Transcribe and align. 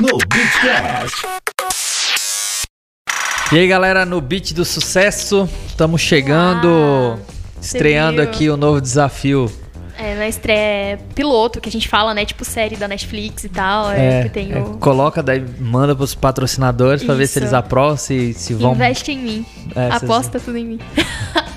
no 0.00 0.18
Beatcast. 0.26 1.26
E 3.52 3.58
aí, 3.58 3.68
galera, 3.68 4.06
no 4.06 4.20
Beat 4.20 4.54
do 4.54 4.64
Sucesso, 4.64 5.46
estamos 5.66 6.00
chegando, 6.00 6.66
Olá. 6.68 7.18
estreando 7.60 8.22
viu? 8.22 8.30
aqui 8.30 8.48
o 8.48 8.56
novo 8.56 8.80
desafio. 8.80 9.52
É, 9.98 10.14
na 10.16 10.26
estreia 10.26 10.98
piloto, 11.14 11.60
que 11.60 11.68
a 11.68 11.72
gente 11.72 11.86
fala, 11.86 12.14
né? 12.14 12.24
Tipo 12.24 12.44
série 12.44 12.76
da 12.76 12.88
Netflix 12.88 13.44
e 13.44 13.50
tal. 13.50 13.90
É, 13.92 14.22
que 14.22 14.30
tem 14.30 14.52
é, 14.52 14.58
o. 14.58 14.78
coloca, 14.78 15.22
daí 15.22 15.44
manda 15.60 15.94
pros 15.94 16.14
patrocinadores 16.14 17.04
pra 17.04 17.14
ver 17.14 17.26
se 17.26 17.32
Isso. 17.32 17.38
eles 17.40 17.52
aprovam, 17.52 17.96
se, 17.98 18.32
se 18.32 18.54
vão. 18.54 18.72
Investe 18.72 19.12
em 19.12 19.18
mim. 19.18 19.46
É, 19.76 19.90
vocês- 19.90 20.02
Aposta 20.04 20.40
tudo 20.40 20.56
em 20.56 20.64
mim. 20.64 20.80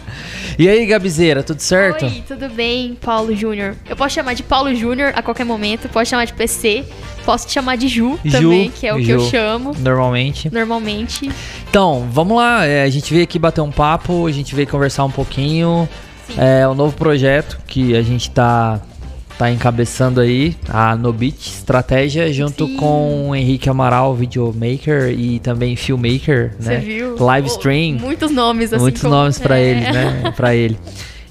E 0.57 0.69
aí, 0.69 0.85
Gabizeira, 0.85 1.43
tudo 1.43 1.59
certo? 1.59 2.05
Oi, 2.05 2.23
tudo 2.25 2.47
bem, 2.49 2.97
Paulo 3.01 3.35
Júnior? 3.35 3.75
Eu 3.89 3.95
posso 3.95 4.15
chamar 4.15 4.33
de 4.33 4.43
Paulo 4.43 4.73
Júnior 4.73 5.11
a 5.13 5.21
qualquer 5.21 5.43
momento, 5.43 5.89
posso 5.89 6.09
chamar 6.11 6.23
de 6.25 6.33
PC, 6.33 6.85
posso 7.25 7.45
te 7.45 7.51
chamar 7.53 7.75
de 7.75 7.89
Ju, 7.89 8.17
Ju, 8.23 8.31
também, 8.31 8.71
que 8.71 8.87
é 8.87 8.93
o 8.93 8.97
que 8.97 9.09
eu 9.09 9.19
Ju. 9.19 9.29
chamo 9.29 9.73
Normalmente. 9.77 10.49
normalmente. 10.53 11.29
Então, 11.69 12.07
vamos 12.09 12.37
lá. 12.37 12.65
é, 12.65 12.83
a 12.83 12.89
gente 12.89 13.11
veio 13.13 13.23
aqui 13.25 13.37
bater 13.37 13.59
um 13.59 13.71
papo, 13.71 14.25
a 14.27 14.31
gente 14.31 14.55
veio 14.55 14.67
conversar 14.67 15.03
um 15.03 15.11
pouquinho. 15.11 15.89
Sim. 16.27 16.35
É 16.37 16.67
um 16.67 16.73
novo 16.73 16.95
projeto 16.95 17.59
que 17.67 17.95
a 17.95 18.01
gente 18.01 18.31
tá, 18.31 18.79
tá 19.37 19.51
encabeçando 19.51 20.19
aí, 20.21 20.55
a 20.69 20.95
Nobit 20.95 21.49
Estratégia, 21.49 22.31
junto 22.31 22.65
Sim. 22.67 22.75
com 22.77 23.29
o 23.29 23.35
Henrique 23.35 23.69
Amaral, 23.69 24.15
videomaker 24.15 25.09
e 25.09 25.39
também 25.39 25.75
filmmaker, 25.75 26.53
Você 26.59 26.69
né? 26.69 26.77
viu? 26.79 27.15
Live 27.19 27.47
stream. 27.49 27.97
Muitos 27.99 28.31
nomes, 28.31 28.71
assim. 28.71 28.81
Muitos 28.81 29.01
como- 29.01 29.13
nomes 29.13 29.37
pra 29.37 29.57
é. 29.59 29.63
ele, 29.63 29.81
né? 29.81 30.33
Pra 30.35 30.55
ele. 30.55 30.77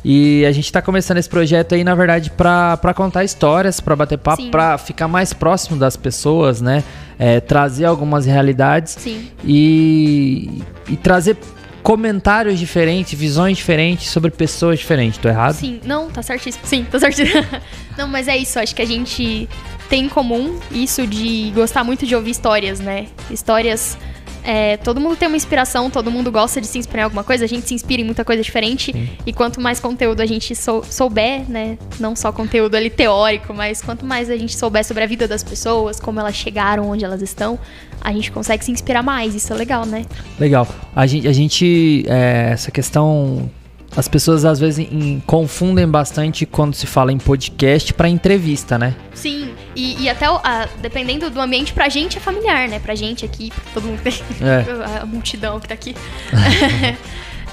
E 0.07 0.45
a 0.45 0.53
gente 0.53 0.71
tá 0.71 0.83
começando 0.83 1.17
esse 1.17 1.29
projeto 1.31 1.75
aí, 1.75 1.83
na 1.83 1.95
verdade, 1.95 2.31
pra 2.31 2.93
contar 2.95 3.25
histórias, 3.25 3.81
pra 3.81 3.97
bater 3.97 4.19
papo, 4.19 4.51
pra 4.51 4.77
ficar 4.77 5.09
mais 5.09 5.33
próximo 5.33 5.79
das 5.79 5.97
pessoas, 5.97 6.61
né? 6.61 6.85
É, 7.19 7.41
trazer 7.41 7.87
algumas 7.87 8.27
realidades 8.27 8.97
Sim, 8.99 9.29
e, 9.43 10.61
e 10.91 10.97
trazer 10.97 11.37
comentários 11.85 12.59
diferentes, 12.59 13.17
visões 13.17 13.59
diferentes 13.59 14.11
sobre 14.11 14.31
pessoas 14.31 14.79
diferentes. 14.79 15.19
Tô 15.19 15.29
errado? 15.29 15.53
sim. 15.53 15.81
Não, 15.85 16.11
tá 16.11 16.23
certíssimo. 16.23 16.67
Sim, 16.67 16.85
tá 16.91 16.99
certíssimo. 16.99 17.45
Não, 17.97 18.09
mas 18.09 18.27
é 18.27 18.37
isso. 18.37 18.59
Acho 18.59 18.75
que 18.75 18.81
a 18.81 18.87
gente 18.87 19.47
tem 19.91 20.07
em 20.07 20.09
comum 20.09 20.59
isso 20.73 21.07
de 21.07 21.53
gostar 21.55 21.85
muito 21.85 22.07
de 22.07 22.17
ouvir 22.17 22.31
histórias, 22.31 22.81
né? 22.81 23.07
Histórias. 23.31 23.99
É, 24.45 24.77
todo 24.77 25.01
mundo 25.01 25.17
tem 25.17 25.27
uma 25.27 25.37
inspiração, 25.37 25.89
todo 25.91 26.11
mundo 26.11 26.31
gosta 26.31 26.61
de 26.61 26.67
se 26.67 26.79
inspirar 26.79 27.03
em 27.03 27.05
alguma 27.05 27.25
coisa, 27.25 27.45
a 27.45 27.49
gente 27.49 27.67
se 27.67 27.75
inspira 27.75 28.03
em 28.03 28.05
muita 28.05 28.25
coisa 28.25 28.43
diferente. 28.43 28.93
Sim. 28.93 29.09
E 29.27 29.33
quanto 29.33 29.61
mais 29.61 29.81
conteúdo 29.81 30.21
a 30.21 30.27
gente 30.27 30.55
sou- 30.55 30.85
souber, 30.85 31.49
né? 31.51 31.79
Não 31.99 32.15
só 32.15 32.31
conteúdo 32.31 32.75
ali 32.77 32.91
teórico, 32.91 33.53
mas 33.55 33.81
quanto 33.83 34.05
mais 34.05 34.29
a 34.31 34.37
gente 34.37 34.57
souber 34.57 34.85
sobre 34.85 35.03
a 35.03 35.07
vida 35.07 35.27
das 35.27 35.43
pessoas, 35.43 35.99
como 35.99 36.21
elas 36.21 36.35
chegaram, 36.35 36.89
onde 36.91 37.05
elas 37.05 37.23
estão, 37.23 37.59
a 38.01 38.13
gente 38.13 38.31
consegue 38.31 38.65
se 38.65 38.71
inspirar 38.71 39.03
mais. 39.03 39.35
Isso 39.35 39.53
é 39.53 39.57
legal, 39.57 39.87
né? 39.87 40.05
Legal. 40.39 40.69
A 40.95 41.07
gente, 41.07 41.27
a 41.27 41.33
gente 41.33 42.05
é, 42.07 42.51
essa 42.53 42.71
questão, 42.71 43.51
as 43.97 44.09
pessoas 44.09 44.45
às 44.45 44.59
vezes 44.61 44.81
em- 44.91 45.23
confundem 45.27 45.89
bastante 45.89 46.45
quando 46.45 46.75
se 46.75 46.87
fala 46.87 47.11
em 47.13 47.19
podcast 47.19 47.95
pra 47.95 48.09
entrevista, 48.09 48.79
né? 48.79 48.95
Sim, 49.15 49.51
e, 49.75 50.03
e 50.03 50.09
até 50.09 50.31
o- 50.31 50.41
a- 50.43 50.69
dependendo 50.81 51.29
do 51.31 51.41
ambiente, 51.41 51.73
pra 51.73 51.89
gente 51.89 52.17
é 52.19 52.21
familiar, 52.21 52.69
né? 52.69 52.79
Pra 52.79 52.95
gente 52.95 53.25
aqui, 53.25 53.53
todo 53.73 53.87
mundo 53.87 54.01
tem, 54.03 54.13
É. 54.41 55.01
a 55.03 55.07
multidão 55.07 55.59
que 55.61 55.69
tá 55.69 55.75
aqui. 55.75 55.95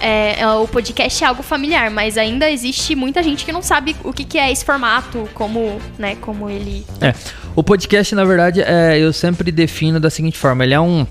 É, 0.03 0.41
é, 0.41 0.47
o 0.47 0.67
podcast 0.67 1.23
é 1.23 1.27
algo 1.27 1.43
familiar, 1.43 1.91
mas 1.91 2.17
ainda 2.17 2.49
existe 2.49 2.95
muita 2.95 3.21
gente 3.21 3.45
que 3.45 3.51
não 3.51 3.61
sabe 3.61 3.95
o 4.03 4.11
que, 4.11 4.23
que 4.25 4.39
é 4.39 4.51
esse 4.51 4.65
formato, 4.65 5.29
como, 5.35 5.79
né, 5.95 6.15
como 6.19 6.49
ele. 6.49 6.83
É. 6.99 7.13
O 7.55 7.61
podcast, 7.63 8.15
na 8.15 8.23
verdade, 8.25 8.61
é, 8.63 8.97
eu 8.97 9.13
sempre 9.13 9.51
defino 9.51 9.99
da 9.99 10.09
seguinte 10.09 10.39
forma: 10.39 10.63
ele 10.63 10.73
é 10.73 10.79
um, 10.79 11.05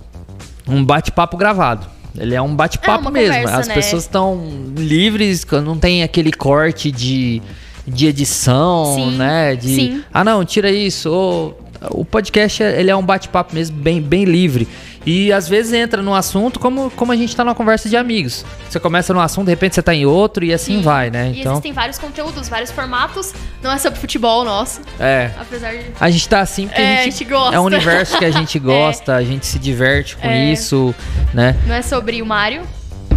um 0.67 0.85
bate-papo 0.85 1.37
gravado. 1.37 1.87
Ele 2.19 2.35
é 2.35 2.43
um 2.43 2.51
É 2.51 2.55
bate-papo 2.57 3.03
uma 3.03 3.11
mesmo. 3.13 3.33
conversa, 3.33 3.59
As 3.61 3.69
né? 3.69 3.75
pessoas 3.75 4.03
estão 4.03 4.43
livres, 4.77 5.47
não 5.65 5.79
tem 5.79 6.03
aquele 6.03 6.33
corte 6.33 6.91
de, 6.91 7.41
de 7.87 8.07
edição, 8.07 8.95
Sim, 8.95 9.17
né? 9.17 9.57
De, 9.57 9.75
sim. 9.75 10.05
Ah, 10.13 10.23
não, 10.25 10.45
tira 10.45 10.71
isso. 10.71 11.11
ou- 11.11 11.61
o 11.93 12.05
podcast, 12.05 12.63
ele 12.63 12.91
é 12.91 12.95
um 12.97 13.03
bate-papo 13.03 13.55
mesmo, 13.55 13.75
bem, 13.75 14.03
bem 14.03 14.25
livre. 14.27 14.69
E 15.07 15.33
às 15.33 15.49
vezes 15.49 15.73
entra 15.73 16.03
num 16.03 16.15
assunto 16.15 16.61
como, 16.61 16.91
como 16.91 17.11
a 17.11 17.17
gente 17.17 17.35
tá 17.35 17.43
numa 17.43 17.55
conversa 17.55 17.89
de 17.89 17.97
amigos. 17.97 18.45
Você 18.69 18.79
começa 18.79 19.15
num 19.15 19.21
assunto, 19.21 19.47
de 19.47 19.53
repente 19.53 19.77
você 19.77 19.83
tá 19.83 19.95
em 19.95 20.05
outro 20.05 20.45
e 20.45 20.53
assim 20.53 20.77
Sim. 20.77 20.83
vai, 20.83 21.09
né? 21.11 21.33
E 21.35 21.41
Então, 21.41 21.53
existem 21.53 21.73
vários 21.73 21.97
conteúdos, 21.97 22.51
vários 22.51 22.71
formatos. 22.71 23.33
Não 23.63 23.73
é 23.73 23.79
sobre 23.79 23.99
futebol 23.99 24.45
nosso, 24.45 24.83
é. 24.99 25.31
apesar 25.41 25.73
de. 25.73 25.87
A 25.99 26.11
gente 26.11 26.29
tá 26.29 26.41
assim 26.41 26.67
porque 26.67 26.83
É, 26.83 26.85
a, 26.99 27.01
a 27.01 27.05
gente, 27.05 27.13
gente 27.17 27.25
gosta. 27.31 27.57
É 27.57 27.61
um 27.61 27.65
universo 27.65 28.19
que 28.19 28.25
a 28.27 28.31
gente 28.31 28.59
gosta, 28.61 29.15
a 29.17 29.25
gente 29.25 29.47
se 29.47 29.59
diverte 29.59 30.17
com 30.19 30.29
É. 30.29 30.53
isso, 30.53 30.95
né? 31.33 31.57
Não 31.67 31.75
é 31.75 31.81
sobre 31.81 32.21
o 32.21 32.27
Mario, 32.27 32.61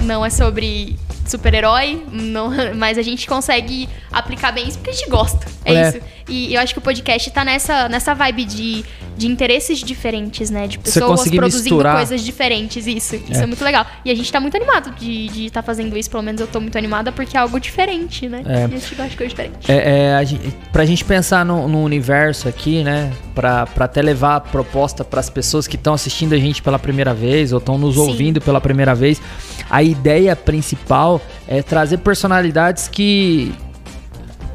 não 0.03 0.25
é 0.25 0.30
sobre 0.30 0.95
super-herói, 1.25 2.03
mas 2.75 2.97
a 2.97 3.01
gente 3.01 3.28
consegue 3.28 3.89
aplicar 4.11 4.51
bem 4.51 4.67
isso 4.67 4.78
porque 4.78 4.91
a 4.91 4.94
gente 4.94 5.09
gosta. 5.09 5.45
É, 5.66 5.73
É. 5.73 5.89
isso. 5.89 6.00
E 6.28 6.53
eu 6.53 6.61
acho 6.61 6.73
que 6.73 6.79
o 6.79 6.81
podcast 6.81 7.29
tá 7.31 7.44
nessa, 7.44 7.89
nessa 7.89 8.13
vibe 8.13 8.45
de, 8.45 8.85
de 9.17 9.28
interesses 9.28 9.79
diferentes, 9.79 10.50
né? 10.50 10.67
De 10.67 10.79
pessoas 10.79 11.29
produzindo 11.29 11.75
misturar. 11.75 11.95
coisas 11.97 12.22
diferentes. 12.22 12.88
Isso. 12.88 13.16
Isso 13.16 13.39
É. 13.41 13.44
é. 13.44 13.45
muito 13.45 13.63
legal. 13.63 13.85
E 14.06 14.11
a 14.11 14.16
gente 14.16 14.31
tá 14.31 14.39
muito 14.39 14.56
animado 14.56 14.91
de 14.95 15.25
estar 15.25 15.33
de 15.33 15.51
tá 15.51 15.63
fazendo 15.63 15.97
isso. 15.97 16.09
Pelo 16.09 16.23
menos 16.23 16.39
eu 16.41 16.47
tô 16.47 16.59
muito 16.59 16.78
animada 16.78 17.12
porque 17.12 17.35
é 17.35 17.39
algo 17.39 17.59
diferente, 17.59 18.28
né? 18.28 18.41
É. 18.45 18.62
E 18.62 18.63
a 18.63 18.67
gente 18.67 18.95
gosta 18.95 19.09
de 19.09 19.17
coisa 19.17 19.29
diferente. 19.29 19.72
É, 19.72 20.07
é, 20.09 20.16
a 20.16 20.23
gente, 20.23 20.56
pra 20.72 20.85
gente 20.85 21.03
pensar 21.03 21.45
no, 21.45 21.67
no 21.67 21.83
universo 21.83 22.47
aqui, 22.47 22.83
né? 22.83 23.12
Pra, 23.35 23.66
pra 23.66 23.85
até 23.85 24.01
levar 24.01 24.35
a 24.35 24.39
proposta 24.39 25.03
pras 25.03 25.29
pessoas 25.29 25.67
que 25.67 25.75
estão 25.75 25.94
assistindo 25.94 26.33
a 26.33 26.38
gente 26.38 26.62
pela 26.62 26.78
primeira 26.78 27.13
vez 27.13 27.51
ou 27.51 27.59
estão 27.59 27.78
nos 27.78 27.95
Sim. 27.95 28.01
ouvindo 28.01 28.39
pela 28.41 28.62
primeira 28.62 28.94
vez, 28.94 29.22
a 29.69 29.81
ideia 29.81 30.35
principal 30.35 31.19
é 31.47 31.62
trazer 31.62 31.97
personalidades 31.97 32.88
que 32.88 33.51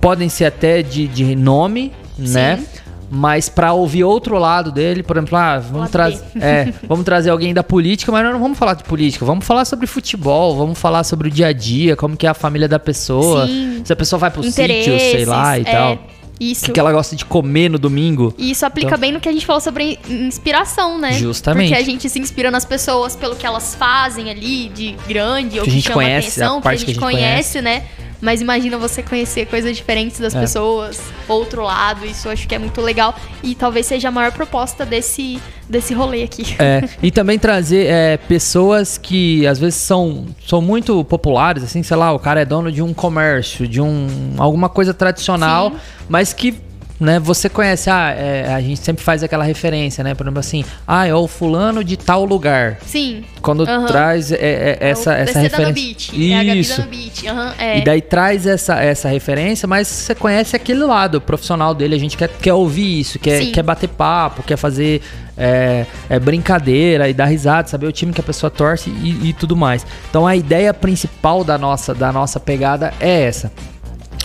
podem 0.01 0.29
ser 0.29 0.45
até 0.47 0.83
de, 0.83 1.07
de 1.07 1.35
nome, 1.37 1.93
né? 2.17 2.65
Mas 3.11 3.49
pra 3.49 3.73
ouvir 3.73 4.05
outro 4.05 4.39
lado 4.39 4.71
dele, 4.71 5.03
por 5.03 5.17
exemplo, 5.17 5.37
ah, 5.39 5.59
vamos, 5.59 5.91
B. 5.91 6.21
é, 6.43 6.73
vamos 6.87 7.07
trazer 7.07 7.31
alguém 7.31 7.55
da 7.55 7.63
política, 7.65 8.13
mas 8.13 8.23
nós 8.23 8.35
não 8.35 8.41
vamos 8.41 8.59
falar 8.59 8.75
de 8.75 8.85
política, 8.85 9.25
vamos 9.25 9.47
falar 9.47 9.65
sobre 9.65 9.87
futebol, 9.87 10.55
vamos 10.55 10.79
falar 10.79 11.03
sobre 11.05 11.29
o 11.29 11.31
dia 11.31 11.47
a 11.47 11.53
dia, 11.55 11.97
como 11.97 12.15
que 12.19 12.27
é 12.27 12.31
a 12.31 12.35
família 12.35 12.69
da 12.69 12.79
pessoa, 12.79 13.47
Sim. 13.47 13.81
se 13.83 13.91
a 13.91 13.97
pessoa 13.97 14.21
vai 14.21 14.31
pro 14.31 14.43
sítio, 14.43 14.99
sei 15.01 15.25
lá 15.25 15.59
e 15.59 15.63
é, 15.63 15.65
tal. 15.65 15.99
Isso. 16.39 16.71
O 16.71 16.73
que 16.75 16.79
ela 16.79 16.93
gosta 16.93 17.17
de 17.17 17.25
comer 17.25 17.69
no 17.71 17.79
domingo. 17.79 18.33
E 18.39 18.51
isso 18.51 18.65
aplica 18.67 18.89
Então- 18.89 18.99
bem 19.01 19.11
no 19.11 19.21
que 19.21 19.29
a 19.29 19.33
gente 19.33 19.45
falou 19.47 19.61
sobre 19.61 19.99
in- 20.09 20.27
inspiração, 20.27 20.99
né? 20.99 21.15
Justamente. 21.15 21.71
Porque 21.71 21.83
a 21.83 21.85
gente 21.85 22.09
se 22.11 22.19
inspira 22.21 22.51
nas 22.51 22.65
pessoas 22.67 23.17
pelo 23.17 23.35
que 23.35 23.45
elas 23.47 23.75
fazem 23.75 24.31
ali 24.31 24.69
de 24.69 24.95
grande 25.09 25.59
ou 25.59 25.65
Que 25.65 25.71
a 25.71 25.73
que, 25.73 25.79
gente 25.81 25.83
chama 25.85 25.95
conhece, 25.95 26.27
a 26.41 26.45
atenção, 26.45 26.53
que 26.53 26.59
a 26.59 26.63
parte 26.63 26.79
gente, 26.81 26.85
que 26.87 26.91
a 26.91 27.09
gente 27.11 27.17
conhece, 27.21 27.61
né? 27.63 27.85
Mas 28.21 28.41
imagina 28.41 28.77
você 28.77 29.03
conhecer 29.03 29.47
coisas 29.47 29.77
diferentes 29.77 30.19
das 30.19 30.35
É. 30.35 30.41
pessoas, 30.41 31.01
outro 31.29 31.63
lado, 31.63 32.05
isso 32.05 32.27
eu 32.29 32.33
acho 32.33 32.49
que 32.49 32.55
é 32.55 32.59
muito 32.59 32.81
legal 32.81 33.15
e 33.43 33.55
talvez 33.55 33.87
seja 33.87 34.09
a 34.09 34.11
maior 34.11 34.33
proposta 34.33 34.85
desse, 34.85 35.41
desse 35.69 35.95
rolê 35.95 36.25
aqui. 36.25 36.57
É, 36.59 36.89
e 37.03 37.11
também 37.11 37.39
trazer 37.39 37.87
é, 37.87 38.17
pessoas 38.17 38.99
que 38.99 39.47
às 39.47 39.59
vezes 39.59 39.77
são, 39.77 40.27
são 40.47 40.61
muito 40.61 41.05
populares, 41.05 41.63
assim, 41.63 41.83
sei 41.83 41.97
lá, 41.97 42.13
o 42.13 42.19
cara 42.19 42.41
é 42.41 42.45
dono 42.45 42.73
de 42.73 42.83
um 42.83 42.93
comércio, 42.93 43.69
de 43.69 43.81
um 43.81 44.09
alguma 44.37 44.69
coisa 44.69 44.93
tradicional, 44.93 45.71
Sim. 45.71 45.77
mas 46.09 46.33
que 46.33 46.55
né, 47.01 47.21
você 47.21 47.49
conhece, 47.49 47.89
ah, 47.89 48.11
é, 48.11 48.53
a 48.53 48.61
gente 48.61 48.81
sempre 48.81 49.05
faz 49.05 49.23
aquela 49.23 49.45
referência, 49.45 50.03
né? 50.03 50.15
Por 50.15 50.25
exemplo, 50.25 50.41
assim, 50.41 50.65
ah, 50.87 51.07
é 51.07 51.15
o 51.15 51.29
fulano 51.29 51.85
de 51.85 51.97
tal 51.97 52.25
lugar. 52.25 52.79
Sim. 52.85 53.25
Quando 53.41 53.63
Aham. 53.63 53.87
traz 53.87 54.33
é, 54.33 54.37
é, 54.37 54.79
essa, 54.81 55.13
é 55.13 55.21
o 55.21 55.23
essa 55.23 55.39
referência. 55.39 55.67
Nobit, 55.69 56.35
é 56.35 56.57
Isso. 56.57 56.81
Nobit, 56.81 57.29
aham, 57.29 57.55
é. 57.59 57.79
E 57.79 57.85
daí 57.85 58.01
traz 58.03 58.47
essa, 58.47 58.75
essa 58.81 59.09
referência, 59.09 59.69
mas 59.69 59.87
você 59.87 60.15
conhece 60.15 60.57
aquele 60.57 60.85
lado 60.85 61.21
profissional 61.21 61.73
dele, 61.73 61.95
a 61.95 61.99
gente 61.99 62.17
quer, 62.17 62.29
quer 62.29 62.55
ouvir 62.55 63.01
isso, 63.01 63.19
quer, 63.19 63.45
Sim. 63.45 63.53
quer 63.53 63.63
bater 63.63 63.89
papo, 63.89 64.43
quer 64.43 64.57
fazer 64.57 65.01
é, 65.37 65.87
é, 66.11 66.19
brincadeira 66.19 67.09
e 67.09 67.15
dar 67.15 67.27
risada, 67.27 67.69
saber 67.69 67.87
o 67.87 67.93
time 67.93 68.13
que 68.13 68.21
a 68.21 68.25
pessoa 68.25 68.51
torce 68.51 68.91
e, 68.91 69.29
e 69.29 69.33
tudo 69.33 69.57
mais. 69.57 69.87
Então 70.11 70.27
a 70.27 70.35
ideia 70.35 70.75
principal 70.75 71.45
da 71.45 71.57
nossa, 71.57 71.95
da 71.95 72.13
nossa 72.13 72.41
pegada 72.41 72.93
é 72.99 73.23
essa. 73.23 73.53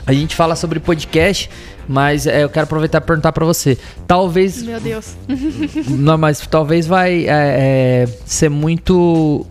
A 0.05 0.11
gente 0.11 0.35
fala 0.35 0.55
sobre 0.55 0.79
podcast, 0.79 1.49
mas 1.87 2.27
é, 2.27 2.43
eu 2.43 2.49
quero 2.49 2.65
aproveitar 2.65 2.99
e 2.99 3.01
perguntar 3.01 3.31
pra 3.31 3.45
você. 3.45 3.77
Talvez 4.07 4.61
Meu 4.63 4.79
Deus. 4.79 5.15
não, 5.89 6.17
mas 6.17 6.45
talvez 6.47 6.87
vai 6.87 7.25
é, 7.25 7.27
é, 7.27 8.07
ser 8.25 8.49
muito 8.49 9.45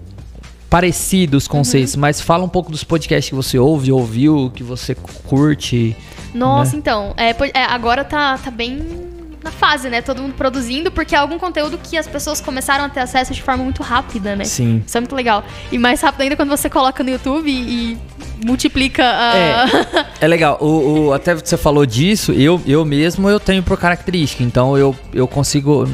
parecido 0.68 1.36
os 1.36 1.46
conceitos, 1.46 1.94
mas 1.96 2.20
fala 2.20 2.44
um 2.44 2.48
pouco 2.48 2.72
dos 2.72 2.82
podcasts 2.82 3.28
que 3.28 3.34
você 3.34 3.58
ouve, 3.58 3.92
ouviu, 3.92 4.50
que 4.54 4.62
você 4.62 4.94
curte. 5.24 5.94
Nossa, 6.32 6.72
né? 6.72 6.78
então, 6.78 7.14
é, 7.16 7.30
é, 7.52 7.64
agora 7.64 8.02
tá, 8.04 8.38
tá 8.38 8.50
bem 8.50 9.11
na 9.42 9.50
fase, 9.50 9.88
né? 9.90 10.00
Todo 10.00 10.22
mundo 10.22 10.34
produzindo, 10.34 10.90
porque 10.90 11.14
é 11.14 11.18
algum 11.18 11.38
conteúdo 11.38 11.78
que 11.78 11.96
as 11.98 12.06
pessoas 12.06 12.40
começaram 12.40 12.84
a 12.84 12.88
ter 12.88 13.00
acesso 13.00 13.32
de 13.34 13.42
forma 13.42 13.64
muito 13.64 13.82
rápida, 13.82 14.36
né? 14.36 14.44
Sim. 14.44 14.82
Isso 14.86 14.96
é 14.96 15.00
muito 15.00 15.14
legal. 15.16 15.44
E 15.70 15.78
mais 15.78 16.00
rápido 16.00 16.22
ainda 16.22 16.36
quando 16.36 16.48
você 16.50 16.70
coloca 16.70 17.02
no 17.02 17.10
YouTube 17.10 17.50
e 17.50 17.98
multiplica 18.44 19.02
a. 19.04 19.36
É, 19.36 19.64
é 20.24 20.28
legal. 20.28 20.58
O, 20.60 21.06
o- 21.08 21.12
até 21.12 21.34
você 21.34 21.56
falou 21.56 21.84
disso, 21.86 22.32
eu, 22.32 22.60
eu 22.66 22.84
mesmo 22.84 23.28
eu 23.28 23.40
tenho 23.40 23.62
por 23.62 23.76
característica. 23.78 24.42
Então 24.42 24.76
eu, 24.78 24.94
eu 25.12 25.26
consigo. 25.26 25.86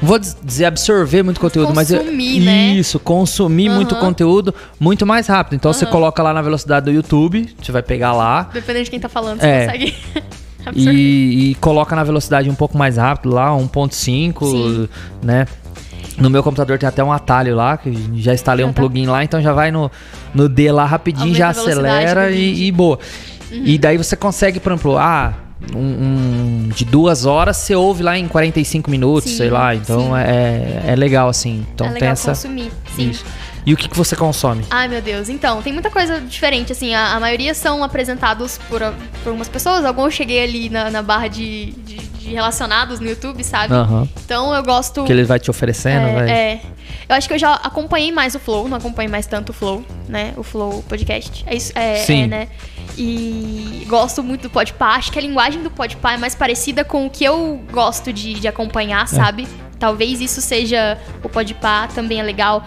Não 0.00 0.08
vou 0.08 0.18
diz- 0.18 0.36
dizer 0.42 0.64
absorver 0.66 1.22
muito 1.22 1.40
conteúdo, 1.40 1.74
mas 1.74 1.90
eu, 1.90 2.00
Consumir, 2.00 2.40
né? 2.40 2.68
isso, 2.70 2.98
consumir 2.98 3.68
muito 3.68 3.94
Aham. 3.94 4.04
conteúdo 4.04 4.54
muito 4.80 5.06
mais 5.06 5.26
rápido. 5.26 5.54
Então 5.54 5.72
você 5.72 5.84
coloca 5.86 6.22
lá 6.22 6.32
na 6.32 6.42
velocidade 6.42 6.86
do 6.86 6.92
YouTube, 6.92 7.48
você 7.62 7.70
vai 7.72 7.82
pegar 7.82 8.12
lá 8.12 8.48
Dependendo 8.52 8.84
de 8.84 8.90
quem 8.90 9.00
tá 9.00 9.08
falando, 9.08 9.40
você 9.40 9.46
É. 9.46 9.64
consegue. 9.66 9.94
e, 10.74 11.50
e 11.50 11.54
coloca 11.56 11.94
na 11.94 12.04
velocidade 12.04 12.48
um 12.48 12.54
pouco 12.54 12.76
mais 12.76 12.96
rápido 12.96 13.34
lá, 13.34 13.50
1.5, 13.50 14.44
Sim. 14.44 14.88
né? 15.22 15.46
No 16.18 16.30
meu 16.30 16.42
computador 16.42 16.78
tem 16.78 16.88
até 16.88 17.04
um 17.04 17.12
atalho 17.12 17.54
lá, 17.54 17.76
que 17.76 17.92
já 18.16 18.32
instalei 18.32 18.64
Já 18.64 18.70
um 18.70 18.72
tá. 18.72 18.80
plugin 18.80 19.06
lá, 19.06 19.22
então 19.22 19.40
já 19.40 19.52
vai 19.52 19.70
no, 19.70 19.90
no 20.34 20.48
D 20.48 20.72
lá 20.72 20.86
rapidinho, 20.86 21.26
Aumenta 21.26 21.38
já 21.38 21.48
acelera 21.50 22.30
e, 22.30 22.64
e 22.64 22.72
boa. 22.72 22.98
E 23.50 23.78
daí 23.78 23.96
você 23.96 24.16
consegue, 24.16 24.58
por 24.58 24.72
exemplo, 24.72 24.96
ah, 24.96 25.34
um, 25.74 25.78
um 25.78 26.68
de 26.74 26.84
duas 26.84 27.26
horas 27.26 27.56
você 27.56 27.74
ouve 27.74 28.02
lá 28.02 28.18
em 28.18 28.28
45 28.28 28.90
minutos, 28.90 29.30
Sim, 29.30 29.36
sei 29.36 29.50
lá. 29.50 29.74
Então 29.74 30.08
sim. 30.08 30.16
é, 30.16 30.84
é 30.86 30.96
legal, 30.96 31.28
assim. 31.28 31.66
Então 31.74 31.86
é 31.86 31.90
tem 31.90 32.00
legal 32.00 32.12
essa. 32.12 32.30
consumir. 32.30 32.70
Sim. 32.94 33.10
Isso. 33.10 33.24
E 33.66 33.74
o 33.74 33.76
que, 33.76 33.88
que 33.88 33.96
você 33.96 34.14
consome? 34.14 34.64
Ai, 34.70 34.86
meu 34.86 35.02
Deus. 35.02 35.28
Então, 35.28 35.60
tem 35.60 35.72
muita 35.72 35.90
coisa 35.90 36.20
diferente, 36.20 36.70
assim. 36.70 36.94
A, 36.94 37.14
a 37.16 37.20
maioria 37.20 37.52
são 37.52 37.82
apresentados 37.82 38.58
por, 38.68 38.80
a- 38.80 38.92
por 39.24 39.30
algumas 39.30 39.48
pessoas. 39.48 39.84
Alguns 39.84 40.04
eu 40.04 40.10
cheguei 40.12 40.44
ali 40.44 40.68
na, 40.70 40.88
na 40.88 41.02
barra 41.02 41.26
de, 41.26 41.72
de- 41.72 41.96
de 41.98 42.28
relacionados 42.32 43.00
no 43.00 43.08
YouTube, 43.08 43.42
sabe? 43.42 43.74
Aham. 43.74 44.08
Então, 44.24 44.54
eu 44.54 44.62
gosto... 44.62 45.02
Que 45.04 45.12
ele 45.12 45.24
vai 45.24 45.40
te 45.40 45.50
oferecendo, 45.50 46.06
é, 46.06 46.14
vai. 46.14 46.30
é. 46.30 46.60
Eu 47.08 47.16
acho 47.16 47.26
que 47.26 47.34
eu 47.34 47.38
já 47.38 47.54
acompanhei 47.54 48.12
mais 48.12 48.34
o 48.36 48.38
Flow, 48.38 48.68
não 48.68 48.76
acompanhei 48.78 49.10
mais 49.10 49.26
tanto 49.26 49.50
o 49.50 49.52
Flow, 49.52 49.84
né? 50.08 50.32
O 50.36 50.42
Flow 50.44 50.82
Podcast. 50.88 51.44
É 51.46 51.54
isso, 51.56 51.72
é, 51.74 51.96
Sim. 51.96 52.22
é, 52.22 52.26
né? 52.28 52.48
E 52.96 53.84
gosto 53.88 54.22
muito 54.22 54.42
do 54.42 54.50
Podpah. 54.50 54.94
Acho 54.96 55.12
que 55.12 55.18
a 55.18 55.22
linguagem 55.22 55.62
do 55.62 55.70
Podpah 55.70 56.14
é 56.14 56.16
mais 56.16 56.34
parecida 56.34 56.84
com 56.84 57.06
o 57.06 57.10
que 57.10 57.24
eu 57.24 57.60
gosto 57.72 58.12
de, 58.12 58.34
de 58.34 58.46
É. 58.46 58.50
acompanhar, 58.50 59.06
sabe? 59.08 59.46
Talvez 59.78 60.20
isso 60.20 60.40
seja 60.40 60.98
o 61.22 61.28
Podpah, 61.28 61.88
também 61.94 62.18
é 62.18 62.22
legal. 62.22 62.66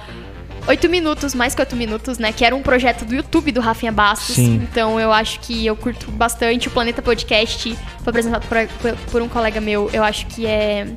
Oito 0.67 0.87
minutos, 0.87 1.33
mais 1.33 1.55
que 1.55 1.61
oito 1.61 1.75
minutos, 1.75 2.19
né? 2.19 2.31
Que 2.31 2.45
era 2.45 2.55
um 2.55 2.61
projeto 2.61 3.03
do 3.03 3.15
YouTube 3.15 3.51
do 3.51 3.59
Rafinha 3.59 3.91
Bastos. 3.91 4.35
Sim. 4.35 4.55
Então 4.63 4.99
eu 4.99 5.11
acho 5.11 5.39
que 5.39 5.65
eu 5.65 5.75
curto 5.75 6.11
bastante. 6.11 6.67
O 6.67 6.71
Planeta 6.71 7.01
Podcast 7.01 7.75
foi 8.03 8.09
apresentado 8.11 8.45
por, 8.47 8.95
por- 9.11 9.21
um 9.21 9.27
colega 9.27 9.59
meu. 9.59 9.89
Eu 9.91 10.03
acho 10.03 10.27
que 10.27 10.45
é 10.45 10.87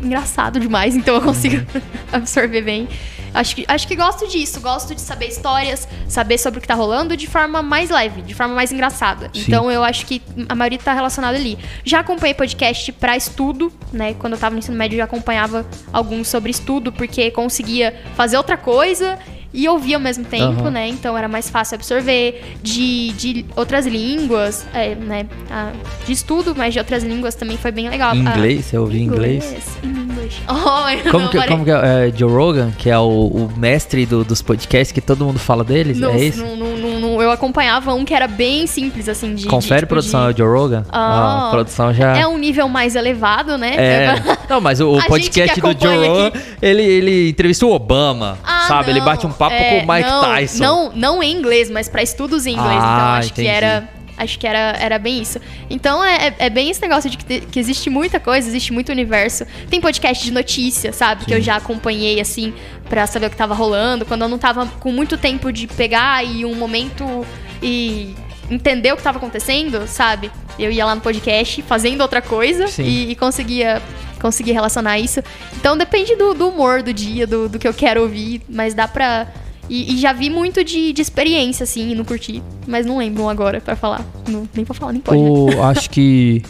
engraçado 0.00 0.60
demais, 0.60 0.94
então 0.94 1.16
eu 1.16 1.22
consigo 1.22 1.56
Uhum. 1.56 1.80
absorver 2.12 2.62
bem. 2.62 2.88
Acho 3.34 3.56
que, 3.56 3.64
acho 3.68 3.86
que 3.86 3.96
gosto 3.96 4.26
disso, 4.26 4.60
gosto 4.60 4.94
de 4.94 5.00
saber 5.00 5.26
histórias, 5.26 5.88
saber 6.08 6.38
sobre 6.38 6.58
o 6.58 6.60
que 6.60 6.68
tá 6.68 6.74
rolando 6.74 7.16
de 7.16 7.26
forma 7.26 7.62
mais 7.62 7.90
leve, 7.90 8.22
de 8.22 8.34
forma 8.34 8.54
mais 8.54 8.72
engraçada. 8.72 9.30
Sim. 9.32 9.44
Então 9.46 9.70
eu 9.70 9.84
acho 9.84 10.06
que 10.06 10.22
a 10.48 10.54
maioria 10.54 10.78
tá 10.78 10.92
relacionada 10.92 11.36
ali. 11.36 11.58
Já 11.84 12.00
acompanhei 12.00 12.34
podcast 12.34 12.92
pra 12.92 13.16
estudo, 13.16 13.72
né? 13.92 14.14
Quando 14.14 14.34
eu 14.34 14.38
tava 14.38 14.54
no 14.54 14.58
ensino 14.58 14.76
médio 14.76 14.96
eu 14.96 14.98
já 14.98 15.04
acompanhava 15.04 15.66
alguns 15.92 16.28
sobre 16.28 16.50
estudo, 16.50 16.92
porque 16.92 17.30
conseguia 17.30 17.94
fazer 18.14 18.36
outra 18.36 18.56
coisa 18.56 19.18
e 19.52 19.68
ouvir 19.68 19.94
ao 19.94 20.00
mesmo 20.00 20.24
tempo, 20.24 20.60
Aham. 20.62 20.70
né? 20.70 20.88
Então 20.88 21.16
era 21.16 21.28
mais 21.28 21.48
fácil 21.50 21.76
absorver. 21.76 22.42
De, 22.62 23.12
de 23.12 23.46
outras 23.56 23.86
línguas, 23.86 24.66
é, 24.74 24.94
né? 24.94 25.26
Ah, 25.50 25.72
de 26.06 26.12
estudo, 26.12 26.54
mas 26.56 26.72
de 26.74 26.78
outras 26.78 27.02
línguas 27.02 27.34
também 27.34 27.56
foi 27.56 27.70
bem 27.70 27.88
legal. 27.88 28.10
Ah, 28.12 28.16
inglês, 28.16 28.66
você 28.66 28.76
ouvia 28.78 29.00
em 29.00 29.04
inglês? 29.04 29.54
In 29.82 29.88
English. 29.88 30.08
Oh, 30.48 31.10
Como 31.10 31.24
não, 31.24 31.30
que, 31.30 31.46
como 31.46 31.64
que 31.64 31.70
é, 31.70 32.08
é 32.08 32.12
Joe 32.14 32.30
Rogan, 32.30 32.70
que 32.76 32.90
é 32.90 32.98
o, 32.98 33.08
o 33.08 33.52
mestre 33.56 34.04
do- 34.04 34.24
dos 34.24 34.42
podcasts 34.42 34.92
que 34.92 35.00
todo 35.00 35.24
mundo 35.24 35.38
fala 35.38 35.64
deles? 35.64 35.98
Não, 35.98 36.10
é 36.12 36.18
isso? 36.20 36.44
não, 36.44 36.54
não, 36.56 37.00
não, 37.00 37.22
eu 37.22 37.30
acompanhava 37.30 37.94
um 37.94 38.04
que 38.04 38.12
era 38.12 38.26
bem 38.28 38.66
simples, 38.66 39.08
assim, 39.08 39.34
de. 39.34 39.46
Confere 39.46 39.76
de, 39.76 39.80
tipo, 39.82 39.88
produção, 39.94 40.28
é 40.28 40.32
de- 40.34 40.42
o 40.42 40.44
Joe 40.46 40.58
Rogan? 40.58 40.84
Ah. 40.90 41.46
a 41.46 41.50
produção 41.50 41.94
já. 41.94 42.14
É 42.16 42.26
um 42.26 42.36
nível 42.36 42.68
mais 42.68 42.94
elevado, 42.94 43.56
né? 43.56 43.74
É. 43.76 44.14
Não, 44.50 44.60
mas 44.60 44.80
o, 44.80 44.96
gente 44.96 45.08
podcast 45.08 45.60
do 45.60 45.68
Joe 45.80 45.96
Rogan, 46.08 46.32
ele, 46.60 46.82
ele 46.82 47.28
entrevistou 47.30 47.70
o 47.70 47.74
Obama, 47.74 48.36
Ah, 48.44 48.57
sabe? 48.68 48.90
Ele 48.90 48.98
não, 49.00 49.06
bate 49.06 49.26
um 49.26 49.32
papo 49.32 49.54
é, 49.54 49.80
com 49.80 49.86
o 49.86 49.94
Mike 49.94 50.08
não, 50.08 50.20
Tyson. 50.22 50.62
Não, 50.62 50.92
não 50.94 51.22
em 51.22 51.32
inglês, 51.34 51.70
mas 51.70 51.88
pra 51.88 52.02
estudos 52.02 52.46
em 52.46 52.52
inglês. 52.52 52.80
Ah, 52.80 52.94
então 52.94 53.06
acho 53.18 53.28
entendi. 53.30 53.48
que 53.48 53.54
era. 53.54 53.88
Acho 54.20 54.36
que 54.36 54.48
era, 54.48 54.76
era 54.80 54.98
bem 54.98 55.22
isso. 55.22 55.40
Então 55.70 56.04
é, 56.04 56.26
é- 56.26 56.34
é 56.46 56.50
bem 56.50 56.68
esse 56.70 56.82
negócio 56.82 57.08
de 57.08 57.16
que, 57.16 57.40
que 57.40 57.60
existe 57.60 57.88
muita 57.88 58.18
coisa, 58.18 58.48
existe 58.48 58.72
muito 58.72 58.90
universo. 58.90 59.46
Tem 59.70 59.80
podcast 59.80 60.24
de 60.24 60.32
notícia, 60.32 60.92
sabe? 60.92 61.24
Que 61.24 61.34
eu 61.34 61.40
já 61.40 61.54
acompanhei, 61.54 62.20
assim, 62.20 62.52
pra 62.88 63.06
saber 63.06 63.26
o 63.26 63.30
que 63.30 63.36
tava 63.36 63.54
rolando. 63.54 64.04
Quando 64.04 64.22
eu 64.22 64.28
não 64.28 64.36
tava 64.36 64.66
com 64.80 64.90
muito 64.90 65.16
tempo 65.16 65.52
de 65.52 65.68
pegar 65.68 66.24
e 66.24 66.44
um 66.44 66.56
momento 66.56 67.24
e 67.62 68.12
entender 68.50 68.92
o 68.92 68.96
que 68.96 69.02
tava 69.04 69.18
acontecendo, 69.18 69.86
sabe? 69.86 70.32
Eu 70.58 70.72
ia 70.72 70.84
lá 70.84 70.96
no 70.96 71.00
podcast 71.00 71.62
fazendo 71.62 72.00
outra 72.00 72.20
coisa 72.20 72.66
Sim. 72.66 72.82
e, 72.82 73.10
e 73.12 73.14
conseguia 73.14 73.80
conseguir 74.18 74.52
relacionar 74.52 74.98
isso. 74.98 75.20
Então 75.56 75.76
depende 75.76 76.16
do, 76.16 76.34
do 76.34 76.48
humor 76.48 76.82
do 76.82 76.92
dia, 76.92 77.26
do, 77.26 77.48
do 77.48 77.58
que 77.58 77.66
eu 77.66 77.74
quero 77.74 78.02
ouvir, 78.02 78.42
mas 78.48 78.74
dá 78.74 78.86
pra. 78.88 79.26
E, 79.68 79.94
e 79.94 79.98
já 79.98 80.12
vi 80.14 80.30
muito 80.30 80.64
de, 80.64 80.92
de 80.94 81.02
experiência, 81.02 81.64
assim, 81.64 81.90
e 81.90 81.94
não 81.94 82.04
curti. 82.04 82.42
Mas 82.66 82.86
não 82.86 82.98
lembro 82.98 83.28
agora 83.28 83.60
pra 83.60 83.76
falar. 83.76 84.04
Não, 84.26 84.48
nem 84.54 84.64
pra 84.64 84.74
falar, 84.74 84.92
nem 84.92 85.00
pode. 85.00 85.20
né? 85.20 85.28
O, 85.28 85.62
acho 85.62 85.90
que. 85.90 86.42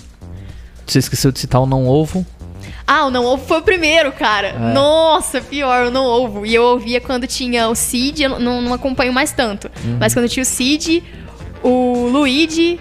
Você 0.86 1.00
esqueceu 1.00 1.30
de 1.32 1.38
citar 1.38 1.60
o 1.60 1.66
Não 1.66 1.86
Ovo. 1.86 2.24
Ah, 2.86 3.04
o 3.04 3.10
Não 3.10 3.24
Ovo 3.26 3.44
foi 3.44 3.58
o 3.58 3.62
primeiro, 3.62 4.10
cara. 4.12 4.48
É. 4.48 4.72
Nossa, 4.72 5.40
pior, 5.42 5.86
o 5.86 5.90
Não 5.90 6.06
Ovo. 6.06 6.46
E 6.46 6.54
eu 6.54 6.62
ouvia 6.62 7.00
quando 7.00 7.26
tinha 7.26 7.68
o 7.68 7.74
Cid, 7.74 8.22
eu 8.22 8.38
não, 8.38 8.62
não 8.62 8.72
acompanho 8.72 9.12
mais 9.12 9.30
tanto. 9.32 9.70
Uhum. 9.84 9.98
Mas 10.00 10.14
quando 10.14 10.28
tinha 10.28 10.42
o 10.42 10.46
Cid, 10.46 11.02
o 11.62 12.08
Luigi. 12.10 12.80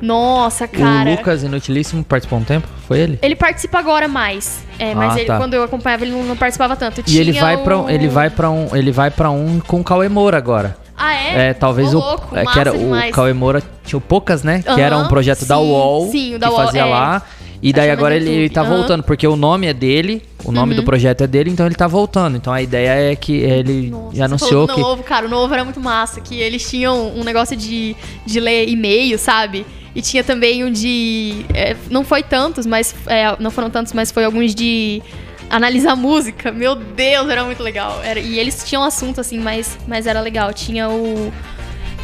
Nossa, 0.00 0.66
cara. 0.68 1.10
O 1.10 1.14
Lucas 1.16 1.42
Inutilíssimo 1.42 2.04
participou 2.04 2.38
um 2.38 2.44
tempo? 2.44 2.68
Foi 2.86 2.98
ele? 2.98 3.18
Ele 3.22 3.34
participa 3.36 3.78
agora 3.78 4.08
mais. 4.08 4.64
É, 4.78 4.94
mas 4.94 5.14
Ah, 5.14 5.18
ele, 5.18 5.26
tá. 5.26 5.36
quando 5.36 5.54
eu 5.54 5.62
acompanhava, 5.62 6.04
ele 6.04 6.12
não, 6.12 6.22
não 6.24 6.36
participava 6.36 6.76
tanto. 6.76 7.02
E 7.06 7.18
ele 7.18 7.32
vai 7.32 7.56
para 7.58 7.78
o- 7.78 7.90
ele 7.90 8.08
vai 8.08 8.30
para 8.30 8.50
um 8.50 8.74
ele 8.76 8.92
vai 8.92 9.10
para 9.10 9.30
um 9.30 9.60
com 9.60 9.80
o 9.80 9.84
Cauê 9.84 10.08
Moura 10.08 10.36
agora. 10.38 10.76
Ah, 10.96 11.14
é? 11.14 11.48
É, 11.50 11.54
talvez 11.54 11.94
Ô, 11.94 11.98
o 11.98 12.00
louco, 12.00 12.36
é, 12.36 12.44
que 12.44 12.58
era 12.58 12.72
massa 12.72 12.82
o 12.84 12.86
demais. 12.86 13.14
Cauê 13.14 13.32
Moura 13.32 13.62
tinha 13.84 13.98
o 13.98 14.00
poucas, 14.00 14.42
né? 14.42 14.62
Que 14.62 14.80
era 14.80 14.96
um 14.98 15.06
projeto 15.08 15.44
da 15.46 15.56
sim, 15.56 15.62
UOL 15.62 16.08
sim, 16.10 16.34
o 16.34 16.38
da 16.38 16.48
que 16.48 16.52
UOL, 16.54 16.64
fazia 16.64 16.80
é. 16.82 16.84
lá. 16.84 17.22
E 17.60 17.72
daí 17.72 17.90
agora 17.90 18.14
ele, 18.14 18.30
ele 18.30 18.48
tá. 18.48 18.62
Uhum. 18.62 18.68
voltando, 18.68 19.02
porque 19.02 19.26
o 19.26 19.34
nome 19.34 19.66
é 19.66 19.72
dele, 19.74 20.22
o 20.44 20.52
nome 20.52 20.76
do 20.76 20.84
projeto 20.84 21.22
é 21.22 21.26
dele, 21.26 21.50
então 21.50 21.66
ele 21.66 21.74
tá 21.74 21.88
voltando. 21.88 22.36
Então 22.36 22.52
a 22.52 22.62
ideia 22.62 23.10
é 23.12 23.16
que 23.16 23.34
ele 23.36 23.90
Nossa, 23.90 24.16
já 24.16 24.24
anunciou 24.26 24.68
que 24.68 24.80
Novo, 24.80 25.02
cara, 25.02 25.26
o 25.26 25.28
Novo 25.28 25.52
era 25.52 25.64
muito 25.64 25.80
massa, 25.80 26.20
que 26.20 26.38
eles 26.38 26.68
tinham 26.70 27.08
um 27.16 27.24
negócio 27.24 27.56
de, 27.56 27.96
de 28.24 28.38
ler 28.38 28.68
e-mail, 28.68 29.18
sabe? 29.18 29.66
E 29.94 30.02
tinha 30.02 30.22
também 30.22 30.64
um 30.64 30.70
de... 30.70 31.44
é, 31.54 31.74
não 31.90 32.04
foi 32.04 32.22
tantos, 32.22 32.66
mas... 32.66 32.94
é, 33.06 33.36
não 33.40 33.50
foram 33.50 33.70
tantos, 33.70 33.92
mas 33.92 34.10
foi 34.12 34.24
alguns 34.24 34.54
de 34.54 35.02
analisar 35.50 35.94
música. 35.96 36.52
Meu 36.52 36.74
Deus, 36.74 37.28
era 37.28 37.42
muito 37.44 37.62
legal. 37.62 38.00
Era- 38.04 38.20
e 38.20 38.38
eles 38.38 38.62
tinham 38.66 38.82
assunto, 38.84 39.20
assim, 39.20 39.38
mas, 39.38 39.78
mas 39.86 40.06
era 40.06 40.20
legal. 40.20 40.52
Tinha 40.52 40.88
o... 40.88 41.32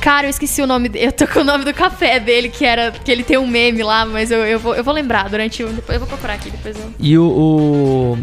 Cara, 0.01 0.27
eu 0.27 0.31
esqueci 0.31 0.61
o 0.61 0.67
nome 0.67 0.89
dele. 0.89 1.07
Eu 1.07 1.13
tô 1.13 1.27
com 1.27 1.41
o 1.41 1.45
nome 1.45 1.65
do 1.65 1.73
café 1.73 2.19
dele, 2.21 2.49
que 2.49 2.65
era... 2.65 2.91
Que 2.91 3.11
ele 3.11 3.23
tem 3.23 3.39
um 3.39 3.47
meme 3.47 3.83
lá, 3.83 4.05
mas 4.05 4.31
eu, 4.31 4.45
eu, 4.45 4.59
vou, 4.59 4.75
eu 4.75 4.83
vou 4.85 4.93
lembrar 4.93 5.29
durante 5.31 5.63
o... 5.63 5.69
Eu 5.89 5.99
vou 5.99 6.07
procurar 6.09 6.35
aqui, 6.35 6.51
depois 6.51 6.77
eu... 6.77 6.93
E 6.99 7.17
o. 7.19 7.25
o- 7.25 8.19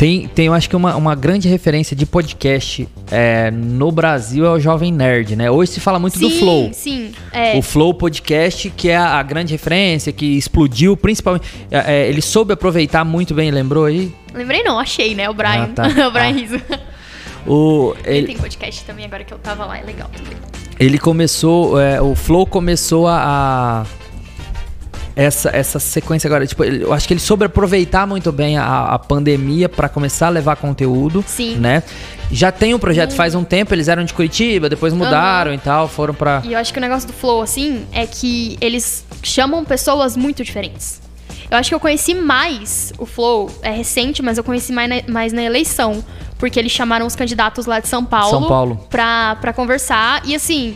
tem, 0.00 0.26
tem, 0.28 0.46
eu 0.46 0.54
acho 0.54 0.66
que 0.66 0.74
uma, 0.74 0.96
uma 0.96 1.14
grande 1.14 1.46
referência 1.46 1.94
de 1.94 2.06
podcast 2.06 2.88
é, 3.10 3.50
no 3.50 3.92
Brasil 3.92 4.46
é 4.46 4.50
o 4.50 4.58
Jovem 4.58 4.90
Nerd, 4.90 5.36
né? 5.36 5.50
Hoje 5.50 5.72
se 5.72 5.80
fala 5.80 5.98
muito 5.98 6.18
do 6.18 6.30
Sim, 6.30 6.38
Flow. 6.38 6.70
Sim, 6.72 7.12
é. 7.30 7.58
O 7.58 7.60
Flow 7.60 7.92
Podcast, 7.92 8.70
que 8.70 8.88
é 8.88 8.96
a, 8.96 9.18
a 9.18 9.22
grande 9.22 9.52
referência, 9.52 10.10
que 10.10 10.38
explodiu, 10.38 10.96
principalmente. 10.96 11.46
é, 11.70 11.96
é, 12.04 12.08
ele 12.08 12.22
soube 12.22 12.54
aproveitar 12.54 13.04
muito 13.04 13.34
bem, 13.34 13.50
lembrou 13.50 13.84
aí? 13.84 14.10
Lembrei 14.32 14.62
não, 14.62 14.78
achei, 14.78 15.14
né? 15.14 15.28
O 15.28 15.34
Brian. 15.34 15.68
Ah, 15.76 15.88
tá. 15.88 15.88
o 16.08 16.10
Brian 16.10 16.28
Ah. 16.28 16.32
Riso. 16.32 16.62
O, 17.46 17.94
Ele 18.02 18.18
ele, 18.18 18.26
tem 18.28 18.38
podcast 18.38 18.82
também, 18.84 19.04
agora 19.04 19.22
que 19.22 19.34
eu 19.34 19.38
tava 19.38 19.66
lá, 19.66 19.78
é 19.78 19.82
legal 19.82 20.08
também. 20.16 20.32
ele 20.78 20.98
começou. 20.98 21.78
é, 21.78 22.00
o 22.00 22.14
Flow 22.14 22.46
começou 22.46 23.06
a. 23.06 23.84
a- 23.84 23.99
essa, 25.16 25.50
essa 25.50 25.78
sequência 25.78 26.28
agora, 26.28 26.46
tipo, 26.46 26.64
eu 26.64 26.92
acho 26.92 27.06
que 27.06 27.14
ele 27.14 27.20
soube 27.20 27.44
aproveitar 27.44 28.06
muito 28.06 28.30
bem 28.30 28.56
a, 28.56 28.86
a 28.86 28.98
pandemia 28.98 29.68
pra 29.68 29.88
começar 29.88 30.28
a 30.28 30.30
levar 30.30 30.56
conteúdo, 30.56 31.24
Sim. 31.26 31.56
né? 31.56 31.82
Já 32.32 32.52
tem 32.52 32.74
um 32.74 32.78
projeto 32.78 33.12
faz 33.12 33.34
um 33.34 33.42
tempo, 33.42 33.74
eles 33.74 33.88
eram 33.88 34.04
de 34.04 34.14
Curitiba, 34.14 34.68
depois 34.68 34.92
mudaram 34.94 35.52
e 35.52 35.58
tal, 35.58 35.88
foram 35.88 36.14
pra. 36.14 36.42
E 36.44 36.52
eu 36.52 36.58
acho 36.58 36.72
que 36.72 36.78
o 36.78 36.82
negócio 36.82 37.06
do 37.08 37.12
Flow, 37.12 37.42
assim, 37.42 37.84
é 37.92 38.06
que 38.06 38.56
eles 38.60 39.04
chamam 39.22 39.64
pessoas 39.64 40.16
muito 40.16 40.44
diferentes. 40.44 41.00
Eu 41.50 41.58
acho 41.58 41.68
que 41.68 41.74
eu 41.74 41.80
conheci 41.80 42.14
mais 42.14 42.92
o 42.96 43.04
Flow, 43.04 43.50
é 43.62 43.70
recente, 43.70 44.22
mas 44.22 44.38
eu 44.38 44.44
conheci 44.44 44.72
mais 44.72 44.88
na, 44.88 45.12
mais 45.12 45.32
na 45.32 45.42
eleição. 45.42 46.04
Porque 46.38 46.58
eles 46.58 46.72
chamaram 46.72 47.06
os 47.06 47.14
candidatos 47.14 47.66
lá 47.66 47.80
de 47.80 47.88
São 47.88 48.02
Paulo, 48.02 48.30
São 48.30 48.48
Paulo. 48.48 48.86
Pra, 48.88 49.36
pra 49.36 49.52
conversar. 49.52 50.22
E 50.24 50.34
assim, 50.34 50.74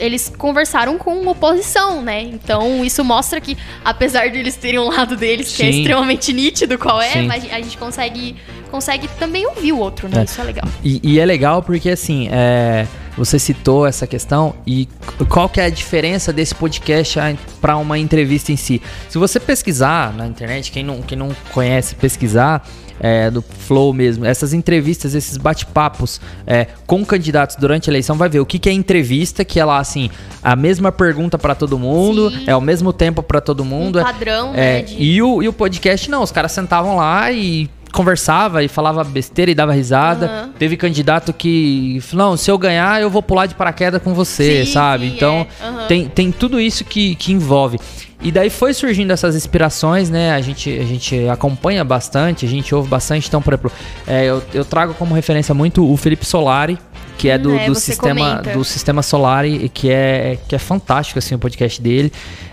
eles 0.00 0.32
conversaram 0.36 0.98
com 0.98 1.26
oposição, 1.28 2.02
né? 2.02 2.22
Então 2.22 2.84
isso 2.84 3.04
mostra 3.04 3.40
que, 3.40 3.56
apesar 3.84 4.28
de 4.28 4.38
eles 4.38 4.56
terem 4.56 4.80
um 4.80 4.88
lado 4.88 5.16
deles 5.16 5.54
que 5.54 5.62
é 5.62 5.70
Sim. 5.70 5.78
extremamente 5.78 6.32
nítido 6.32 6.78
qual 6.78 7.00
é, 7.00 7.12
Sim. 7.12 7.26
mas 7.26 7.44
a 7.52 7.60
gente 7.60 7.76
consegue, 7.76 8.34
consegue 8.70 9.06
também 9.18 9.46
ouvir 9.46 9.72
o 9.72 9.78
outro, 9.78 10.08
né? 10.08 10.22
É. 10.22 10.24
Isso 10.24 10.40
é 10.40 10.44
legal. 10.44 10.68
E, 10.82 11.00
e 11.02 11.20
é 11.20 11.24
legal 11.24 11.62
porque, 11.62 11.90
assim, 11.90 12.28
é, 12.32 12.86
você 13.16 13.38
citou 13.38 13.86
essa 13.86 14.06
questão 14.06 14.54
e 14.66 14.88
qual 15.28 15.48
que 15.48 15.60
é 15.60 15.64
a 15.64 15.70
diferença 15.70 16.32
desse 16.32 16.54
podcast 16.54 17.18
para 17.60 17.76
uma 17.76 17.98
entrevista 17.98 18.50
em 18.50 18.56
si. 18.56 18.80
Se 19.08 19.18
você 19.18 19.38
pesquisar 19.38 20.14
na 20.14 20.26
internet, 20.26 20.72
quem 20.72 20.82
não, 20.82 21.02
quem 21.02 21.18
não 21.18 21.28
conhece, 21.52 21.94
pesquisar 21.94 22.66
é, 23.00 23.30
do 23.30 23.42
Flow 23.42 23.92
mesmo, 23.92 24.24
essas 24.24 24.52
entrevistas, 24.52 25.14
esses 25.14 25.36
bate-papos 25.36 26.20
é, 26.46 26.66
com 26.86 27.04
candidatos 27.04 27.56
durante 27.56 27.88
a 27.88 27.92
eleição, 27.92 28.16
vai 28.16 28.28
ver 28.28 28.40
o 28.40 28.46
que, 28.46 28.58
que 28.58 28.68
é 28.68 28.72
entrevista, 28.72 29.44
que 29.44 29.58
é 29.58 29.64
lá 29.64 29.78
assim, 29.78 30.10
a 30.42 30.54
mesma 30.54 30.92
pergunta 30.92 31.38
para 31.38 31.54
todo 31.54 31.78
mundo, 31.78 32.30
Sim. 32.30 32.44
é 32.46 32.54
o 32.54 32.60
mesmo 32.60 32.92
tempo 32.92 33.22
para 33.22 33.40
todo 33.40 33.64
mundo. 33.64 33.98
Um 33.98 34.02
padrão, 34.02 34.52
é, 34.54 34.54
né? 34.54 34.82
De... 34.82 35.02
E, 35.02 35.22
o, 35.22 35.42
e 35.42 35.48
o 35.48 35.52
podcast 35.52 36.10
não, 36.10 36.22
os 36.22 36.30
caras 36.30 36.52
sentavam 36.52 36.96
lá 36.96 37.32
e 37.32 37.68
conversava 37.90 38.62
e 38.62 38.68
falava 38.68 39.02
besteira 39.02 39.50
e 39.50 39.54
dava 39.54 39.72
risada. 39.72 40.44
Uhum. 40.46 40.52
Teve 40.52 40.76
candidato 40.76 41.32
que 41.32 42.00
não, 42.12 42.36
se 42.36 42.50
eu 42.50 42.56
ganhar, 42.56 43.00
eu 43.00 43.10
vou 43.10 43.22
pular 43.22 43.46
de 43.46 43.54
paraquedas 43.54 44.02
com 44.02 44.14
você, 44.14 44.64
sim, 44.64 44.72
sabe? 44.72 45.08
Sim, 45.08 45.16
então, 45.16 45.46
é. 45.60 45.68
uhum. 45.68 45.86
tem, 45.86 46.08
tem 46.08 46.32
tudo 46.32 46.60
isso 46.60 46.84
que, 46.84 47.14
que 47.16 47.32
envolve. 47.32 47.78
E 48.22 48.30
daí 48.30 48.50
foi 48.50 48.74
surgindo 48.74 49.12
essas 49.12 49.34
inspirações, 49.34 50.10
né? 50.10 50.32
A 50.32 50.40
gente, 50.40 50.70
a 50.78 50.84
gente 50.84 51.28
acompanha 51.28 51.82
bastante, 51.82 52.44
a 52.44 52.48
gente 52.48 52.74
ouve 52.74 52.88
bastante. 52.88 53.28
Então, 53.28 53.40
por 53.40 53.54
exemplo, 53.54 53.72
é, 54.06 54.26
eu, 54.26 54.42
eu 54.52 54.64
trago 54.64 54.92
como 54.94 55.14
referência 55.14 55.54
muito 55.54 55.90
o 55.90 55.96
Felipe 55.96 56.26
Solari, 56.26 56.78
que 57.16 57.28
é 57.28 57.38
do, 57.38 57.50
hum, 57.50 57.58
é, 57.58 57.66
do 57.66 57.74
sistema 57.74 58.42
do 58.42 58.64
sistema 58.64 59.02
solar 59.02 59.46
e 59.46 59.68
que 59.68 59.90
é 59.90 60.38
que 60.48 60.54
é 60.54 60.58
fantástico 60.58 61.18
assim 61.18 61.34
o 61.34 61.38
podcast 61.38 61.80
dele 61.80 62.10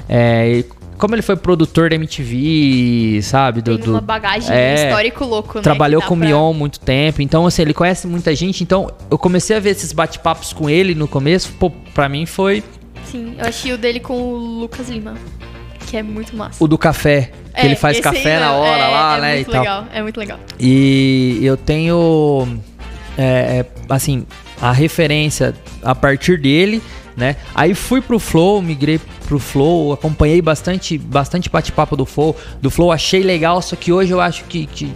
é, 0.10 0.64
como 0.98 1.14
ele 1.14 1.22
foi 1.22 1.36
produtor 1.36 1.90
da 1.90 1.96
MTV, 1.96 3.22
sabe? 3.22 3.62
Do, 3.62 3.78
Tem 3.78 3.90
uma 3.90 4.02
bagagem 4.02 4.52
é, 4.52 4.88
histórico 4.88 5.26
louco, 5.26 5.56
né? 5.60 5.62
Trabalhou 5.62 6.02
com 6.02 6.16
o 6.16 6.18
pra... 6.18 6.28
Mion 6.28 6.54
muito 6.54 6.80
tempo. 6.80 7.22
Então, 7.22 7.46
assim, 7.46 7.62
ele 7.62 7.74
conhece 7.74 8.08
muita 8.08 8.34
gente. 8.36 8.64
Então, 8.64 8.92
eu 9.10 9.18
comecei 9.18 9.56
a 9.56 9.60
ver 9.60 9.72
esses 9.72 9.92
bate-papos 9.92 10.54
com 10.54 10.68
ele 10.68 10.96
no 10.96 11.08
começo. 11.08 11.52
Pô, 11.60 11.70
pra 11.70 12.10
mim 12.10 12.26
foi... 12.26 12.64
Sim, 13.06 13.36
eu 13.38 13.46
achei 13.46 13.72
o 13.72 13.78
dele 13.78 14.00
com 14.00 14.20
o 14.20 14.38
Lucas 14.60 14.90
Lima. 14.90 15.14
Que 15.88 15.98
é 15.98 16.04
muito 16.04 16.36
massa. 16.36 16.64
O 16.64 16.68
do 16.68 16.78
café. 16.78 17.32
Que 17.56 17.62
é, 17.62 17.66
ele 17.66 17.76
faz 17.76 18.00
café 18.00 18.36
aí, 18.36 18.40
na 18.40 18.54
hora 18.54 18.78
é, 18.78 18.88
lá, 18.88 19.18
é 19.18 19.22
né? 19.22 19.36
Muito 19.36 19.52
legal, 19.52 19.86
é 19.92 20.02
muito 20.04 20.20
legal. 20.20 20.40
E 20.60 21.40
eu 21.42 21.58
tenho... 21.58 22.60
É, 23.18 23.24
é, 23.24 23.66
assim, 23.90 24.28
a 24.62 24.72
referência 24.72 25.56
a 25.82 25.96
partir 25.96 26.40
dele 26.40 26.84
né? 27.18 27.36
Aí 27.56 27.74
fui 27.74 28.00
pro 28.00 28.20
Flow, 28.20 28.62
migrei 28.62 29.02
pro 29.26 29.40
Flow, 29.40 29.92
acompanhei 29.92 30.40
bastante, 30.40 31.00
bastante 31.00 31.50
bate-papo 31.50 31.98
do 31.98 32.06
Flow, 32.06 32.36
do 32.62 32.70
Flow, 32.70 32.92
achei 32.92 33.24
legal, 33.24 33.60
só 33.60 33.76
que 33.76 33.92
hoje 33.92 34.12
eu 34.12 34.22
acho 34.22 34.44
que, 34.44 34.68
que 34.68 34.94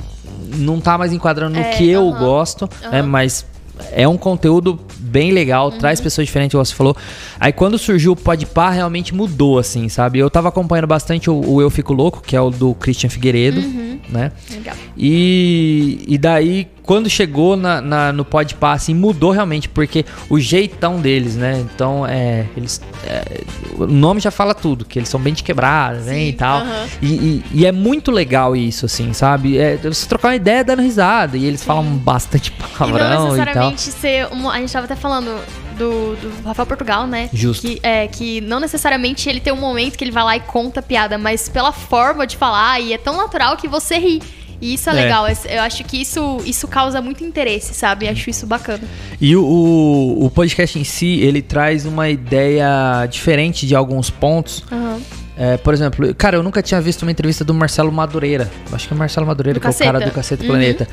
não 0.56 0.80
tá 0.80 1.00
mais 1.00 1.12
enquadrando 1.12 1.58
no 1.58 1.66
é, 1.66 1.72
que 1.72 1.90
eu 1.90 2.12
gosto, 2.12 2.70
né? 2.92 3.02
Mas 3.02 3.44
é 3.92 4.08
um 4.08 4.18
conteúdo 4.18 4.80
bem 4.98 5.32
legal, 5.32 5.70
uhum. 5.70 5.78
traz 5.78 6.00
pessoas 6.00 6.28
diferentes, 6.28 6.54
como 6.54 6.66
você 6.66 6.74
falou. 6.74 6.96
Aí 7.40 7.52
quando 7.52 7.78
surgiu 7.78 8.14
o 8.14 8.16
Podpah, 8.16 8.70
realmente 8.70 9.14
mudou, 9.14 9.60
assim, 9.60 9.90
sabe? 9.90 10.20
Eu 10.20 10.30
tava 10.30 10.50
acompanhando 10.50 10.88
bastante 10.88 11.30
o, 11.30 11.42
o 11.46 11.62
Eu 11.62 11.70
Fico 11.70 11.94
Louco, 11.94 12.22
que 12.22 12.36
é 12.36 12.42
o 12.42 12.50
do 12.50 12.74
Christian 12.76 13.10
Figueiredo, 13.10 13.60
uhum. 13.60 14.00
né? 14.10 14.32
Legal. 14.50 14.76
E, 14.98 16.04
e 16.08 16.18
daí 16.18 16.68
quando 16.84 17.10
chegou 17.10 17.56
na, 17.56 17.82
na, 17.82 18.14
no 18.14 18.26
Pode 18.26 18.56
Passe, 18.56 18.94
mudou 18.94 19.32
realmente, 19.32 19.70
porque 19.70 20.06
o 20.30 20.40
jeitão 20.40 21.00
deles, 21.00 21.36
né? 21.36 21.60
Então, 21.60 22.06
é, 22.06 22.46
eles. 22.56 22.82
É, 23.06 23.44
o 23.78 23.88
nome 23.88 24.20
já 24.20 24.32
fala 24.32 24.54
tudo, 24.54 24.86
que 24.86 25.00
eles 25.00 25.10
são 25.10 25.20
bem 25.20 25.34
de 25.34 25.44
quebrada, 25.44 26.00
né? 26.00 26.24
E 26.26 26.34
tal. 26.34 26.62
Uh 26.62 26.64
-huh. 26.64 26.90
e, 27.02 27.08
e, 27.08 27.44
e, 27.52 27.66
é 27.66 27.72
muito 27.72 28.12
legal 28.12 28.56
isso, 28.56 28.86
assim, 28.86 29.14
sabe? 29.14 29.58
É, 29.58 29.78
você 29.78 30.08
trocar 30.08 30.30
uma 30.30 30.36
ideia 30.36 30.64
dando 30.64 30.82
risada. 30.82 31.38
E 31.38 31.46
eles 31.46 31.62
Sim. 31.62 31.68
falam 31.68 31.84
bastante 31.84 32.52
palavrão. 32.52 33.06
E 33.06 33.10
não 33.10 33.24
necessariamente 33.32 33.90
e 33.90 33.92
ser. 33.92 34.28
Uma, 34.32 34.54
a 34.54 34.60
gente 34.60 34.74
tava 34.74 34.86
até 34.86 34.96
falando 34.96 35.40
do, 35.78 36.16
do, 36.16 36.44
Rafael 36.46 36.66
Portugal, 36.66 37.08
né? 37.08 37.30
Justo. 37.34 37.68
Que, 37.68 37.80
é, 37.82 38.08
que 38.08 38.42
não 38.42 38.60
necessariamente 38.60 39.30
ele 39.30 39.40
tem 39.40 39.52
um 39.52 39.58
momento 39.58 39.98
que 39.98 40.04
ele 40.04 40.12
vai 40.12 40.24
lá 40.24 40.38
e 40.38 40.40
conta 40.40 40.82
piada, 40.82 41.18
mas 41.18 41.50
pela 41.50 41.72
forma 41.72 42.28
de 42.28 42.38
falar, 42.38 42.80
e 42.80 42.94
é 42.94 42.98
tão 42.98 43.18
natural 43.18 43.58
que 43.58 43.68
você 43.68 43.98
ri. 43.98 44.22
E 44.62 44.76
isso 44.76 44.90
é, 44.90 44.94
é, 44.94 44.96
legal. 44.96 45.26
Eu 45.28 45.62
acho 45.62 45.84
que 45.84 46.00
isso, 46.00 46.40
isso 46.46 46.68
causa 46.68 47.02
muito 47.02 47.24
interesse, 47.24 47.74
sabe? 47.74 48.08
Acho 48.08 48.30
isso 48.30 48.46
bacana. 48.46 48.84
E 49.20 49.36
o, 49.36 49.44
o, 49.44 50.26
o, 50.26 50.30
podcast 50.30 50.78
em 50.78 50.84
si, 50.84 51.20
ele 51.20 51.42
traz 51.42 51.86
uma 51.86 52.10
ideia 52.10 53.06
diferente 53.10 53.66
de 53.66 53.76
alguns 53.76 54.10
pontos. 54.10 54.64
Uhum. 54.72 55.02
É, 55.38 55.58
por 55.58 55.74
exemplo, 55.74 56.14
cara, 56.16 56.36
eu 56.36 56.44
nunca 56.44 56.62
tinha 56.62 56.80
visto 56.82 57.04
uma 57.04 57.12
entrevista 57.12 57.44
do 57.44 57.54
Marcelo 57.54 57.92
Madureira. 57.92 58.52
Acho 58.72 58.88
que 58.88 58.94
é 58.94 58.96
o 58.96 59.00
Marcelo 59.00 59.26
Madureira, 59.26 59.60
do 59.60 59.62
que 59.62 59.68
Caceta. 59.68 59.84
é 59.84 59.90
o 59.90 59.94
cara 59.94 60.06
do 60.06 60.12
Cacete 60.12 60.44
uhum. 60.44 60.50
Planeta. 60.50 60.88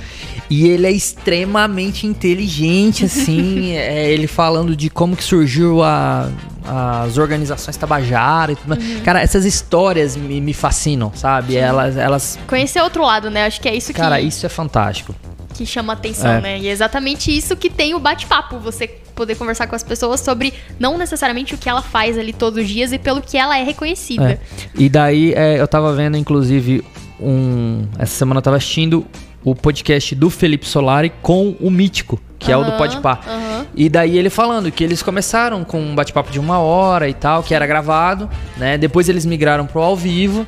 E 0.48 0.68
ele 0.68 0.86
é 0.86 0.92
extremamente 0.92 2.06
inteligente, 2.06 3.04
assim. 3.04 3.72
é, 3.76 4.10
ele 4.10 4.26
falando 4.26 4.76
de 4.76 4.88
como 4.88 5.16
que 5.16 5.24
surgiu 5.24 5.82
a, 5.82 6.30
as 6.64 7.18
organizações 7.18 7.76
Tabajara 7.76 8.52
e 8.52 8.56
tudo 8.56 8.68
mais. 8.68 8.82
Uhum. 8.82 9.00
Cara, 9.00 9.20
essas 9.20 9.44
histórias 9.44 10.16
me, 10.16 10.40
me 10.40 10.54
fascinam, 10.54 11.12
sabe? 11.14 11.56
Elas, 11.56 11.96
elas. 11.96 12.38
Conhecer 12.46 12.80
outro 12.80 13.02
lado, 13.02 13.30
né? 13.30 13.44
Acho 13.44 13.60
que 13.60 13.68
é 13.68 13.74
isso 13.74 13.92
que. 13.92 14.00
Cara, 14.00 14.20
isso 14.20 14.46
é 14.46 14.48
fantástico 14.48 15.14
que 15.58 15.66
chama 15.66 15.92
atenção, 15.92 16.34
é. 16.34 16.40
né? 16.40 16.58
E 16.60 16.68
é 16.68 16.70
exatamente 16.70 17.36
isso 17.36 17.56
que 17.56 17.68
tem 17.68 17.92
o 17.92 17.98
bate-papo, 17.98 18.60
você 18.60 18.86
poder 19.14 19.34
conversar 19.34 19.66
com 19.66 19.74
as 19.74 19.82
pessoas 19.82 20.20
sobre 20.20 20.54
não 20.78 20.96
necessariamente 20.96 21.52
o 21.52 21.58
que 21.58 21.68
ela 21.68 21.82
faz 21.82 22.16
ali 22.16 22.32
todos 22.32 22.62
os 22.62 22.68
dias 22.68 22.92
e 22.92 22.98
pelo 22.98 23.20
que 23.20 23.36
ela 23.36 23.58
é 23.58 23.64
reconhecida. 23.64 24.30
É. 24.30 24.38
E 24.76 24.88
daí 24.88 25.32
é, 25.34 25.60
eu 25.60 25.66
tava 25.66 25.92
vendo, 25.92 26.16
inclusive, 26.16 26.84
um. 27.20 27.84
Essa 27.98 28.14
semana 28.14 28.38
eu 28.38 28.42
tava 28.42 28.56
assistindo 28.56 29.04
o 29.44 29.52
podcast 29.52 30.14
do 30.14 30.30
Felipe 30.30 30.66
Solari 30.66 31.12
com 31.22 31.56
o 31.60 31.70
Mítico, 31.70 32.20
que 32.38 32.52
uhum, 32.52 32.62
é 32.62 32.62
o 32.62 32.70
do 32.70 32.76
Podpah. 32.76 33.20
Uhum. 33.26 33.64
E 33.74 33.88
daí 33.88 34.16
ele 34.16 34.30
falando 34.30 34.70
que 34.70 34.84
eles 34.84 35.02
começaram 35.02 35.64
com 35.64 35.80
um 35.80 35.94
bate-papo 35.96 36.30
de 36.30 36.38
uma 36.38 36.60
hora 36.60 37.08
e 37.08 37.14
tal, 37.14 37.42
que 37.42 37.52
era 37.52 37.66
gravado, 37.66 38.30
né? 38.56 38.78
Depois 38.78 39.08
eles 39.08 39.26
migraram 39.26 39.66
pro 39.66 39.80
ao 39.80 39.96
vivo, 39.96 40.46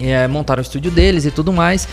é, 0.00 0.26
montaram 0.28 0.60
o 0.60 0.62
estúdio 0.62 0.90
deles 0.90 1.24
e 1.24 1.30
tudo 1.30 1.52
mais. 1.52 1.88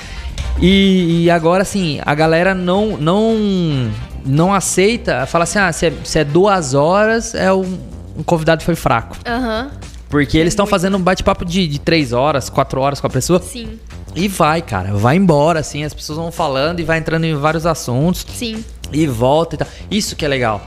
E, 0.59 1.23
e, 1.23 1.31
agora, 1.31 1.63
assim, 1.63 1.99
a 2.05 2.13
galera 2.13 2.53
não 2.53 2.97
não 2.97 3.91
não 4.25 4.53
aceita, 4.53 5.25
fala 5.25 5.43
assim, 5.43 5.59
ah, 5.59 5.71
se 5.71 5.87
é, 5.87 5.93
se 6.03 6.19
é 6.19 6.23
duas 6.23 6.73
horas, 6.73 7.35
é 7.35 7.51
um, 7.51 7.77
um 8.17 8.23
convidado 8.23 8.63
foi 8.63 8.75
fraco. 8.75 9.17
Aham. 9.25 9.71
Uhum. 9.71 9.93
Porque 10.09 10.37
eles 10.37 10.53
estão 10.53 10.67
fazendo 10.67 10.95
um 10.95 11.01
bate-papo 11.01 11.43
de, 11.43 11.67
de 11.67 11.79
três 11.79 12.13
horas, 12.13 12.47
quatro 12.47 12.79
horas 12.79 13.01
com 13.01 13.07
a 13.07 13.09
pessoa. 13.09 13.41
Sim. 13.41 13.79
E 14.15 14.27
vai, 14.27 14.61
cara, 14.61 14.93
vai 14.93 15.15
embora, 15.15 15.59
assim, 15.59 15.83
as 15.83 15.91
pessoas 15.91 16.19
vão 16.19 16.31
falando 16.31 16.79
e 16.79 16.83
vai 16.83 16.99
entrando 16.99 17.23
em 17.23 17.33
vários 17.33 17.65
assuntos. 17.65 18.23
Sim. 18.31 18.63
E 18.91 19.07
volta 19.07 19.55
e 19.55 19.57
tal. 19.57 19.67
Isso 19.89 20.15
que 20.15 20.23
é 20.23 20.27
legal. 20.27 20.61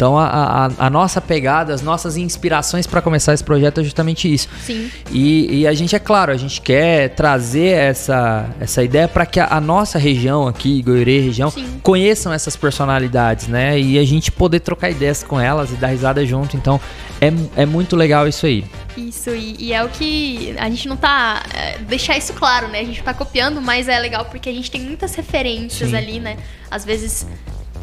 Então 0.00 0.16
a, 0.16 0.24
a, 0.24 0.70
a 0.86 0.88
nossa 0.88 1.20
pegada, 1.20 1.74
as 1.74 1.82
nossas 1.82 2.16
inspirações 2.16 2.86
para 2.86 3.02
começar 3.02 3.34
esse 3.34 3.44
projeto 3.44 3.82
é 3.82 3.84
justamente 3.84 4.32
isso. 4.32 4.48
Sim. 4.62 4.90
E, 5.10 5.60
e, 5.60 5.66
a 5.66 5.74
gente, 5.74 5.94
é 5.94 5.98
claro, 5.98 6.32
a 6.32 6.38
gente 6.38 6.58
quer 6.62 7.10
trazer 7.10 7.74
essa, 7.74 8.48
essa 8.58 8.82
ideia 8.82 9.06
para 9.06 9.26
que 9.26 9.38
a, 9.38 9.48
a, 9.48 9.60
nossa 9.60 9.98
região 9.98 10.48
aqui, 10.48 10.80
Goiurê 10.80 11.20
região, 11.20 11.50
Sim. 11.50 11.66
conheçam 11.82 12.32
essas 12.32 12.56
personalidades, 12.56 13.46
né? 13.46 13.78
E 13.78 13.98
a 13.98 14.04
gente 14.06 14.32
poder 14.32 14.60
trocar 14.60 14.88
ideias 14.88 15.22
com 15.22 15.38
elas 15.38 15.70
e 15.70 15.74
dar 15.74 15.88
risada 15.88 16.24
junto. 16.24 16.56
Então 16.56 16.80
é, 17.20 17.30
é 17.60 17.66
muito 17.66 17.94
legal 17.94 18.26
isso 18.26 18.46
aí. 18.46 18.64
Isso, 18.96 19.28
e, 19.28 19.54
e, 19.58 19.72
é 19.74 19.84
o 19.84 19.90
que 19.90 20.54
a 20.58 20.70
gente 20.70 20.88
não 20.88 20.96
tá. 20.96 21.42
É, 21.52 21.76
deixar 21.80 22.16
isso 22.16 22.32
claro, 22.32 22.68
né? 22.68 22.80
A 22.80 22.84
gente 22.84 23.02
tá 23.02 23.12
copiando, 23.12 23.60
mas 23.60 23.86
é 23.86 24.00
legal 24.00 24.24
porque 24.24 24.48
a 24.48 24.52
gente 24.52 24.70
tem 24.70 24.80
muitas 24.80 25.14
referências 25.14 25.90
Sim. 25.90 25.96
ali, 25.96 26.20
né? 26.20 26.38
Às 26.70 26.86
vezes 26.86 27.26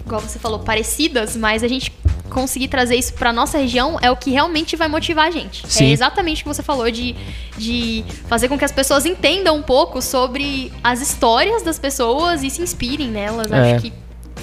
igual 0.08 0.22
você 0.22 0.40
falou, 0.40 0.60
parecidas, 0.60 1.36
mas 1.36 1.64
a 1.64 1.68
gente 1.68 1.92
conseguir 2.30 2.68
trazer 2.68 2.96
isso 2.96 3.14
para 3.14 3.34
nossa 3.34 3.58
região 3.58 3.98
é 4.02 4.12
o 4.12 4.16
que 4.16 4.32
realmente 4.32 4.76
vai 4.76 4.88
motivar 4.88 5.28
a 5.28 5.32
gente. 5.32 5.66
É 5.66 5.70
Sim. 5.70 5.86
É 5.86 5.92
exatamente 5.92 6.42
o 6.42 6.44
que 6.44 6.54
você 6.56 6.64
falou 6.64 6.90
de, 6.90 7.16
de 7.58 8.04
fazer 8.28 8.48
com 8.48 8.58
que 8.58 8.66
as 8.66 8.72
pessoas 8.72 9.06
entendam 9.06 9.56
um 9.58 9.62
pouco 9.62 10.02
sobre 10.02 10.72
as 10.84 11.02
histórias 11.02 11.64
das 11.64 11.80
pessoas 11.80 12.44
e 12.44 12.50
se 12.50 12.62
inspirem 12.62 13.10
nelas. 13.10 13.52
É. 13.52 13.74
Acho 13.74 13.82
que 13.82 13.94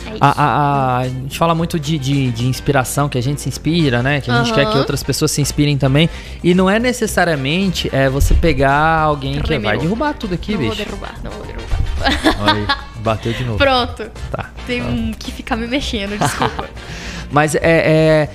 é 0.06 0.16
a, 0.20 0.30
a, 0.30 0.98
a, 0.98 1.08
gente 1.08 1.38
fala 1.38 1.54
muito 1.54 1.78
de, 1.78 1.98
de, 1.98 2.30
de, 2.30 2.46
inspiração, 2.46 3.08
que 3.08 3.16
a 3.16 3.22
gente 3.22 3.40
se 3.40 3.48
inspira, 3.48 4.02
né? 4.02 4.20
Que 4.20 4.30
a 4.30 4.38
gente 4.38 4.50
uhum. 4.50 4.54
quer 4.54 4.70
que 4.70 4.76
outras 4.76 5.02
pessoas 5.02 5.30
se 5.30 5.40
inspirem 5.40 5.78
também. 5.78 6.10
E 6.42 6.54
não 6.54 6.68
é 6.68 6.78
necessariamente 6.78 7.88
é, 7.92 8.08
você 8.08 8.34
pegar 8.34 9.00
alguém 9.00 9.40
que 9.40 9.58
vai 9.58 9.78
derrubar 9.78 10.14
tudo 10.14 10.34
aqui, 10.34 10.52
não 10.52 10.60
bicho. 10.60 10.70
Não 10.70 10.76
vou 10.76 10.84
derrubar, 10.84 11.14
não 11.22 11.30
vou 11.30 11.46
derrubar. 11.46 11.84
Aí, 12.54 12.66
bateu 13.00 13.32
de 13.32 13.44
novo. 13.44 13.58
Pronto. 13.58 14.10
Tá. 14.30 14.50
Tem 14.66 14.82
um 14.82 15.12
que 15.12 15.32
ficar 15.32 15.56
me 15.56 15.66
mexendo, 15.66 16.18
desculpa. 16.18 16.68
Mas 17.30 17.54
é, 17.54 17.60
é. 17.62 18.28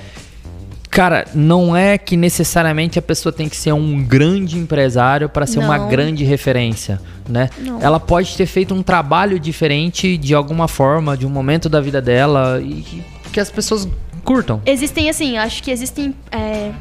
Cara, 0.90 1.26
não 1.36 1.78
é 1.78 1.98
que 2.00 2.18
necessariamente 2.18 2.98
a 2.98 3.02
pessoa 3.02 3.32
tem 3.32 3.48
que 3.48 3.56
ser 3.56 3.72
um 3.72 4.04
grande 4.04 4.58
empresário 4.58 5.30
para 5.30 5.46
ser 5.46 5.60
não. 5.60 5.66
uma 5.66 5.78
grande 5.78 6.24
referência, 6.24 7.00
né? 7.28 7.50
Não. 7.60 7.80
Ela 7.80 8.00
pode 8.00 8.36
ter 8.36 8.48
feito 8.48 8.74
um 8.74 8.82
trabalho 8.82 9.40
diferente 9.40 10.18
de 10.18 10.34
alguma 10.34 10.68
forma, 10.68 11.16
de 11.16 11.28
um 11.28 11.30
momento 11.30 11.70
da 11.70 11.80
vida 11.80 12.02
dela 12.02 12.60
e 12.60 13.04
que 13.32 13.40
as 13.40 13.52
pessoas 13.52 13.88
curtam. 14.24 14.62
Existem, 14.66 15.10
assim, 15.10 15.38
acho 15.38 15.62
que 15.62 15.70
existem 15.72 16.14
é, 16.32 16.72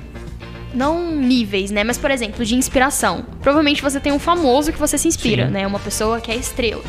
não 0.75 1.11
níveis, 1.13 1.71
né? 1.71 1.85
Mas, 1.85 1.99
por 1.99 2.11
exemplo, 2.11 2.45
de 2.45 2.55
inspiração. 2.55 3.25
Provavelmente 3.43 3.83
você 3.83 3.99
tem 4.01 4.13
um 4.13 4.19
famoso 4.19 4.73
que 4.73 4.79
você 4.79 4.97
se 4.99 5.09
inspira, 5.09 5.47
Sim. 5.47 5.53
né? 5.53 5.67
Uma 5.67 5.79
pessoa 5.79 6.21
que 6.21 6.31
é 6.31 6.37
estrela. 6.37 6.83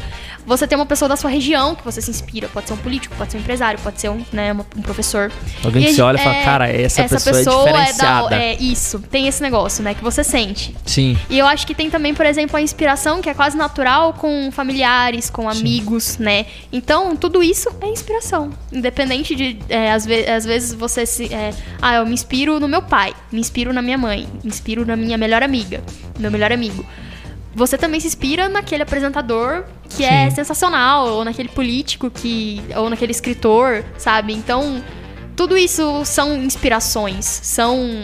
Você 0.46 0.66
tem 0.66 0.76
uma 0.76 0.86
pessoa 0.86 1.08
da 1.08 1.16
sua 1.16 1.30
região 1.30 1.76
que 1.76 1.84
você 1.84 2.02
se 2.02 2.10
inspira. 2.10 2.48
Pode 2.48 2.68
ser 2.68 2.74
um 2.74 2.78
político, 2.78 3.16
pode 3.16 3.32
ser 3.32 3.38
um 3.38 3.42
empresário, 3.42 3.80
pode 3.84 4.02
ser 4.02 4.10
um, 4.10 4.24
né, 4.34 4.52
um 4.54 4.82
professor. 4.82 5.32
Alguém 5.64 5.86
que 5.86 5.94
você 5.94 6.02
olha 6.02 6.16
e 6.20 6.24
fala, 6.24 6.36
é, 6.36 6.44
cara, 6.44 6.68
essa, 6.70 7.04
pessoa, 7.04 7.70
é 7.70 7.72
diferenciada. 7.74 8.30
da, 8.30 8.36
é 8.36 8.54
isso, 8.56 8.98
tem 9.12 9.28
esse 9.28 9.44
negócio, 9.44 9.84
né? 9.84 9.94
Que 9.94 10.04
você 10.04 10.24
sente. 10.24 10.76
Sim. 10.88 11.16
E 11.30 11.38
eu 11.38 11.46
acho 11.46 11.68
que 11.68 11.76
tem 11.76 11.90
também, 11.92 12.16
por 12.16 12.26
exemplo, 12.26 12.58
a 12.58 12.62
inspiração 12.62 13.22
que 13.22 13.30
é 13.30 13.34
quase 13.36 13.56
natural 13.56 14.14
com 14.14 14.50
familiares, 14.52 15.30
com 15.30 15.48
amigos, 15.48 16.18
né? 16.18 16.48
Então, 16.72 17.16
tudo 17.16 17.44
isso 17.44 17.70
é 17.80 17.88
inspiração. 17.88 18.50
Independente 18.72 19.36
de, 19.36 19.60
é, 19.70 19.92
às, 19.92 20.04
ve- 20.06 20.28
às 20.28 20.46
vezes, 20.46 20.74
você 20.74 21.06
se. 21.06 21.32
é, 21.32 21.52
ah, 21.80 21.96
eu 21.98 22.06
me 22.08 22.14
inspiro 22.14 22.60
no 22.60 22.68
meu 22.68 22.82
pai, 22.82 23.14
me 23.32 23.40
inspiro 23.40 23.69
na 23.74 23.82
minha 23.82 23.98
mãe, 23.98 24.28
inspiro 24.44 24.86
na 24.86 24.96
minha 24.96 25.18
melhor 25.18 25.44
amiga, 25.44 25.82
meu 26.20 26.32
melhor 26.32 26.52
amigo. 26.52 26.86
Você 27.56 27.78
também 27.78 28.00
se 28.00 28.08
inspira 28.08 28.48
naquele 28.48 28.84
apresentador 28.84 29.64
que 29.90 30.04
é 30.06 30.30
Sim. 30.30 30.36
sensacional, 30.36 31.08
ou 31.10 31.26
naquele 31.26 31.50
político 31.50 32.10
que. 32.12 32.62
ou 32.76 32.90
naquele 32.90 33.12
escritor, 33.12 33.84
sabe? 33.98 34.34
Então, 34.34 34.84
tudo 35.36 35.58
isso 35.58 36.04
são 36.06 36.36
inspirações, 36.38 37.26
são 37.26 38.04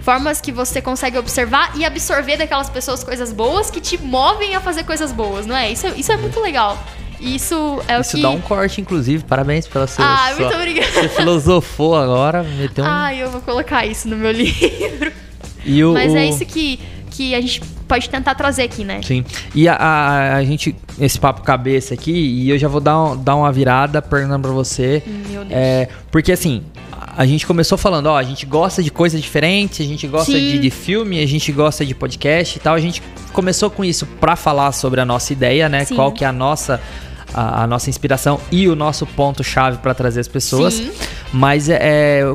formas 0.00 0.40
que 0.40 0.50
você 0.52 0.82
consegue 0.82 1.16
observar 1.16 1.72
e 1.76 1.84
absorver 1.84 2.36
daquelas 2.36 2.68
pessoas 2.68 3.02
coisas 3.04 3.32
boas 3.32 3.70
que 3.70 3.80
te 3.80 3.96
movem 3.96 4.54
a 4.54 4.60
fazer 4.60 4.84
coisas 4.84 5.12
boas, 5.12 5.46
não 5.46 5.56
é? 5.56 5.70
Isso, 5.70 5.86
é- 5.86 5.94
isso 5.96 6.12
é 6.12 6.16
muito 6.16 6.38
legal. 6.40 6.76
Isso 7.22 7.80
é 7.88 8.00
Isso 8.00 8.10
o 8.10 8.16
que. 8.16 8.22
dá 8.22 8.30
um 8.30 8.40
corte, 8.40 8.80
inclusive. 8.80 9.24
Parabéns 9.24 9.66
pela 9.66 9.86
sua. 9.86 10.04
Ah, 10.04 10.32
sua- 10.34 10.40
muito 10.46 10.54
obrigada. 10.56 10.90
Você 10.92 11.08
filosofou 11.08 11.96
agora, 11.96 12.42
meteu 12.42 12.84
um. 12.84 12.88
Ai, 12.88 13.22
eu 13.22 13.30
vou 13.30 13.40
colocar 13.40 13.86
isso 13.86 14.08
no 14.08 14.16
meu 14.16 14.32
livro. 14.32 15.12
e 15.64 15.84
o, 15.84 15.92
Mas 15.92 16.14
é 16.14 16.18
o- 16.20 16.24
isso 16.30 16.44
que, 16.44 16.80
que 17.10 17.34
a 17.34 17.40
gente 17.40 17.60
pode 17.86 18.08
tentar 18.08 18.34
trazer 18.34 18.62
aqui, 18.62 18.84
né? 18.84 19.00
Sim. 19.02 19.24
E 19.54 19.68
a, 19.68 19.74
a, 19.74 20.36
a 20.36 20.44
gente, 20.44 20.74
esse 20.98 21.18
papo 21.20 21.42
cabeça 21.42 21.94
aqui, 21.94 22.10
e 22.12 22.50
eu 22.50 22.58
já 22.58 22.66
vou 22.68 22.80
dar, 22.80 22.98
um- 23.00 23.16
dar 23.16 23.36
uma 23.36 23.52
virada 23.52 24.02
perguntando 24.02 24.42
pra 24.42 24.50
você. 24.52 25.02
Meu 25.30 25.44
Deus. 25.44 25.52
É, 25.52 25.88
porque 26.10 26.32
assim, 26.32 26.62
a 27.16 27.24
gente 27.26 27.46
começou 27.46 27.76
falando, 27.78 28.06
ó, 28.06 28.16
a 28.16 28.22
gente 28.22 28.44
gosta 28.46 28.82
de 28.82 28.90
coisas 28.90 29.20
diferentes, 29.20 29.80
a 29.84 29.88
gente 29.88 30.06
gosta 30.08 30.32
de, 30.32 30.58
de 30.58 30.70
filme, 30.70 31.22
a 31.22 31.26
gente 31.26 31.52
gosta 31.52 31.84
de 31.86 31.94
podcast 31.94 32.56
e 32.56 32.60
tal. 32.60 32.74
A 32.74 32.80
gente 32.80 33.02
começou 33.32 33.70
com 33.70 33.84
isso 33.84 34.06
pra 34.06 34.34
falar 34.34 34.72
sobre 34.72 35.00
a 35.00 35.04
nossa 35.04 35.32
ideia, 35.32 35.68
né? 35.68 35.84
Sim. 35.84 35.94
Qual 35.94 36.10
que 36.10 36.24
é 36.24 36.26
a 36.28 36.32
nossa. 36.32 36.80
A, 37.34 37.62
a 37.62 37.66
nossa 37.66 37.88
inspiração 37.90 38.40
e 38.50 38.68
o 38.68 38.74
nosso 38.76 39.06
ponto-chave 39.06 39.78
pra 39.78 39.94
trazer 39.94 40.20
as 40.20 40.28
pessoas. 40.28 40.74
Sim. 40.74 40.90
Mas 41.32 41.68
é, 41.68 41.78
é, 41.80 42.34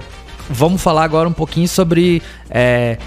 vamos 0.50 0.82
falar 0.82 1.04
agora 1.04 1.28
um 1.30 1.34
pouquinho 1.34 1.68
sobre 1.68 2.22
é, 2.50 2.98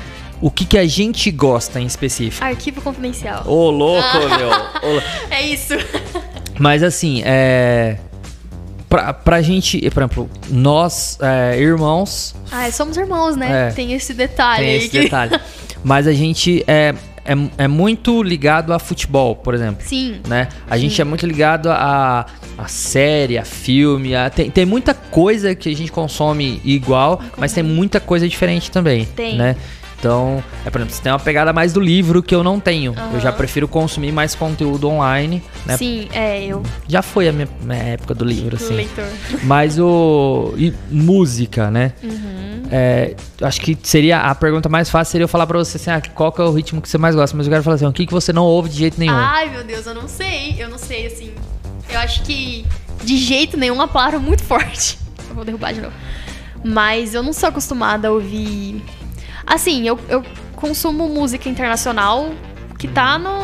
o 0.40 0.50
que, 0.50 0.64
que 0.64 0.78
a 0.78 0.86
gente 0.86 1.30
gosta 1.30 1.80
em 1.80 1.86
específico. 1.86 2.44
Arquivo 2.44 2.80
confidencial. 2.80 3.42
Ô, 3.46 3.70
louco, 3.70 4.06
Ah. 4.08 4.38
meu. 4.38 5.02
É 5.30 5.42
isso. 5.42 5.74
mas 6.58 6.82
assim, 6.82 7.22
é. 7.24 7.98
Pra, 8.88 9.12
pra 9.14 9.40
gente, 9.40 9.78
por 9.90 10.00
exemplo, 10.02 10.30
nós, 10.48 11.16
é, 11.22 11.56
irmãos, 11.60 12.34
Ah, 12.50 12.68
somos 12.72 12.96
irmãos, 12.96 13.36
né? 13.36 13.68
É. 13.68 13.70
Tem 13.72 13.92
esse 13.92 14.12
detalhe 14.12 14.64
tem 14.64 14.70
aí 14.72 14.76
esse 14.78 14.88
que- 14.88 15.00
detalhe. 15.00 15.38
Mas 15.84 16.06
a 16.08 16.12
gente 16.12 16.62
é, 16.66 16.92
é, 17.30 17.64
é 17.64 17.68
muito 17.68 18.22
ligado 18.24 18.72
a 18.72 18.78
futebol, 18.80 19.36
por 19.36 19.54
exemplo. 19.54 19.86
Sim. 19.86 20.20
Né? 20.26 20.48
A 20.68 20.76
gente 20.76 21.00
é 21.00 21.04
muito 21.04 21.24
ligado 21.24 21.70
a, 21.70 22.26
a 22.58 22.66
série, 22.66 23.38
a 23.38 23.44
filme. 23.44 24.16
A, 24.16 24.28
tem, 24.28 24.50
tem 24.50 24.66
muita 24.66 24.92
coisa 24.92 25.54
que 25.54 25.68
a 25.68 25.76
gente 25.76 25.92
consome 25.92 26.60
igual, 26.64 27.22
mas 27.36 27.52
tem 27.52 27.62
muita 27.62 28.00
coisa 28.00 28.28
diferente 28.28 28.70
também. 28.70 29.04
Tem. 29.04 29.36
Né? 29.36 29.54
Então, 30.00 30.42
é, 30.64 30.70
por 30.70 30.78
exemplo, 30.78 30.94
você 30.96 31.02
tem 31.02 31.12
uma 31.12 31.18
pegada 31.18 31.52
mais 31.52 31.74
do 31.74 31.80
livro 31.80 32.22
que 32.22 32.34
eu 32.34 32.42
não 32.42 32.58
tenho. 32.58 32.94
Eu 33.12 33.20
já 33.20 33.30
prefiro 33.30 33.68
consumir 33.68 34.10
mais 34.10 34.34
conteúdo 34.34 34.88
online, 34.88 35.42
né? 35.66 35.76
Sim, 35.76 36.08
é, 36.10 36.42
eu. 36.42 36.62
Já 36.88 37.02
foi 37.02 37.28
a 37.28 37.32
minha, 37.32 37.46
minha 37.60 37.78
época 37.78 38.14
do 38.14 38.24
livro, 38.24 38.56
assim. 38.56 38.74
Leitor. 38.74 39.04
Mas 39.44 39.78
o. 39.78 40.54
E 40.56 40.72
música, 40.90 41.70
né? 41.70 41.92
Uhum. 42.02 42.62
É, 42.70 43.14
acho 43.42 43.60
que 43.60 43.76
seria. 43.82 44.20
A 44.20 44.34
pergunta 44.34 44.70
mais 44.70 44.88
fácil 44.88 45.12
seria 45.12 45.24
eu 45.24 45.28
falar 45.28 45.46
pra 45.46 45.58
você 45.58 45.76
assim: 45.76 45.90
ah, 45.90 46.00
qual 46.14 46.32
que 46.32 46.40
é 46.40 46.44
o 46.44 46.50
ritmo 46.50 46.80
que 46.80 46.88
você 46.88 46.96
mais 46.96 47.14
gosta? 47.14 47.36
Mas 47.36 47.46
eu 47.46 47.50
quero 47.50 47.62
falar 47.62 47.76
assim: 47.76 47.86
o 47.86 47.92
que, 47.92 48.06
que 48.06 48.12
você 48.12 48.32
não 48.32 48.44
ouve 48.44 48.70
de 48.70 48.78
jeito 48.78 48.98
nenhum? 48.98 49.14
Ai, 49.14 49.50
meu 49.50 49.62
Deus, 49.62 49.84
eu 49.84 49.94
não 49.94 50.08
sei. 50.08 50.56
Eu 50.58 50.70
não 50.70 50.78
sei, 50.78 51.08
assim. 51.08 51.34
Eu 51.90 51.98
acho 51.98 52.22
que 52.22 52.64
de 53.04 53.18
jeito 53.18 53.58
nenhum 53.58 53.74
uma 53.74 53.88
palavra 53.88 54.18
muito 54.18 54.42
forte. 54.42 54.98
Eu 55.28 55.34
vou 55.34 55.44
derrubar 55.44 55.72
de 55.72 55.82
novo. 55.82 55.94
Mas 56.64 57.14
eu 57.14 57.22
não 57.22 57.32
sou 57.32 57.48
acostumada 57.48 58.08
a 58.08 58.10
ouvir. 58.10 58.82
Assim, 59.50 59.86
eu, 59.86 59.98
eu 60.08 60.24
consumo 60.54 61.08
música 61.08 61.48
internacional 61.48 62.30
que 62.78 62.86
tá 62.86 63.18
no. 63.18 63.40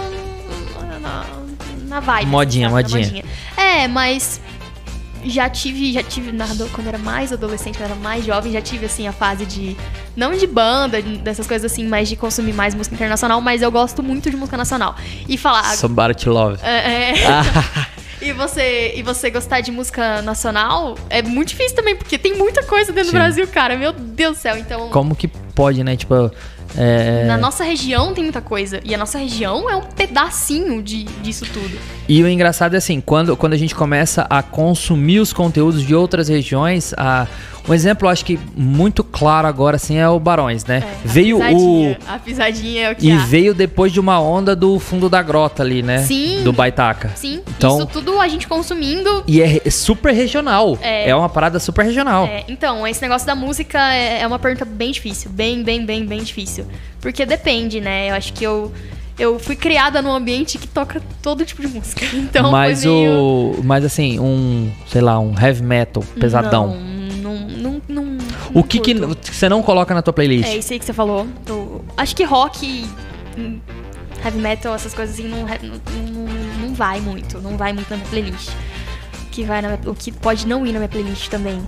na, 1.00 1.24
na 1.88 2.00
vibe. 2.00 2.26
Modinha, 2.30 2.70
sabe? 2.70 2.82
Na 2.92 2.98
modinha. 2.98 3.24
É, 3.56 3.88
mas. 3.88 4.40
Já 5.24 5.48
tive, 5.50 5.92
já 5.92 6.04
tive, 6.04 6.30
na, 6.30 6.46
quando 6.72 6.86
era 6.86 6.98
mais 6.98 7.32
adolescente, 7.32 7.76
quando 7.76 7.90
era 7.90 7.98
mais 8.00 8.24
jovem, 8.24 8.52
já 8.52 8.60
tive, 8.62 8.86
assim, 8.86 9.08
a 9.08 9.12
fase 9.12 9.44
de, 9.44 9.76
não 10.14 10.32
de 10.36 10.46
banda, 10.46 11.02
de- 11.02 11.18
dessas 11.18 11.48
coisas 11.48 11.72
assim, 11.72 11.84
mas 11.84 12.08
de 12.08 12.14
consumir 12.14 12.52
mais 12.52 12.76
música 12.76 12.94
internacional, 12.94 13.40
mas 13.40 13.60
eu 13.60 13.72
gosto 13.72 14.04
muito 14.04 14.30
de 14.30 14.36
música 14.36 14.56
nacional. 14.56 14.94
E 15.28 15.36
falar, 15.36 15.64
Somebody 15.74 16.14
to 16.22 16.30
love. 16.30 16.60
é, 16.62 17.10
é. 17.10 17.14
Ah, 17.26 17.88
E 18.22 18.32
você, 18.32 18.92
e 18.94 19.02
você 19.02 19.28
gostar 19.28 19.62
de 19.62 19.72
música 19.72 20.22
nacional 20.22 20.96
é 21.10 21.22
muito 21.22 21.48
difícil 21.48 21.74
também, 21.74 21.96
porque 21.96 22.16
tem 22.18 22.36
muita 22.36 22.62
coisa 22.62 22.92
dentro 22.92 23.10
Sim. 23.10 23.16
do 23.16 23.18
Brasil, 23.20 23.48
cara. 23.48 23.76
Meu 23.76 23.92
Deus 23.92 24.36
do 24.36 24.40
céu. 24.40 24.56
Então, 24.56 24.90
como 24.90 25.16
que 25.16 25.28
pode, 25.56 25.82
né? 25.82 25.96
Tipo. 25.96 26.30
É... 26.76 27.24
na 27.26 27.36
nossa 27.36 27.64
região 27.64 28.14
tem 28.14 28.24
muita 28.24 28.40
coisa. 28.40 28.80
E 28.84 28.94
a 28.94 28.98
nossa 28.98 29.18
região 29.18 29.68
é 29.68 29.76
um 29.76 29.82
pedacinho 29.82 30.82
de, 30.82 31.04
disso 31.04 31.44
tudo. 31.52 31.78
E 32.08 32.22
o 32.22 32.28
engraçado 32.28 32.74
é 32.74 32.78
assim, 32.78 33.00
quando, 33.00 33.36
quando 33.36 33.52
a 33.52 33.56
gente 33.56 33.74
começa 33.74 34.26
a 34.30 34.42
consumir 34.42 35.20
os 35.20 35.32
conteúdos 35.32 35.82
de 35.84 35.94
outras 35.94 36.28
regiões, 36.28 36.94
a, 36.96 37.26
um 37.68 37.74
exemplo, 37.74 38.08
acho 38.08 38.24
que 38.24 38.38
muito 38.54 39.02
claro 39.02 39.48
agora 39.48 39.74
assim 39.76 39.96
é 39.96 40.08
o 40.08 40.20
Barões, 40.20 40.64
né? 40.64 40.84
É, 40.84 40.88
a 40.88 40.94
veio 41.04 41.36
o 41.36 41.40
pisadinha. 41.40 41.98
A 42.06 42.18
pisadinha 42.18 42.82
é 42.82 42.92
o 42.92 42.96
que 42.96 43.08
e 43.08 43.12
há. 43.12 43.18
veio 43.18 43.52
depois 43.52 43.92
de 43.92 43.98
uma 43.98 44.20
onda 44.20 44.54
do 44.54 44.78
fundo 44.78 45.08
da 45.08 45.20
grota 45.20 45.64
ali, 45.64 45.82
né? 45.82 45.98
Sim. 45.98 46.42
Do 46.44 46.52
Baitaca. 46.52 47.10
Sim, 47.16 47.42
Então- 47.56 47.78
isso 47.78 47.86
tudo 47.86 48.20
a 48.20 48.28
gente 48.28 48.46
consumindo. 48.46 49.24
E 49.26 49.42
é 49.42 49.68
super 49.68 50.12
regional. 50.12 50.78
É. 50.80 51.10
É, 51.10 51.16
uma 51.16 51.28
parada 51.28 51.58
super 51.58 51.84
regional. 51.84 52.26
É, 52.26 52.44
então, 52.48 52.86
esse 52.86 53.02
negócio 53.02 53.26
da 53.26 53.34
música 53.34 53.92
é, 53.92 54.20
é 54.20 54.26
uma 54.26 54.38
pergunta 54.38 54.64
bem 54.64 54.92
difícil. 54.92 55.30
Bem, 55.30 55.64
bem, 55.64 55.84
bem, 55.84 56.06
bem 56.06 56.22
difícil. 56.22 56.55
Porque 57.00 57.26
depende, 57.26 57.80
né? 57.80 58.10
Eu 58.10 58.14
acho 58.14 58.32
que 58.32 58.44
eu. 58.44 58.72
Eu 59.18 59.38
fui 59.38 59.56
criada 59.56 60.02
num 60.02 60.12
ambiente 60.12 60.58
que 60.58 60.68
toca 60.68 61.00
todo 61.22 61.42
tipo 61.44 61.62
de 61.62 61.68
música. 61.68 62.04
Então, 62.12 62.50
mas 62.50 62.84
meio... 62.84 63.10
o. 63.10 63.60
Mas 63.64 63.84
assim, 63.84 64.20
um. 64.20 64.70
Sei 64.88 65.00
lá, 65.00 65.18
um 65.18 65.34
heavy 65.38 65.62
metal 65.62 66.02
pesadão. 66.20 66.76
Não, 67.22 67.38
não, 67.38 67.80
não, 67.88 68.04
não 68.04 68.18
o 68.54 68.62
que, 68.62 68.80
que 68.80 68.94
você 68.94 69.48
não 69.48 69.62
coloca 69.62 69.94
na 69.94 70.02
tua 70.02 70.12
playlist? 70.12 70.48
É 70.48 70.56
isso 70.56 70.72
aí 70.72 70.78
que 70.78 70.84
você 70.84 70.92
falou. 70.92 71.26
Acho 71.96 72.14
que 72.14 72.24
rock, 72.24 72.86
hum, 73.36 73.60
heavy 74.24 74.38
metal, 74.38 74.74
essas 74.74 74.94
coisas 74.94 75.14
assim, 75.14 75.28
não, 75.28 75.40
não, 75.40 76.68
não, 76.68 76.74
vai 76.74 77.00
muito. 77.00 77.38
Não 77.40 77.56
vai 77.56 77.72
muito 77.72 77.90
na 77.90 77.96
minha 77.96 78.08
playlist. 78.08 78.50
Que, 79.30 79.44
vai 79.44 79.60
na 79.60 79.78
o 79.86 79.94
que 79.94 80.10
pode 80.10 80.46
não 80.46 80.66
ir 80.66 80.72
na 80.72 80.78
minha 80.78 80.88
playlist 80.88 81.28
também. 81.28 81.60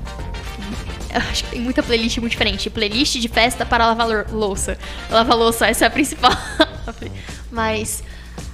Acho 1.30 1.44
que 1.44 1.50
tem 1.50 1.60
muita 1.60 1.82
playlist 1.82 2.18
muito 2.18 2.32
diferente. 2.32 2.68
Playlist 2.70 3.16
de 3.18 3.28
festa 3.28 3.64
para 3.66 3.86
lavar 3.86 4.06
lou- 4.08 4.24
louça. 4.32 4.78
Lavar 5.10 5.36
louça, 5.36 5.66
essa 5.66 5.84
é 5.84 5.88
a 5.88 5.90
principal. 5.90 6.32
Mas 7.50 8.02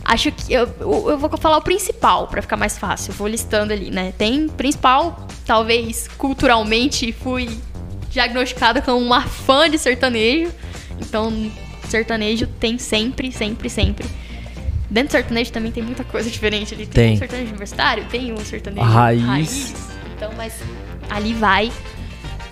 acho 0.04 0.30
que 0.32 0.52
eu, 0.52 0.68
eu 0.80 1.18
vou 1.18 1.30
falar 1.38 1.56
o 1.58 1.62
principal 1.62 2.28
pra 2.28 2.42
ficar 2.42 2.56
mais 2.56 2.78
fácil. 2.78 3.10
Eu 3.12 3.16
vou 3.16 3.26
listando 3.28 3.72
ali, 3.72 3.90
né? 3.90 4.12
Tem 4.16 4.48
principal, 4.48 5.26
talvez 5.46 6.08
culturalmente 6.18 7.12
fui 7.12 7.48
diagnosticada 8.10 8.80
como 8.80 8.98
uma 8.98 9.22
fã 9.22 9.68
de 9.68 9.78
sertanejo. 9.78 10.52
Então, 11.00 11.50
sertanejo 11.88 12.46
tem 12.46 12.78
sempre, 12.78 13.32
sempre, 13.32 13.68
sempre. 13.68 14.06
Dentro 14.88 15.08
do 15.08 15.12
sertanejo 15.12 15.50
também 15.50 15.72
tem 15.72 15.82
muita 15.82 16.04
coisa 16.04 16.30
diferente 16.30 16.72
ali. 16.74 16.86
Tem, 16.86 17.04
Tem. 17.06 17.14
um 17.14 17.18
sertanejo 17.18 17.48
universitário, 17.48 18.04
tem 18.04 18.32
um 18.32 18.44
sertanejo 18.44 18.86
Raiz. 18.86 19.74
Então, 20.16 20.30
mas 20.36 20.52
ali 21.10 21.34
vai. 21.34 21.72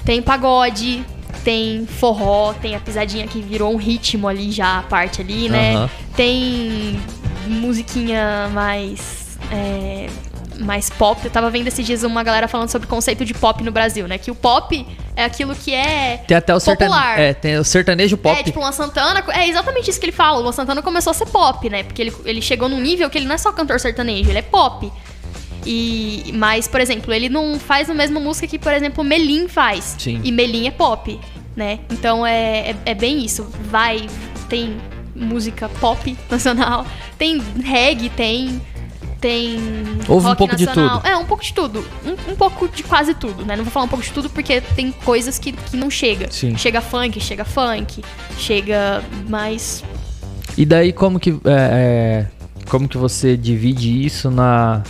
Tem 0.05 0.21
pagode, 0.21 1.05
tem 1.45 1.87
forró, 1.87 2.53
tem 2.55 2.75
a 2.75 2.81
pisadinha 2.81 3.27
que 3.27 3.41
virou 3.41 3.73
um 3.73 3.77
ritmo 3.77 4.29
ali 4.29 4.51
já, 4.51 4.79
a 4.79 4.83
parte 4.83 5.21
ali, 5.21 5.49
né? 5.49 5.75
Aham. 5.75 5.91
Tem 6.17 7.01
musiquinha 7.47 8.49
mais. 8.53 9.39
é, 9.51 10.09
mais 10.59 10.91
pop. 10.91 11.21
Eu 11.25 11.31
tava 11.31 11.51
vendo 11.51 11.67
esses 11.67 11.85
dias 11.85 12.03
uma 12.03 12.23
galera 12.23 12.47
falando 12.49 12.69
sobre 12.69 12.87
o 12.87 12.89
conceito 12.89 13.25
de 13.25 13.35
pop 13.35 13.63
no 13.63 13.73
Brasil, 13.73 14.07
né? 14.07 14.19
Que 14.19 14.31
o 14.31 14.35
pop 14.35 14.87
é 15.17 15.25
aquilo 15.25 15.55
que 15.55 15.75
é. 15.75 16.19
Tem 16.27 16.37
até 16.37 16.55
o 16.55 16.61
sertanejo. 16.61 16.97
Popular. 16.97 17.21
É, 17.21 17.35
tem 17.35 17.59
o 17.59 17.65
sertanejo 17.65 18.17
pop. 18.17 18.39
É, 18.39 18.43
tipo, 18.43 18.59
o 18.59 18.63
Luan 18.63 18.73
Santana. 18.73 19.25
É 19.33 19.49
exatamente 19.49 19.91
isso 19.91 19.99
que 19.99 20.07
ele 20.07 20.13
fala. 20.13 20.39
O 20.39 20.43
Luan 20.43 20.53
Santana 20.53 20.83
começou 20.83 21.11
a 21.11 21.15
ser 21.15 21.27
pop, 21.27 21.69
né? 21.69 21.83
Porque 21.83 22.03
ele, 22.03 22.13
ele 22.25 22.43
chegou 22.43 22.69
num 22.69 22.81
nível 22.81 23.09
que 23.11 23.19
ele 23.19 23.27
não 23.27 23.35
é 23.35 23.39
só 23.39 23.53
cantor 23.53 23.81
sertanejo, 23.81 24.31
ele 24.31 24.39
é 24.39 24.43
pop. 24.43 24.91
E, 25.65 26.33
mas, 26.35 26.67
por 26.67 26.81
exemplo, 26.81 27.13
ele 27.13 27.29
não 27.29 27.59
faz 27.59 27.89
a 27.89 27.95
mesma 27.95 28.19
música 28.19 28.47
que, 28.47 28.59
por 28.59 28.73
exemplo, 28.73 29.05
Melim 29.05 29.49
faz. 29.49 29.97
Sim. 29.99 30.21
E 30.25 30.33
Melim 30.33 30.67
é 30.67 30.71
pop. 30.71 31.19
né? 31.55 31.81
Então 31.91 32.27
é, 32.27 32.71
é, 32.71 32.77
é 32.87 32.95
bem 32.95 33.25
isso. 33.25 33.47
Vai, 33.71 34.07
tem 34.49 34.77
música 35.15 35.69
pop 35.69 36.17
nacional, 36.31 36.87
tem 37.19 37.41
reggae, 37.63 38.09
tem 38.09 38.61
tem. 39.23 39.57
Ouve 40.09 40.27
um 40.27 40.35
pouco 40.35 40.53
nacional. 40.53 40.97
de 40.97 41.03
tudo. 41.03 41.09
É, 41.09 41.17
um 41.17 41.25
pouco 41.25 41.45
de 41.45 41.55
tudo. 41.55 41.87
Um, 42.05 42.33
um, 42.33 42.37
pouco 42.37 42.69
de 42.69 42.83
quase 42.83 43.15
tudo, 43.15 43.47
né? 43.47 43.55
Não 43.55 43.63
vou 43.63 43.73
falar 43.73 43.87
um 43.87 43.89
pouco 43.89 44.05
de 44.05 44.11
tudo 44.11 44.29
porque 44.29 44.61
tem 44.61 44.91
coisas 44.91 45.39
que, 45.39 45.53
que 45.53 45.77
não 45.77 45.89
chega. 45.89 46.27
Sim. 46.31 46.59
Chega 46.59 46.81
funk, 46.81 47.21
chega 47.21 47.45
funk, 47.45 48.03
chega 48.37 49.03
mais. 49.29 49.85
E 50.59 50.67
daí 50.67 50.93
como 50.93 51.21
que. 51.21 51.31
É, 51.31 51.37
é, 51.47 52.27
como 52.69 52.89
que 52.89 52.99
você 52.99 53.37
divide 53.37 54.05
isso 54.05 54.29
na. 54.29 54.83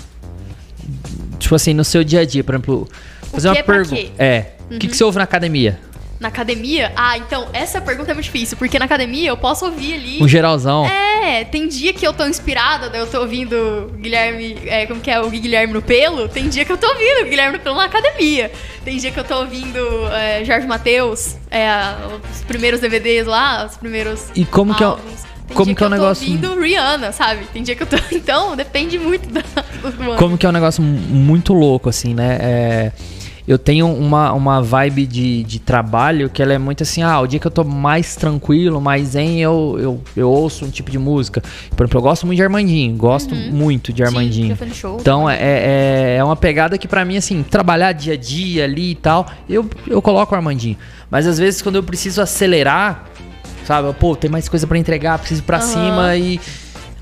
Tipo 1.43 1.57
assim, 1.57 1.75
no 1.75 1.85
seu 1.85 2.05
dia 2.05 2.21
a 2.21 2.25
dia, 2.25 2.45
por 2.45 2.55
exemplo. 2.55 2.89
Fazer 3.33 3.49
uma 3.49 3.63
pergunta. 3.63 4.13
É. 4.19 4.53
O 4.69 4.75
uhum. 4.75 4.79
que, 4.79 4.89
que 4.89 4.97
você 4.97 5.05
ouve 5.05 5.19
na 5.19 5.25
academia? 5.25 5.79
Na 6.21 6.29
academia? 6.29 6.93
Ah, 6.95 7.19
então, 7.19 7.49
essa 7.53 7.81
pergunta 7.81 8.13
é 8.13 8.15
muito 8.15 8.27
difícil, 8.27 8.57
porque 8.57 8.79
na 8.79 8.85
academia 8.85 9.31
eu 9.31 9.37
posso 9.37 9.65
ouvir 9.65 9.95
ali. 9.95 10.23
Um 10.23 10.29
geralzão. 10.29 10.87
É, 10.87 11.43
tem 11.45 11.67
dia 11.67 11.93
que 11.93 12.07
eu 12.07 12.13
tô 12.13 12.25
inspirada, 12.27 12.97
eu 12.97 13.09
tô 13.09 13.21
ouvindo 13.21 13.93
Guilherme. 13.97 14.57
É, 14.67 14.87
como 14.87 15.01
que 15.01 15.11
é? 15.11 15.21
O 15.21 15.29
Guilherme 15.29 15.73
no 15.73 15.83
pelo. 15.83 16.29
Tem 16.29 16.49
dia 16.49 16.65
que 16.65 16.71
eu 16.71 16.79
tô 16.79 16.87
ouvindo 16.87 17.29
Guilherme 17.29 17.59
no 17.59 17.65
pelo 17.65 17.75
na 17.75 17.87
academia. 17.87 18.53
Tem 18.85 18.97
dia 18.99 19.11
que 19.11 19.19
eu 19.19 19.25
tô 19.25 19.41
ouvindo 19.41 19.81
é, 20.13 20.45
Jorge 20.45 20.67
Matheus, 20.67 21.37
é, 21.51 21.69
os 22.33 22.43
primeiros 22.43 22.79
DVDs 22.79 23.27
lá, 23.27 23.67
os 23.67 23.77
primeiros. 23.77 24.27
E 24.37 24.45
como 24.45 24.73
álbuns. 24.73 25.03
que 25.23 25.27
é. 25.29 25.32
Tem 25.53 25.57
como 25.57 25.75
que, 25.75 25.83
é 25.83 25.87
o 25.87 25.91
negócio? 25.91 26.25
Eu 26.25 26.41
tô 26.41 26.49
ouvindo 26.49 26.63
Rihanna, 26.63 27.13
sabe? 27.13 27.47
Tem 27.53 27.63
dia 27.63 27.75
que 27.75 27.83
eu 27.83 27.87
tô. 27.87 27.97
Então, 28.13 28.55
depende 28.57 28.99
muito 28.99 29.29
da, 29.29 29.41
do 29.41 30.03
ano. 30.03 30.17
Como 30.17 30.39
que 30.39 30.47
é 30.47 30.49
um 30.49 30.53
negócio 30.53 30.83
muito 30.83 31.53
louco, 31.53 31.89
assim, 31.89 32.15
né? 32.15 32.39
É 32.41 32.93
eu 33.47 33.59
tenho 33.59 33.87
uma, 33.89 34.33
uma 34.33 34.63
vibe 34.63 35.07
de, 35.07 35.43
de 35.43 35.59
trabalho 35.59 36.31
que 36.31 36.43
ela 36.43 36.53
é 36.53 36.59
muito 36.59 36.83
assim, 36.83 37.03
ah, 37.03 37.21
o 37.21 37.27
dia 37.27 37.41
que 37.41 37.47
eu 37.47 37.51
tô 37.51 37.65
mais 37.65 38.15
tranquilo, 38.15 38.81
mais 38.81 39.09
zen, 39.09 39.41
eu, 39.41 39.77
eu, 39.81 40.03
eu 40.17 40.31
ouço 40.31 40.65
um 40.65 40.71
tipo 40.71 40.91
de 40.91 40.99
música. 40.99 41.43
Por 41.77 41.85
exemplo, 41.85 41.99
eu 41.99 42.03
gosto 42.03 42.27
muito 42.27 42.37
de 42.37 42.43
Armandinho, 42.43 42.97
gosto 42.97 43.35
uhum. 43.35 43.51
muito 43.51 43.93
de 43.93 44.03
Armandinho. 44.03 44.57
Sim, 44.57 44.75
show, 44.75 44.97
então 45.01 45.29
é, 45.29 45.37
é, 45.41 46.17
é 46.19 46.25
uma 46.25 46.37
pegada 46.37 46.79
que 46.79 46.87
para 46.87 47.05
mim, 47.05 47.17
assim, 47.17 47.43
trabalhar 47.43 47.93
dia 47.93 48.15
a 48.15 48.17
dia 48.17 48.65
ali 48.65 48.93
e 48.93 48.95
tal, 48.95 49.27
eu, 49.49 49.69
eu 49.89 50.01
coloco 50.01 50.33
o 50.33 50.37
Armandinho. 50.37 50.77
Mas 51.11 51.27
às 51.27 51.39
vezes 51.39 51.61
quando 51.61 51.77
eu 51.77 51.83
preciso 51.83 52.23
acelerar, 52.23 53.07
sabe, 53.65 53.93
pô, 53.95 54.17
tem 54.17 54.31
mais 54.31 54.49
coisa 54.49 54.67
para 54.67 54.79
entregar, 54.79 55.19
preciso 55.19 55.43
ir 55.43 55.45
pra 55.45 55.59
uhum. 55.59 55.63
cima 55.63 56.17
e 56.17 56.41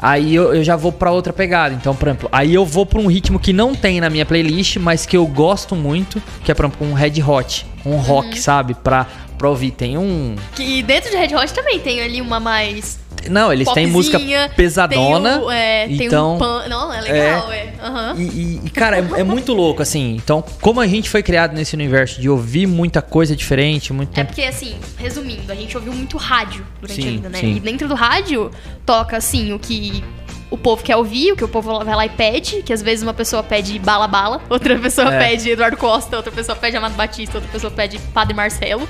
Aí 0.02 0.34
eu, 0.34 0.54
eu 0.54 0.64
já 0.64 0.76
vou 0.76 0.90
para 0.90 1.10
outra 1.10 1.30
pegada. 1.30 1.74
Então, 1.74 1.94
por 1.94 2.08
exemplo, 2.08 2.28
aí 2.32 2.54
eu 2.54 2.64
vou 2.64 2.86
para 2.86 2.98
um 2.98 3.06
ritmo 3.06 3.38
que 3.38 3.52
não 3.52 3.74
tem 3.74 4.00
na 4.00 4.08
minha 4.08 4.24
playlist, 4.24 4.76
mas 4.78 5.04
que 5.04 5.14
eu 5.14 5.26
gosto 5.26 5.76
muito, 5.76 6.22
que 6.42 6.50
é, 6.50 6.54
por 6.54 6.64
exemplo, 6.64 6.86
um 6.86 6.94
Red 6.94 7.22
Hot, 7.22 7.66
um 7.84 7.96
rock, 7.96 8.28
uhum. 8.28 8.36
sabe? 8.36 8.74
Pra, 8.74 9.06
pra 9.36 9.48
ouvir. 9.48 9.72
Tem 9.72 9.98
um. 9.98 10.36
Que 10.54 10.82
dentro 10.82 11.10
de 11.10 11.16
Red 11.16 11.36
Hot 11.36 11.52
também 11.52 11.78
tem 11.80 12.00
ali 12.00 12.22
uma 12.22 12.40
mais 12.40 12.98
não, 13.28 13.52
eles 13.52 13.70
têm 13.72 13.86
música 13.86 14.18
pesadona. 14.56 15.38
Tem 15.38 15.46
o, 15.46 15.50
é, 15.50 15.86
então, 15.88 15.98
tem 15.98 16.18
um 16.18 16.38
pan... 16.38 16.68
Não, 16.68 16.92
é 16.92 17.00
legal, 17.00 17.52
é. 17.52 17.72
Uhum. 17.82 18.20
E, 18.20 18.60
e, 18.64 18.70
cara, 18.70 18.98
é, 18.98 19.20
é, 19.20 19.24
muito 19.24 19.52
louco, 19.52 19.82
assim. 19.82 20.16
Então, 20.16 20.44
como 20.60 20.80
a 20.80 20.86
gente 20.86 21.08
foi 21.08 21.22
criado 21.22 21.54
nesse 21.54 21.74
universo 21.74 22.20
de 22.20 22.28
ouvir 22.28 22.66
muita 22.66 23.02
coisa 23.02 23.34
diferente, 23.34 23.92
muito 23.92 24.10
é 24.10 24.14
tempo. 24.16 24.30
É 24.30 24.34
porque, 24.34 24.42
assim, 24.42 24.76
resumindo, 24.96 25.50
a 25.50 25.54
gente 25.54 25.76
ouviu 25.76 25.92
muito 25.92 26.16
rádio 26.16 26.66
durante 26.80 27.02
sim, 27.02 27.08
a 27.08 27.10
vida, 27.10 27.28
né? 27.28 27.38
Sim. 27.40 27.56
E 27.56 27.60
dentro 27.60 27.88
do 27.88 27.94
rádio 27.94 28.50
toca, 28.84 29.16
assim, 29.16 29.52
o 29.52 29.58
que 29.58 30.04
o 30.50 30.58
povo 30.58 30.82
quer 30.82 30.96
ouvir, 30.96 31.32
o 31.32 31.36
que 31.36 31.44
o 31.44 31.48
povo 31.48 31.82
vai 31.84 31.94
lá 31.94 32.06
e 32.06 32.10
pede, 32.10 32.62
que 32.62 32.72
às 32.72 32.82
vezes 32.82 33.02
uma 33.02 33.14
pessoa 33.14 33.42
pede 33.42 33.78
Bala 33.78 34.08
Bala, 34.08 34.42
outra 34.50 34.78
pessoa 34.78 35.14
é. 35.14 35.18
pede 35.18 35.50
Eduardo 35.50 35.76
Costa, 35.76 36.16
outra 36.16 36.32
pessoa 36.32 36.56
pede 36.56 36.76
Amado 36.76 36.94
Batista, 36.94 37.38
outra 37.38 37.50
pessoa 37.50 37.70
pede 37.70 37.98
Padre 38.12 38.34
Marcelo. 38.34 38.88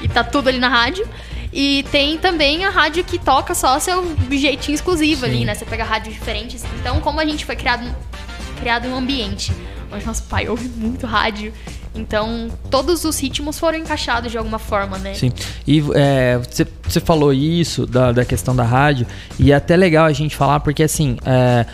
E 0.00 0.08
tá 0.08 0.24
tudo 0.24 0.48
ali 0.48 0.58
na 0.58 0.68
rádio. 0.68 1.06
E 1.52 1.84
tem 1.90 2.16
também 2.16 2.64
a 2.64 2.70
rádio 2.70 3.04
que 3.04 3.18
toca 3.18 3.54
só 3.54 3.78
seu 3.78 4.16
jeitinho 4.30 4.74
exclusivo 4.74 5.26
Sim. 5.26 5.26
ali, 5.26 5.44
né? 5.44 5.54
Você 5.54 5.64
pega 5.64 5.84
rádios 5.84 6.14
diferentes. 6.14 6.64
Então, 6.80 7.00
como 7.00 7.20
a 7.20 7.26
gente 7.26 7.44
foi 7.44 7.56
criado, 7.56 7.84
criado 8.58 8.86
em 8.86 8.90
um 8.90 8.96
ambiente 8.96 9.52
onde 9.92 10.06
nosso 10.06 10.22
pai 10.24 10.48
ouve 10.48 10.68
muito 10.68 11.06
rádio, 11.06 11.52
então 11.94 12.48
todos 12.70 13.04
os 13.04 13.20
ritmos 13.20 13.58
foram 13.58 13.78
encaixados 13.78 14.30
de 14.30 14.38
alguma 14.38 14.58
forma, 14.58 14.96
né? 14.96 15.12
Sim. 15.14 15.30
E 15.66 15.82
é, 15.94 16.38
você, 16.38 16.66
você 16.82 17.00
falou 17.00 17.32
isso 17.32 17.86
da, 17.86 18.12
da 18.12 18.24
questão 18.24 18.56
da 18.56 18.64
rádio, 18.64 19.06
e 19.38 19.52
é 19.52 19.54
até 19.54 19.76
legal 19.76 20.06
a 20.06 20.12
gente 20.12 20.34
falar, 20.34 20.60
porque 20.60 20.82
assim. 20.82 21.18
É, 21.24 21.66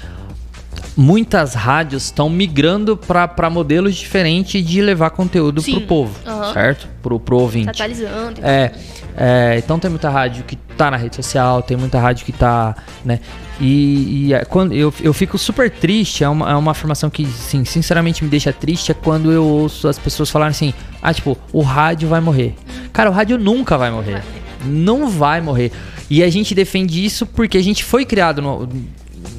muitas 0.96 1.54
rádios 1.54 2.04
estão 2.06 2.28
migrando 2.28 2.96
para 2.96 3.48
modelos 3.48 3.94
diferentes 3.94 4.64
de 4.64 4.82
levar 4.82 5.10
conteúdo 5.10 5.62
para 5.62 5.76
o 5.76 5.80
povo, 5.82 6.12
uhum. 6.26 6.52
certo? 6.52 6.88
Pro, 7.00 7.20
pro 7.20 7.38
ouvinte. 7.38 7.66
Tá 7.66 7.70
atualizando. 7.70 8.40
É, 8.42 8.72
é, 9.20 9.58
então 9.58 9.80
tem 9.80 9.90
muita 9.90 10.08
rádio 10.08 10.44
que 10.44 10.54
tá 10.54 10.92
na 10.92 10.96
rede 10.96 11.16
social, 11.16 11.60
tem 11.60 11.76
muita 11.76 11.98
rádio 11.98 12.24
que 12.24 12.30
tá, 12.30 12.76
né? 13.04 13.18
E, 13.60 14.28
e 14.28 14.32
é, 14.32 14.44
quando 14.44 14.72
eu, 14.72 14.94
eu 15.00 15.12
fico 15.12 15.36
super 15.36 15.68
triste, 15.68 16.22
é 16.22 16.28
uma, 16.28 16.48
é 16.48 16.54
uma 16.54 16.70
afirmação 16.70 17.10
que, 17.10 17.26
sim, 17.26 17.64
sinceramente 17.64 18.22
me 18.22 18.30
deixa 18.30 18.52
triste, 18.52 18.92
é 18.92 18.94
quando 18.94 19.32
eu 19.32 19.44
ouço 19.44 19.88
as 19.88 19.98
pessoas 19.98 20.30
falarem 20.30 20.52
assim, 20.52 20.72
ah, 21.02 21.12
tipo, 21.12 21.36
o 21.52 21.62
rádio 21.62 22.08
vai 22.08 22.20
morrer. 22.20 22.54
Cara, 22.92 23.10
o 23.10 23.12
rádio 23.12 23.36
nunca 23.36 23.76
vai 23.76 23.90
morrer. 23.90 24.22
Não 24.64 25.08
vai 25.08 25.40
morrer. 25.40 25.72
E 26.08 26.22
a 26.22 26.30
gente 26.30 26.54
defende 26.54 27.04
isso 27.04 27.26
porque 27.26 27.58
a 27.58 27.62
gente 27.62 27.82
foi 27.82 28.04
criado 28.04 28.40
no, 28.40 28.68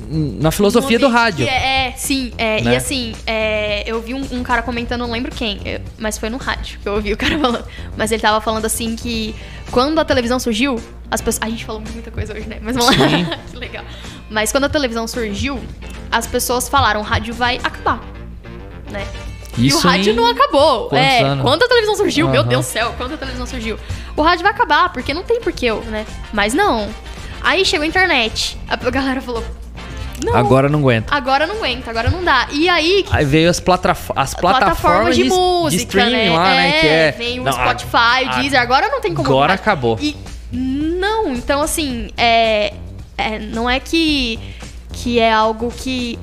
na 0.10 0.52
filosofia 0.52 0.98
do 0.98 1.08
rádio. 1.08 1.48
É, 1.48 1.88
é, 1.88 1.94
sim. 1.96 2.32
É, 2.38 2.62
né? 2.62 2.74
E 2.74 2.76
assim, 2.76 3.14
é, 3.28 3.84
eu 3.86 4.02
vi 4.02 4.14
um, 4.14 4.26
um, 4.32 4.44
cara 4.44 4.62
comentando, 4.64 5.02
não 5.02 5.12
lembro 5.12 5.32
quem, 5.32 5.60
eu, 5.64 5.80
mas 5.98 6.18
foi 6.18 6.30
no 6.30 6.38
rádio 6.38 6.80
que 6.80 6.88
eu 6.88 6.94
ouvi 6.94 7.14
o 7.14 7.18
cara 7.18 7.38
falando. 7.40 7.66
Mas 7.96 8.12
ele 8.12 8.22
tava 8.22 8.42
falando 8.42 8.66
assim 8.66 8.96
que 8.96 9.36
quando 9.72 10.00
a 10.00 10.06
televisão 10.06 10.40
surgiu, 10.40 10.82
as 11.12 11.22
pessoas. 11.22 11.44
A 11.44 11.50
gente 11.50 11.66
falou 11.66 11.82
muita 11.82 12.12
coisa 12.12 12.34
hoje, 12.34 12.48
né? 12.48 12.58
Mas 12.62 12.76
vamos 12.76 12.98
lá. 12.98 13.08
que 13.50 13.58
legal. 13.58 13.84
Mas 14.30 14.52
quando 14.52 14.66
a 14.66 14.70
televisão 14.70 15.08
surgiu, 15.08 15.60
as 16.12 16.28
pessoas 16.28 16.68
falaram: 16.68 17.02
o 17.02 17.04
rádio 17.04 17.34
vai 17.34 17.60
acabar. 17.64 18.00
Né? 18.90 19.06
Isso 19.58 19.78
e 19.78 19.88
o 19.88 19.92
rádio 19.92 20.14
não 20.14 20.28
acabou. 20.28 20.90
É, 20.94 21.22
anos? 21.22 21.44
quando 21.44 21.64
a 21.64 21.68
televisão 21.68 21.96
surgiu, 21.96 22.26
uhum. 22.26 22.32
meu 22.32 22.44
Deus 22.44 22.66
do 22.66 22.70
céu, 22.70 22.94
quando 22.98 23.14
a 23.14 23.18
televisão 23.18 23.46
surgiu. 23.46 23.78
O 24.16 24.22
rádio 24.22 24.44
vai 24.44 24.52
acabar, 24.52 24.92
porque 24.92 25.14
não 25.14 25.24
tem 25.24 25.40
porquê, 25.42 25.72
né? 25.72 26.06
Mas 26.32 26.54
não. 26.54 26.90
Aí 27.42 27.66
chegou 27.66 27.84
a 27.84 27.88
internet. 27.88 28.58
A 28.68 28.76
galera 28.90 29.22
falou: 29.22 29.44
não, 30.24 30.36
agora 30.36 30.70
não 30.70 30.80
aguenta. 30.80 31.14
Agora 31.14 31.48
não 31.48 31.56
aguenta, 31.56 31.90
agora 31.90 32.10
não 32.10 32.24
dá. 32.24 32.48
E 32.52 32.68
aí. 32.68 33.06
Aí 33.12 33.26
veio 33.26 33.50
as, 33.50 33.60
plataformas, 33.60 34.24
as 34.24 34.34
plataformas 34.34 35.16
de, 35.16 35.24
de 35.24 35.30
música. 35.30 35.70
De 35.70 35.78
streaming 35.78 36.30
né? 36.30 36.38
lá, 36.38 36.50
é, 36.50 36.56
né? 36.56 36.72
Que 36.80 36.88
é. 36.88 37.12
Vem 37.12 37.40
o 37.40 37.44
não, 37.44 37.52
Spotify, 37.52 38.26
o 38.26 38.42
Deezer, 38.42 38.60
agora 38.60 38.90
não 38.90 39.02
tem 39.02 39.14
como. 39.14 39.28
Agora 39.28 39.54
acabou. 39.54 39.98
E 40.02 40.16
não, 40.52 41.34
então 41.34 41.62
assim, 41.62 42.10
é, 42.18 42.74
é, 43.18 43.40
não 43.40 43.70
é 43.70 43.80
que, 43.80 44.40
que 44.94 45.20
é 45.20 45.32
algo 45.32 45.72
que 45.72 46.18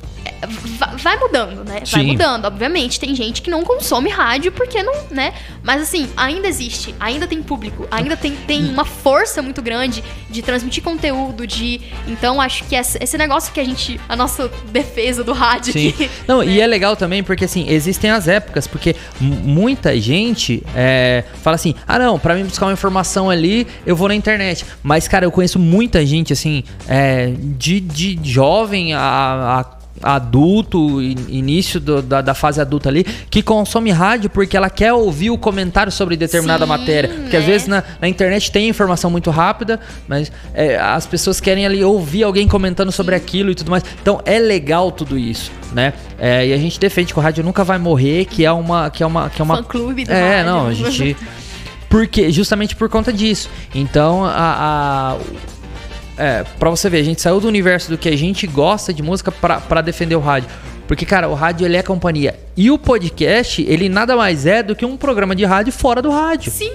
vai 0.98 1.16
mudando, 1.18 1.64
né? 1.64 1.82
Vai 1.90 2.02
Sim. 2.02 2.06
mudando, 2.06 2.44
obviamente. 2.44 2.98
Tem 2.98 3.14
gente 3.14 3.42
que 3.42 3.50
não 3.50 3.64
consome 3.64 4.10
rádio 4.10 4.52
porque 4.52 4.82
não, 4.82 4.94
né? 5.10 5.32
Mas 5.62 5.82
assim, 5.82 6.08
ainda 6.16 6.48
existe, 6.48 6.94
ainda 6.98 7.26
tem 7.26 7.42
público, 7.42 7.86
ainda 7.90 8.16
tem, 8.16 8.34
tem 8.34 8.64
uma 8.68 8.84
força 8.84 9.42
muito 9.42 9.60
grande 9.62 10.02
de 10.30 10.42
transmitir 10.42 10.82
conteúdo, 10.82 11.46
de. 11.46 11.80
Então, 12.06 12.40
acho 12.40 12.64
que 12.64 12.74
esse 12.74 13.18
negócio 13.18 13.52
que 13.52 13.60
a 13.60 13.64
gente. 13.64 14.00
A 14.08 14.16
nossa 14.16 14.50
defesa 14.70 15.24
do 15.24 15.32
rádio. 15.32 15.72
Sim. 15.72 15.88
Aqui, 15.88 16.10
não, 16.26 16.40
né? 16.40 16.46
e 16.46 16.60
é 16.60 16.66
legal 16.66 16.96
também 16.96 17.22
porque 17.22 17.44
assim, 17.44 17.66
existem 17.68 18.10
as 18.10 18.28
épocas, 18.28 18.66
porque 18.66 18.94
muita 19.20 19.98
gente 20.00 20.62
é, 20.74 21.24
fala 21.42 21.56
assim: 21.56 21.74
ah, 21.86 21.98
não, 21.98 22.18
pra 22.18 22.34
mim 22.34 22.44
buscar 22.44 22.66
uma 22.66 22.72
informação 22.72 23.30
ali, 23.30 23.66
eu 23.84 23.96
vou 23.96 24.08
na 24.08 24.14
internet. 24.14 24.64
Mas, 24.82 25.08
cara, 25.08 25.24
eu 25.24 25.30
conheço 25.30 25.58
muita 25.58 26.04
gente, 26.04 26.32
assim, 26.32 26.62
é, 26.88 27.32
de, 27.38 27.80
de 27.80 28.18
jovem 28.22 28.94
a, 28.94 29.60
a 29.60 29.75
adulto, 30.06 31.02
início 31.02 31.80
do, 31.80 32.00
da, 32.00 32.20
da, 32.20 32.32
fase 32.32 32.60
adulta 32.60 32.88
ali, 32.88 33.02
que 33.28 33.42
consome 33.42 33.90
rádio 33.90 34.30
porque 34.30 34.56
ela 34.56 34.70
quer 34.70 34.92
ouvir 34.92 35.30
o 35.30 35.38
comentário 35.38 35.90
sobre 35.90 36.16
determinada 36.16 36.64
Sim, 36.64 36.68
matéria. 36.68 37.10
Porque 37.10 37.36
né? 37.36 37.42
às 37.42 37.44
vezes 37.44 37.66
na, 37.66 37.82
na, 38.00 38.08
internet 38.08 38.52
tem 38.52 38.68
informação 38.68 39.10
muito 39.10 39.30
rápida, 39.30 39.80
mas 40.06 40.30
é, 40.54 40.76
as 40.78 41.06
pessoas 41.06 41.40
querem 41.40 41.66
ali 41.66 41.82
ouvir 41.82 42.22
alguém 42.22 42.46
comentando 42.46 42.92
sobre 42.92 43.16
Sim. 43.16 43.22
aquilo 43.22 43.50
e 43.50 43.54
tudo 43.56 43.70
mais. 43.70 43.82
Então 44.00 44.20
é 44.24 44.38
legal 44.38 44.92
tudo 44.92 45.18
isso, 45.18 45.50
né? 45.72 45.92
É, 46.18 46.46
e 46.46 46.52
a 46.52 46.56
gente 46.56 46.78
defende 46.78 47.12
que 47.12 47.18
o 47.18 47.22
rádio 47.22 47.42
nunca 47.42 47.64
vai 47.64 47.78
morrer, 47.78 48.26
que 48.26 48.44
é 48.44 48.52
uma. 48.52 48.88
Que 48.90 49.02
é 49.02 49.06
uma, 49.06 49.28
que 49.28 49.42
é 49.42 49.44
uma 49.44 49.56
Fã 49.56 49.62
clube 49.64 50.04
do 50.04 50.12
É, 50.12 50.36
rádio. 50.38 50.52
não, 50.52 50.66
a 50.68 50.74
gente. 50.74 51.16
Porque, 51.88 52.30
justamente 52.30 52.74
por 52.74 52.88
conta 52.88 53.12
disso. 53.12 53.48
Então, 53.74 54.24
a, 54.24 55.14
a 55.14 55.16
é, 56.18 56.44
pra 56.58 56.70
você 56.70 56.88
ver, 56.88 57.00
a 57.00 57.04
gente 57.04 57.20
saiu 57.20 57.40
do 57.40 57.48
universo 57.48 57.90
do 57.90 57.98
que 57.98 58.08
a 58.08 58.16
gente 58.16 58.46
gosta 58.46 58.92
de 58.92 59.02
música 59.02 59.30
para 59.30 59.80
defender 59.80 60.16
o 60.16 60.20
rádio. 60.20 60.48
Porque, 60.86 61.04
cara, 61.04 61.28
o 61.28 61.34
rádio 61.34 61.66
ele 61.66 61.76
é 61.76 61.82
companhia. 61.82 62.38
E 62.56 62.70
o 62.70 62.78
podcast, 62.78 63.62
ele 63.62 63.88
nada 63.88 64.16
mais 64.16 64.46
é 64.46 64.62
do 64.62 64.74
que 64.74 64.84
um 64.84 64.96
programa 64.96 65.34
de 65.34 65.44
rádio 65.44 65.72
fora 65.72 66.00
do 66.00 66.10
rádio. 66.10 66.50
Sim. 66.52 66.72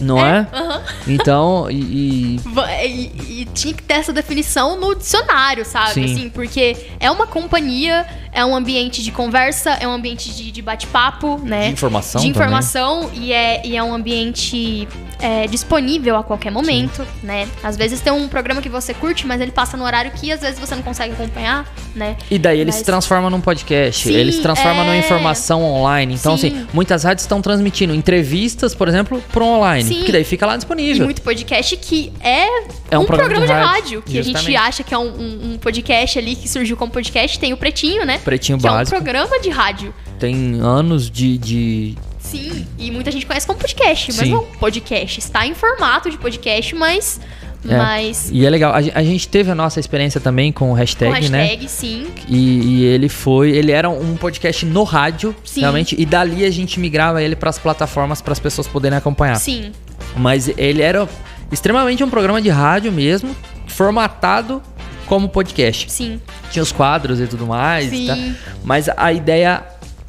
Não 0.00 0.24
é? 0.24 0.46
Aham. 0.52 0.82
Então, 1.06 1.70
e, 1.70 2.34
e- 2.36 2.40
Va- 2.44 2.72
E, 2.84 3.42
e 3.42 3.48
tinha 3.54 3.74
que 3.74 3.82
ter 3.82 3.94
essa 3.94 4.12
definição 4.12 4.78
no 4.78 4.94
dicionário, 4.94 5.64
sabe? 5.64 5.92
Sim. 5.94 6.04
Assim, 6.04 6.28
porque 6.28 6.76
é 7.00 7.10
uma 7.10 7.26
companhia, 7.26 8.06
é 8.32 8.44
um 8.44 8.54
ambiente 8.54 9.02
de 9.02 9.10
conversa, 9.10 9.70
é 9.80 9.86
um 9.88 9.92
ambiente 9.92 10.32
de, 10.34 10.50
de 10.50 10.62
bate-papo, 10.62 11.40
né? 11.44 11.66
De 11.66 11.72
informação 11.72 12.20
De 12.20 12.28
também. 12.28 12.30
informação 12.46 13.10
e 13.14 13.32
é, 13.32 13.66
e 13.66 13.76
é 13.76 13.82
um 13.82 13.92
ambiente 13.94 14.86
é, 15.20 15.46
disponível 15.48 16.16
a 16.16 16.22
qualquer 16.22 16.50
momento, 16.52 17.04
né? 17.22 17.48
Às 17.62 17.76
vezes 17.76 18.00
tem 18.00 18.12
um 18.12 18.28
programa 18.28 18.62
que 18.62 18.68
você 18.68 18.94
curte, 18.94 19.26
mas 19.26 19.40
ele 19.40 19.50
passa 19.50 19.76
no 19.76 19.84
horário 19.84 20.10
que 20.12 20.30
às 20.30 20.40
vezes 20.40 20.58
você 20.60 20.74
não 20.76 20.82
consegue 20.82 21.12
acompanhar, 21.14 21.66
né? 21.94 22.16
E 22.30 22.38
daí 22.38 22.60
ele 22.60 22.66
Mas- 22.70 22.76
se 22.76 22.84
transforma 22.84 23.28
num 23.30 23.40
podcast, 23.40 24.06
Sim, 24.08 24.14
ele 24.14 24.30
se 24.32 24.40
transforma 24.42 24.82
é. 24.82 24.84
numa 24.84 24.96
informação 24.96 25.62
online. 25.64 26.14
Então, 26.14 26.36
Sim. 26.36 26.48
assim, 26.48 26.66
muitas 26.72 27.02
rádios 27.04 27.22
estão 27.24 27.42
transmitindo 27.42 27.94
entrevistas, 27.94 28.74
por 28.74 28.86
exemplo, 28.88 29.22
pro 29.32 29.44
online. 29.44 29.87
Sim. 29.88 30.04
Que 30.04 30.12
daí 30.12 30.24
fica 30.24 30.46
lá 30.46 30.54
E 30.54 30.58
disponível. 30.58 31.04
muito 31.04 31.22
podcast 31.22 31.76
que 31.76 32.12
é, 32.20 32.46
É 32.90 32.98
um 32.98 33.02
um, 33.02 33.04
programa 33.06 33.28
programa, 33.34 33.46
de 33.46 33.52
rádio, 33.52 33.68
rádio, 33.98 34.02
que 34.02 34.18
a 34.18 34.22
justamente. 34.22 34.46
gente 34.46 34.56
acha 34.56 34.82
que 34.84 34.94
é 34.94 34.98
um, 34.98 35.08
um- 35.08 35.52
um 35.54 35.58
podcast 35.58 36.18
ali 36.18 36.36
que 36.36 36.48
surgiu 36.48 36.76
como 36.76 36.92
podcast. 36.92 37.38
Tem 37.38 37.52
o 37.52 37.56
Pretinho, 37.56 38.04
né? 38.04 38.18
Pretinho 38.18 38.58
que 38.58 38.66
é 38.66 38.70
um 38.70 38.74
básico. 38.74 38.96
programa 38.96 39.40
de 39.40 39.48
rádio. 39.50 39.94
Tem 40.18 40.60
anos 40.60 41.10
de. 41.10 41.38
de... 41.38 41.94
Sim, 42.18 42.66
e 42.78 42.90
muita 42.90 43.10
gente 43.10 43.24
conhece 43.24 43.46
como 43.46 43.58
podcast, 43.58 44.08
mas 44.08 44.26
Sim. 44.26 44.32
não 44.32 44.44
podcast. 44.44 45.18
Está 45.18 45.46
em 45.46 45.54
formato 45.54 46.10
de 46.10 46.18
podcast, 46.18 46.74
mas. 46.74 47.20
É. 47.68 47.76
Mas. 47.76 48.30
E 48.32 48.44
é 48.46 48.50
legal. 48.50 48.72
A, 48.72 48.76
a 48.76 49.02
gente 49.02 49.28
teve 49.28 49.50
a 49.50 49.54
nossa 49.54 49.80
experiência 49.80 50.20
também 50.20 50.52
com 50.52 50.70
o 50.70 50.74
hashtag, 50.74 51.26
com 51.26 51.32
né? 51.32 51.42
hashtag, 51.44 51.68
sim. 51.68 52.06
E, 52.28 52.36
e 52.60 52.84
ele 52.84 53.08
foi. 53.08 53.50
Ele 53.50 53.72
era 53.72 53.88
um 53.88 54.16
podcast 54.16 54.64
no 54.64 54.84
rádio, 54.84 55.34
Sim. 55.44 55.60
realmente. 55.60 55.96
E 55.98 56.06
dali 56.06 56.44
a 56.44 56.50
gente 56.50 56.78
migrava 56.78 57.22
ele 57.22 57.34
para 57.34 57.50
as 57.50 57.58
plataformas 57.58 58.22
para 58.22 58.32
as 58.32 58.38
pessoas 58.38 58.66
poderem 58.66 58.96
acompanhar. 58.98 59.36
Sim. 59.36 59.72
Mas 60.16 60.48
ele 60.56 60.82
era 60.82 61.08
extremamente 61.50 62.04
um 62.04 62.10
programa 62.10 62.40
de 62.40 62.48
rádio 62.48 62.92
mesmo, 62.92 63.34
formatado 63.66 64.62
como 65.06 65.28
podcast. 65.28 65.90
Sim. 65.90 66.20
Tinha 66.50 66.62
os 66.62 66.70
quadros 66.70 67.20
e 67.20 67.26
tudo 67.26 67.46
mais, 67.46 67.90
Sim. 67.90 68.06
tá? 68.06 68.16
mas 68.62 68.88
a 68.96 69.12
ideia. 69.12 69.64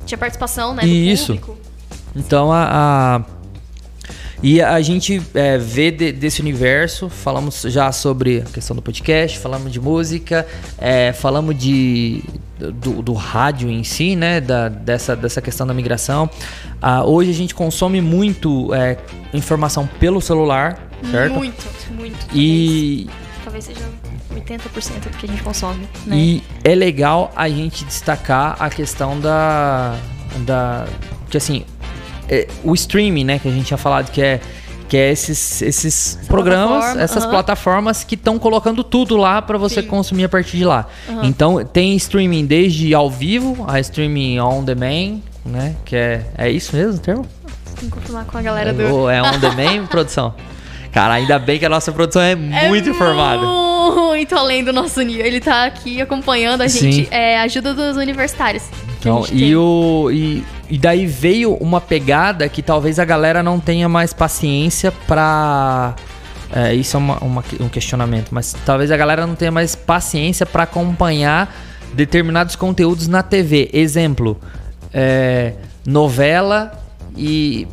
Tinha 0.06 0.18
participação, 0.18 0.74
né? 0.74 0.84
Do 0.84 0.88
Isso. 0.88 1.36
público. 1.36 1.58
Então 2.16 2.52
a. 2.52 2.68
a- 3.26 3.39
e 4.42 4.62
a 4.62 4.80
gente 4.82 5.22
é, 5.34 5.58
vê 5.58 5.92
de- 5.92 6.12
desse 6.12 6.42
universo, 6.42 7.10
falamos 7.10 7.62
já 7.64 7.92
sobre 7.92 8.40
a 8.40 8.50
questão 8.52 8.76
do 8.76 8.82
podcast, 8.82 9.38
falamos 9.40 9.72
de 9.72 9.80
música, 9.80 10.48
é, 10.78 11.12
falamos 11.12 11.58
de, 11.58 12.24
do, 12.58 13.02
do 13.02 13.14
rádio 13.14 13.70
em 13.70 13.84
si, 13.84 14.16
né? 14.16 14.40
Da, 14.40 14.70
dessa, 14.70 15.16
dessa 15.16 15.42
questão 15.42 15.68
da 15.68 15.74
migração. 15.74 16.30
Ah, 16.82 17.04
hoje 17.04 17.32
a 17.32 17.34
gente 17.34 17.54
consome 17.54 18.00
muito 18.02 18.74
é, 18.74 18.98
informação 19.34 19.88
pelo 20.00 20.22
celular, 20.22 20.88
certo? 21.12 21.34
Muito, 21.34 21.68
muito. 21.92 22.18
E, 22.34 23.10
Talvez, 23.44 23.66
talvez 23.66 23.66
seja 23.66 23.90
80% 24.34 25.12
do 25.12 25.18
que 25.18 25.26
a 25.26 25.30
gente 25.30 25.44
consome, 25.44 25.88
né? 26.06 26.16
E 26.16 26.44
é 26.64 26.74
legal 26.76 27.32
a 27.36 27.50
gente 27.50 27.84
destacar 27.84 28.56
a 28.58 28.70
questão 28.70 29.20
da. 29.20 29.98
da 30.46 30.88
que 31.30 31.36
assim, 31.38 31.66
é, 32.30 32.48
o 32.64 32.74
streaming, 32.74 33.24
né, 33.24 33.40
que 33.40 33.48
a 33.48 33.52
gente 33.52 33.66
tinha 33.66 33.78
falado, 33.78 34.12
que 34.12 34.22
é. 34.22 34.40
Que 34.88 34.98
é 34.98 35.12
esses, 35.12 35.62
esses 35.62 36.18
programas, 36.28 36.80
plataforma, 36.80 37.02
essas 37.04 37.24
aham. 37.24 37.30
plataformas 37.30 38.04
que 38.04 38.16
estão 38.16 38.40
colocando 38.40 38.84
tudo 38.84 39.18
lá 39.18 39.40
para 39.40 39.56
você 39.56 39.84
Sim. 39.84 39.88
consumir 39.88 40.24
a 40.24 40.30
partir 40.30 40.58
de 40.58 40.66
lá. 40.66 40.88
Aham. 41.08 41.26
Então 41.26 41.64
tem 41.64 41.96
streaming 41.96 42.48
desde 42.48 42.92
ao 42.96 43.08
vivo, 43.08 43.68
a 43.68 43.80
streaming 43.80 44.40
on 44.40 44.64
demand, 44.64 45.20
né? 45.46 45.76
Que 45.86 45.96
é, 45.96 46.26
é 46.36 46.50
isso 46.50 46.76
mesmo 46.76 46.96
o 46.96 47.00
termo? 47.00 47.26
Tem 47.80 47.88
que 47.88 47.96
confirmar 47.96 48.26
com 48.26 48.36
a 48.36 48.42
galera 48.42 48.74
do. 48.74 48.82
Ou 48.92 49.08
é 49.08 49.22
on 49.22 49.38
demand, 49.38 49.86
produção? 49.92 50.34
Cara, 50.92 51.14
ainda 51.14 51.38
bem 51.38 51.60
que 51.60 51.66
a 51.66 51.70
nossa 51.70 51.92
produção 51.92 52.22
é, 52.24 52.36
muito 52.36 52.90
informada. 52.90 53.46
Muito 53.46 54.36
além 54.36 54.64
do 54.64 54.74
nosso 54.74 55.00
nível. 55.02 55.24
Ele 55.24 55.40
tá 55.40 55.66
aqui 55.66 56.02
acompanhando 56.02 56.62
a 56.62 56.70
Sim. 56.70 56.92
gente. 56.92 57.08
É 57.12 57.40
ajuda 57.40 57.76
dos 57.76 57.96
universitários. 57.96 58.64
Então, 59.00 59.24
e, 59.32 59.38
tem. 59.38 59.56
o, 59.56 60.10
e, 60.12 60.44
e 60.70 60.78
daí 60.78 61.06
veio 61.08 61.54
uma 61.56 61.82
pegada 61.82 62.48
que 62.48 62.62
talvez 62.62 63.00
a 63.00 63.06
galera 63.06 63.42
não 63.42 63.60
tenha 63.60 63.90
mais 63.90 64.14
paciência 64.14 64.92
pra. 65.08 65.96
É, 66.52 66.74
isso 66.74 66.96
é 66.96 67.00
uma- 67.00 67.18
uma- 67.20 67.44
um 67.60 67.70
questionamento, 67.70 68.30
mas 68.32 68.56
talvez 68.66 68.90
a 68.92 68.98
galera 68.98 69.26
não 69.28 69.36
tenha 69.36 69.52
mais 69.52 69.76
paciência 69.76 70.46
pra 70.46 70.64
acompanhar 70.64 71.54
determinados 71.94 72.56
conteúdos 72.56 73.08
na 73.08 73.22
TV. 73.24 73.70
Exemplo, 73.74 74.40
é, 74.94 75.54
novela 75.86 76.72
e. 77.18 77.68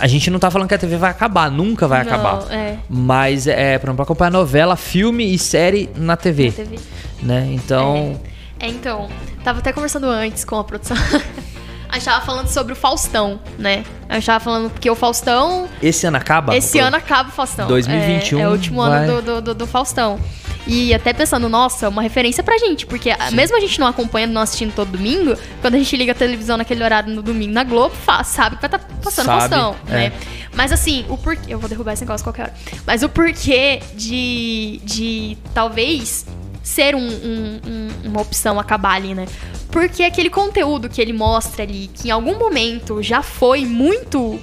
A 0.00 0.06
gente 0.06 0.30
não 0.30 0.38
tá 0.38 0.48
falando 0.50 0.68
que 0.68 0.74
a 0.74 0.78
TV 0.78 0.96
vai 0.96 1.10
acabar, 1.10 1.50
nunca 1.50 1.88
vai 1.88 2.04
Não, 2.04 2.12
acabar. 2.12 2.52
É. 2.52 2.76
Mas 2.88 3.46
é, 3.48 3.78
por 3.78 3.88
exemplo, 3.88 4.02
acompanhar 4.04 4.30
novela, 4.30 4.76
filme 4.76 5.34
e 5.34 5.38
série 5.38 5.88
na 5.96 6.16
TV, 6.16 6.46
na 6.46 6.52
TV. 6.52 6.78
né? 7.22 7.48
Então, 7.52 8.20
É, 8.60 8.68
então, 8.68 9.08
tava 9.42 9.58
até 9.58 9.72
conversando 9.72 10.06
antes 10.06 10.44
com 10.44 10.56
a 10.56 10.62
produção. 10.64 10.96
a 11.88 11.94
gente 11.94 12.04
tava 12.04 12.24
falando 12.24 12.48
sobre 12.48 12.72
o 12.72 12.76
Faustão, 12.76 13.40
né? 13.58 13.84
A 14.08 14.14
gente 14.14 14.26
tava 14.26 14.40
falando 14.40 14.70
porque 14.70 14.90
o 14.90 14.94
Faustão. 14.94 15.68
esse 15.82 16.06
ano 16.06 16.16
acaba? 16.16 16.56
esse 16.56 16.78
ano 16.78 16.96
acaba 16.96 17.28
o 17.28 17.32
Faustão. 17.32 17.66
2021 17.68 18.38
É, 18.38 18.42
é 18.42 18.48
o 18.48 18.52
último 18.52 18.82
vai- 18.82 19.04
ano 19.08 19.22
do, 19.22 19.40
do, 19.42 19.54
do- 19.54 19.66
Faustão. 19.66 20.18
E 20.66 20.92
até 20.92 21.14
pensando, 21.14 21.48
nossa, 21.48 21.88
uma 21.88 22.02
referência 22.02 22.42
pra 22.42 22.58
gente, 22.58 22.84
porque 22.86 23.10
a- 23.10 23.30
mesmo 23.30 23.56
a 23.56 23.60
gente 23.60 23.80
não 23.80 23.86
acompanhando, 23.86 24.32
não 24.32 24.42
assistindo 24.42 24.74
todo 24.74 24.90
domingo, 24.92 25.34
quando 25.62 25.74
a 25.76 25.78
gente 25.78 25.96
liga 25.96 26.12
a 26.12 26.14
televisão 26.14 26.56
naquele 26.58 26.84
horário 26.84 27.12
no 27.14 27.22
domingo 27.22 27.52
na 27.54 27.64
Globo, 27.64 27.94
sabe 28.24 28.56
que 28.56 28.62
vai 28.68 28.68
estar 28.68 28.78
passando 29.02 29.26
Sabe, 29.26 29.40
Faustão, 29.40 29.76
é. 29.88 29.92
né? 29.92 30.12
Mas 30.54 30.72
assim, 30.72 31.06
o 31.08 31.16
porquê. 31.16 31.52
Eu 31.54 31.58
vou 31.58 31.68
derrubar 31.68 31.92
esse 31.92 32.02
negócio 32.02 32.24
qualquer 32.24 32.42
hora. 32.44 32.54
Mas 32.86 33.02
o 33.02 33.08
porquê 33.08 33.80
de, 33.94 34.80
de 34.84 35.38
talvez 35.54 36.26
ser 36.68 36.94
um- 36.94 37.00
um- 37.00 37.60
um- 37.66 38.08
uma 38.10 38.20
opção 38.20 38.60
acabar 38.60 38.94
ali, 38.94 39.14
né? 39.14 39.26
Porque 39.72 40.02
aquele 40.02 40.28
conteúdo 40.30 40.88
que 40.88 41.00
ele 41.00 41.12
mostra 41.12 41.62
ali, 41.62 41.90
que 41.94 42.08
em 42.08 42.10
algum 42.10 42.38
momento 42.38 43.02
já 43.02 43.22
foi 43.22 43.64
muito, 43.64 44.38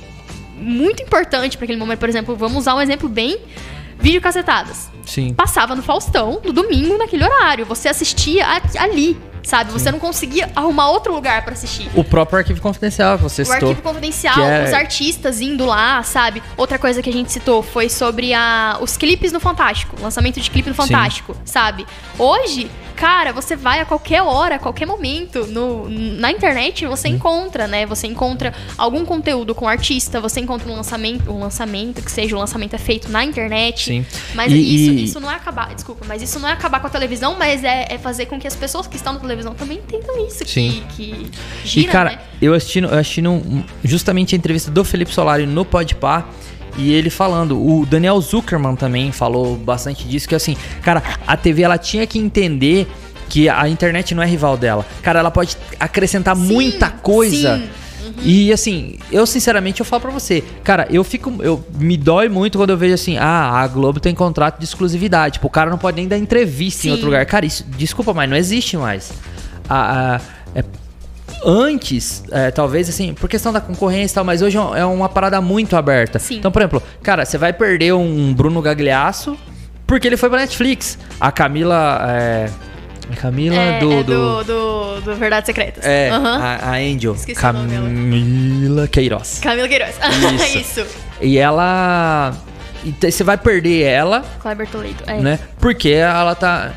muito 0.57 1.03
importante 1.03 1.55
para 1.57 1.65
aquele 1.65 1.79
momento, 1.79 1.99
por 1.99 2.09
exemplo, 2.09 2.35
vamos 2.35 2.57
usar 2.57 2.75
um 2.75 2.81
exemplo 2.81 3.07
bem 3.07 3.37
vídeo 3.99 4.21
cacetadas. 4.21 4.89
sim. 5.05 5.33
Passava 5.33 5.75
no 5.75 5.81
Faustão, 5.83 6.41
no 6.43 6.51
domingo, 6.51 6.97
naquele 6.97 7.23
horário. 7.23 7.65
Você 7.65 7.87
assistia 7.87 8.45
a- 8.45 8.61
ali, 8.83 9.17
sabe? 9.43 9.71
Você 9.71 9.91
não 9.91 9.99
conseguia 9.99 10.49
arrumar 10.55 10.89
outro 10.89 11.13
lugar 11.13 11.43
para 11.43 11.53
assistir. 11.53 11.87
O 11.95 12.03
próprio 12.03 12.39
arquivo 12.39 12.59
confidencial 12.61 13.17
que 13.17 13.23
você 13.23 13.43
O 13.43 13.45
citou. 13.45 13.69
arquivo 13.69 13.81
confidencial, 13.87 14.39
é- 14.39 14.63
os 14.65 14.73
artistas 14.73 15.41
indo 15.41 15.65
lá, 15.65 16.01
sabe? 16.03 16.41
Outra 16.57 16.79
coisa 16.79 17.01
que 17.01 17.09
a 17.09 17.13
gente 17.13 17.31
citou 17.31 17.61
foi 17.61 17.89
sobre 17.89 18.33
a, 18.33 18.77
os 18.81 18.97
clipes 18.97 19.31
no 19.31 19.39
Fantástico, 19.39 19.95
o 19.99 20.03
lançamento 20.03 20.39
de 20.41 20.49
clipe 20.49 20.69
no 20.69 20.75
Fantástico, 20.75 21.35
sabe? 21.45 21.85
Hoje, 22.17 22.69
cara, 22.95 23.31
você 23.33 23.55
vai 23.55 23.79
a 23.79 23.85
qualquer 23.85 24.21
hora, 24.21 24.55
a 24.55 24.59
qualquer 24.59 24.85
momento, 24.85 25.45
no, 25.47 25.89
na 25.89 26.31
internet 26.31 26.85
você 26.87 27.07
encontra, 27.07 27.67
né? 27.67 27.85
Você 27.85 28.07
encontra 28.07 28.53
algum 28.77 29.05
conteúdo 29.05 29.53
com 29.53 29.67
artista, 29.67 30.19
você 30.21 30.39
encontra 30.39 30.69
um 30.71 30.75
lançamento, 30.75 31.31
um 31.31 31.39
lançamento, 31.39 32.01
que 32.01 32.11
seja 32.11 32.35
o 32.35 32.39
lançamento 32.39 32.73
é 32.75 32.79
feito 32.79 33.09
na 33.09 33.23
internet. 33.23 33.83
Sim. 33.85 34.05
Mas 34.33 34.51
E- 34.51 34.55
isso, 34.57 34.91
e- 34.93 35.03
isso 35.03 35.19
não 35.19 35.29
é 35.29 35.35
acabar, 35.35 35.73
desculpa, 35.75 36.05
mas 36.07 36.21
isso 36.21 36.39
não 36.39 36.47
é 36.49 36.53
acabar 36.53 36.79
com 36.79 36.87
a 36.87 36.89
televisão, 36.89 37.35
mas 37.37 37.63
é, 37.63 37.87
é 37.89 37.97
fazer 37.97 38.25
com 38.27 38.39
que 38.39 38.47
as 38.47 38.55
pessoas 38.55 38.87
que 38.87 38.95
estão 38.95 39.13
na 39.13 39.19
televisão 39.19 39.53
também 39.53 39.77
entendam 39.77 40.25
isso, 40.27 40.45
Sim. 40.47 40.83
que, 40.95 41.13
que 41.13 41.31
gira, 41.63 41.87
e, 41.87 41.91
cara, 41.91 42.09
né? 42.11 42.19
eu 42.41 42.53
assistindo, 42.53 42.87
eu 42.87 42.97
assistindo 42.97 43.29
um- 43.31 43.63
justamente 43.83 44.33
a 44.35 44.37
entrevista 44.37 44.71
do 44.71 44.83
Felipe 44.83 45.13
Solari 45.13 45.45
no 45.45 45.65
Podpah 45.65 46.25
e 46.77 46.91
ele 46.93 47.09
falando, 47.09 47.57
o 47.61 47.85
Daniel 47.85 48.19
Zuckerman 48.21 48.75
também 48.75 49.11
falou 49.11 49.55
bastante 49.55 50.05
disso, 50.07 50.27
que 50.27 50.35
assim, 50.35 50.55
cara, 50.81 51.01
a 51.25 51.35
TV 51.37 51.61
ela 51.63 51.77
tinha 51.77 52.05
que 52.05 52.19
entender 52.19 52.87
que 53.29 53.49
a 53.49 53.67
internet 53.67 54.13
não 54.13 54.21
é 54.21 54.25
rival 54.27 54.55
dela. 54.57 54.85
Cara, 55.01 55.19
ela 55.19 55.31
pode 55.31 55.57
acrescentar 55.79 56.35
Sim, 56.35 56.43
muita 56.53 56.89
coisa. 56.89 57.57
sim. 57.57 57.69
E 58.23 58.53
assim, 58.53 58.97
eu 59.11 59.25
sinceramente 59.25 59.81
eu 59.81 59.85
falo 59.85 60.01
pra 60.03 60.11
você, 60.11 60.43
cara, 60.63 60.87
eu 60.91 61.03
fico, 61.03 61.33
eu 61.41 61.65
me 61.79 61.97
dói 61.97 62.29
muito 62.29 62.57
quando 62.57 62.69
eu 62.69 62.77
vejo 62.77 62.93
assim, 62.93 63.17
ah, 63.17 63.49
a 63.61 63.67
Globo 63.67 63.99
tem 63.99 64.13
contrato 64.13 64.59
de 64.59 64.63
exclusividade, 64.63 65.33
tipo, 65.33 65.47
o 65.47 65.49
cara 65.49 65.71
não 65.71 65.77
pode 65.77 65.97
nem 65.97 66.07
dar 66.07 66.17
entrevista 66.17 66.83
Sim. 66.83 66.89
em 66.89 66.91
outro 66.91 67.07
lugar. 67.07 67.25
Cara, 67.25 67.45
isso, 67.45 67.65
desculpa, 67.77 68.13
mas 68.13 68.29
não 68.29 68.37
existe 68.37 68.77
mais. 68.77 69.11
A- 69.67 70.15
a- 70.17 70.21
é- 70.59 70.63
antes, 71.45 72.23
é, 72.31 72.49
talvez 72.51 72.89
assim, 72.89 73.13
por 73.13 73.29
questão 73.29 73.53
da 73.53 73.61
concorrência 73.61 74.13
e 74.13 74.15
tal, 74.15 74.23
mas 74.23 74.41
hoje 74.41 74.57
é 74.57 74.79
é 74.79 74.85
uma 74.85 75.07
parada 75.07 75.39
muito 75.41 75.75
aberta. 75.77 76.17
Sim. 76.19 76.37
Então, 76.37 76.51
por 76.51 76.61
exemplo, 76.61 76.83
cara, 77.03 77.23
você 77.25 77.37
vai 77.37 77.53
perder 77.53 77.93
um 77.93 78.33
Bruno 78.33 78.61
Gagliasso 78.61 79.37
porque 79.85 80.07
ele 80.07 80.17
foi 80.17 80.29
pra 80.29 80.39
Netflix. 80.39 80.97
A 81.19 81.31
Camila, 81.31 81.99
é, 82.09 82.49
a 83.11 83.15
Camila 83.15 83.55
É, 83.55 83.79
do, 83.79 83.91
é 83.93 84.03
do- 84.03 84.03
do, 84.03 84.43
do, 84.43 85.01
do 85.01 85.15
Verdades 85.15 85.45
Secretas. 85.45 85.85
é, 85.85 86.09
Aham. 86.09 86.39
a, 86.41 86.69
a 86.71 86.71
Angel, 86.77 87.13
Esqueci. 87.13 87.39
Camila 87.39 88.87
Queiroz. 88.87 89.39
Camila 89.43 89.67
Queiroz. 89.67 89.95
Isso. 90.55 90.81
Isso. 90.81 90.85
E 91.21 91.37
ela. 91.37 92.33
Você 93.01 93.23
vai 93.23 93.35
perder 93.37 93.81
ela, 93.83 94.23
Kleber 94.39 94.67
Toledo. 94.67 95.03
É. 95.07 95.17
né? 95.19 95.39
Porque 95.59 95.89
ela 95.89 96.35
tá. 96.35 96.71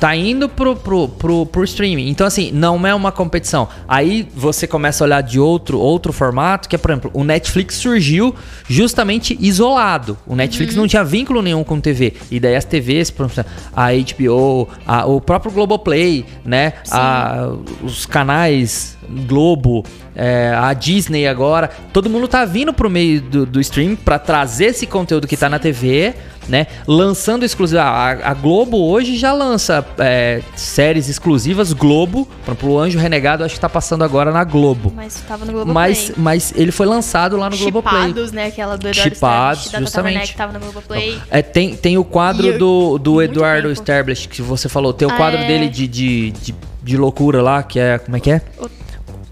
Tá 0.00 0.14
indo 0.14 0.48
pro, 0.48 0.76
pro, 0.76 1.08
pro, 1.08 1.46
pro 1.46 1.64
streaming. 1.64 2.08
Então, 2.08 2.26
assim, 2.26 2.50
não 2.52 2.86
é 2.86 2.94
uma 2.94 3.10
competição. 3.10 3.68
Aí 3.88 4.28
você 4.34 4.66
começa 4.66 5.02
a 5.02 5.06
olhar 5.06 5.20
de 5.22 5.40
outro, 5.40 5.78
outro 5.78 6.12
formato, 6.12 6.68
que 6.68 6.74
é, 6.76 6.78
por 6.78 6.90
exemplo, 6.90 7.10
o 7.14 7.24
Netflix 7.24 7.76
surgiu 7.76 8.34
justamente 8.68 9.36
isolado. 9.40 10.18
O 10.26 10.34
Netflix 10.36 10.74
Uhum. 10.74 10.82
não 10.82 10.88
tinha 10.88 11.04
vínculo 11.04 11.40
nenhum 11.42 11.64
com 11.64 11.80
TV. 11.80 12.14
E 12.30 12.38
daí 12.38 12.56
as 12.56 12.64
TVs, 12.64 13.10
por 13.10 13.26
exemplo, 13.26 13.50
a 13.74 13.92
HBO, 13.92 14.68
a- 14.86 15.06
o 15.06 15.20
próprio 15.20 15.50
Globoplay, 15.52 16.24
né? 16.44 16.74
A- 16.90 17.52
os 17.82 18.04
canais 18.06 18.96
Globo, 19.28 19.84
é, 20.16 20.52
a 20.56 20.72
Disney 20.72 21.28
agora, 21.28 21.70
todo 21.92 22.10
mundo 22.10 22.26
tá 22.26 22.44
vindo 22.44 22.72
pro 22.72 22.90
meio 22.90 23.20
do, 23.20 23.46
do 23.46 23.60
streaming 23.60 23.94
pra 23.94 24.18
trazer 24.18 24.66
esse 24.66 24.84
conteúdo 24.84 25.28
que 25.28 25.36
tá 25.36 25.48
na 25.48 25.60
TV, 25.60 26.12
né? 26.48 26.66
Lançando 26.86 27.44
exclusivo. 27.44 27.80
A, 27.80 28.10
a 28.10 28.34
Globo 28.34 28.78
hoje 28.88 29.16
já 29.16 29.32
lança 29.32 29.84
é, 29.98 30.42
séries 30.54 31.08
exclusivas 31.08 31.72
Globo. 31.72 32.26
Por 32.44 32.52
exemplo, 32.52 32.70
o 32.72 32.78
Anjo 32.78 32.98
Renegado 32.98 33.44
acho 33.44 33.54
que 33.54 33.60
tá 33.60 33.68
passando 33.68 34.04
agora 34.04 34.30
na 34.30 34.44
Globo. 34.44 34.92
Mas 34.94 35.20
tava 35.26 35.44
no 35.44 35.52
Globoplay. 35.52 35.74
Mas, 35.74 36.12
mas 36.16 36.52
ele 36.56 36.72
foi 36.72 36.86
lançado 36.86 37.36
lá 37.36 37.50
no 37.50 37.56
Globoplay. 37.56 38.02
Chipados, 38.08 38.32
né? 38.32 38.46
Aquela 38.46 38.76
do 38.76 38.88
Eduardo 38.88 39.14
Chipados, 39.14 39.64
Tata 39.66 39.78
justamente. 39.80 40.32
Que 40.32 40.36
tava 40.36 40.52
no 40.52 40.60
Globoplay. 40.60 41.20
É, 41.30 41.42
tem, 41.42 41.74
tem 41.76 41.98
o 41.98 42.04
quadro 42.04 42.46
eu- 42.48 42.58
do, 42.58 42.98
do 42.98 43.22
Eduardo. 43.22 43.70
Sterblich, 43.76 44.28
que 44.28 44.40
você 44.42 44.68
falou. 44.68 44.92
Tem 44.92 45.06
o 45.06 45.10
Ah, 45.10 45.16
quadro 45.16 45.38
é. 45.40 45.46
dele 45.46 45.68
de, 45.68 45.86
de, 45.86 46.30
de, 46.30 46.54
de 46.82 46.96
loucura 46.96 47.42
lá, 47.42 47.62
que 47.62 47.78
é. 47.78 47.98
Como 47.98 48.16
é 48.16 48.20
que 48.20 48.30
é? 48.30 48.40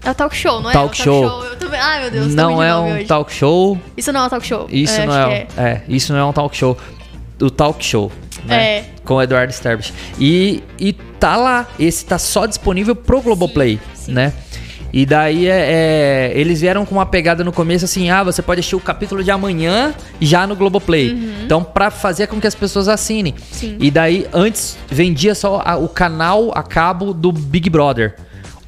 É 0.03 0.11
o 0.11 0.13
talk 0.13 0.35
show, 0.35 0.61
não 0.61 0.69
é? 0.69 0.73
Talk 0.73 0.93
o 0.99 1.03
show. 1.03 1.43
Eu 1.45 1.55
tô... 1.57 1.65
Ai, 1.73 2.01
meu 2.01 2.11
Deus, 2.11 2.35
não 2.35 2.61
é 2.61 2.75
um 2.75 2.93
hoje. 2.95 3.05
talk 3.05 3.33
show. 3.33 3.77
Isso 3.97 4.11
não 4.13 4.21
é 4.21 4.25
um 4.25 4.29
talk 4.29 4.45
show. 4.45 4.67
Isso 4.69 5.01
É, 5.01 5.05
não 5.07 5.13
é, 5.15 5.25
um- 5.27 5.61
é, 5.61 5.81
isso 5.89 6.13
não 6.13 6.19
é 6.19 6.25
um 6.25 6.31
talk 6.31 6.55
show. 6.55 6.77
O 7.41 7.49
talk 7.49 7.83
show, 7.83 8.11
né? 8.45 8.77
É. 8.77 8.85
Com 9.03 9.15
o 9.15 9.21
Eduardo 9.21 9.51
Sterblich. 9.53 9.93
E, 10.19 10.63
e 10.79 10.93
tá 10.93 11.35
lá. 11.35 11.67
Esse 11.79 12.05
tá 12.05 12.17
só 12.17 12.45
disponível 12.45 12.95
pro 12.95 13.21
Globoplay, 13.21 13.79
sim. 13.93 14.13
né? 14.13 14.33
E 14.93 15.05
daí 15.05 15.45
é, 15.47 16.31
é, 16.31 16.39
eles 16.39 16.61
vieram 16.61 16.85
com 16.85 16.95
uma 16.95 17.05
pegada 17.05 17.43
no 17.43 17.51
começo 17.51 17.83
assim: 17.83 18.09
ah, 18.09 18.23
você 18.23 18.41
pode 18.41 18.59
assistir 18.61 18.77
o 18.77 18.79
capítulo 18.79 19.21
de 19.23 19.29
amanhã 19.29 19.93
já 20.21 20.47
no 20.47 20.55
Globoplay. 20.55 21.13
Então, 21.43 21.61
pra 21.61 21.91
fazer 21.91 22.27
com 22.27 22.39
que 22.39 22.47
as 22.47 22.55
pessoas 22.55 22.87
assinem. 22.87 23.33
Uhum. 23.33 23.37
Sim. 23.51 23.77
E 23.81 23.91
daí, 23.91 24.25
antes, 24.31 24.77
vendia 24.87 25.35
só 25.35 25.61
a- 25.65 25.75
o 25.75 25.89
canal 25.89 26.51
a 26.55 26.63
cabo 26.63 27.13
do 27.13 27.33
Big 27.33 27.69
Brother. 27.69 28.15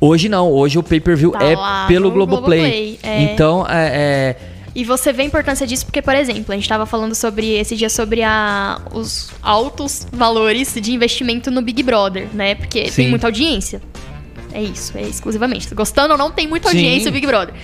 Hoje 0.02 0.28
não, 0.28 0.52
hoje 0.52 0.78
o 0.78 0.84
pay-per-view 0.84 1.32
Tá 1.32 1.44
é 1.46 1.56
lá 1.56 1.86
pelo 1.88 2.12
Globoplay. 2.12 2.60
Globoplay, 2.60 3.00
é. 3.04 3.22
Então, 3.24 3.66
é, 3.68 3.88
é, 3.88 4.36
E 4.78 4.84
você 4.84 5.12
vê 5.12 5.24
a 5.24 5.26
importância 5.26 5.66
disso 5.66 5.84
porque, 5.88 6.04
por 6.04 6.14
exemplo, 6.14 6.54
a 6.54 6.56
gente 6.56 6.70
tava 6.70 6.86
falando 6.86 7.16
sobre 7.16 7.58
esse 7.58 7.76
dia 7.76 7.90
sobre 7.90 8.22
a, 8.22 8.80
os 8.94 9.32
altos 9.42 10.06
valores 10.12 10.76
de 10.80 10.94
investimento 10.94 11.50
no 11.50 11.64
Big 11.64 11.82
Brother, 11.82 12.28
né? 12.32 12.54
Porque 12.54 12.88
Sim. 12.88 12.96
tem 12.96 13.10
muita 13.10 13.26
audiência. 13.26 13.82
É 14.54 14.62
isso, 14.62 14.96
é 14.96 15.02
exclusivamente. 15.02 15.74
Gostando 15.74 16.12
ou 16.12 16.18
não, 16.18 16.30
tem 16.30 16.48
muita 16.48 16.70
Sim. 16.70 16.78
audiência 16.78 17.10
o 17.10 17.12
Big 17.12 17.26
Brother. 17.26 17.56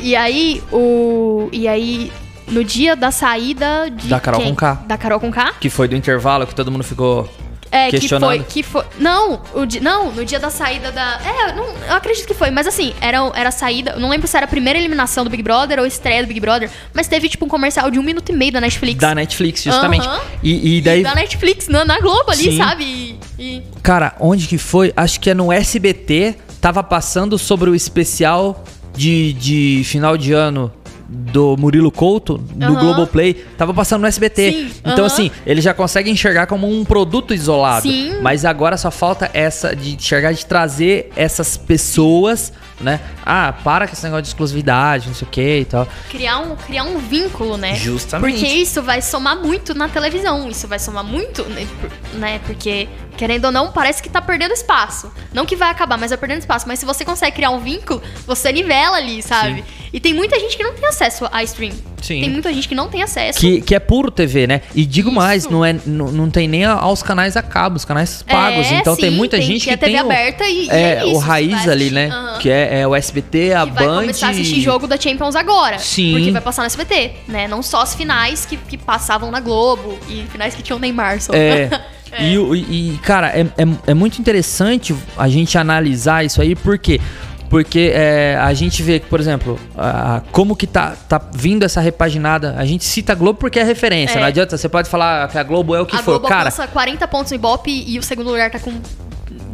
E 0.00 0.16
aí, 0.16 0.62
o. 0.72 1.50
E 1.52 1.68
aí, 1.68 2.10
no 2.48 2.64
dia 2.64 2.96
da 2.96 3.10
saída 3.10 3.90
de. 3.90 4.08
Da 4.08 4.18
Carol 4.18 4.40
quem? 4.40 4.48
Conká. 4.48 4.74
Da 4.86 4.96
Carol 4.96 5.20
Conká. 5.20 5.52
que 5.60 5.68
foi 5.68 5.86
do 5.86 5.94
intervalo 5.94 6.46
que 6.46 6.54
todo 6.54 6.70
mundo 6.70 6.84
ficou. 6.84 7.28
É, 7.74 7.90
que 7.90 8.06
foi, 8.06 8.38
que 8.40 8.62
foi. 8.62 8.84
Não, 8.98 9.40
o 9.54 9.64
di- 9.64 9.80
não, 9.80 10.12
no 10.12 10.24
dia 10.26 10.38
da 10.38 10.50
saída 10.50 10.92
da. 10.92 11.18
É, 11.24 11.50
eu, 11.50 11.56
não, 11.56 11.64
eu 11.88 11.94
acredito 11.94 12.26
que 12.26 12.34
foi, 12.34 12.50
mas 12.50 12.66
assim, 12.66 12.92
era, 13.00 13.16
era 13.34 13.48
a 13.48 13.52
saída. 13.52 13.96
Não 13.98 14.10
lembro 14.10 14.28
se 14.28 14.36
era 14.36 14.44
a 14.44 14.48
primeira 14.48 14.78
eliminação 14.78 15.24
do 15.24 15.30
Big 15.30 15.42
Brother 15.42 15.78
ou 15.78 15.86
estreia 15.86 16.22
do 16.22 16.26
Big 16.28 16.38
Brother, 16.38 16.68
mas 16.92 17.08
teve 17.08 17.30
tipo 17.30 17.46
um 17.46 17.48
comercial 17.48 17.90
de 17.90 17.98
um 17.98 18.02
minuto 18.02 18.30
e 18.30 18.34
meio 18.36 18.52
da 18.52 18.60
Netflix. 18.60 19.00
Da 19.00 19.14
Netflix, 19.14 19.62
justamente. 19.62 20.06
Aham. 20.06 20.20
E, 20.42 20.50
e 20.74 20.76
E 20.76 20.80
daí, 20.82 21.02
da 21.02 21.14
Netflix, 21.14 21.66
na, 21.68 21.82
na 21.82 21.98
Globo 21.98 22.30
ali, 22.30 22.42
Sim. 22.44 22.58
sabe? 22.58 22.84
E, 22.84 23.18
e- 23.42 23.62
cara, 23.82 24.14
onde 24.20 24.46
que 24.46 24.58
foi? 24.58 24.92
Acho 24.94 25.18
que 25.18 25.30
é 25.30 25.34
no 25.34 25.50
SBT. 25.50 26.34
Tava 26.60 26.82
passando 26.82 27.38
sobre 27.38 27.70
o 27.70 27.74
especial 27.74 28.62
de, 28.94 29.32
de 29.32 29.82
final 29.86 30.16
de 30.18 30.32
ano 30.34 30.70
do 31.14 31.56
Murilo 31.58 31.90
Couto, 31.90 32.38
do 32.38 32.64
Aham. 32.64 32.80
Globoplay. 32.80 33.34
Tava 33.58 33.74
passando 33.74 34.00
no 34.02 34.06
SBT. 34.06 34.52
Sim, 34.52 34.70
Então, 34.80 35.04
aham. 35.04 35.06
assim, 35.06 35.30
ele 35.46 35.60
já 35.60 35.74
consegue 35.74 36.10
enxergar 36.10 36.46
como 36.46 36.66
um 36.68 36.84
produto 36.84 37.34
isolado. 37.34 37.82
Sim. 37.88 38.20
Mas 38.22 38.44
agora 38.44 38.76
só 38.76 38.90
falta 38.90 39.30
essa 39.34 39.76
de 39.76 39.94
enxergar, 39.94 40.32
de 40.32 40.44
trazer 40.46 41.10
essas 41.14 41.56
pessoas, 41.56 42.52
né? 42.82 43.00
Ah, 43.24 43.54
para 43.64 43.86
com 43.86 43.92
esse 43.92 44.02
negócio 44.02 44.22
de 44.22 44.28
exclusividade, 44.28 45.06
não 45.08 45.14
sei 45.14 45.26
o 45.26 45.30
que 45.30 45.58
e 45.60 45.64
tal. 45.64 45.86
criar, 46.10 46.38
um, 46.38 46.56
criar 46.56 46.84
um 46.84 46.98
vínculo, 46.98 47.56
né? 47.56 47.74
Justamente. 47.76 48.32
Porque 48.40 48.46
isso 48.52 48.82
vai 48.82 49.00
somar 49.00 49.36
muito 49.36 49.74
na 49.74 49.88
televisão. 49.88 50.48
Isso 50.48 50.66
vai 50.68 50.78
somar 50.78 51.04
muito, 51.04 51.42
né? 51.44 51.66
né? 52.14 52.40
Porque, 52.44 52.88
querendo 53.16 53.46
ou 53.46 53.52
não, 53.52 53.70
parece 53.72 54.02
que 54.02 54.08
tá 54.08 54.20
perdendo 54.20 54.52
espaço. 54.52 55.10
Não 55.32 55.46
que 55.46 55.56
vai 55.56 55.70
acabar, 55.70 55.96
mas 55.98 56.10
vai 56.10 56.18
perdendo 56.18 56.40
espaço. 56.40 56.66
Mas 56.68 56.78
se 56.78 56.84
você 56.84 57.04
consegue 57.04 57.36
criar 57.36 57.50
um 57.50 57.60
vínculo, 57.60 58.02
você 58.26 58.52
nivela 58.52 58.96
ali, 58.96 59.22
sabe? 59.22 59.64
E 59.92 60.00
tem 60.00 60.14
muita 60.14 60.38
gente 60.40 60.56
que 60.56 60.62
não 60.62 60.72
tem 60.72 60.86
acesso 60.88 61.28
a 61.30 61.42
stream. 61.42 61.72
Sim. 62.00 62.20
Tem 62.20 62.30
muita 62.30 62.52
gente 62.52 62.66
que 62.66 62.74
não 62.74 62.88
tem 62.88 63.02
acesso. 63.02 63.38
Que, 63.38 63.60
que 63.60 63.74
é 63.74 63.78
puro 63.78 64.10
TV, 64.10 64.46
né? 64.46 64.62
E 64.74 64.84
digo 64.84 65.08
Isso. 65.10 65.14
mais, 65.16 65.46
não, 65.46 65.64
é, 65.64 65.74
não, 65.86 66.10
não 66.10 66.30
tem 66.30 66.48
nem 66.48 66.64
aos 66.64 67.00
canais 67.02 67.36
a 67.36 67.42
cabo, 67.42 67.76
os 67.76 67.84
canais 67.84 68.22
pagos. 68.24 68.66
É, 68.66 68.74
então 68.78 68.96
tem 68.96 69.10
sim, 69.10 69.16
muita 69.16 69.36
tem- 69.36 69.46
gente 69.46 69.68
tem 69.68 69.76
que 69.78 69.84
a 69.84 69.86
TV 69.86 69.92
tem 69.98 70.02
o, 70.02 70.06
aberta 70.06 70.44
e- 70.44 70.66
e 70.66 70.70
é, 70.70 70.94
é 70.96 71.04
o 71.04 71.10
isso, 71.12 71.18
raiz 71.20 71.50
você 71.60 71.66
vai 71.66 71.74
ali, 71.74 71.90
né? 71.90 72.08
Aham. 72.08 72.38
Que 72.38 72.50
é, 72.50 72.68
é 72.74 72.86
o 72.86 72.94
SBT, 72.94 73.52
a 73.54 73.66
que 73.66 73.72
vai 73.72 73.86
Band. 73.86 74.00
começar 74.00 74.28
a 74.28 74.30
assistir 74.30 74.60
jogo 74.62 74.86
da 74.86 74.96
Champions 74.96 75.36
agora. 75.36 75.78
Sim. 75.78 76.12
Porque 76.12 76.30
vai 76.30 76.40
passar 76.40 76.62
no 76.62 76.66
SBT, 76.66 77.12
né? 77.28 77.46
Não 77.46 77.62
só 77.62 77.82
as 77.82 77.94
finais 77.94 78.46
que, 78.46 78.56
que 78.56 78.78
passavam 78.78 79.30
na 79.30 79.40
Globo 79.40 79.98
e 80.08 80.24
finais 80.32 80.54
que 80.54 80.62
tinham 80.62 80.78
Neymar 80.78 81.20
só. 81.20 81.32
É. 81.34 81.68
E, 82.20 82.36
o- 82.36 82.54
e, 82.54 83.00
cara, 83.02 83.28
é, 83.28 83.40
é, 83.40 83.66
é 83.86 83.94
muito 83.94 84.18
interessante 84.20 84.94
a 85.16 85.30
gente 85.30 85.56
analisar 85.56 86.22
isso 86.22 86.42
aí, 86.42 86.54
por 86.54 86.76
quê? 86.78 87.00
Porque 87.48 87.90
é, 87.94 88.36
a 88.38 88.52
gente 88.52 88.82
vê 88.82 89.00
por 89.00 89.18
exemplo, 89.18 89.58
a- 89.74 90.20
como 90.30 90.54
que 90.54 90.66
tá, 90.66 90.94
tá 91.08 91.18
vindo 91.34 91.64
essa 91.64 91.80
repaginada. 91.80 92.54
A 92.58 92.66
gente 92.66 92.84
cita 92.84 93.12
a 93.12 93.14
Globo 93.14 93.38
porque 93.38 93.58
é 93.58 93.62
referência. 93.62 94.18
É. 94.18 94.20
Não 94.20 94.26
adianta, 94.26 94.58
você 94.58 94.68
pode 94.68 94.90
falar 94.90 95.26
que 95.28 95.38
a 95.38 95.42
Globo 95.42 95.74
é 95.74 95.80
o 95.80 95.86
que 95.86 95.96
a 95.96 96.00
for. 96.00 96.12
Globo 96.12 96.28
Cara, 96.28 96.40
alcança 96.50 96.66
40 96.66 97.08
pontos 97.08 97.32
no 97.32 97.36
Ibope 97.36 97.70
e 97.86 97.98
o 97.98 98.02
segundo 98.02 98.30
lugar 98.30 98.50
tá 98.50 98.58
com 98.58 98.72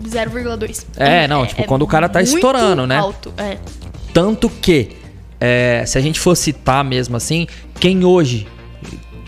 0,2. 0.09 0.87
É, 0.97 1.29
não, 1.29 1.47
tipo, 1.47 1.65
quando 1.65 1.83
o 1.83 1.87
cara 1.87 2.09
tá 2.09 2.21
estourando, 2.23 2.87
né? 2.87 2.99
alto, 2.99 3.33
é. 3.37 3.59
Tanto 4.13 4.49
que, 4.49 4.97
é, 5.41 5.85
se 5.87 5.99
a 5.99 6.01
gente 6.01 6.19
for 6.19 6.35
citar 6.35 6.83
mesmo 6.85 7.17
assim, 7.17 7.47
quem 7.79 8.05
hoje 8.05 8.47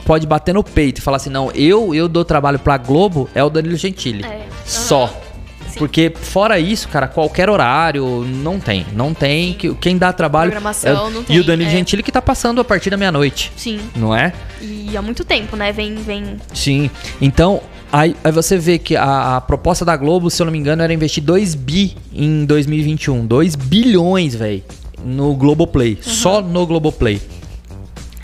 pode 0.05 0.27
bater 0.27 0.53
no 0.55 0.65
peito 0.65 0.99
e 0.99 1.01
falar 1.01 1.19
assim, 1.19 1.31
não, 1.31 1.51
eu 1.53 1.95
eu 1.95 2.09
dou 2.09 2.25
trabalho 2.25 2.59
pra 2.59 2.77
Globo 2.77 3.29
é 3.35 3.45
o 3.45 3.51
Danilo 3.51 3.77
Gentili. 3.77 4.25
É. 4.25 4.47
Só. 4.65 5.05
Aham. 5.05 5.31
Sim. 5.71 5.79
Porque 5.79 6.13
fora 6.15 6.59
isso, 6.59 6.89
cara, 6.89 7.07
qualquer 7.07 7.49
horário 7.49 8.25
não 8.27 8.59
tem. 8.59 8.85
Não 8.93 9.15
tem. 9.15 9.55
Que, 9.55 9.73
quem 9.75 9.97
dá 9.97 10.13
trabalho. 10.13 10.51
Programação 10.51 11.09
é 11.09 11.11
não 11.11 11.21
E 11.21 11.25
tem, 11.25 11.39
o 11.39 11.45
Danilo 11.45 11.69
é. 11.71 11.73
Gentili 11.73 12.03
que 12.03 12.11
tá 12.11 12.21
passando 12.21 12.61
a 12.61 12.65
partir 12.65 12.91
da 12.91 12.97
meia-noite. 12.97 13.53
Sim. 13.57 13.81
Não 13.95 14.15
é? 14.15 14.33
E 14.61 14.97
há 14.97 15.03
muito 15.03 15.25
tempo, 15.25 15.57
né? 15.57 15.71
Vem, 15.73 15.95
vem. 15.95 16.39
Sim. 16.53 16.91
Então, 17.21 17.63
aí, 17.93 18.17
aí 18.23 18.33
você 18.33 18.57
vê 18.57 18.79
que 18.79 18.97
a, 18.97 19.37
a 19.37 19.41
proposta 19.41 19.85
da 19.85 19.97
Globo, 19.97 20.31
se 20.31 20.41
eu 20.41 20.47
não 20.47 20.53
me 20.53 20.59
engano, 20.59 20.83
era 20.83 20.93
investir 20.93 21.23
2 21.23 21.55
bi 21.55 21.97
em 22.13 22.45
2021. 22.45 23.27
2 23.27 23.55
bilhões, 23.57 24.35
velho, 24.35 24.63
no 25.05 25.35
Globoplay. 25.35 25.95
Uhum. 25.95 26.03
Só 26.03 26.41
no 26.41 26.67
Globoplay. 26.67 27.21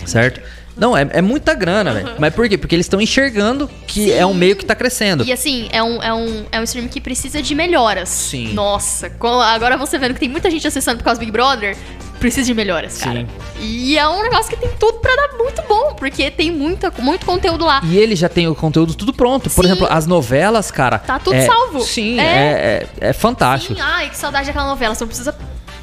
Certo? 0.04 0.40
Não, 0.76 0.96
é, 0.96 1.08
é 1.10 1.22
muita 1.22 1.54
grana, 1.54 1.92
velho. 1.92 2.14
Mas 2.18 2.34
por 2.34 2.48
quê? 2.48 2.58
Porque 2.58 2.74
eles 2.74 2.86
estão 2.86 3.00
enxergando 3.00 3.68
que 3.86 4.12
é 4.12 4.26
um 4.26 4.34
meio 4.34 4.54
que 4.56 4.64
tá 4.64 4.74
crescendo. 4.74 5.24
E 5.24 5.32
assim, 5.32 5.68
é 5.72 5.82
um, 5.82 6.02
é, 6.02 6.12
um, 6.12 6.44
é 6.52 6.60
um 6.60 6.62
stream 6.64 6.86
que 6.88 7.00
precisa 7.00 7.40
de 7.40 7.54
melhoras. 7.54 8.08
Sim. 8.08 8.52
Nossa, 8.52 9.10
agora 9.54 9.76
você 9.76 9.98
vendo 9.98 10.14
que 10.14 10.20
tem 10.20 10.28
muita 10.28 10.50
gente 10.50 10.66
acessando 10.66 10.98
por 10.98 11.04
causa 11.04 11.18
do 11.18 11.20
Big 11.20 11.32
Brother, 11.32 11.76
precisa 12.20 12.46
de 12.46 12.54
melhoras, 12.54 12.98
cara. 12.98 13.20
Sim. 13.20 13.26
E 13.60 13.98
é 13.98 14.06
um 14.08 14.22
negócio 14.22 14.50
que 14.50 14.56
tem 14.56 14.70
tudo 14.78 14.98
pra 14.98 15.14
dar 15.16 15.36
muito 15.38 15.62
bom, 15.66 15.94
porque 15.94 16.30
tem 16.30 16.50
muita, 16.50 16.92
muito 16.98 17.24
conteúdo 17.24 17.64
lá. 17.64 17.80
E 17.84 17.96
ele 17.96 18.14
já 18.14 18.28
tem 18.28 18.46
o 18.46 18.54
conteúdo 18.54 18.94
tudo 18.94 19.12
pronto. 19.12 19.48
Por 19.48 19.64
Sim. 19.64 19.70
exemplo, 19.70 19.86
as 19.90 20.06
novelas, 20.06 20.70
cara. 20.70 20.98
Tá 20.98 21.18
tudo 21.18 21.36
é- 21.36 21.46
salvo. 21.46 21.80
Sim, 21.80 22.20
É. 22.20 22.22
é, 22.22 22.86
é, 23.00 23.08
é 23.08 23.12
fantástico. 23.12 23.74
Sim, 23.74 23.80
ai, 23.82 24.10
que 24.10 24.16
saudade 24.16 24.46
daquela 24.46 24.66
novela. 24.66 24.94
Você 24.94 25.04
não 25.04 25.08
precisa 25.08 25.34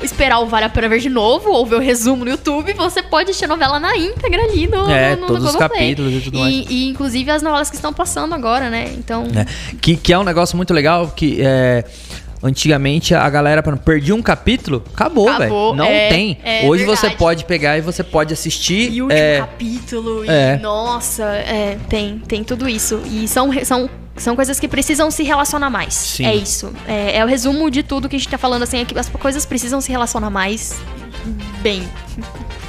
esperar 0.04 0.40
o 0.40 0.46
Vale 0.48 0.66
a 0.66 0.70
Pena 0.70 0.90
Ver 0.90 1.00
de 1.00 1.10
novo 1.10 1.50
ou 1.52 1.66
ver 1.66 1.76
o 1.76 1.80
resumo 1.80 2.24
no 2.26 2.32
YouTube. 2.32 2.74
Você 2.74 3.02
pode 3.02 3.30
assistir 3.30 3.46
a 3.46 3.48
novela 3.48 3.80
na 3.80 3.96
íntegra 3.98 4.42
ali 4.44 4.68
no, 4.68 4.90
É, 4.90 5.16
no, 5.16 5.22
no 5.22 5.28
todos 5.28 5.46
os 5.46 5.52
Globoplay. 5.56 5.82
capítulos 5.82 6.14
e 6.14 6.22
tudo 6.22 6.40
mais. 6.40 6.54
E 6.70 6.90
inclusive 6.90 7.32
as 7.32 7.42
novelas 7.42 7.70
que 7.70 7.76
estão 7.76 7.94
passando 7.94 8.34
agora, 8.34 8.70
né? 8.70 8.92
Então, 8.98 9.24
né? 9.26 9.46
Que, 9.82 9.96
que 9.96 10.12
é 10.14 10.20
um 10.20 10.24
negócio 10.24 10.56
muito 10.58 10.74
legal 10.74 11.12
que 11.16 11.38
é, 11.42 11.84
antigamente 12.44 13.16
a 13.16 13.28
galera 13.30 13.64
perdia 13.64 14.14
um 14.14 14.22
capítulo, 14.22 14.84
acabou, 14.94 15.30
Acabou, 15.30 15.74
velho. 15.74 15.78
Não 15.78 15.86
é, 15.86 16.10
tem. 16.10 16.38
é 16.44 16.68
Hoje 16.68 16.84
você 16.84 17.10
pode 17.10 17.46
pegar 17.46 17.78
e 17.78 17.82
você 17.82 18.04
pode 18.04 18.34
assistir. 18.34 18.92
E 18.92 19.02
o 19.02 19.06
último 19.06 19.20
é, 19.20 19.38
capítulo, 19.40 20.26
e 20.26 20.30
é. 20.30 20.60
nossa, 20.62 21.24
é, 21.24 21.78
tem, 21.88 22.20
tem 22.20 22.44
tudo 22.44 22.68
isso. 22.68 23.02
E 23.06 23.28
são, 23.30 23.50
são, 23.64 23.90
são 24.18 24.36
coisas 24.36 24.60
que 24.60 24.68
precisam 24.68 25.10
se 25.10 25.24
relacionar 25.24 25.70
mais. 25.70 25.94
Sim. 25.94 26.26
É 26.26 26.36
isso. 26.36 26.74
É, 26.86 27.18
é 27.20 27.24
o 27.24 27.28
resumo 27.28 27.72
de 27.72 27.82
tudo 27.82 28.10
que 28.10 28.18
a 28.18 28.20
gente 28.20 28.30
tá 28.30 28.38
falando, 28.38 28.64
assim, 28.64 28.82
é 28.82 28.86
que 28.86 28.98
as 29.00 29.08
coisas 29.08 29.46
precisam 29.46 29.80
se 29.80 29.90
relacionar 29.90 30.30
mais 30.30 30.76
bem. 31.62 31.88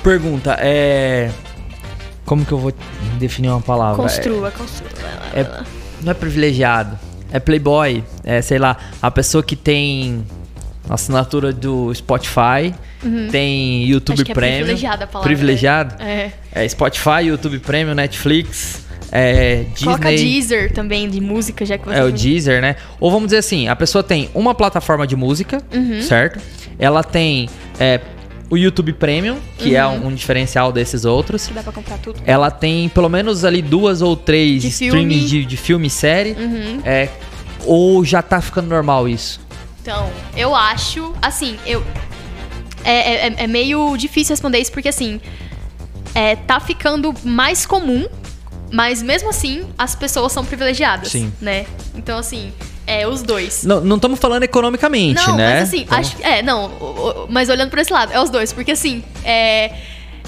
Pergunta, 0.03 0.57
é. 0.61 1.31
Como 2.25 2.45
que 2.45 2.53
eu 2.53 2.59
vou 2.59 2.73
definir 3.19 3.49
uma 3.51 3.61
palavra? 3.61 4.01
Construa, 4.01 4.51
construa. 4.51 4.91
vai 4.95 5.14
lá, 5.14 5.27
É- 5.35 5.43
vai 5.43 5.59
lá. 5.59 5.66
não 6.01 6.11
é 6.12 6.14
privilegiado. 6.14 6.99
É 7.35 7.41
Playboy, 7.41 8.03
é, 8.24 8.41
sei 8.41 8.59
lá, 8.59 8.76
a 9.03 9.11
pessoa 9.11 9.43
que 9.43 9.57
tem 9.57 10.24
assinatura 10.89 11.53
do 11.53 11.93
Spotify, 11.95 12.72
tem 13.30 13.85
YouTube 13.85 14.11
Uhum. 14.18 14.22
Acho 14.22 14.24
que 14.24 14.32
é 14.32 14.35
Premium. 14.35 14.57
privilegiada 14.59 15.05
a 15.05 15.07
palavra, 15.07 15.28
Privilegiado? 15.28 16.03
É. 16.03 16.32
É 16.53 16.68
Spotify, 16.68 17.24
YouTube 17.26 17.59
Premium, 17.59 17.95
Netflix, 17.95 18.82
é, 19.12 19.64
Coloca 19.82 20.09
Disney. 20.11 20.30
Deezer 20.32 20.72
também 20.72 21.11
de 21.11 21.20
música, 21.20 21.66
já 21.66 21.76
que 21.76 21.85
você 21.85 21.95
É 21.99 22.03
o 22.05 22.11
Deezer, 22.11 22.62
né? 22.62 22.76
Ou 22.99 23.11
vamos 23.11 23.26
dizer 23.26 23.39
assim, 23.39 23.68
a 23.68 23.76
pessoa 23.76 24.03
tem 24.03 24.30
uma 24.35 24.55
plataforma 24.55 25.07
de 25.07 25.16
música, 25.16 25.62
Uhum. 25.74 26.01
certo? 26.01 26.41
Ela 26.78 27.03
tem 27.05 27.49
é, 27.78 28.01
o 28.51 28.57
YouTube 28.59 28.92
Premium, 28.92 29.38
que 29.59 29.74
é 29.74 29.84
Uhum. 29.86 29.95
um, 29.95 30.07
um 30.09 30.14
diferencial 30.14 30.70
desses 30.72 31.05
outros. 31.05 31.47
que 31.47 31.55
dá 31.55 31.62
pra 31.62 31.72
comprar 31.72 31.99
tudo. 31.99 32.20
Ela 32.26 32.51
tem 32.51 32.88
pelo 32.88 33.09
menos 33.09 33.45
ali 33.45 33.62
duas 33.62 34.03
ou 34.03 34.16
três 34.16 34.62
De 34.62 34.68
streamings 34.68 35.30
filme. 35.30 35.42
de, 35.42 35.45
de 35.47 35.57
filme 35.57 35.86
e 35.86 35.90
série. 35.90 36.32
Uhum. 36.32 36.80
É, 36.84 37.09
ou 37.64 38.05
já 38.05 38.20
tá 38.22 38.40
ficando 38.40 38.68
normal 38.68 39.09
isso? 39.09 39.40
Então, 39.82 40.11
eu 40.36 40.55
acho, 40.55 41.12
assim, 41.20 41.57
eu. 41.66 41.84
É, 42.84 43.26
é- 43.28 43.34
é 43.45 43.47
meio 43.47 43.97
difícil 43.97 44.32
responder 44.32 44.59
isso, 44.59 44.72
porque 44.72 44.88
assim. 44.88 45.20
É, 46.14 46.36
tá 46.36 46.61
ficando 46.61 47.12
mais 47.24 47.66
comum, 47.66 48.07
mas 48.70 49.03
mesmo 49.03 49.30
assim, 49.30 49.64
as 49.76 49.95
pessoas 49.97 50.30
são 50.32 50.45
privilegiadas. 50.45 51.09
Sim. 51.09 51.32
Né? 51.40 51.66
Então, 51.95 52.16
assim, 52.18 52.53
é 52.87 53.07
os 53.07 53.22
dois. 53.22 53.64
Não 53.64 53.97
estamos 53.97 54.18
falando 54.18 54.43
economicamente, 54.43 55.26
Não, 55.26 55.37
né? 55.37 55.55
mas 55.61 55.68
assim, 55.68 55.85
Tamo- 55.85 56.01
acho, 56.01 56.16
é, 56.22 56.43
não, 56.43 57.26
mas 57.30 57.49
olhando 57.49 57.70
por 57.70 57.78
esse 57.78 57.93
lado, 57.93 58.12
é 58.12 58.20
os 58.20 58.30
dois, 58.30 58.53
porque 58.53 58.72
assim, 58.72 59.03
é, 59.24 59.72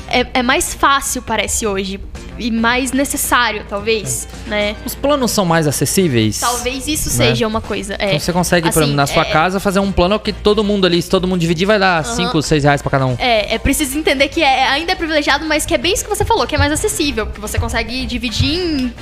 é, 0.09 0.27
é 0.35 0.43
mais 0.43 0.73
fácil, 0.75 1.21
parece 1.23 1.67
hoje, 1.67 2.01
e 2.39 2.51
mais 2.51 2.93
necessário, 2.93 3.65
talvez, 3.67 4.29
né? 4.47 4.77
Os 4.85 4.95
planos 4.95 5.31
são 5.31 5.47
mais 5.47 5.67
acessíveis? 5.67 6.39
Talvez 6.39 6.87
isso 6.87 7.09
Né? 7.17 7.29
seja 7.29 7.47
uma 7.49 7.63
coisa. 7.63 7.95
É, 7.99 8.09
Então 8.09 8.21
você 8.21 8.33
consegue, 8.33 8.65
por 8.65 8.69
assim, 8.71 8.79
exemplo, 8.81 8.97
na 8.97 9.07
sua 9.07 9.23
é- 9.23 9.33
casa, 9.33 9.59
fazer 9.59 9.81
um 9.81 9.91
plano 9.91 10.19
que 10.21 10.35
todo 10.35 10.63
mundo 10.63 10.87
ali, 10.87 11.01
se 11.01 11.09
todo 11.09 11.27
mundo 11.27 11.41
dividir, 11.41 11.65
vai 11.67 11.79
dar 11.79 12.05
5, 12.05 12.43
6 12.43 12.63
reais 12.65 12.83
pra 12.83 12.91
cada 12.91 13.07
um. 13.07 13.17
É, 13.19 13.55
é 13.55 13.59
preciso 13.59 13.99
entender 13.99 14.29
que 14.29 14.43
é, 14.43 14.67
ainda 14.69 14.93
é 14.93 14.95
privilegiado, 14.95 15.47
mas 15.47 15.65
que 15.65 15.73
é 15.75 15.79
bem 15.79 15.95
isso 15.95 16.05
que 16.05 16.11
você 16.11 16.27
falou, 16.27 16.47
que 16.47 16.55
é 16.55 16.59
mais 16.59 16.71
acessível, 16.73 17.25
porque 17.27 17.41
você 17.41 17.59
consegue 17.59 18.05
dividir 18.05 18.55
em 18.59 18.95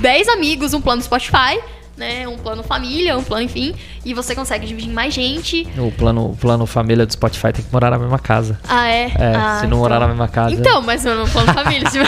10 0.00 0.28
amigos 0.28 0.72
um 0.72 0.80
plano 0.80 1.02
Spotify, 1.02 1.60
né? 1.96 2.26
Um 2.28 2.36
plano 2.36 2.62
família, 2.62 3.16
um 3.16 3.22
plano, 3.22 3.44
enfim, 3.44 3.74
e 4.04 4.12
você 4.14 4.34
consegue 4.34 4.66
dividir 4.66 4.90
em 4.90 4.92
mais 4.92 5.14
gente. 5.14 5.66
O 5.78 5.90
plano, 5.92 6.30
o 6.30 6.36
plano 6.36 6.66
família 6.66 7.06
do 7.06 7.12
Spotify 7.12 7.52
tem 7.52 7.64
que 7.64 7.72
morar 7.72 7.90
na 7.90 7.98
mesma 7.98 8.18
casa. 8.18 8.58
Ah, 8.68 8.88
é? 8.88 9.12
É, 9.18 9.34
Ah, 9.36 9.58
se 9.60 9.66
não 9.66 9.78
morar 9.78 10.00
na 10.00 10.08
mesma 10.08 10.28
casa. 10.28 10.54
Então, 10.54 10.82
mas 10.82 11.04
no 11.04 11.28
plano 11.28 11.52
família, 11.54 11.88
tipo, 11.90 12.04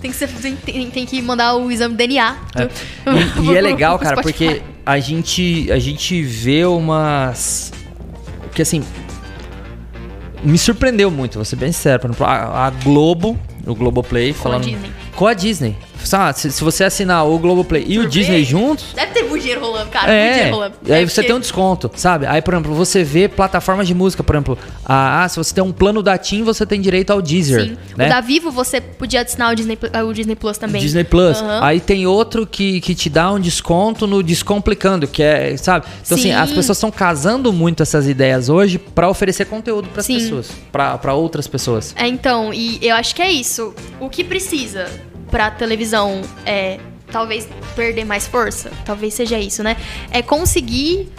tem 0.00 0.10
que 0.10 0.16
ser, 0.16 0.28
tem, 0.64 0.90
tem- 0.90 1.06
que 1.06 1.20
mandar 1.22 1.54
o 1.56 1.70
exame 1.70 1.94
DNA. 1.94 2.36
É. 2.54 2.64
do- 2.66 3.42
E, 3.42 3.46
e 3.52 3.56
é 3.56 3.60
legal, 3.60 3.98
cara, 3.98 4.20
porque 4.22 4.62
a 4.86 4.98
gente, 4.98 5.70
a 5.72 5.78
gente 5.78 6.22
vê 6.22 6.64
umas. 6.64 7.72
Que 8.54 8.62
assim. 8.62 8.82
Me 10.44 10.58
surpreendeu 10.58 11.08
muito, 11.10 11.34
vou 11.36 11.44
ser 11.44 11.54
bem 11.56 11.70
sincero. 11.70 12.00
Por 12.00 12.08
exemplo, 12.10 12.26
a, 12.26 12.66
a 12.66 12.70
Globo, 12.70 13.38
o 13.64 13.74
Globoplay, 13.76 14.32
Com 14.34 14.40
a 14.40 14.42
falando. 14.42 14.64
Disney. 14.64 14.90
Com 15.14 15.26
a 15.28 15.34
Disney. 15.34 15.76
Sabe, 16.04 16.38
se, 16.38 16.50
se 16.52 16.62
você 16.64 16.84
assinar 16.84 17.26
o 17.26 17.38
Globoplay 17.38 17.84
e 17.86 17.98
o 17.98 18.02
Por 18.02 18.10
Disney 18.10 18.38
ver? 18.38 18.44
juntos. 18.44 18.86
Deve 18.94 19.12
ter 19.12 19.22
dinheiro 19.42 19.60
rolando, 19.60 19.90
cara. 19.90 20.12
É, 20.12 20.50
rolando. 20.50 20.74
e 20.86 20.92
aí 20.92 21.04
você 21.08 21.16
porque- 21.16 21.26
tem 21.28 21.36
um 21.36 21.40
desconto, 21.40 21.90
sabe? 21.96 22.26
Aí, 22.26 22.40
por 22.40 22.54
exemplo, 22.54 22.74
você 22.74 23.02
vê 23.02 23.28
plataformas 23.28 23.86
de 23.86 23.94
música, 23.94 24.22
por 24.22 24.34
exemplo, 24.36 24.58
ah, 24.84 25.24
ah, 25.24 25.28
se 25.28 25.36
você 25.36 25.54
tem 25.54 25.62
um 25.62 25.72
plano 25.72 26.02
da 26.02 26.16
TIM, 26.16 26.42
você 26.44 26.64
tem 26.64 26.80
direito 26.80 27.10
ao 27.10 27.20
Deezer, 27.20 27.64
Sim. 27.64 27.76
né? 27.96 28.06
O 28.06 28.08
da 28.08 28.20
Vivo 28.20 28.50
você 28.50 28.80
podia 28.80 29.22
assinar 29.22 29.52
o 29.52 29.56
Disney, 29.56 29.78
o 30.06 30.12
Disney 30.12 30.36
Plus 30.36 30.58
também. 30.58 30.80
Disney 30.80 31.04
Plus. 31.04 31.38
Aham. 31.38 31.60
Aí 31.62 31.80
tem 31.80 32.06
outro 32.06 32.46
que, 32.46 32.80
que 32.80 32.94
te 32.94 33.10
dá 33.10 33.32
um 33.32 33.40
desconto 33.40 34.06
no 34.06 34.22
Descomplicando, 34.22 35.06
que 35.08 35.22
é, 35.22 35.56
sabe? 35.56 35.86
Então, 36.04 36.16
assim, 36.16 36.28
Sim. 36.28 36.32
as 36.32 36.50
pessoas 36.50 36.78
estão 36.78 36.90
casando 36.90 37.52
muito 37.52 37.82
essas 37.82 38.06
ideias 38.06 38.48
hoje 38.48 38.78
pra 38.78 39.08
oferecer 39.08 39.46
conteúdo 39.46 39.88
pras 39.88 40.06
Sim. 40.06 40.14
pessoas, 40.18 40.50
pra 40.70 41.14
outras 41.14 41.46
pessoas. 41.46 41.94
É, 41.96 42.06
então, 42.06 42.52
e 42.54 42.78
eu 42.82 42.94
acho 42.94 43.14
que 43.14 43.22
é 43.22 43.30
isso. 43.30 43.74
O 44.00 44.08
que 44.08 44.22
precisa 44.24 44.86
pra 45.32 45.50
televisão 45.50 46.20
é 46.44 46.78
talvez 47.10 47.48
perder 47.74 48.04
mais 48.04 48.26
força, 48.26 48.70
talvez 48.84 49.14
seja 49.14 49.38
isso, 49.38 49.62
né? 49.62 49.76
É 50.10 50.22
conseguir. 50.22 51.10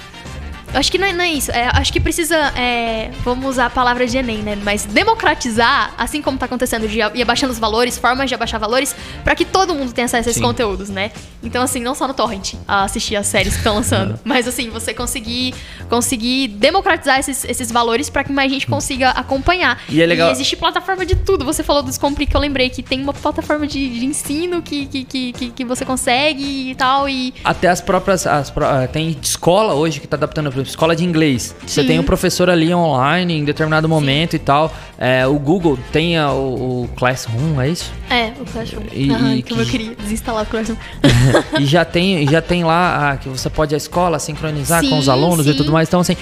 Acho 0.73 0.91
que 0.91 0.97
não 0.97 1.07
é, 1.07 1.13
não 1.13 1.23
é 1.23 1.29
isso. 1.29 1.51
É, 1.51 1.69
acho 1.73 1.91
que 1.93 1.99
precisa. 1.99 2.35
é, 2.57 3.11
vamos 3.23 3.45
usar 3.45 3.67
a 3.67 3.69
palavra 3.69 4.05
de 4.07 4.17
Enem, 4.17 4.39
né? 4.39 4.55
Mas 4.63 4.85
democratizar, 4.85 5.93
assim 5.97 6.21
como 6.21 6.37
tá 6.37 6.45
acontecendo, 6.45 6.87
de 6.87 6.99
ir 6.99 7.21
abaixando 7.21 7.51
os 7.53 7.59
valores, 7.59 7.97
formas 7.97 8.27
de 8.29 8.35
abaixar 8.35 8.59
valores, 8.59 8.95
pra 9.23 9.35
que 9.35 9.45
todo 9.45 9.73
mundo 9.75 9.93
tenha 9.93 10.05
acesso 10.05 10.29
a 10.29 10.31
esses 10.31 10.41
Sim. 10.41 10.47
conteúdos, 10.47 10.89
né? 10.89 11.11
Então, 11.43 11.61
assim, 11.61 11.79
não 11.81 11.93
só 11.95 12.07
no 12.07 12.13
Torrent 12.13 12.53
a 12.67 12.83
assistir 12.83 13.15
as 13.15 13.27
séries 13.27 13.53
que 13.53 13.59
estão 13.59 13.75
lançando, 13.75 14.19
mas 14.23 14.47
assim, 14.47 14.69
você 14.69 14.93
conseguir, 14.93 15.53
conseguir 15.89 16.47
democratizar 16.49 17.19
esses, 17.19 17.43
esses 17.45 17.71
valores 17.71 18.09
pra 18.09 18.23
que 18.23 18.31
mais 18.31 18.51
gente 18.51 18.67
consiga 18.67 19.09
acompanhar. 19.11 19.79
E 19.89 20.01
é 20.01 20.05
legal- 20.05 20.31
existe 20.31 20.55
plataforma 20.55 21.05
de 21.05 21.15
tudo. 21.15 21.45
Você 21.45 21.63
falou 21.63 21.81
do 21.83 21.89
Descomplica, 21.89 22.35
eu 22.37 22.41
lembrei 22.41 22.69
que 22.69 22.81
tem 22.81 23.01
uma 23.01 23.13
plataforma 23.13 23.67
de, 23.67 23.99
de 23.99 24.05
ensino 24.05 24.61
que, 24.61 24.85
que, 24.87 25.03
que, 25.03 25.33
que, 25.33 25.49
que 25.51 25.65
você 25.65 25.85
consegue 25.85 26.71
e 26.71 26.75
tal. 26.75 27.07
E 27.07 27.33
Até 27.43 27.67
as 27.67 27.81
próprias. 27.81 28.25
As, 28.25 28.51
ah, 28.57 28.87
tem 28.87 29.15
escola 29.21 29.73
hoje 29.73 29.99
que 29.99 30.07
tá 30.07 30.15
adaptando, 30.15 30.49
escola 30.63 30.95
de 30.95 31.03
inglês. 31.05 31.55
Você 31.65 31.81
Sim. 31.81 31.87
tem 31.87 31.99
o 31.99 32.03
professor 32.03 32.49
ali 32.49 32.73
online 32.73 33.37
em 33.39 33.43
determinado 33.45 33.87
momento 33.87 34.35
e 34.35 34.39
tal. 34.39 34.73
É, 34.97 35.25
o 35.27 35.37
Google 35.39 35.77
tem 35.91 36.17
a- 36.17 36.31
o, 36.31 36.83
o 36.83 36.89
Classroom, 36.95 37.59
é 37.61 37.69
isso? 37.69 37.91
é, 38.09 38.31
o 38.39 38.45
Classroom. 38.45 38.83
E- 38.91 39.09
Aham, 39.11 39.35
e 39.35 39.43
como 39.43 39.61
eu 39.61 39.65
que- 39.65 39.71
queria 39.71 39.95
desinstalar 39.95 40.43
o 40.43 40.45
Classroom. 40.45 40.77
e 41.59 41.65
já 41.65 41.83
tem, 41.85 42.25
já 42.31 42.41
tem 42.41 42.63
lá 42.63 43.11
ah, 43.11 43.17
que 43.17 43.29
você 43.29 43.49
pode 43.49 43.73
a 43.73 43.77
escola 43.77 44.19
sincronizar 44.19 44.81
com 44.87 44.97
os 44.97 45.05
Sim, 45.05 45.11
alunos 45.11 45.45
e 45.47 45.51
sim. 45.51 45.57
tudo 45.57 45.71
mais. 45.71 45.87
Então, 45.87 45.99
assim. 45.99 46.15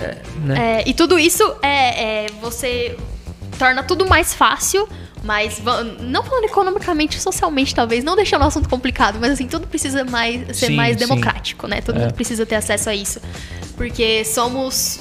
é, 0.00 0.16
né? 0.44 0.82
É, 0.84 0.88
e 0.88 0.94
tudo 0.94 1.18
isso 1.18 1.42
é, 1.62 2.24
é, 2.24 2.26
você 2.40 2.96
torna 3.58 3.82
tudo 3.82 4.06
mais 4.08 4.32
fácil, 4.34 4.88
mas 5.24 5.60
não 6.00 6.22
falando 6.22 6.44
economicamente, 6.44 7.20
socialmente 7.20 7.74
talvez, 7.74 8.02
não 8.04 8.14
deixando 8.16 8.42
o 8.42 8.44
assunto 8.46 8.68
complicado, 8.68 9.18
mas 9.20 9.32
assim, 9.32 9.46
tudo 9.46 9.66
precisa 9.66 10.04
mais 10.04 10.56
ser 10.56 10.66
Sim, 10.68 10.76
mais 10.76 10.98
sim. 10.98 11.06
democrático, 11.06 11.66
né? 11.66 11.80
Todo 11.80 11.96
É. 11.96 12.00
mundo 12.02 12.14
precisa 12.14 12.46
ter 12.46 12.54
acesso 12.54 12.88
a 12.90 12.94
isso. 12.94 13.20
Porque 13.76 14.24
somos 14.24 15.00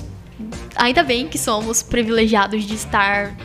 ainda 0.76 1.04
bem 1.04 1.28
que 1.28 1.38
somos 1.38 1.82
privilegiados 1.82 2.64
de 2.64 2.74
estar 2.76 3.36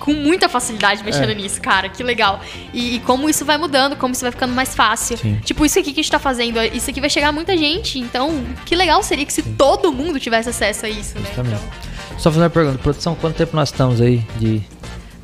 com 0.00 0.12
muita 0.14 0.48
facilidade 0.48 1.04
mexendo 1.04 1.30
É. 1.30 1.34
nisso, 1.34 1.60
cara. 1.60 1.88
Que 1.88 2.02
legal. 2.02 2.40
E, 2.72 2.96
e 2.96 3.00
como 3.00 3.28
isso 3.28 3.44
vai 3.44 3.58
mudando, 3.58 3.96
como 3.96 4.12
isso 4.12 4.22
vai 4.22 4.30
ficando 4.32 4.54
mais 4.54 4.74
fácil. 4.74 5.18
Sim. 5.18 5.38
Tipo, 5.44 5.64
isso 5.66 5.78
aqui 5.78 5.92
que 5.92 6.00
a 6.00 6.02
gente 6.02 6.10
tá 6.10 6.18
fazendo, 6.18 6.58
isso 6.74 6.88
aqui 6.88 7.00
vai 7.00 7.10
chegar 7.10 7.28
a 7.28 7.32
muita 7.32 7.56
gente. 7.56 7.98
Então, 7.98 8.42
que 8.64 8.74
legal 8.74 9.02
seria 9.02 9.26
que 9.26 9.32
se 9.32 9.42
todo 9.42 9.92
mundo 9.92 10.18
tivesse 10.18 10.48
acesso 10.48 10.86
a 10.86 10.88
isso, 10.88 11.18
né? 11.18 11.26
Justamente. 11.26 11.56
Então, 11.62 12.18
Só 12.18 12.30
fazer 12.30 12.42
uma 12.42 12.50
pergunta, 12.50 12.78
produção, 12.78 13.14
quanto 13.14 13.36
tempo 13.36 13.54
nós 13.54 13.68
estamos 13.70 14.00
aí 14.00 14.18
de 14.38 14.62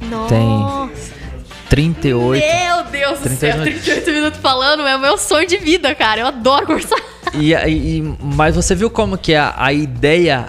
nossa. 0.00 0.96
38? 1.68 2.44
Meu 2.44 2.84
Deus 2.84 3.18
do 3.18 3.24
38 3.24 3.38
céu, 3.38 3.58
minutos. 3.58 3.82
38 3.84 4.12
minutos 4.12 4.40
falando 4.40 4.86
é 4.86 4.96
o 4.96 5.00
meu 5.00 5.18
sonho 5.18 5.46
de 5.46 5.56
vida, 5.56 5.94
cara. 5.94 6.20
Eu 6.20 6.26
adoro 6.28 6.66
conversar. 6.66 6.96
E- 7.34 7.52
e- 7.52 8.16
mas 8.20 8.54
você 8.54 8.74
viu 8.74 8.88
como 8.88 9.18
que 9.18 9.34
a, 9.34 9.52
a 9.56 9.72
ideia 9.72 10.46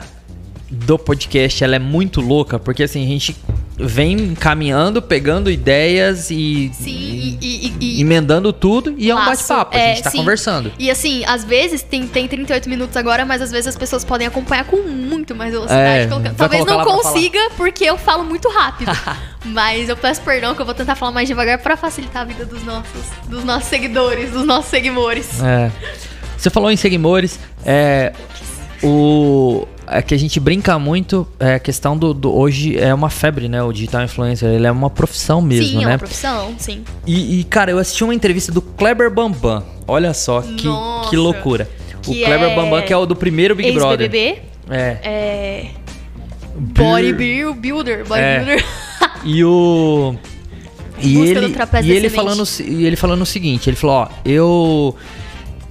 do 0.70 0.98
podcast 1.00 1.64
ela 1.64 1.76
é 1.76 1.80
muito 1.80 2.22
louca? 2.22 2.60
Porque 2.60 2.84
assim, 2.84 3.04
a 3.04 3.08
gente 3.08 3.36
vem 3.80 4.34
caminhando, 4.34 5.02
pegando 5.02 5.52
ideias 5.52 6.32
e, 6.32 6.72
Sim, 6.74 6.90
e- 6.90 7.38
e, 7.42 7.74
e, 7.80 8.02
emendando 8.02 8.52
tudo 8.52 8.96
e 8.98 9.10
é 9.10 9.14
um 9.14 9.18
Laço. 9.20 9.30
bate-papo. 9.48 9.76
a 9.76 9.80
É, 9.80 9.94
gente 9.96 10.04
tá 10.04 10.10
sim. 10.12 10.18
conversando. 10.18 10.72
E 10.80 10.90
assim, 10.90 11.24
às 11.26 11.44
vezes 11.44 11.84
tem, 11.84 12.08
tem 12.08 12.28
38 12.28 12.68
minutos 12.68 12.98
agora, 12.98 13.24
mas 13.26 13.42
às 13.42 13.52
vezes 13.52 13.68
as 13.68 13.76
pessoas 13.78 14.04
podem 14.04 14.26
acompanhar 14.26 14.66
com 14.66 14.78
muito 14.78 15.36
mais 15.36 15.52
velocidade. 15.52 16.06
É, 16.06 16.08
colocando. 16.08 16.36
Talvez 16.36 16.66
não 16.66 16.84
consiga, 16.84 17.40
porque 17.56 17.84
eu 17.86 17.98
falo 17.98 18.24
muito 18.24 18.50
rápido. 18.50 18.92
mas 19.46 19.88
eu 19.90 19.96
peço 19.96 20.22
perdão 20.22 20.56
que 20.56 20.62
eu 20.62 20.66
vou 20.66 20.74
tentar 20.74 20.96
falar 20.96 21.12
mais 21.12 21.28
devagar 21.28 21.60
pra 21.60 21.78
facilitar 21.78 22.24
a 22.24 22.26
vida 22.26 22.46
dos 22.46 22.64
nossos, 22.64 23.04
dos 23.28 23.44
nossos 23.44 23.70
seguidores, 23.70 24.32
dos 24.32 24.46
nossos 24.46 24.70
seguidores. 24.72 25.42
É. 25.44 25.72
Você 26.36 26.50
falou 26.50 26.72
em 26.72 26.78
seguidores, 26.78 27.40
é 27.66 28.12
o 28.84 29.68
é 29.90 30.02
que 30.02 30.14
a 30.14 30.18
gente 30.18 30.40
brinca 30.40 30.78
muito 30.78 31.28
é 31.40 31.56
a 31.56 31.60
questão 31.60 31.98
do, 31.98 32.14
do- 32.14 32.34
hoje 32.34 32.78
é 32.78 32.94
uma 32.94 33.10
febre, 33.10 33.48
né? 33.48 33.62
O 33.64 33.72
digital 33.72 34.04
influencer, 34.04 34.50
ele 34.50 34.68
é 34.68 34.72
uma 34.72 34.90
profissão 34.90 35.42
mesmo, 35.42 35.80
sim, 35.80 35.84
é 35.84 35.86
né? 35.86 35.92
uma 35.94 35.98
profissão, 35.98 36.56
sim. 36.58 36.84
E, 37.06 37.40
e, 37.40 37.44
cara, 37.46 37.72
eu 37.72 37.78
assisti 37.80 38.04
uma 38.04 38.14
entrevista 38.14 38.52
do 38.52 38.62
Kleber 38.62 39.10
Bambam. 39.10 39.64
Olha 39.88 40.14
só 40.14 40.42
que, 40.42 40.66
Nossa. 40.68 41.10
que 41.10 41.16
loucura. 41.16 41.70
O 41.98 42.12
Que 42.12 42.24
Kleber 42.24 42.50
é 42.52 42.56
Bambam, 42.56 42.82
que 42.82 42.94
é 42.94 42.98
o 42.98 43.06
do 43.06 43.16
primeiro 43.16 43.56
Big 43.56 43.72
Brother. 43.72 44.12
É. 44.70 44.98
é... 45.04 45.66
Bodybuilder, 46.56 48.06
bodybuilder. 48.06 48.66
E 49.24 49.44
o. 49.44 50.16
E 51.00 51.16
ele, 51.18 51.56
e 51.84 51.92
ele 51.92 52.10
falando 52.10 52.42
o 52.42 52.62
e 52.64 52.86
ele 52.86 52.96
falando 52.96 53.22
o 53.22 53.26
seguinte, 53.26 53.70
ele 53.70 53.78
falou, 53.78 53.98
ó, 53.98 54.08
eu 54.26 54.96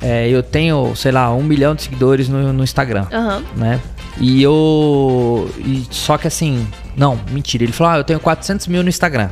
é, 0.01 0.29
eu 0.29 0.43
tenho, 0.43 0.95
sei 0.95 1.11
lá, 1.11 1.33
um 1.35 1.43
milhão 1.43 1.75
de 1.75 1.83
seguidores 1.83 2.29
no, 2.29 2.53
no 2.53 2.63
Instagram, 2.63 3.07
Aham. 3.13 3.43
né? 3.57 3.81
E 4.19 4.43
eu 4.43 5.51
e 5.59 5.87
só 5.91 6.17
que 6.17 6.27
assim, 6.27 6.67
não, 6.97 7.21
mentira. 7.31 7.65
Ele 7.65 7.73
falou, 7.73 7.93
ah, 7.93 7.97
eu 7.99 8.05
tenho 8.05 8.19
400 8.21 8.67
mil 8.67 8.83
no 8.83 8.89
Instagram. 8.89 9.29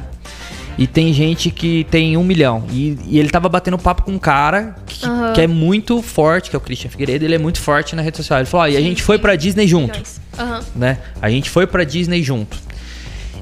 E 0.76 0.87
tem 0.87 1.12
gente 1.12 1.51
que 1.51 1.85
tem 1.91 2.16
um 2.16 2.24
milhão. 2.24 2.64
E, 2.70 2.99
e 3.07 3.18
ele 3.18 3.30
tava 3.30 3.49
batendo 3.49 3.78
papo 3.78 4.03
com 4.03 4.12
um 4.12 4.18
cara 4.18 4.74
que, 4.87 5.07
Aham. 5.07 5.32
que 5.32 5.41
é 5.41 5.47
muito 5.47 6.03
forte, 6.03 6.51
que 6.51 6.57
é 6.57 6.59
o 6.59 6.61
Christian 6.61 6.91
Figueiredo, 6.91 7.24
ele 7.24 7.35
é 7.37 7.39
muito 7.39 7.61
forte 7.61 7.95
na 7.95 8.03
rede 8.03 8.16
social. 8.16 8.41
Ele 8.41 8.47
falou, 8.47 8.66
ó, 8.66 8.68
e 8.68 8.76
a 8.76 8.80
gente 8.80 9.03
foi 9.03 9.16
pra 9.18 9.37
Disney 9.37 9.66
junto. 9.68 10.01
Aham. 10.39 10.61
né? 10.74 10.99
A 11.22 11.30
gente 11.30 11.49
foi 11.49 11.66
pra 11.66 11.85
Disney 11.85 12.22
junto. 12.22 12.59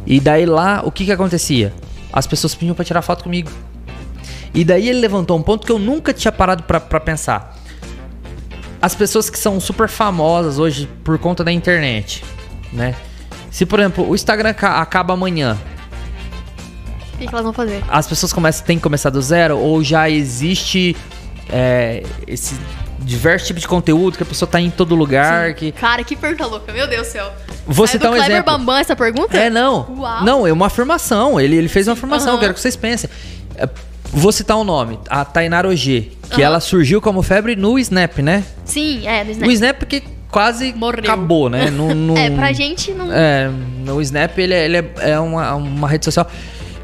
E 0.06 0.20
daí 0.20 0.44
lá, 0.44 0.82
o 0.84 0.92
que 0.92 1.06
que 1.06 1.12
acontecia? 1.12 1.72
As 2.12 2.26
pessoas 2.26 2.54
pediam 2.54 2.74
pra 2.74 2.84
tirar 2.84 3.00
foto 3.00 3.24
comigo. 3.24 3.50
E 4.54 4.62
daí 4.62 4.88
ele 4.88 5.00
levantou 5.00 5.38
um 5.38 5.42
ponto 5.42 5.66
que 5.66 5.72
eu 5.72 5.78
nunca 5.78 6.12
tinha 6.12 6.30
parado 6.30 6.64
pra, 6.64 6.78
pra 6.78 7.00
pensar. 7.00 7.56
As 8.82 8.94
pessoas 8.96 9.30
que 9.30 9.38
são 9.38 9.60
super 9.60 9.88
famosas 9.88 10.58
hoje 10.58 10.88
por 11.04 11.16
conta 11.18 11.44
da 11.44 11.52
internet, 11.52 12.22
né? 12.72 12.94
Se, 13.50 13.64
por 13.64 13.78
exemplo, 13.78 14.08
o 14.08 14.14
Instagram 14.14 14.52
ca- 14.54 14.80
acaba 14.80 15.14
amanhã, 15.14 15.56
O 17.14 17.18
que, 17.18 17.26
que 17.28 17.32
elas 17.32 17.44
vão 17.44 17.52
fazer? 17.52 17.80
as 17.88 18.06
pessoas 18.08 18.32
começam, 18.32 18.66
têm 18.66 18.76
que 18.78 18.82
começar 18.82 19.10
do 19.10 19.22
zero 19.22 19.56
ou 19.56 19.84
já 19.84 20.10
existe 20.10 20.96
é, 21.48 22.02
esse 22.26 22.56
diversos 22.98 23.46
tipos 23.48 23.62
de 23.62 23.68
conteúdo 23.68 24.16
que 24.16 24.22
a 24.22 24.26
pessoa 24.26 24.48
tá 24.48 24.60
em 24.60 24.70
todo 24.70 24.94
lugar, 24.94 25.54
que 25.54 25.70
Cara, 25.72 26.02
que 26.04 26.14
pergunta 26.16 26.46
louca, 26.46 26.72
meu 26.72 26.86
Deus 26.88 27.06
do 27.08 27.10
céu. 27.10 27.32
Vou 27.66 27.84
é 27.84 27.88
citar 27.88 28.10
um 28.10 28.16
exemplo. 28.16 28.52
Bambam 28.52 28.76
essa 28.76 28.94
pergunta? 28.96 29.36
É, 29.36 29.48
não. 29.50 29.86
Uau. 29.98 30.24
Não, 30.24 30.46
é 30.46 30.52
uma 30.52 30.66
afirmação. 30.66 31.40
Ele, 31.40 31.56
ele 31.56 31.68
fez 31.68 31.86
uma 31.86 31.94
afirmação, 31.94 32.34
eu 32.34 32.38
quero 32.40 32.54
que 32.54 32.60
vocês 32.60 32.74
pensem. 32.76 33.08
Vou 34.14 34.30
citar 34.30 34.58
um 34.58 34.64
nome, 34.64 34.98
a 35.08 35.24
Tainara 35.24 35.66
Ogê, 35.68 36.08
que 36.30 36.42
ela 36.42 36.60
surgiu 36.60 37.00
como 37.00 37.22
febre 37.22 37.56
no 37.56 37.78
Snap, 37.78 38.18
né? 38.18 38.44
Sim, 38.64 39.06
é, 39.06 39.24
do 39.24 39.30
Snap. 39.30 39.48
O 39.48 39.52
Snap 39.52 39.82
que 39.84 40.02
quase 40.30 40.72
Morreu. 40.74 41.00
acabou, 41.02 41.48
né? 41.48 41.68
No, 41.72 41.94
no- 41.94 42.16
É, 42.16 42.28
pra 42.30 42.52
gente 42.52 42.92
não. 42.92 43.10
É, 43.10 43.50
no 43.84 44.00
Snap 44.02 44.36
ele, 44.38 44.52
é, 44.54 44.64
ele 44.66 44.76
é, 44.76 44.84
é 45.12 45.18
uma, 45.18 45.54
uma 45.54 45.88
rede 45.88 46.04
social 46.04 46.26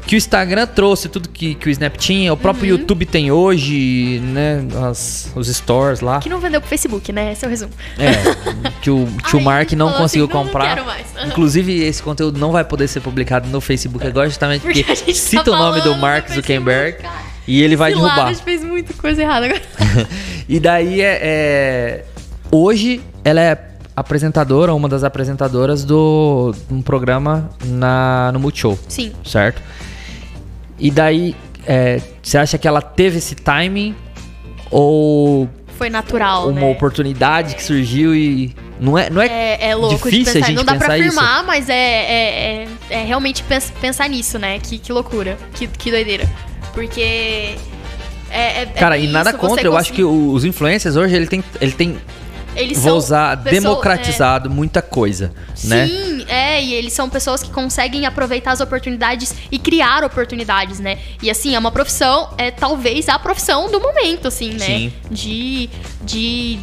que 0.09 0.15
o 0.15 0.17
Instagram 0.17 0.65
trouxe 0.65 1.07
tudo 1.07 1.29
que, 1.29 1.53
que 1.53 1.67
o 1.67 1.69
Snap 1.69 1.95
tinha, 1.95 2.33
o 2.33 2.35
próprio 2.35 2.73
Uhum. 2.73 2.79
YouTube 2.79 3.05
tem 3.05 3.31
hoje, 3.31 4.19
né? 4.23 4.65
As, 4.89 5.31
os 5.35 5.47
stores 5.47 6.01
lá. 6.01 6.17
Que 6.19 6.27
não 6.27 6.39
vendeu 6.39 6.59
pro 6.59 6.67
Facebook, 6.67 7.13
né? 7.13 7.33
Esse 7.33 7.45
é 7.45 7.47
o 7.47 7.51
resumo. 7.51 7.71
É, 7.99 8.71
que 8.81 8.89
o, 8.89 9.05
que 9.29 9.35
o 9.35 9.39
Mark 9.39 9.71
não 9.73 9.85
falou 9.89 10.01
conseguiu 10.01 10.25
assim, 10.25 10.33
"Não, 10.33 10.39
não 10.45 10.51
comprar. 10.51 10.73
quero 10.73 10.87
mais." 10.87 11.05
Inclusive, 11.27 11.83
esse 11.83 12.01
conteúdo 12.01 12.39
não 12.39 12.51
vai 12.51 12.63
poder 12.63 12.87
ser 12.87 13.01
publicado 13.01 13.47
no 13.49 13.61
Facebook 13.61 14.07
agora, 14.07 14.27
justamente 14.27 14.63
porque, 14.63 14.83
Porque 14.83 14.95
gente 15.05 15.15
cita 15.15 15.43
tá 15.43 15.51
o 15.51 15.55
nome 15.55 15.79
do 15.81 15.95
Mark 15.95 16.27
Zuckerberg 16.33 17.03
cara. 17.03 17.13
e 17.47 17.61
ele 17.61 17.75
vai 17.75 17.91
derrubar. 17.93 18.25
A 18.29 18.33
gente 18.33 18.43
fez 18.43 18.63
muita 18.63 18.95
coisa 18.95 19.21
errada 19.21 19.45
agora. 19.45 19.61
E 20.49 20.59
daí 20.59 21.01
é, 21.01 21.19
é- 21.21 22.05
Hoje 22.51 22.99
ela 23.23 23.39
é 23.41 23.55
apresentadora, 23.95 24.73
uma 24.73 24.89
das 24.89 25.03
apresentadoras 25.03 25.83
do 25.83 26.55
um 26.71 26.81
programa 26.81 27.47
na, 27.63 28.31
no 28.33 28.39
Multishow, 28.39 28.79
Sim. 28.87 29.11
certo? 29.23 29.61
E 30.79 30.89
daí, 30.91 31.35
é, 31.67 32.01
você 32.21 32.37
acha 32.37 32.57
que 32.57 32.67
ela 32.67 32.81
teve 32.81 33.17
esse 33.17 33.35
timing? 33.35 33.95
Ou 34.71 35.49
Foi 35.77 35.89
natural, 35.89 36.49
uma 36.49 36.61
né? 36.61 36.71
oportunidade 36.71 37.55
que 37.55 37.63
surgiu 37.63 38.13
e. 38.15 38.55
Não 38.79 38.97
é, 38.97 39.09
não 39.09 39.21
é, 39.21 39.27
É, 39.27 39.69
é 39.71 39.75
louco 39.75 40.09
difícil 40.09 40.23
de 40.23 40.29
a 40.29 40.33
pensar. 40.33 40.45
gente 40.47 40.55
Não 40.55 40.63
dá 40.63 40.75
pra 40.75 40.81
pensar 40.87 40.97
isso. 40.99 41.07
afirmar, 41.19 41.43
mas 41.43 41.67
é, 41.67 41.73
é, 41.73 42.63
é, 42.63 42.67
é 43.01 43.03
realmente 43.03 43.43
pens- 43.43 43.73
pensar 43.81 44.07
nisso, 44.07 44.39
né? 44.39 44.57
Que, 44.59 44.77
que 44.77 44.93
loucura. 44.93 45.37
Que, 45.53 45.67
que 45.67 45.91
doideira. 45.91 46.25
Porque. 46.73 47.55
É, 48.31 48.61
é- 48.61 48.65
Cara, 48.77 48.97
é 48.97 49.01
e 49.01 49.07
nada 49.07 49.31
isso, 49.31 49.39
contra, 49.39 49.65
eu 49.65 49.75
acho 49.75 49.91
que 49.91 50.03
conseguir- 50.03 50.33
os 50.33 50.45
influencers 50.45 50.95
hoje 50.95 51.15
ele 51.15 51.27
tem, 51.27 51.43
ele 51.59 51.71
tem 51.73 51.97
Eles 52.61 52.77
vou 52.77 52.91
são 52.91 52.97
usar 52.97 53.37
pessoas- 53.37 53.63
democratizado 53.63 54.49
muita 54.49 54.81
coisa, 54.81 55.31
né? 55.63 55.87
Sim, 55.87 56.25
é, 56.27 56.63
e 56.63 56.73
eles 56.73 56.93
são 56.93 57.09
pessoas 57.09 57.41
que 57.43 57.49
conseguem 57.49 58.05
aproveitar 58.05 58.51
as 58.51 58.61
oportunidades 58.61 59.33
e 59.51 59.57
criar 59.57 60.03
oportunidades, 60.03 60.79
né? 60.79 60.97
E 61.21 61.29
assim, 61.29 61.55
é 61.55 61.59
uma 61.59 61.71
profissão, 61.71 62.29
é 62.37 62.51
talvez 62.51 63.09
a 63.09 63.17
profissão 63.17 63.71
do 63.71 63.79
momento, 63.79 64.27
assim, 64.27 64.51
né? 64.53 64.65
Sim. 64.65 64.93
De, 65.09 65.69
de, 66.01 66.59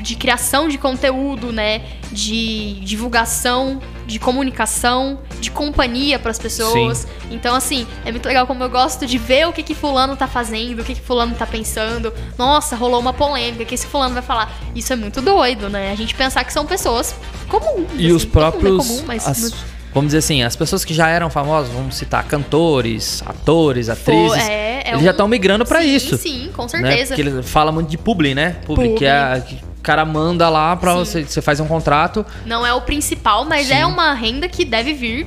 de 0.00 0.16
criação 0.16 0.68
de 0.68 0.78
conteúdo, 0.78 1.52
né? 1.52 1.82
De 2.10 2.74
divulgação, 2.80 3.80
de 4.06 4.18
comunicação, 4.18 5.18
de 5.40 5.50
companhia 5.50 6.18
pras 6.18 6.38
pessoas. 6.38 7.06
Então, 7.30 7.54
assim, 7.54 7.86
é 8.04 8.10
muito 8.10 8.26
legal 8.26 8.46
como 8.46 8.62
eu 8.64 8.70
gosto 8.70 9.06
de 9.06 9.18
ver 9.18 9.46
o 9.46 9.52
que 9.52 9.62
que 9.62 9.74
fulano 9.74 10.16
tá 10.16 10.26
fazendo, 10.26 10.80
o 10.80 10.84
que 10.84 10.94
que 10.94 11.00
fulano 11.00 11.34
tá 11.34 11.46
pensando. 11.46 12.12
Nossa, 12.36 12.74
rolou 12.76 12.98
uma 13.00 13.12
polêmica, 13.12 13.62
o 13.62 13.66
que 13.66 13.74
esse 13.74 13.86
fulano 13.86 14.14
vai 14.14 14.22
falar? 14.22 14.52
Isso 14.74 14.92
é 14.92 14.96
muito 14.96 15.20
doido, 15.20 15.68
né? 15.68 15.92
A 15.92 15.94
gente 15.94 16.14
pensar 16.14 16.42
que 16.44 16.52
são 16.52 16.66
pessoas 16.66 17.14
comuns. 17.48 17.86
E 17.96 18.06
assim. 18.06 18.12
os 18.12 18.24
mundo 18.24 18.28
é 18.28 18.40
próprios. 18.40 18.86
comum, 18.88 19.02
mas 19.06 19.26
as- 19.28 19.54
vamos 19.92 20.08
dizer 20.08 20.18
assim, 20.18 20.42
as 20.42 20.56
pessoas 20.56 20.84
que 20.84 20.94
já 20.94 21.08
eram 21.08 21.30
famosas, 21.30 21.72
vamos 21.72 21.94
citar 21.96 22.24
cantores, 22.24 23.22
atores, 23.26 23.88
atrizes, 23.88 24.38
é- 24.48 24.82
é 24.84 24.88
eles 24.88 25.00
um- 25.02 25.04
já 25.04 25.10
estão 25.12 25.28
migrando 25.28 25.64
pra 25.64 25.80
sim, 25.82 25.94
isso. 25.94 26.16
Sim, 26.16 26.50
com 26.54 26.62
Né? 26.62 26.68
certeza. 26.68 27.14
Porque 27.14 27.20
ele 27.28 27.42
fala 27.42 27.70
muito 27.70 27.88
de 27.88 27.98
publi, 27.98 28.34
né? 28.34 28.56
Publi, 28.64 28.84
Publi. 28.88 28.98
que 28.98 29.04
é 29.04 29.42
o 29.80 29.82
cara 29.82 30.04
manda 30.04 30.48
lá 30.48 30.76
pra 30.76 30.92
Sim. 30.92 30.98
você, 30.98 31.22
você 31.24 31.40
faz 31.42 31.58
um 31.58 31.66
contrato 31.66 32.24
Não 32.46 32.64
é 32.66 32.72
o 32.74 32.82
principal, 32.82 33.44
mas 33.46 33.66
Sim. 33.68 33.74
é 33.74 33.86
uma 33.86 34.12
renda 34.14 34.46
que 34.48 34.64
deve 34.64 34.92
vir, 34.92 35.26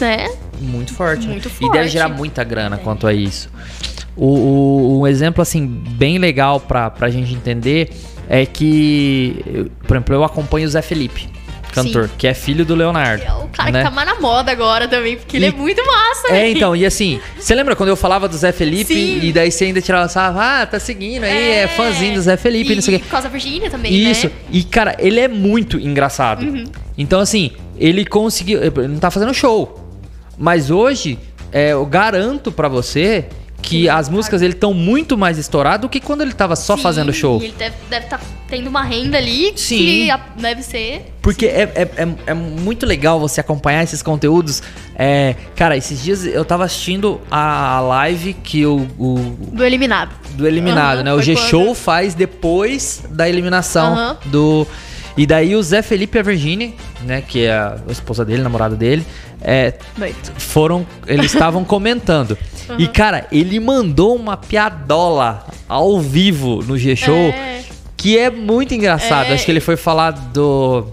né? 0.00 0.28
muito 0.60 0.94
forte. 0.94 1.26
né? 1.26 1.32
Muito 1.32 1.48
E 1.48 1.60
deve 1.60 1.68
forte. 1.78 1.88
gerar 1.88 2.08
muita 2.08 2.44
grana 2.44 2.76
Deve. 2.76 2.82
quanto 2.84 3.06
a 3.06 3.12
isso. 3.12 3.48
O, 4.16 4.26
o- 4.26 5.00
um 5.00 5.06
exemplo, 5.06 5.40
assim, 5.42 5.66
bem 5.66 6.18
legal 6.18 6.60
pra, 6.60 6.90
pra 6.90 7.08
gente 7.10 7.32
entender 7.34 7.90
é 8.28 8.44
que, 8.46 9.70
por 9.86 9.96
exemplo, 9.96 10.14
eu 10.14 10.22
acompanho 10.24 10.66
o 10.66 10.70
Zé 10.70 10.82
Felipe, 10.82 11.28
cantor, 11.72 12.08
Sim. 12.08 12.14
que 12.18 12.26
é 12.26 12.34
filho 12.34 12.64
do 12.64 12.74
Leonardo. 12.74 13.22
É 13.24 13.32
o 13.32 13.48
cara 13.48 13.70
né? 13.70 13.78
que 13.82 13.88
tá 13.88 13.90
mais 13.94 14.08
na 14.08 14.20
moda 14.20 14.50
agora 14.52 14.86
também, 14.88 15.16
porque 15.16 15.36
ele 15.36 15.46
E- 15.46 15.48
é 15.48 15.52
muito 15.52 15.84
massa, 15.86 16.28
É, 16.28 16.32
velho. 16.32 16.56
então, 16.56 16.76
e 16.76 16.84
assim, 16.86 17.20
você 17.38 17.54
lembra 17.54 17.74
quando 17.76 17.88
eu 17.90 17.96
falava 17.96 18.28
do 18.28 18.36
Zé 18.36 18.52
Felipe 18.52 18.92
Sim. 18.94 19.20
e 19.22 19.32
daí 19.32 19.50
você 19.50 19.64
ainda 19.64 19.80
tirava 19.80 20.08
sarro, 20.08 20.38
ah, 20.40 20.66
tá 20.66 20.78
seguindo 20.80 21.24
aí, 21.24 21.50
é, 21.52 21.68
fãzinho 21.68 22.14
do 22.14 22.20
Zé 22.22 22.36
Felipe, 22.36 22.72
e, 22.72 22.74
não 22.76 22.82
sei 22.82 22.96
o 22.96 22.98
quê. 22.98 23.04
por 23.04 23.10
causa 23.10 23.28
da 23.28 23.32
Virgínia 23.32 23.70
também, 23.70 23.92
Isso, 23.92 24.26
né? 24.26 24.32
e 24.50 24.62
cara, 24.64 24.96
ele 24.98 25.20
é 25.20 25.28
muito 25.28 25.78
engraçado. 25.78 26.44
Uhum. 26.44 26.64
Então, 26.98 27.20
assim, 27.20 27.50
ele 27.78 28.04
conseguiu. 28.04 28.62
Ele 28.62 28.88
não 28.88 28.98
tá 28.98 29.10
fazendo 29.10 29.32
show. 29.32 29.76
Mas 30.36 30.70
hoje, 30.70 31.18
é, 31.52 31.72
eu 31.72 31.84
garanto 31.86 32.50
pra 32.52 32.68
você 32.68 33.24
que 33.62 33.88
as 33.88 34.08
músicas 34.08 34.40
dele 34.40 34.54
estão 34.54 34.72
muito 34.74 35.16
mais 35.16 35.38
estouradas 35.38 35.80
do 35.82 35.88
que 35.88 36.00
quando 36.00 36.22
ele 36.22 36.32
tava 36.32 36.56
só 36.56 36.76
Sim, 36.76 36.82
fazendo 36.82 37.12
show. 37.12 37.40
Ele 37.42 37.54
deve 37.58 38.04
estar 38.04 38.20
tendo 38.48 38.68
uma 38.68 38.82
renda 38.82 39.16
ali 39.18 39.52
Sim. 39.56 39.76
que 39.78 40.10
deve 40.40 40.62
ser. 40.62 41.12
Porque 41.22 41.46
é, 41.46 41.62
é, 41.74 41.82
é, 42.02 42.08
é 42.28 42.34
muito 42.34 42.84
legal 42.86 43.20
você 43.20 43.40
acompanhar 43.40 43.82
esses 43.84 44.02
conteúdos. 44.02 44.62
É, 44.96 45.36
cara, 45.54 45.76
esses 45.76 46.02
dias 46.02 46.24
eu 46.24 46.44
tava 46.44 46.64
assistindo 46.64 47.20
a 47.30 47.80
live 47.80 48.32
que 48.34 48.64
o, 48.66 48.86
o- 48.98 49.36
Do 49.52 49.64
eliminado. 49.64 50.10
do 50.34 50.46
eliminado, 50.46 50.96
Aham, 50.96 51.02
né? 51.04 51.12
O 51.14 51.22
G-Show 51.22 51.66
quando- 51.66 51.74
faz 51.76 52.14
depois 52.14 53.02
da 53.10 53.28
eliminação 53.28 53.92
Aham. 53.92 54.18
do. 54.26 54.66
E 55.20 55.26
daí 55.26 55.54
o 55.54 55.62
Zé 55.62 55.82
Felipe 55.82 56.16
e 56.16 56.20
a 56.20 56.22
Virginia, 56.22 56.72
né? 57.02 57.20
Que 57.20 57.44
é 57.44 57.52
a 57.52 57.76
esposa 57.90 58.24
dele, 58.24 58.42
namorada 58.42 58.74
dele, 58.74 59.04
é, 59.42 59.74
foram. 60.38 60.86
Eles 61.06 61.26
estavam 61.34 61.62
comentando. 61.64 62.38
E, 62.78 62.86
cara, 62.86 63.26
ele 63.32 63.58
mandou 63.58 64.14
uma 64.14 64.36
piadola 64.36 65.44
ao 65.68 65.98
vivo 66.00 66.62
no 66.62 66.78
G-Show 66.78 67.16
É. 67.16 67.62
que 67.96 68.16
é 68.16 68.30
muito 68.30 68.72
engraçado. 68.72 69.26
É. 69.26 69.34
Acho 69.34 69.44
que 69.44 69.50
ele 69.50 69.58
foi 69.58 69.76
falar 69.76 70.12
do. 70.12 70.86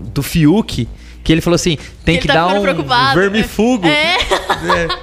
do 0.00 0.22
Fiuk. 0.22 0.88
Que 1.24 1.32
ele 1.32 1.40
falou 1.40 1.56
assim: 1.56 1.76
tem 2.04 2.14
Ele 2.14 2.22
que 2.22 2.28
tá 2.28 2.34
dar 2.34 2.46
um 2.54 2.62
vermifugo. 3.14 3.86
É. 3.86 4.16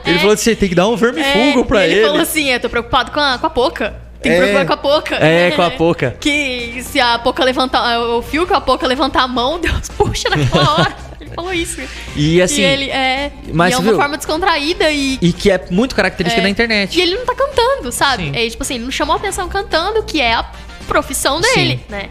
É, 0.05 0.09
Ele 0.09 0.19
falou 0.19 0.33
assim: 0.33 0.55
tem 0.55 0.69
que 0.69 0.73
dar 0.75 0.87
um 0.87 0.95
vermifugo 0.95 1.59
É, 1.59 1.63
pra 1.65 1.85
ele. 1.85 1.95
ele. 1.95 2.05
falou 2.07 2.21
assim: 2.21 2.45
eu 2.49 2.59
tô 2.59 2.69
preocupado 2.69 3.11
com 3.11 3.19
a, 3.19 3.37
com 3.37 3.45
a 3.45 3.49
Poca. 3.49 3.93
Tem 4.21 4.31
que 4.31 4.37
É. 4.37 4.41
preocupar 4.41 4.65
com 4.67 4.73
a 4.73 4.77
Poca. 4.77 5.15
É, 5.15 5.51
com 5.51 5.61
a 5.61 5.71
Poca. 5.71 6.15
Que 6.21 6.81
se 6.83 6.99
a 6.99 7.17
Poca 7.19 7.43
levantar. 7.43 7.99
O 7.99 8.21
fio 8.21 8.45
que 8.45 8.53
a 8.53 8.61
Poca 8.61 8.85
levantar 8.87 9.23
a 9.23 9.27
mão, 9.27 9.57
Deus 9.61 9.89
puxa 9.89 10.29
naquela 10.29 10.73
hora. 10.75 10.95
ele 11.19 11.29
falou 11.35 11.53
isso. 11.53 11.81
E 12.15 12.41
assim. 12.41 12.61
e 12.61 12.65
ele 12.65 12.89
é. 12.89 13.31
mas 13.53 13.73
é 13.73 13.77
uma 13.77 13.83
viu? 13.83 13.95
forma 13.95 14.17
descontraída 14.17 14.91
e. 14.91 15.17
E 15.21 15.33
que 15.33 15.49
é 15.49 15.63
muito 15.71 15.95
característica 15.95 16.41
É. 16.41 16.43
da 16.43 16.49
internet. 16.49 16.97
E 16.97 17.01
ele 17.01 17.15
não 17.15 17.25
tá 17.25 17.33
cantando, 17.35 17.91
sabe? 17.91 18.25
Sim. 18.25 18.31
É 18.35 18.49
tipo 18.49 18.61
assim, 18.63 18.75
ele 18.75 18.83
não 18.83 18.91
chamou 18.91 19.15
atenção 19.15 19.47
cantando, 19.49 20.03
que 20.03 20.21
é 20.21 20.33
a 20.33 20.43
profissão 20.87 21.39
dele, 21.41 21.77
Sim. 21.77 21.79
né? 21.89 22.09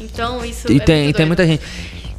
Então 0.00 0.44
isso. 0.44 0.70
E 0.72 0.76
é 0.78 0.80
tem, 0.80 1.12
tem 1.12 1.26
muita 1.26 1.46
gente. 1.46 1.62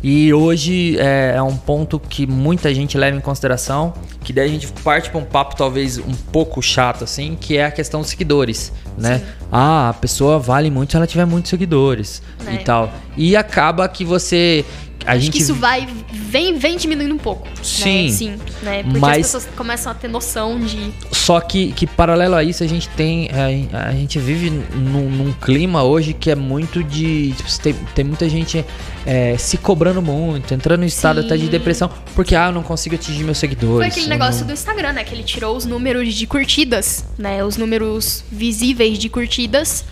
E 0.04 0.34
hoje 0.34 0.98
é, 1.00 1.34
é 1.38 1.42
um 1.42 1.56
ponto 1.56 1.98
que 1.98 2.28
muita 2.28 2.74
gente 2.76 2.98
leva 2.98 3.16
em 3.16 3.22
consideração, 3.22 3.94
que 4.22 4.34
daí 4.34 4.50
a 4.50 4.52
gente 4.52 4.68
parte 4.84 5.10
para 5.10 5.18
um 5.20 5.24
papo 5.24 5.56
talvez 5.56 5.98
um 5.98 6.14
pouco 6.30 6.62
chato 6.62 7.06
assim, 7.06 7.38
que 7.40 7.56
é 7.56 7.64
a 7.66 7.72
questão 7.72 8.02
dos 8.02 8.10
seguidores, 8.10 8.74
né? 8.98 9.20
Sim. 9.20 9.26
Ah, 9.50 9.90
a 9.90 9.94
pessoa 9.94 10.38
vale 10.38 10.70
muito 10.70 10.92
se 10.92 10.98
ela 10.98 11.08
tiver 11.08 11.26
muitos 11.26 11.50
seguidores 11.50 12.22
É. 12.46 12.54
e 12.56 12.58
tal. 12.60 12.92
E 13.16 13.36
acaba 13.38 13.88
que 13.88 14.04
você 14.04 14.66
a 15.06 15.12
Acho 15.14 15.22
gente 15.26 15.34
que 15.34 15.40
isso 15.40 15.54
vai. 15.56 15.86
Vem, 16.12 16.58
vem 16.58 16.78
diminuindo 16.78 17.14
um 17.14 17.18
pouco. 17.18 17.46
Sim. 17.62 18.06
Né? 18.06 18.10
Sim, 18.10 18.36
né? 18.62 18.84
Porque 18.84 19.00
Mas- 19.00 19.12
as 19.12 19.18
pessoas 19.34 19.50
começam 19.56 19.92
a 19.92 19.96
ter 19.96 20.08
noção 20.08 20.58
de. 20.60 20.94
Só 21.12 21.40
que, 21.42 21.74
que 21.74 21.86
paralelo 21.86 22.36
a 22.36 22.44
isso, 22.44 22.64
a 22.64 22.68
gente 22.68 22.88
tem. 22.90 23.30
A, 23.74 23.90
a 23.90 23.92
gente 23.92 24.18
vive 24.18 24.50
num, 24.50 25.10
num 25.10 25.34
clima 25.34 25.84
hoje 25.84 26.14
que 26.14 26.32
é 26.32 26.36
muito 26.36 26.82
de. 26.84 27.34
Tipo, 27.34 27.60
tem, 27.60 27.74
tem 27.96 28.06
muita 28.06 28.30
gente 28.30 28.64
é, 29.06 29.38
se 29.38 29.58
cobrando 29.58 30.02
muito, 30.02 30.54
entrando 30.54 30.84
em 30.84 30.88
estado 30.88 31.20
Sim. 31.20 31.26
até 31.26 31.38
de 31.38 31.48
depressão, 31.50 31.90
porque 32.16 32.34
ah, 32.36 32.46
eu 32.48 32.52
não 32.54 32.64
consigo 32.64 32.96
atingir 32.96 33.24
meus 33.26 33.38
seguidores. 33.38 33.94
Foi 33.94 34.02
aquele 34.02 34.08
negócio 34.08 34.42
não- 34.42 34.48
do 34.48 34.54
Instagram, 34.54 34.94
né? 34.94 35.04
Que 35.04 35.14
ele 35.14 35.24
tirou 35.24 35.58
os 35.58 35.66
números 35.66 36.14
de 36.14 36.26
curtidas, 36.26 37.06
né? 37.18 37.44
Os 37.44 37.58
números 37.58 38.24
visíveis 38.32 38.98
de 38.98 39.10
curtidas 39.10 39.84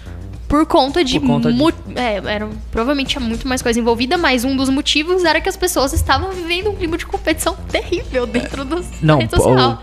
por 0.47 0.65
conta 0.65 1.03
de. 1.03 1.19
Por 1.19 1.27
conta 1.27 1.51
de- 1.51 1.57
é, 1.95 2.21
era, 2.25 2.49
provavelmente 2.71 3.09
tinha 3.11 3.21
muito 3.21 3.47
mais 3.47 3.61
coisa 3.61 3.79
envolvida, 3.79 4.17
mas 4.17 4.43
um 4.43 4.55
dos 4.55 4.69
motivos 4.69 5.23
era 5.23 5.39
que 5.41 5.49
as 5.49 5.57
pessoas 5.57 5.93
estavam 5.93 6.31
vivendo 6.31 6.69
um 6.69 6.75
clima 6.75 6.97
de 6.97 7.05
competição 7.05 7.55
terrível 7.69 8.25
dentro 8.25 8.63
da 8.65 8.81
Não, 9.01 9.19
rede 9.19 9.35
social. 9.35 9.81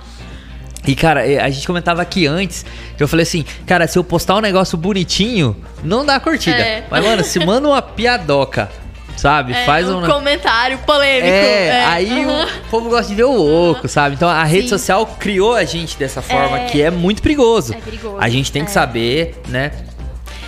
E, 0.87 0.95
cara, 0.95 1.27
eh, 1.27 1.39
a 1.39 1.51
gente 1.51 1.67
comentava 1.67 2.01
aqui 2.01 2.27
antes, 2.27 2.65
que 2.97 3.03
eu 3.03 3.09
falei 3.09 3.23
assim, 3.25 3.45
cara, 3.67 3.87
se 3.87 3.99
eu 3.99 4.05
postar 4.05 4.37
um 4.37 4.41
negócio 4.41 4.79
bonitinho, 4.79 5.55
não 5.85 6.05
dá 6.05 6.19
curtida. 6.19 6.57
É. 6.57 6.85
Mas, 6.91 7.05
mano, 7.05 7.23
se 7.25 7.39
manda 7.45 7.69
uma 7.69 7.83
piadoca, 7.83 8.71
sabe? 9.17 9.53
É, 9.53 9.67
Faz 9.67 9.87
um 9.89 9.99
um... 10.03 10.07
comentário 10.07 10.79
polêmico. 10.79 11.27
É, 11.27 11.85
aí 11.85 12.25
aham. 12.25 12.45
o 12.45 12.71
povo 12.71 12.89
gosta 12.89 13.09
de 13.09 13.15
ver 13.17 13.25
o 13.25 13.33
louco, 13.33 13.87
sabe? 13.89 14.15
Então 14.15 14.29
a 14.29 14.45
rede 14.45 14.63
Sim. 14.63 14.69
social 14.71 15.05
criou 15.19 15.55
a 15.55 15.65
gente 15.65 15.99
dessa 15.99 16.23
forma 16.23 16.61
É. 16.61 16.65
que 16.67 16.81
é 16.81 16.91
muito 16.91 17.21
perigoso. 17.21 17.75
É 17.75 17.77
perigoso, 17.79 18.17
A 18.19 18.29
gente 18.29 18.51
tem 18.51 18.65
que 18.65 18.71
é. 18.71 18.73
saber, 18.73 19.35
né? 19.49 19.73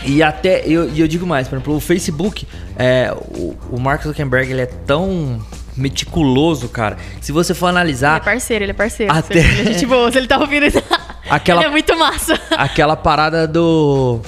E 0.05 0.23
até, 0.23 0.63
eu, 0.67 0.89
eu 0.95 1.07
digo 1.07 1.27
mais, 1.27 1.47
por 1.49 1.57
exemplo, 1.57 1.77
o 1.77 1.81
Facebook, 1.81 2.47
é, 2.79 3.13
o, 3.35 3.55
o 3.71 3.81
Mark 3.81 4.03
Zuckerberg, 4.03 4.51
ele 4.51 4.63
é 4.63 4.67
tão 4.67 5.41
meticuloso, 5.77 6.69
cara. 6.69 6.97
Se 7.21 7.33
você 7.33 7.55
for 7.55 7.67
Ele 7.67 7.77
é 7.77 7.81
analisar 7.81 8.21
parceiro, 8.25 8.65
ele 8.65 8.71
é 8.73 8.75
parceiro. 8.75 9.13
Até- 9.13 9.39
Ele 9.39 9.61
é 9.61 9.73
gente 9.73 9.87
boa, 9.87 10.11
se 10.11 10.19
ele 10.19 10.27
tá 10.27 10.39
ouvindo 10.39 10.67
isso. 10.67 10.83
Aquela- 11.29 11.61
Ele 11.61 11.69
é 11.69 11.71
muito 11.71 11.97
massa. 11.99 12.39
aquela 12.51 12.97
parada 12.97 13.47
do 13.47 14.21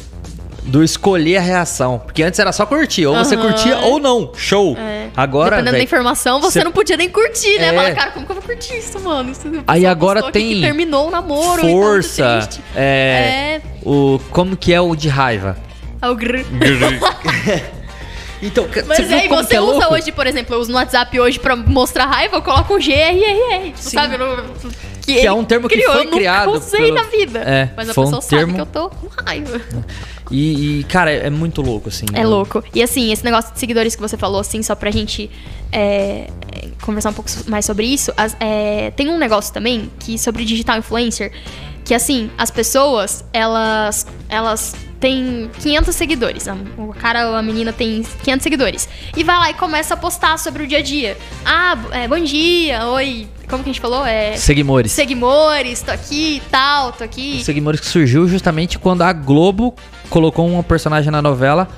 do 0.65 0.85
escolher 0.85 1.39
a 1.39 1.41
reação, 1.41 1.99
porque 1.99 2.23
antes 2.23 2.39
era 2.39 2.53
só 2.53 2.65
curtir, 2.65 3.05
ou 3.07 3.17
você 3.17 3.35
Aham. 3.35 3.49
curtia 3.49 3.79
ou 3.79 3.99
não. 3.99 4.31
Show. 4.37 4.77
É. 4.79 5.02
Agora, 5.17 5.51
Dependendo 5.51 5.67
da 5.67 5.73
velho, 5.73 5.85
informação, 5.85 6.41
você 6.41 6.61
cê- 6.61 6.65
não 6.65 6.73
podia 6.73 6.97
nem 6.97 7.09
curtir, 7.09 7.59
né? 7.59 7.69
É. 7.69 7.77
Fala, 7.77 7.91
cara, 7.93 8.11
como 8.13 8.25
que 8.27 8.33
eu 8.33 8.37
vou 8.37 8.45
curtir 8.45 8.79
isso, 8.79 8.99
mano? 9.01 9.31
Isso- 9.31 9.43
Aí 9.67 9.85
agora 9.85 10.31
tem 10.33 10.55
Que 10.55 10.61
terminou 10.63 11.09
o 11.09 11.11
namoro. 11.11 11.61
tá 11.61 11.67
muito 11.69 11.83
força, 11.83 12.39
triste. 12.47 12.63
é, 12.75 12.81
É. 13.57 13.61
o 13.85 14.19
como 14.31 14.57
que 14.57 14.73
é 14.73 14.81
o 14.81 14.97
de 14.97 15.09
raiva. 15.09 15.57
É 16.01 16.09
o 16.09 16.15
gr... 16.15 16.41
Então, 18.45 18.67
Mas 18.89 18.99
viu 19.07 19.17
aí 19.17 19.29
como 19.29 19.41
que 19.43 19.47
você 19.49 19.55
é 19.55 19.61
usa 19.61 19.73
louco? 19.79 19.95
hoje, 19.95 20.11
por 20.11 20.27
exemplo, 20.27 20.57
eu 20.57 20.61
uso 20.61 20.73
no 20.73 20.77
WhatsApp 20.77 21.21
hoje 21.21 21.39
pra 21.39 21.55
mostrar 21.55 22.07
raiva, 22.07 22.37
eu 22.39 22.43
coloco 22.43 22.75
um 22.75 22.79
GRR, 22.79 23.67
tipo, 23.67 23.79
Sim. 23.79 23.91
sabe? 23.91 24.15
Eu 24.17 24.19
não- 24.19 24.45
Que 25.05 25.27
é 25.27 25.33
um 25.33 25.45
termo 25.45 25.69
que 25.69 25.75
criou, 25.77 25.93
foi 25.93 26.07
eu 26.07 26.11
criado 26.11 26.47
Nunca 26.53 26.59
usei 26.67 26.81
pelo- 26.81 26.95
na 26.95 27.03
vida. 27.05 27.39
É, 27.41 27.71
mas 27.77 27.91
a 27.91 27.95
foi 27.95 28.05
um 28.05 28.11
pessoa 28.11 28.23
termo- 28.23 28.53
sabe 28.53 28.55
que 28.55 28.61
eu 28.61 28.67
tô 28.67 28.89
com 28.91 29.09
raiva. 29.25 29.61
E, 30.31 30.81
e, 30.81 30.85
cara, 30.85 31.11
é, 31.13 31.27
é 31.27 31.31
muito 31.31 31.61
louco, 31.61 31.89
assim. 31.89 32.07
É 32.15 32.25
louco. 32.25 32.63
E 32.75 32.83
assim, 32.83 33.13
esse 33.13 33.25
negócio 33.25 33.53
de 33.53 33.59
seguidores 33.61 33.95
que 33.95 34.01
você 34.01 34.17
falou, 34.17 34.41
assim, 34.41 34.63
só 34.63 34.75
pra 34.75 34.91
gente 34.91 35.31
é, 35.71 36.29
é, 36.53 36.69
conversar 36.83 37.11
um 37.11 37.13
pouco 37.15 37.31
mais 37.49 37.65
sobre 37.67 37.87
isso, 37.87 38.13
as- 38.17 38.37
é, 38.41 38.91
tem 38.93 39.09
um 39.11 39.19
negócio 39.19 39.53
também 39.53 39.91
que 39.99 40.19
sobre 40.19 40.45
digital 40.45 40.79
influencer, 40.79 41.33
que 41.85 41.93
assim, 41.95 42.31
as 42.39 42.51
pessoas, 42.51 43.25
elas, 43.33 44.07
elas 44.29 44.75
têm 45.03 45.51
500 45.61 45.95
seguidores. 45.95 46.47
A- 46.49 46.57
O 46.79 46.95
cara 46.95 47.29
ou 47.29 47.35
a 47.35 47.43
menina 47.43 47.73
tem 47.73 48.03
500 48.23 48.43
seguidores. 48.43 48.89
E 49.17 49.25
vai 49.25 49.37
lá 49.37 49.51
e 49.51 49.55
começa 49.55 49.95
a 49.95 49.97
postar 49.97 50.39
sobre 50.39 50.63
o 50.63 50.67
dia 50.67 50.79
a 50.79 50.83
dia. 50.83 51.19
Ah, 51.45 51.77
é, 51.91 52.07
bom 52.09 52.19
dia, 52.21 52.87
oi. 52.87 53.27
Como 53.51 53.63
que 53.65 53.69
a 53.69 53.73
gente 53.73 53.83
falou? 53.83 54.07
É. 54.07 54.37
Seguimores. 54.37 54.93
Seguimores, 54.93 55.83
tô 55.83 55.91
aqui 55.91 56.37
e 56.37 56.41
tal, 56.51 56.93
tô 56.93 57.03
aqui. 57.05 57.43
Seguimores 57.45 57.81
que 57.81 57.87
surgiu 57.87 58.27
justamente 58.29 58.79
quando 58.79 59.03
a 59.03 59.13
Globo 59.13 59.75
colocou 60.09 60.47
uma 60.49 60.63
personagem 60.63 61.11
na 61.11 61.21
novela 61.21 61.69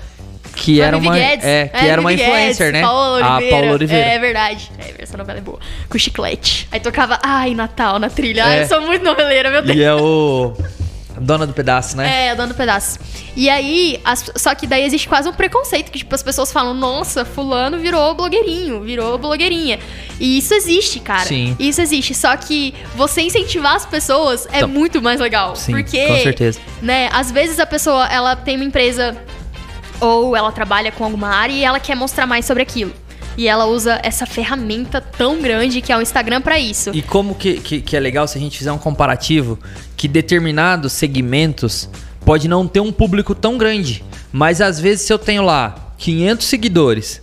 que 0.54 0.80
a 0.80 0.86
era 0.86 0.96
uma 0.98 1.14
Guedes. 1.18 1.44
é, 1.44 1.66
que 1.68 1.76
É, 1.84 1.88
era 1.88 2.00
uma 2.00 2.12
influencer, 2.12 2.66
Guedes, 2.66 2.72
né? 2.74 2.82
Paola 2.82 3.24
A 3.24 3.36
Oliveira. 3.36 3.56
Paula 3.56 3.72
Oliveira. 3.72 4.06
É 4.06 4.18
verdade. 4.20 4.70
É, 4.78 4.94
essa 5.02 5.16
novela 5.16 5.38
é 5.38 5.42
boa. 5.42 5.58
Com 5.88 5.98
chiclete. 5.98 6.68
Aí 6.70 6.78
tocava, 6.78 7.18
ai, 7.22 7.54
Natal, 7.54 7.98
na 7.98 8.08
trilha. 8.10 8.44
Ai, 8.44 8.58
É. 8.58 8.62
eu 8.64 8.68
sou 8.68 8.82
muito 8.82 9.02
noveleira, 9.02 9.50
meu 9.50 9.62
Deus. 9.62 9.76
E 9.76 9.82
é 9.82 9.94
o 9.94 10.52
dona 11.20 11.46
do 11.46 11.52
pedaço, 11.52 11.96
né? 11.96 12.26
É, 12.28 12.32
eu 12.32 12.36
dando 12.36 12.54
pedaço. 12.54 12.98
E 13.36 13.48
aí, 13.48 14.00
as- 14.04 14.30
só 14.36 14.54
que 14.54 14.66
daí 14.66 14.84
existe 14.84 15.08
quase 15.08 15.28
um 15.28 15.32
preconceito, 15.32 15.90
que 15.90 15.98
tipo, 15.98 16.14
as 16.14 16.22
pessoas 16.22 16.52
falam, 16.52 16.74
nossa, 16.74 17.24
fulano 17.24 17.78
virou 17.78 18.14
blogueirinho, 18.14 18.80
virou 18.82 19.16
blogueirinha. 19.18 19.78
E 20.20 20.38
isso 20.38 20.54
existe, 20.54 21.00
cara. 21.00 21.24
Sim. 21.26 21.56
Isso 21.58 21.80
existe. 21.80 22.14
Só 22.14 22.36
que 22.36 22.74
você 22.94 23.22
incentivar 23.22 23.74
as 23.74 23.86
pessoas 23.86 24.46
é 24.52 24.58
Então, 24.58 24.68
muito 24.68 25.00
mais 25.02 25.20
legal. 25.20 25.54
sim, 25.56 25.72
porque, 25.72 26.06
com 26.06 26.16
certeza. 26.22 26.60
né, 26.82 27.08
às 27.12 27.30
vezes 27.30 27.58
a 27.58 27.66
pessoa, 27.66 28.06
ela 28.06 28.36
tem 28.36 28.56
uma 28.56 28.64
empresa 28.64 29.16
ou 30.00 30.36
ela 30.36 30.50
trabalha 30.52 30.90
com 30.92 31.04
alguma 31.04 31.28
área 31.28 31.52
e 31.52 31.64
ela 31.64 31.78
quer 31.80 31.94
mostrar 31.94 32.26
mais 32.26 32.44
sobre 32.44 32.62
aquilo. 32.62 32.92
E 33.36 33.48
ela 33.48 33.66
usa 33.66 34.00
essa 34.02 34.26
ferramenta 34.26 35.00
tão 35.00 35.40
grande 35.40 35.80
que 35.80 35.92
é 35.92 35.96
o 35.96 36.02
Instagram 36.02 36.40
pra 36.40 36.58
isso. 36.58 36.90
E 36.94 37.02
como 37.02 37.34
que, 37.34 37.54
que, 37.54 37.80
que 37.80 37.96
é 37.96 38.00
legal 38.00 38.26
se 38.28 38.38
a 38.38 38.40
gente 38.40 38.56
fizer 38.56 38.72
um 38.72 38.78
comparativo 38.78 39.58
que 39.96 40.06
determinados 40.06 40.92
segmentos 40.92 41.88
pode 42.24 42.48
não 42.48 42.66
ter 42.66 42.80
um 42.80 42.92
público 42.92 43.34
tão 43.34 43.58
grande, 43.58 44.04
mas 44.32 44.60
às 44.60 44.80
vezes 44.80 45.06
se 45.06 45.12
eu 45.12 45.18
tenho 45.18 45.42
lá 45.42 45.92
500 45.98 46.46
seguidores 46.46 47.22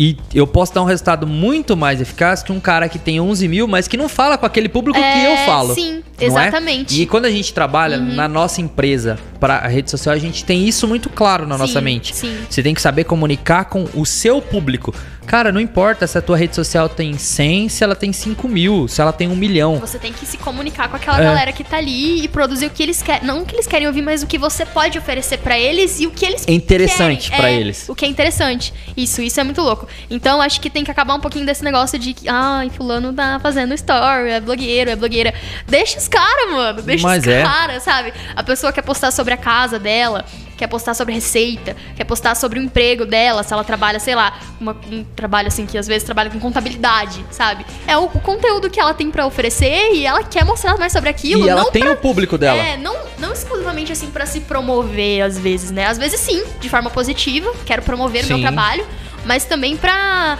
e 0.00 0.16
eu 0.32 0.46
posso 0.46 0.72
dar 0.72 0.80
um 0.82 0.84
resultado 0.84 1.26
muito 1.26 1.76
mais 1.76 2.00
eficaz 2.00 2.42
que 2.42 2.52
um 2.52 2.60
cara 2.60 2.88
que 2.88 2.98
tem 3.00 3.20
11 3.20 3.48
mil, 3.48 3.66
mas 3.66 3.88
que 3.88 3.96
não 3.96 4.08
fala 4.08 4.38
com 4.38 4.46
aquele 4.46 4.68
público 4.68 4.96
que 4.98 5.04
É, 5.04 5.32
eu 5.32 5.44
falo. 5.44 5.74
sim, 5.74 6.02
é? 6.18 6.24
exatamente. 6.24 6.94
Uhum. 6.94 7.02
E 7.02 7.06
quando 7.06 7.24
a 7.24 7.30
gente 7.30 7.52
trabalha 7.52 7.96
na 7.98 8.28
nossa 8.28 8.60
empresa 8.60 9.18
para 9.40 9.56
a 9.58 9.68
rede 9.68 9.90
social, 9.90 10.14
a 10.14 10.18
gente 10.18 10.44
tem 10.44 10.66
isso 10.66 10.86
muito 10.88 11.08
claro 11.08 11.46
na 11.46 11.56
nossa 11.56 11.78
Sim, 11.78 11.84
mente. 11.84 12.14
sim. 12.14 12.38
Você 12.48 12.62
tem 12.62 12.74
que 12.74 12.80
saber 12.82 13.04
comunicar 13.04 13.66
com 13.66 13.86
o 13.94 14.04
seu 14.04 14.40
público. 14.42 14.94
Cara, 15.26 15.52
não 15.52 15.60
importa 15.60 16.06
se 16.06 16.16
a 16.16 16.22
tua 16.22 16.38
rede 16.38 16.54
social 16.56 16.88
tem 16.88 17.18
100, 17.18 17.68
se 17.68 17.84
ela 17.84 17.94
tem 17.94 18.14
5 18.14 18.48
mil, 18.48 18.88
se 18.88 18.98
ela 19.02 19.12
tem 19.12 19.28
um 19.28 19.36
milhão. 19.36 19.76
Você 19.78 19.98
tem 19.98 20.10
que 20.10 20.24
se 20.24 20.38
comunicar 20.38 20.88
com 20.88 20.96
aquela 20.96 21.20
É. 21.20 21.24
galera 21.24 21.52
que 21.52 21.62
tá 21.62 21.76
ali 21.76 22.24
e 22.24 22.28
produzir 22.28 22.64
o 22.66 22.70
que 22.70 22.82
eles 22.82 23.02
querem. 23.02 23.26
Não 23.26 23.42
o 23.42 23.44
que 23.46 23.54
eles 23.54 23.66
querem 23.66 23.86
ouvir, 23.86 24.00
mas 24.00 24.22
o 24.22 24.26
que 24.26 24.38
você 24.38 24.64
pode 24.64 24.96
oferecer 24.98 25.36
pra 25.38 25.58
eles 25.58 26.00
e 26.00 26.06
o 26.06 26.10
que 26.10 26.24
eles 26.24 26.46
É 26.48 26.52
interessante 26.52 27.30
pra 27.30 27.50
É, 27.50 27.60
eles. 27.60 27.86
O 27.90 27.94
que 27.94 28.06
é 28.06 28.08
interessante. 28.08 28.72
Isso, 28.96 29.20
isso 29.20 29.38
é 29.38 29.44
muito 29.44 29.60
louco. 29.60 29.86
Então, 30.08 30.40
acho 30.40 30.62
que 30.62 30.70
tem 30.70 30.82
que 30.82 30.90
acabar 30.90 31.14
um 31.14 31.20
pouquinho 31.20 31.44
desse 31.44 31.62
negócio 31.62 31.98
de 31.98 32.14
que, 32.14 32.26
ai, 32.26 32.70
fulano 32.70 33.12
tá 33.12 33.38
fazendo 33.38 33.74
story, 33.74 34.30
é 34.30 34.40
blogueiro, 34.40 34.88
é 34.90 34.96
blogueira. 34.96 35.34
Deixa 35.66 35.98
os 35.98 36.08
caras, 36.08 36.50
mano. 36.50 36.80
Deixa 36.80 37.06
Mas 37.06 37.22
os 37.22 37.28
é. 37.28 37.42
caras, 37.42 37.82
sabe? 37.82 38.14
A 38.34 38.42
pessoa 38.42 38.72
quer 38.72 38.80
postar 38.82 39.10
sobre 39.10 39.27
a 39.32 39.36
casa 39.36 39.78
dela, 39.78 40.24
quer 40.56 40.66
postar 40.66 40.92
sobre 40.94 41.14
receita, 41.14 41.76
quer 41.96 42.04
postar 42.04 42.34
sobre 42.34 42.58
o 42.58 42.62
emprego 42.62 43.06
dela, 43.06 43.42
se 43.44 43.52
ela 43.52 43.62
trabalha, 43.62 44.00
sei 44.00 44.14
lá, 44.14 44.36
uma- 44.60 44.76
um 44.90 45.04
trabalho 45.04 45.46
assim 45.48 45.64
que 45.66 45.78
às 45.78 45.86
vezes 45.86 46.02
trabalha 46.02 46.30
com 46.30 46.40
contabilidade, 46.40 47.24
sabe? 47.30 47.64
É 47.86 47.96
o, 47.96 48.04
o 48.06 48.20
conteúdo 48.20 48.68
que 48.68 48.80
ela 48.80 48.92
tem 48.92 49.10
pra 49.10 49.24
oferecer 49.26 49.92
e 49.94 50.04
ela 50.04 50.24
quer 50.24 50.44
mostrar 50.44 50.76
mais 50.76 50.92
sobre 50.92 51.08
aquilo. 51.10 51.46
E 51.46 51.48
ela 51.48 51.62
não 51.62 51.70
tem 51.70 51.82
pra- 51.84 51.92
o 51.92 51.96
público 51.96 52.36
dela. 52.36 52.58
É, 52.58 52.76
não, 52.76 52.96
não 53.18 53.32
exclusivamente 53.32 53.92
assim 53.92 54.10
pra 54.10 54.26
se 54.26 54.40
promover 54.40 55.22
às 55.22 55.38
vezes, 55.38 55.70
né? 55.70 55.86
Às 55.86 55.96
vezes 55.98 56.18
sim, 56.20 56.42
de 56.60 56.68
forma 56.68 56.90
positiva, 56.90 57.52
quero 57.64 57.82
promover 57.82 58.24
o 58.24 58.28
meu 58.28 58.36
trabalho, 58.42 58.84
mas 59.24 59.44
também 59.44 59.76
pra 59.76 60.38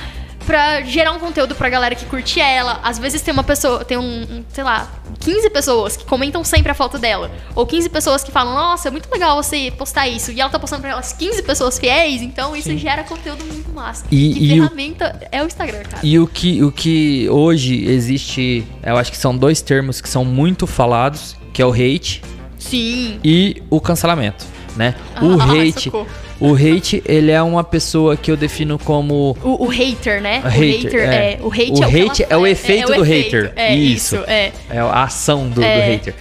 pra 0.49 0.81
gerar 0.81 1.13
um 1.13 1.19
conteúdo 1.19 1.55
pra 1.55 1.69
galera 1.69 1.95
que 1.95 2.07
curte 2.07 2.41
ela. 2.41 2.81
Às 2.83 2.99
vezes 2.99 3.21
tem 3.21 3.35
uma 3.35 3.45
pessoa, 3.45 3.85
tem 3.85 3.99
um, 3.99 4.23
um, 4.23 4.45
sei 4.51 4.65
lá, 4.65 4.91
15 5.21 5.51
pessoas 5.51 5.95
que 5.95 6.07
comentam 6.07 6.43
sempre 6.43 6.73
a 6.73 6.75
foto 6.75 6.99
dela, 6.99 7.31
ou 7.55 7.67
15 7.67 7.91
pessoas 7.91 8.25
que 8.25 8.33
falam: 8.33 8.55
"Nossa, 8.55 8.89
é 8.89 8.91
muito 8.91 9.11
legal 9.13 9.37
você 9.37 9.71
postar 9.77 10.09
isso". 10.09 10.33
E 10.33 10.41
ela 10.41 10.49
tá 10.49 10.59
postando 10.59 10.81
pra 10.81 10.91
elas 10.93 11.13
15 11.13 11.43
pessoas 11.43 11.79
fiéis, 11.79 12.23
então 12.23 12.57
isso 12.57 12.75
gera 12.79 13.05
conteúdo 13.05 13.45
muito 13.45 13.71
massa. 13.73 14.07
E- 14.11 14.33
que 14.33 14.45
e 14.47 14.61
o- 14.61 14.63
ferramenta 14.63 15.29
é 15.31 15.43
o 15.43 15.47
Instagram, 15.47 15.83
cara. 15.83 16.01
E 16.03 16.19
o 16.19 16.27
que, 16.27 16.65
o 16.65 16.73
que 16.73 17.29
hoje 17.29 17.85
existe, 17.87 18.67
eu 18.83 18.97
acho 18.97 19.11
que 19.13 19.19
são 19.19 19.37
dois 19.37 19.61
termos 19.61 20.01
que 20.01 20.09
são 20.09 20.25
muito 20.25 20.67
falados, 20.67 21.37
que 21.53 21.61
é 21.61 21.67
o 21.67 21.73
hate 21.75 22.23
Sim. 22.59 23.21
e 23.23 23.63
o 23.69 23.81
cancelamento, 23.83 24.47
né? 24.79 24.95
O 25.21 25.39
Ah, 25.41 25.53
hate, 25.53 25.85
socorro. 25.85 26.07
o 26.41 26.55
hate, 26.55 27.03
ele 27.05 27.31
é 27.33 27.43
uma 27.43 27.65
pessoa 27.65 28.17
que 28.17 28.31
eu 28.31 28.37
defino 28.37 28.79
como 28.79 29.37
O, 29.43 29.65
o 29.65 29.67
hater, 29.69 30.23
né? 30.23 30.41
O 30.45 30.47
O 30.47 30.51
hater, 30.51 30.83
hater, 30.85 31.01
é. 31.01 31.33
é. 31.33 31.39
O 31.43 31.49
hate 31.53 31.73
O 31.73 31.83
é 31.83 31.87
o, 31.87 32.07
hate 32.07 32.23
ela 32.23 32.33
é 32.33 32.37
o 32.37 32.47
efeito 32.47 32.95
do 32.95 33.03
hater. 33.03 33.53
É 33.57 33.75
Isso. 33.75 34.15
isso, 34.17 34.25
é. 34.29 34.53
é 34.71 34.79
a 34.79 35.03
ação 35.03 35.49
do, 35.49 35.57
do 35.57 35.63
É. 35.65 35.85
hater. 35.87 36.15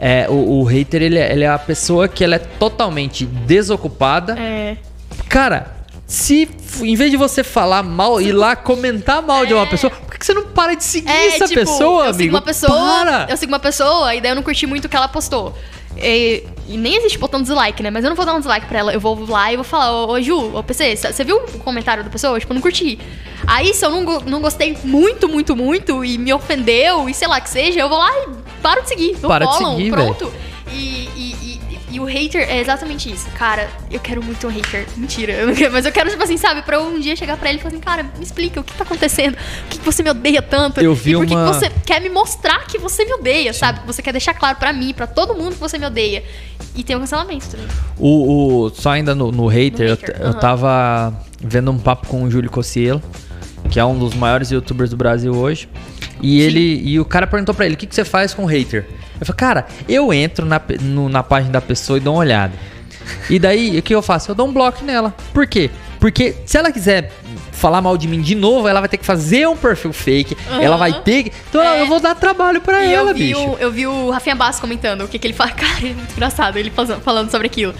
É, 0.00 0.26
o, 0.30 0.60
o 0.60 0.62
hater, 0.64 1.02
ele 1.02 1.18
é, 1.18 1.32
ele 1.32 1.42
é 1.42 1.48
a 1.48 1.58
pessoa 1.58 2.06
que 2.06 2.22
ela 2.22 2.36
é 2.36 2.38
totalmente 2.38 3.26
desocupada. 3.26 4.38
É. 4.38 4.76
Cara, 5.28 5.76
se 6.06 6.48
em 6.82 6.94
vez 6.94 7.10
de 7.10 7.16
você 7.16 7.42
falar 7.42 7.82
mal, 7.82 8.20
ir 8.20 8.32
lá 8.32 8.54
comentar 8.54 9.20
mal 9.20 9.44
de 9.44 9.52
uma 9.52 9.66
pessoa, 9.66 9.90
por 9.90 10.12
que 10.12 10.18
que 10.20 10.24
você 10.26 10.32
não 10.32 10.44
para 10.44 10.74
de 10.74 10.84
seguir 10.84 11.10
É, 11.10 11.26
essa 11.34 11.46
tipo, 11.48 11.60
pessoa, 11.60 12.04
eu 12.04 12.10
amigo? 12.10 12.16
sigo 12.22 12.34
uma 12.36 12.42
pessoa, 12.42 12.72
Para! 12.72 13.26
eu 13.28 13.36
sigo 13.36 13.52
uma 13.52 13.58
pessoa 13.58 14.14
e 14.14 14.20
daí 14.20 14.30
eu 14.30 14.36
não 14.36 14.42
curti 14.42 14.66
muito 14.66 14.84
o 14.84 14.88
que 14.88 14.96
ela 14.96 15.08
postou. 15.08 15.52
E, 16.00 16.44
e 16.68 16.76
nem 16.76 16.96
existe 16.96 17.18
botão 17.18 17.40
dislike, 17.42 17.82
né? 17.82 17.90
Mas 17.90 18.04
eu 18.04 18.10
não 18.10 18.16
vou 18.16 18.24
dar 18.26 18.34
um 18.34 18.38
dislike 18.38 18.66
pra 18.66 18.78
ela. 18.78 18.92
Eu 18.92 19.00
vou 19.00 19.26
lá 19.28 19.52
e 19.52 19.56
vou 19.56 19.64
falar, 19.64 19.92
ô, 19.92 20.12
ô 20.12 20.20
Ju, 20.22 20.56
ô 20.56 20.62
PC, 20.62 20.96
você 20.96 21.24
viu 21.24 21.36
o 21.36 21.58
comentário 21.58 22.04
da 22.04 22.10
pessoa? 22.10 22.38
Tipo, 22.38 22.52
eu 22.52 22.54
não 22.56 22.62
curti. 22.62 22.98
Aí, 23.46 23.72
se 23.74 23.84
eu 23.84 23.90
não, 23.90 24.04
go- 24.04 24.22
não 24.26 24.40
gostei 24.40 24.76
muito, 24.84 25.28
muito, 25.28 25.56
muito 25.56 26.04
e 26.04 26.18
me 26.18 26.32
ofendeu, 26.32 27.08
e 27.08 27.14
sei 27.14 27.26
lá 27.28 27.40
que 27.40 27.48
seja, 27.48 27.80
eu 27.80 27.88
vou 27.88 27.98
lá 27.98 28.10
e 28.24 28.28
paro 28.62 28.82
de 28.82 28.88
seguir. 28.88 29.16
Dou 29.16 29.28
Para 29.28 29.46
de 29.46 29.56
follow, 29.56 29.76
seguir, 29.76 29.90
pronto. 29.90 30.32
E, 30.72 31.08
e- 31.16 31.36
e- 31.90 32.00
o 32.00 32.04
hater 32.04 32.42
é 32.48 32.60
exatamente 32.60 33.10
isso. 33.12 33.28
Cara, 33.38 33.68
eu 33.90 33.98
quero 34.00 34.22
muito 34.22 34.46
um 34.46 34.50
hater. 34.50 34.86
Mentira, 34.96 35.32
eu 35.32 35.46
não 35.48 35.54
quero, 35.54 35.72
mas 35.72 35.84
eu 35.86 35.92
quero, 35.92 36.10
tipo 36.10 36.22
assim, 36.22 36.36
sabe, 36.36 36.62
pra 36.62 36.76
eu 36.76 36.82
um 36.86 36.98
dia 37.00 37.14
chegar 37.16 37.36
pra 37.36 37.48
ele 37.48 37.58
e 37.58 37.62
falar 37.62 37.72
assim, 37.74 37.80
cara, 37.82 38.02
me 38.02 38.22
explica 38.22 38.60
o 38.60 38.64
que 38.64 38.72
tá 38.74 38.84
acontecendo, 38.84 39.34
por 39.36 39.68
que 39.70 39.78
que 39.78 39.84
você 39.84 40.02
me 40.02 40.10
odeia 40.10 40.42
tanto? 40.42 40.80
Eu 40.80 40.94
vi 40.94 41.12
e 41.12 41.14
por 41.16 41.26
que 41.26 41.34
uma- 41.34 41.50
que 41.50 41.54
você 41.58 41.70
quer 41.86 42.00
me 42.00 42.08
mostrar 42.08 42.66
que 42.66 42.78
você 42.78 43.04
me 43.04 43.14
odeia, 43.14 43.52
sabe? 43.52 43.80
Que 43.80 43.86
você 43.86 44.02
quer 44.02 44.12
deixar 44.12 44.34
claro 44.34 44.56
pra 44.58 44.72
mim, 44.72 44.92
pra 44.94 45.06
todo 45.06 45.34
mundo 45.34 45.54
que 45.54 45.60
você 45.60 45.78
me 45.78 45.86
odeia. 45.86 46.22
E 46.74 46.82
tem 46.84 46.94
o 46.96 47.00
cancelamento 47.00 47.48
também. 47.48 47.66
O, 47.98 48.64
o- 48.66 48.70
só 48.70 48.90
ainda 48.90 49.14
no, 49.14 49.32
no 49.32 49.46
hater, 49.46 49.86
No 49.86 49.92
eu, 49.92 49.96
hater, 49.96 50.16
eu 50.20 50.26
aham. 50.28 50.38
tava 50.38 51.14
vendo 51.40 51.70
um 51.70 51.78
papo 51.78 52.06
com 52.08 52.22
o 52.24 52.30
Júlio 52.30 52.50
Cossielo, 52.50 53.02
que 53.70 53.78
é 53.80 53.84
um 53.84 53.98
dos 53.98 54.14
maiores 54.14 54.50
youtubers 54.50 54.90
do 54.90 54.96
Brasil 54.96 55.34
hoje. 55.34 55.68
E 56.20 56.40
ele 56.40 56.82
e 56.84 56.98
o 56.98 57.04
cara 57.04 57.26
perguntou 57.26 57.54
pra 57.54 57.64
ele: 57.66 57.74
o 57.74 57.78
que, 57.78 57.86
que 57.86 57.94
você 57.94 58.04
faz 58.04 58.34
com 58.34 58.42
o 58.44 58.46
hater? 58.46 58.86
Eu 59.20 59.26
falei, 59.26 59.36
cara, 59.36 59.66
eu 59.88 60.12
entro 60.12 60.46
na, 60.46 60.60
no- 60.80 61.08
na 61.08 61.22
página 61.22 61.52
da 61.52 61.60
pessoa 61.60 61.96
e 61.96 62.00
dou 62.00 62.14
uma 62.14 62.20
olhada. 62.20 62.52
E 63.30 63.38
daí, 63.38 63.78
o 63.78 63.82
que 63.82 63.94
eu 63.94 64.02
faço? 64.02 64.30
Eu 64.30 64.34
dou 64.34 64.46
um 64.48 64.52
bloco 64.52 64.84
nela. 64.84 65.14
Por 65.32 65.46
quê? 65.46 65.70
Porque 65.98 66.36
se 66.46 66.56
ela 66.58 66.70
quiser 66.70 67.10
falar 67.52 67.80
mal 67.82 67.96
de 67.96 68.06
mim 68.06 68.20
de 68.20 68.34
novo, 68.36 68.68
ela 68.68 68.78
vai 68.80 68.88
ter 68.88 68.98
que 68.98 69.04
fazer 69.06 69.48
um 69.48 69.56
perfil 69.56 69.92
fake. 69.92 70.36
Aham. 70.48 70.62
Ela 70.62 70.76
vai 70.76 71.00
ter 71.00 71.24
que. 71.24 71.32
Então 71.48 71.60
É. 71.62 71.80
eu 71.80 71.86
vou 71.86 71.98
dar 71.98 72.14
trabalho 72.14 72.60
pra 72.60 72.84
E 72.84 72.92
ela, 72.94 73.10
eu 73.10 73.14
vi, 73.14 73.28
bicho. 73.34 73.40
o, 73.40 73.56
eu 73.58 73.72
vi 73.72 73.86
o 73.86 74.10
Rafinha 74.10 74.36
Bass 74.36 74.60
comentando 74.60 75.02
o 75.04 75.08
que, 75.08 75.18
que 75.18 75.26
ele 75.26 75.34
fala. 75.34 75.50
Cara, 75.56 75.78
é 75.80 75.94
muito 75.94 76.12
engraçado 76.12 76.56
ele 76.58 76.70
falando 77.02 77.30
sobre 77.30 77.46
aquilo. 77.48 77.74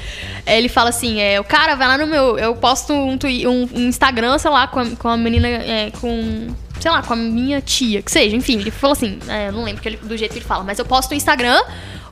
É, 0.46 0.56
Ele 0.58 0.68
fala 0.68 0.88
assim: 0.88 1.20
é, 1.20 1.38
o 1.38 1.44
cara 1.44 1.74
vai 1.76 1.86
lá 1.86 1.98
no 1.98 2.06
meu. 2.06 2.38
Eu 2.38 2.56
posto 2.56 2.92
um, 2.94 3.16
twi- 3.18 3.46
um, 3.46 3.68
um 3.74 3.88
Instagram, 3.88 4.36
sei 4.38 4.50
lá, 4.50 4.66
com 4.66 4.80
a, 4.80 4.86
com 4.86 5.08
a 5.08 5.16
menina. 5.16 5.46
é, 5.46 5.92
com. 6.00 6.48
Sei 6.80 6.90
lá, 6.90 7.02
com 7.02 7.12
a 7.12 7.16
minha 7.16 7.60
tia, 7.60 8.00
que 8.02 8.10
seja. 8.10 8.34
Enfim, 8.36 8.58
ele 8.58 8.70
falou 8.70 8.92
assim: 8.92 9.18
é, 9.28 9.48
eu 9.48 9.52
não 9.52 9.64
lembro 9.64 9.82
ele- 9.86 9.96
do 9.98 10.16
jeito 10.16 10.32
que 10.32 10.38
ele 10.38 10.44
fala, 10.46 10.62
mas 10.64 10.78
eu 10.78 10.84
posto 10.84 11.10
no 11.10 11.16
Instagram 11.16 11.60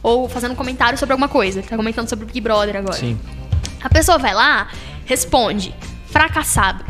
ou 0.02 0.28
fazendo 0.28 0.52
um 0.52 0.56
comentário 0.56 0.98
sobre 0.98 1.12
alguma 1.12 1.28
coisa. 1.28 1.62
Tá 1.62 1.76
comentando 1.76 2.08
sobre 2.08 2.24
o 2.24 2.26
Big 2.26 2.40
Brother 2.40 2.76
agora. 2.76 2.96
Sim. 2.98 3.18
A 3.82 3.88
pessoa 3.88 4.18
vai 4.18 4.34
lá, 4.34 4.68
responde, 5.04 5.74
fracassado. 6.10 6.84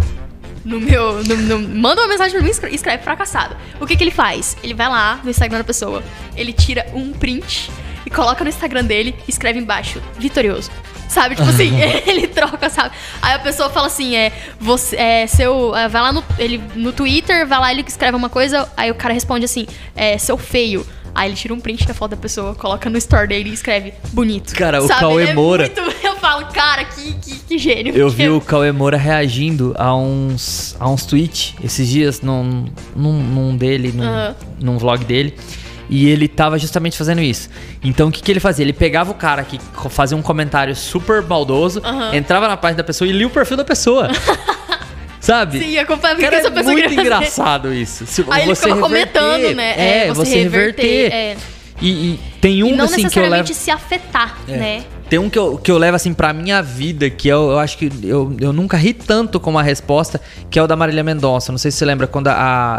No 0.64 0.80
meu. 0.80 1.22
no- 1.22 1.36
no- 1.36 1.68
manda 1.68 2.00
uma 2.00 2.08
mensagem 2.08 2.32
pra 2.32 2.40
mim 2.42 2.48
e 2.48 2.50
escre- 2.50 2.74
escreve 2.74 3.02
fracassado. 3.02 3.56
O 3.80 3.86
que, 3.86 3.96
que 3.96 4.02
ele 4.02 4.10
faz? 4.10 4.56
Ele 4.62 4.74
vai 4.74 4.88
lá 4.88 5.20
no 5.22 5.30
Instagram 5.30 5.58
da 5.58 5.64
pessoa, 5.64 6.02
ele 6.34 6.52
tira 6.52 6.86
um 6.92 7.12
print 7.12 7.70
e 8.04 8.10
coloca 8.10 8.42
no 8.42 8.50
Instagram 8.50 8.84
dele 8.84 9.14
e 9.28 9.30
escreve 9.30 9.58
embaixo, 9.60 10.02
vitorioso. 10.18 10.70
Sabe? 11.08 11.34
Tipo 11.36 11.48
assim, 11.48 11.70
ele 12.06 12.26
troca, 12.26 12.68
sabe? 12.68 12.94
Aí 13.22 13.34
a 13.34 13.38
pessoa 13.38 13.70
fala 13.70 13.86
assim, 13.86 14.16
é. 14.16 14.32
Você. 14.60 14.96
É, 14.96 15.26
seu. 15.26 15.74
é, 15.74 15.88
vai 15.88 16.02
lá 16.02 16.12
no, 16.12 16.24
ele, 16.38 16.60
no 16.74 16.92
Twitter, 16.92 17.46
vai 17.46 17.58
lá, 17.58 17.70
ele 17.72 17.84
escreve 17.86 18.16
uma 18.16 18.28
coisa, 18.28 18.68
aí 18.76 18.90
o 18.90 18.94
cara 18.94 19.14
responde 19.14 19.44
assim, 19.44 19.66
é, 19.94 20.18
seu 20.18 20.36
feio. 20.36 20.86
Aí 21.14 21.30
ele 21.30 21.36
tira 21.36 21.54
um 21.54 21.60
print 21.60 21.86
da 21.86 21.94
foto 21.94 22.10
da 22.10 22.16
pessoa, 22.18 22.54
coloca 22.54 22.90
no 22.90 22.98
store 22.98 23.26
dele 23.26 23.48
e 23.48 23.54
escreve 23.54 23.94
bonito. 24.12 24.54
Cara, 24.54 24.84
o? 24.84 24.86
Cauê 24.86 25.28
é 25.28 25.32
Moura- 25.32 25.64
muito- 25.74 25.96
eu 26.06 26.16
falo, 26.16 26.44
cara, 26.52 26.84
que, 26.84 27.14
que, 27.14 27.38
que 27.38 27.56
gênio. 27.56 27.96
Eu 27.96 28.10
vi 28.10 28.28
o 28.28 28.38
Cauê 28.38 28.70
Moura 28.70 28.98
reagindo 28.98 29.74
a 29.78 29.96
uns, 29.96 30.76
a 30.78 30.86
uns 30.90 31.06
tweets 31.06 31.54
esses 31.64 31.88
dias 31.88 32.20
num, 32.20 32.66
num, 32.94 33.12
num 33.22 33.56
dele, 33.56 33.92
num, 33.92 34.04
Aham. 34.04 34.36
num 34.60 34.76
vlog 34.76 35.06
dele. 35.06 35.34
E 35.88 36.08
ele 36.08 36.26
tava 36.28 36.58
justamente 36.58 36.96
fazendo 36.98 37.20
isso. 37.20 37.48
Então 37.82 38.08
o 38.08 38.12
que, 38.12 38.20
que 38.22 38.32
ele 38.32 38.40
fazia? 38.40 38.64
Ele 38.64 38.72
pegava 38.72 39.10
o 39.10 39.14
cara 39.14 39.42
que 39.44 39.58
fazia 39.88 40.16
um 40.16 40.22
comentário 40.22 40.74
super 40.74 41.22
baldoso, 41.22 41.80
Aham. 41.84 42.14
entrava 42.14 42.48
na 42.48 42.56
página 42.56 42.78
da 42.78 42.84
pessoa 42.84 43.06
e 43.08 43.12
lia 43.12 43.26
o 43.26 43.30
perfil 43.30 43.56
da 43.56 43.64
pessoa. 43.64 44.08
Sabe? 45.20 45.58
Sim, 45.58 45.78
acompanha 45.78 46.14
o 46.14 46.16
que 46.18 46.22
Cara, 46.24 46.36
essa 46.36 46.48
é 46.48 46.50
pessoa 46.50 46.72
muito 46.72 46.88
queria 46.88 46.96
fazer. 47.04 47.16
engraçado 47.16 47.74
isso. 47.74 48.06
Se 48.06 48.24
Aí 48.30 48.42
ele 48.42 48.54
você 48.54 48.62
ficava 48.68 48.86
reverter, 48.88 49.20
comentando, 49.20 49.54
né? 49.56 49.74
É, 50.06 50.12
você, 50.12 50.42
reverter. 50.42 51.12
é. 51.12 51.36
E, 51.82 51.88
e 51.90 52.20
tem 52.40 52.62
um 52.62 52.68
e 52.68 52.72
não 52.76 52.84
assim 52.84 52.94
que 52.96 53.00
eu 53.00 53.04
necessariamente 53.04 53.48
levo. 53.52 53.60
se 53.60 53.70
afetar, 53.70 54.38
É. 54.48 54.56
né? 54.56 54.84
Tem 55.08 55.18
um 55.20 55.30
que 55.30 55.38
eu, 55.38 55.56
que 55.56 55.70
eu 55.70 55.78
levo 55.78 55.94
assim 55.94 56.12
pra 56.12 56.32
minha 56.32 56.60
vida, 56.62 57.08
que 57.08 57.28
eu, 57.28 57.50
eu 57.52 57.58
acho 57.60 57.78
que 57.78 57.90
eu, 58.02 58.34
eu 58.40 58.52
nunca 58.52 58.76
ri 58.76 58.92
tanto 58.92 59.38
com 59.38 59.56
a 59.58 59.62
resposta, 59.62 60.20
que 60.50 60.58
é 60.58 60.62
o 60.62 60.66
da 60.66 60.74
Marília 60.74 61.04
Mendonça. 61.04 61.52
Não 61.52 61.58
sei 61.58 61.70
se 61.70 61.76
você 61.78 61.84
lembra 61.84 62.06
quando 62.08 62.26
a, 62.28 62.32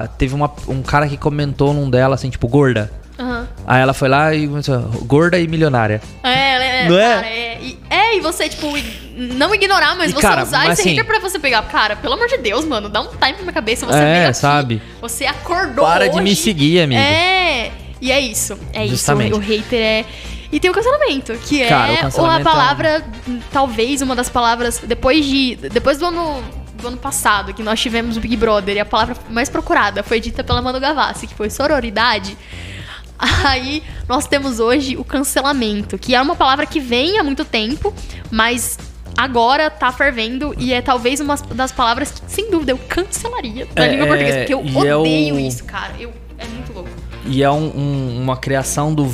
a- 0.04 0.08
teve 0.08 0.36
uma, 0.36 0.52
um 0.68 0.82
cara 0.82 1.08
que 1.08 1.16
comentou 1.16 1.74
num 1.74 1.90
dela, 1.90 2.16
assim, 2.16 2.30
tipo, 2.30 2.48
gorda. 2.48 2.92
Aham. 3.18 3.48
Aí 3.66 3.82
ela 3.82 3.94
foi 3.94 4.10
lá 4.10 4.36
e 4.36 4.48
começou, 4.48 4.78
gorda 5.06 5.40
e 5.40 5.48
milionária. 5.48 6.02
É, 6.22 6.54
ela 6.56 6.64
é, 6.64 6.90
Não 6.90 7.00
é? 7.00 7.14
cara, 7.16 7.28
é, 7.28 7.60
e, 7.62 7.80
é, 7.90 8.18
e 8.18 8.20
você, 8.20 8.48
tipo, 8.50 8.68
não 9.16 9.56
ignorar, 9.56 9.96
mas 9.96 10.12
E, 10.12 10.14
você 10.14 10.22
cara, 10.22 10.44
usar 10.44 10.66
mas 10.66 10.74
esse 10.78 10.82
assim- 10.82 10.90
hater 10.98 11.06
pra 11.06 11.20
você 11.20 11.40
pegar. 11.40 11.62
Cara, 11.64 11.96
pelo 11.96 12.14
amor 12.14 12.28
de 12.28 12.38
Deus, 12.38 12.66
mano, 12.66 12.90
dá 12.90 13.02
um 13.02 13.08
time 13.08 13.32
na 13.38 13.42
minha 13.42 13.54
cabeça. 13.54 13.86
Você 13.86 13.98
É, 13.98 14.14
veio 14.18 14.24
aqui, 14.30 14.38
sabe? 14.38 14.82
Você 15.02 15.26
acordou 15.26 15.86
Para 15.86 16.08
de 16.10 16.16
hoje. 16.16 16.24
me 16.24 16.36
seguir, 16.36 16.82
amigo. 16.82 17.00
É, 17.02 17.72
e 18.02 18.12
é 18.12 18.20
isso. 18.20 18.58
É 18.74 18.86
Justamente. 18.86 19.32
isso. 19.32 19.40
O 19.40 19.42
hater 19.42 19.80
é. 19.82 20.06
E 20.52 20.60
tem 20.60 20.70
o 20.72 20.74
cancelamento, 20.74 21.34
que 21.39 21.66
Cara, 21.68 21.91
o 21.91 21.95
é 21.95 21.98
cancelamento 21.98 22.41
uma 22.41 22.52
palavra, 22.52 23.04
talvez 23.52 24.02
uma 24.02 24.16
das 24.16 24.30
palavras, 24.30 24.80
depois 24.86 25.26
de. 25.26 25.56
Depois 25.56 25.98
do 25.98 26.06
ano. 26.06 26.43
Do 26.78 26.89
ano 26.89 26.98
passado, 26.98 27.56
que 27.56 27.64
nós 27.64 27.80
tivemos 27.82 28.18
o 28.18 28.20
Big 28.20 28.38
Brother, 28.38 28.76
e 28.76 28.80
a 28.80 28.86
palavra 28.86 29.18
mais 29.32 29.50
procurada 29.50 30.04
foi 30.04 30.20
dita 30.20 30.43
pela 30.43 30.62
Manu 30.62 30.80
Gavassi, 30.80 31.26
que 31.26 31.34
foi 31.34 31.50
sororidade. 31.50 32.38
Aí 33.43 33.82
nós 34.08 34.28
temos 34.28 34.60
hoje 34.60 34.95
o 34.95 35.04
cancelamento, 35.04 35.98
que 35.98 36.14
é 36.14 36.22
uma 36.22 36.36
palavra 36.36 36.68
que 36.68 36.80
vem 36.80 37.18
há 37.18 37.24
muito 37.24 37.43
tempo, 37.43 37.91
mas 38.30 38.78
agora 39.18 39.72
tá 39.72 39.91
fervendo 39.91 40.54
e 40.56 40.72
é 40.72 40.80
talvez 40.80 41.20
uma 41.20 41.36
das 41.36 41.72
palavras 41.72 42.12
que, 42.12 42.22
sem 42.32 42.52
dúvida, 42.52 42.74
eu 42.74 42.78
cancelaria 42.88 43.66
da 43.74 43.84
É, 43.84 43.89
língua 43.89 44.06
portuguesa, 44.06 44.38
porque 44.38 44.54
eu 44.54 44.64
e 44.64 44.88
é 44.88 44.95
odeio 44.95 45.36
o- 45.36 45.39
isso, 45.39 45.64
cara. 45.64 45.93
Eu, 46.00 46.14
é 46.38 46.45
muito 46.45 46.72
louco. 46.74 46.89
E 47.28 47.44
é 47.44 47.52
um- 47.52 47.72
um- 47.78 48.22
uma 48.24 48.38
criação 48.38 48.94
do. 48.94 49.08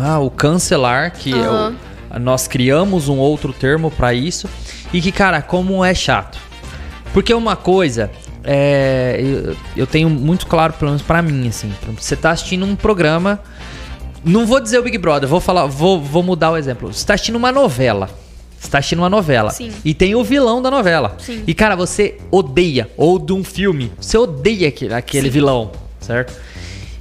Ah, 0.00 0.18
o 0.18 0.30
cancelar, 0.30 1.12
que 1.12 1.32
é 1.32 1.48
o- 1.48 2.18
nós 2.20 2.46
criamos 2.48 3.08
um 3.08 3.18
outro 3.18 3.52
termo 3.52 3.90
pra 3.90 4.12
isso. 4.12 4.48
E 4.92 5.00
que, 5.00 5.12
cara, 5.12 5.40
como 5.40 5.84
é 5.84 5.94
chato. 5.94 6.38
Porque 7.12 7.32
uma 7.32 7.56
coisa. 7.56 8.10
É, 8.44 9.20
eu, 9.22 9.56
eu 9.76 9.86
tenho 9.86 10.10
muito 10.10 10.46
claro, 10.48 10.72
pelo 10.72 10.90
menos 10.90 11.02
pra 11.02 11.22
mim, 11.22 11.46
assim. 11.48 11.72
Você 11.96 12.16
tá 12.16 12.32
assistindo 12.32 12.64
um 12.66 12.74
programa. 12.74 13.38
Não 14.24 14.46
vou 14.46 14.60
dizer 14.60 14.78
o 14.78 14.82
Big 14.82 14.98
Brother, 14.98 15.28
vou 15.28 15.40
falar, 15.40 15.66
vou, 15.66 16.00
vou 16.00 16.22
mudar 16.22 16.50
o 16.50 16.56
exemplo. 16.56 16.92
Você 16.92 17.04
tá 17.06 17.14
assistindo 17.14 17.36
uma 17.36 17.52
novela. 17.52 18.08
Você 18.58 18.68
tá 18.70 18.78
assistindo 18.78 18.98
uma 19.00 19.10
novela. 19.10 19.50
Sim. 19.50 19.70
E 19.84 19.94
tem 19.94 20.14
o 20.14 20.22
vilão 20.24 20.60
da 20.62 20.70
novela. 20.70 21.16
Sim. 21.18 21.42
E, 21.46 21.54
cara, 21.54 21.74
você 21.76 22.18
odeia. 22.30 22.88
Ou 22.96 23.18
de 23.18 23.32
um 23.32 23.42
filme. 23.44 23.92
Você 24.00 24.16
odeia 24.18 24.68
aquele, 24.68 24.94
aquele 24.94 25.26
Sim. 25.26 25.32
vilão, 25.32 25.70
certo? 26.00 26.32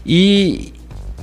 E. 0.05 0.73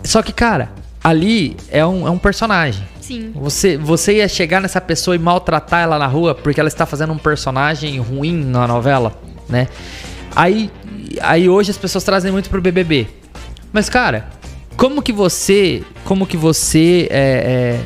Só 0.04 0.22
que, 0.22 0.32
cara, 0.32 0.70
ali 1.02 1.56
é 1.70 1.84
um, 1.84 2.06
é 2.06 2.10
um 2.10 2.18
personagem. 2.18 2.84
Sim. 3.00 3.32
Você, 3.34 3.76
você 3.76 4.16
ia 4.18 4.28
chegar 4.28 4.60
nessa 4.60 4.80
pessoa 4.80 5.16
e 5.16 5.18
maltratar 5.18 5.80
ela 5.80 5.98
na 5.98 6.06
rua 6.06 6.34
porque 6.34 6.60
ela 6.60 6.68
está 6.68 6.84
fazendo 6.84 7.12
um 7.12 7.18
personagem 7.18 7.98
ruim 7.98 8.34
na 8.44 8.66
novela, 8.68 9.18
né? 9.48 9.66
Aí, 10.36 10.70
aí 11.22 11.48
hoje 11.48 11.70
as 11.70 11.78
pessoas 11.78 12.04
trazem 12.04 12.30
muito 12.30 12.50
pro 12.50 12.60
BBB. 12.60 13.08
Mas, 13.72 13.88
cara, 13.88 14.28
como 14.76 15.02
que 15.02 15.12
você, 15.12 15.82
como 16.04 16.26
que 16.26 16.36
você 16.36 17.08
é, 17.10 17.80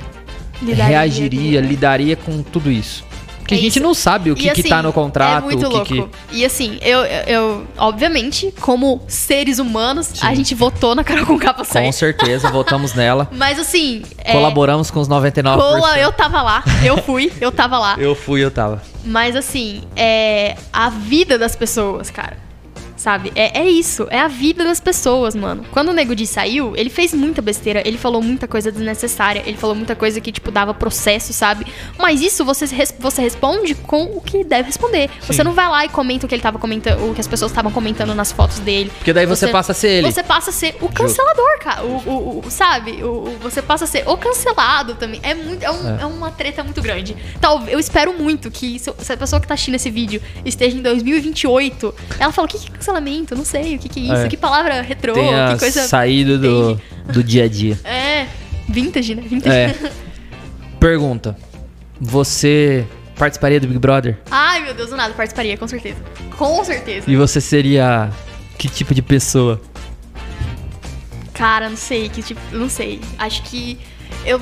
é, 0.61 0.65
Lidaria 0.65 0.85
reagiria, 0.87 1.63
com- 1.63 1.69
lidaria 1.69 2.17
com 2.17 2.43
tudo 2.43 2.71
isso? 2.71 3.05
Porque 3.43 3.55
É 3.55 3.59
a 3.59 3.61
gente 3.61 3.77
isso. 3.77 3.83
não 3.83 3.93
sabe 3.93 4.31
o 4.31 4.35
que, 4.35 4.49
E, 4.49 4.53
que 4.53 4.61
assim, 4.61 4.69
tá 4.69 4.83
no 4.83 4.93
contrato, 4.93 5.39
É 5.39 5.45
muito 5.45 5.67
o 5.67 5.85
que 5.85 5.95
louco. 5.95 6.11
que... 6.29 6.37
E 6.37 6.45
assim, 6.45 6.79
eu, 6.81 7.01
eu, 7.05 7.67
obviamente, 7.77 8.53
como 8.61 9.03
seres 9.09 9.59
humanos, 9.59 10.13
a 10.23 10.31
Sim. 10.31 10.37
gente 10.37 10.55
votou 10.55 10.95
na 10.95 11.03
Carol 11.05 11.27
com 11.27 11.39
capa 11.39 11.65
Com 11.65 11.93
certeza, 11.93 12.49
votamos 12.53 12.95
nela. 12.95 13.29
Mas 13.33 13.59
assim. 13.59 14.03
é, 14.19 14.33
Colaboramos 14.33 14.91
com 14.91 15.01
os 15.01 15.09
99%. 15.09 15.57
Cola, 15.57 15.99
eu 15.99 16.13
tava 16.13 16.41
lá. 16.43 16.63
Eu 16.85 16.99
fui, 16.99 17.33
eu 17.41 17.51
tava 17.53 17.79
lá. 17.79 17.97
Eu 17.99 18.15
fui, 18.15 18.43
eu 18.45 18.51
tava. 18.51 18.83
Mas 19.05 19.35
assim, 19.37 19.83
é 19.97 20.57
a 20.73 20.89
vida 20.89 21.37
das 21.39 21.57
pessoas, 21.57 22.11
cara. 22.11 22.37
Sabe? 23.03 23.33
É, 23.35 23.63
é 23.63 23.69
isso, 23.69 24.07
é 24.11 24.21
a 24.21 24.29
vida 24.29 24.63
das 24.63 24.79
pessoas, 24.79 25.35
mano. 25.35 25.65
Quando 25.73 25.89
o 25.89 25.93
Nego 25.93 26.15
Di 26.15 26.25
saiu, 26.25 26.77
ele 26.77 26.89
fez 26.89 27.13
muita 27.13 27.43
besteira, 27.43 27.83
ele 27.85 27.99
falou 27.99 28.23
muita 28.23 28.47
coisa 28.47 28.71
desnecessária, 28.71 29.43
ele 29.45 29.57
falou 29.57 29.75
muita 29.75 29.97
coisa 29.97 30.21
que, 30.21 30.31
tipo, 30.31 30.53
dava 30.53 30.73
processo, 30.73 31.33
sabe? 31.33 31.67
Mas 31.99 32.21
isso 32.21 32.45
você, 32.45 32.65
res- 32.67 32.95
você 32.97 33.21
responde 33.21 33.75
com 33.75 34.05
o 34.05 34.21
que 34.21 34.45
deve 34.45 34.69
responder. 34.69 35.11
Você 35.23 35.33
Sim. 35.39 35.43
não 35.43 35.53
vai 35.53 35.69
lá 35.69 35.85
e 35.85 35.89
comenta 35.89 36.27
o 36.27 36.29
que 36.29 36.35
ele 36.37 36.43
tava 36.43 36.61
comentando, 36.61 37.11
o 37.11 37.13
que 37.13 37.21
as 37.21 37.27
pessoas 37.27 37.51
estavam 37.51 37.73
comentando 37.73 38.15
nas 38.15 38.31
fotos 38.31 38.61
dele. 38.61 38.93
Porque 38.99 39.13
daí 39.13 39.27
você, 39.27 39.49
passa 39.49 39.73
a 39.73 39.75
ser 39.75 39.89
ele. 39.89 40.13
Você 40.13 40.23
passa 40.23 40.51
a 40.51 40.53
ser 40.53 40.77
o 40.81 40.89
cancelador, 40.89 41.59
cara. 41.59 41.83
O, 41.83 41.97
o- 42.09 42.39
o- 42.47 42.51
sabe? 42.53 43.03
O, 43.03 43.37
você 43.43 43.61
passa 43.61 43.83
a 43.83 43.89
ser 43.89 44.05
o 44.09 44.17
cancelado 44.17 44.95
também. 44.95 45.19
É, 45.25 45.35
muito, 45.35 45.61
é, 45.65 45.71
um- 45.73 45.99
É. 45.99 46.03
é 46.03 46.07
uma 46.07 46.31
treta 46.31 46.63
muito 46.63 46.81
grande. 46.81 47.17
Tal, 47.41 47.65
eu 47.67 47.81
espero 47.81 48.13
muito 48.17 48.49
que 48.49 48.79
se, 48.79 48.93
se 48.97 49.13
a 49.13 49.17
pessoa 49.17 49.41
que 49.41 49.49
tá 49.49 49.55
assistindo 49.55 49.75
esse 49.75 49.91
vídeo 49.91 50.23
esteja 50.45 50.77
em 50.77 50.83
2028, 50.83 51.93
ela 52.21 52.31
fala: 52.31 52.47
o 52.47 52.49
que, 52.49 52.59
que 52.59 52.71
é 52.91 52.92
cancelamento? 52.93 53.35
Não 53.35 53.45
sei, 53.45 53.77
o 53.77 53.79
que, 53.79 53.89
que 53.89 54.01
é 54.01 54.03
isso? 54.05 54.27
É. 54.27 54.29
Que 54.29 54.37
palavra 54.37 54.81
retrô? 54.83 55.15
Tem 55.15 55.25
Que 55.53 55.59
coisa. 55.59 55.83
saída 55.87 56.39
do, 56.39 56.81
do 57.13 57.23
dia 57.25 57.45
a 57.45 57.49
dia. 57.49 57.79
É. 57.85 58.27
Vintage, 58.69 59.15
né? 59.15 59.23
Vintage. 59.27 59.55
É. 59.57 59.75
Pergunta. 60.79 61.37
Você 62.01 62.87
participaria 63.17 63.61
do 63.61 63.67
Big 63.67 63.79
Brother? 63.79 64.19
Ai, 64.31 64.63
meu 64.63 64.75
Deus, 64.75 64.91
do 64.91 64.97
nada, 64.97 65.13
participaria, 65.15 65.57
com 65.57 65.67
certeza. 65.69 65.99
Com 66.37 66.65
certeza. 66.65 67.11
E 67.11 67.17
você 67.17 67.41
seria 67.41 68.11
que 68.59 68.69
tipo 68.69 68.95
de 68.95 69.03
pessoa? 69.03 69.61
Cara, 71.35 71.69
não 71.69 71.77
sei, 71.77 72.09
que 72.09 72.23
tipo, 72.23 72.41
não 72.53 72.69
sei. 72.69 73.01
Acho 73.19 73.43
que 73.43 73.79
eu 74.25 74.41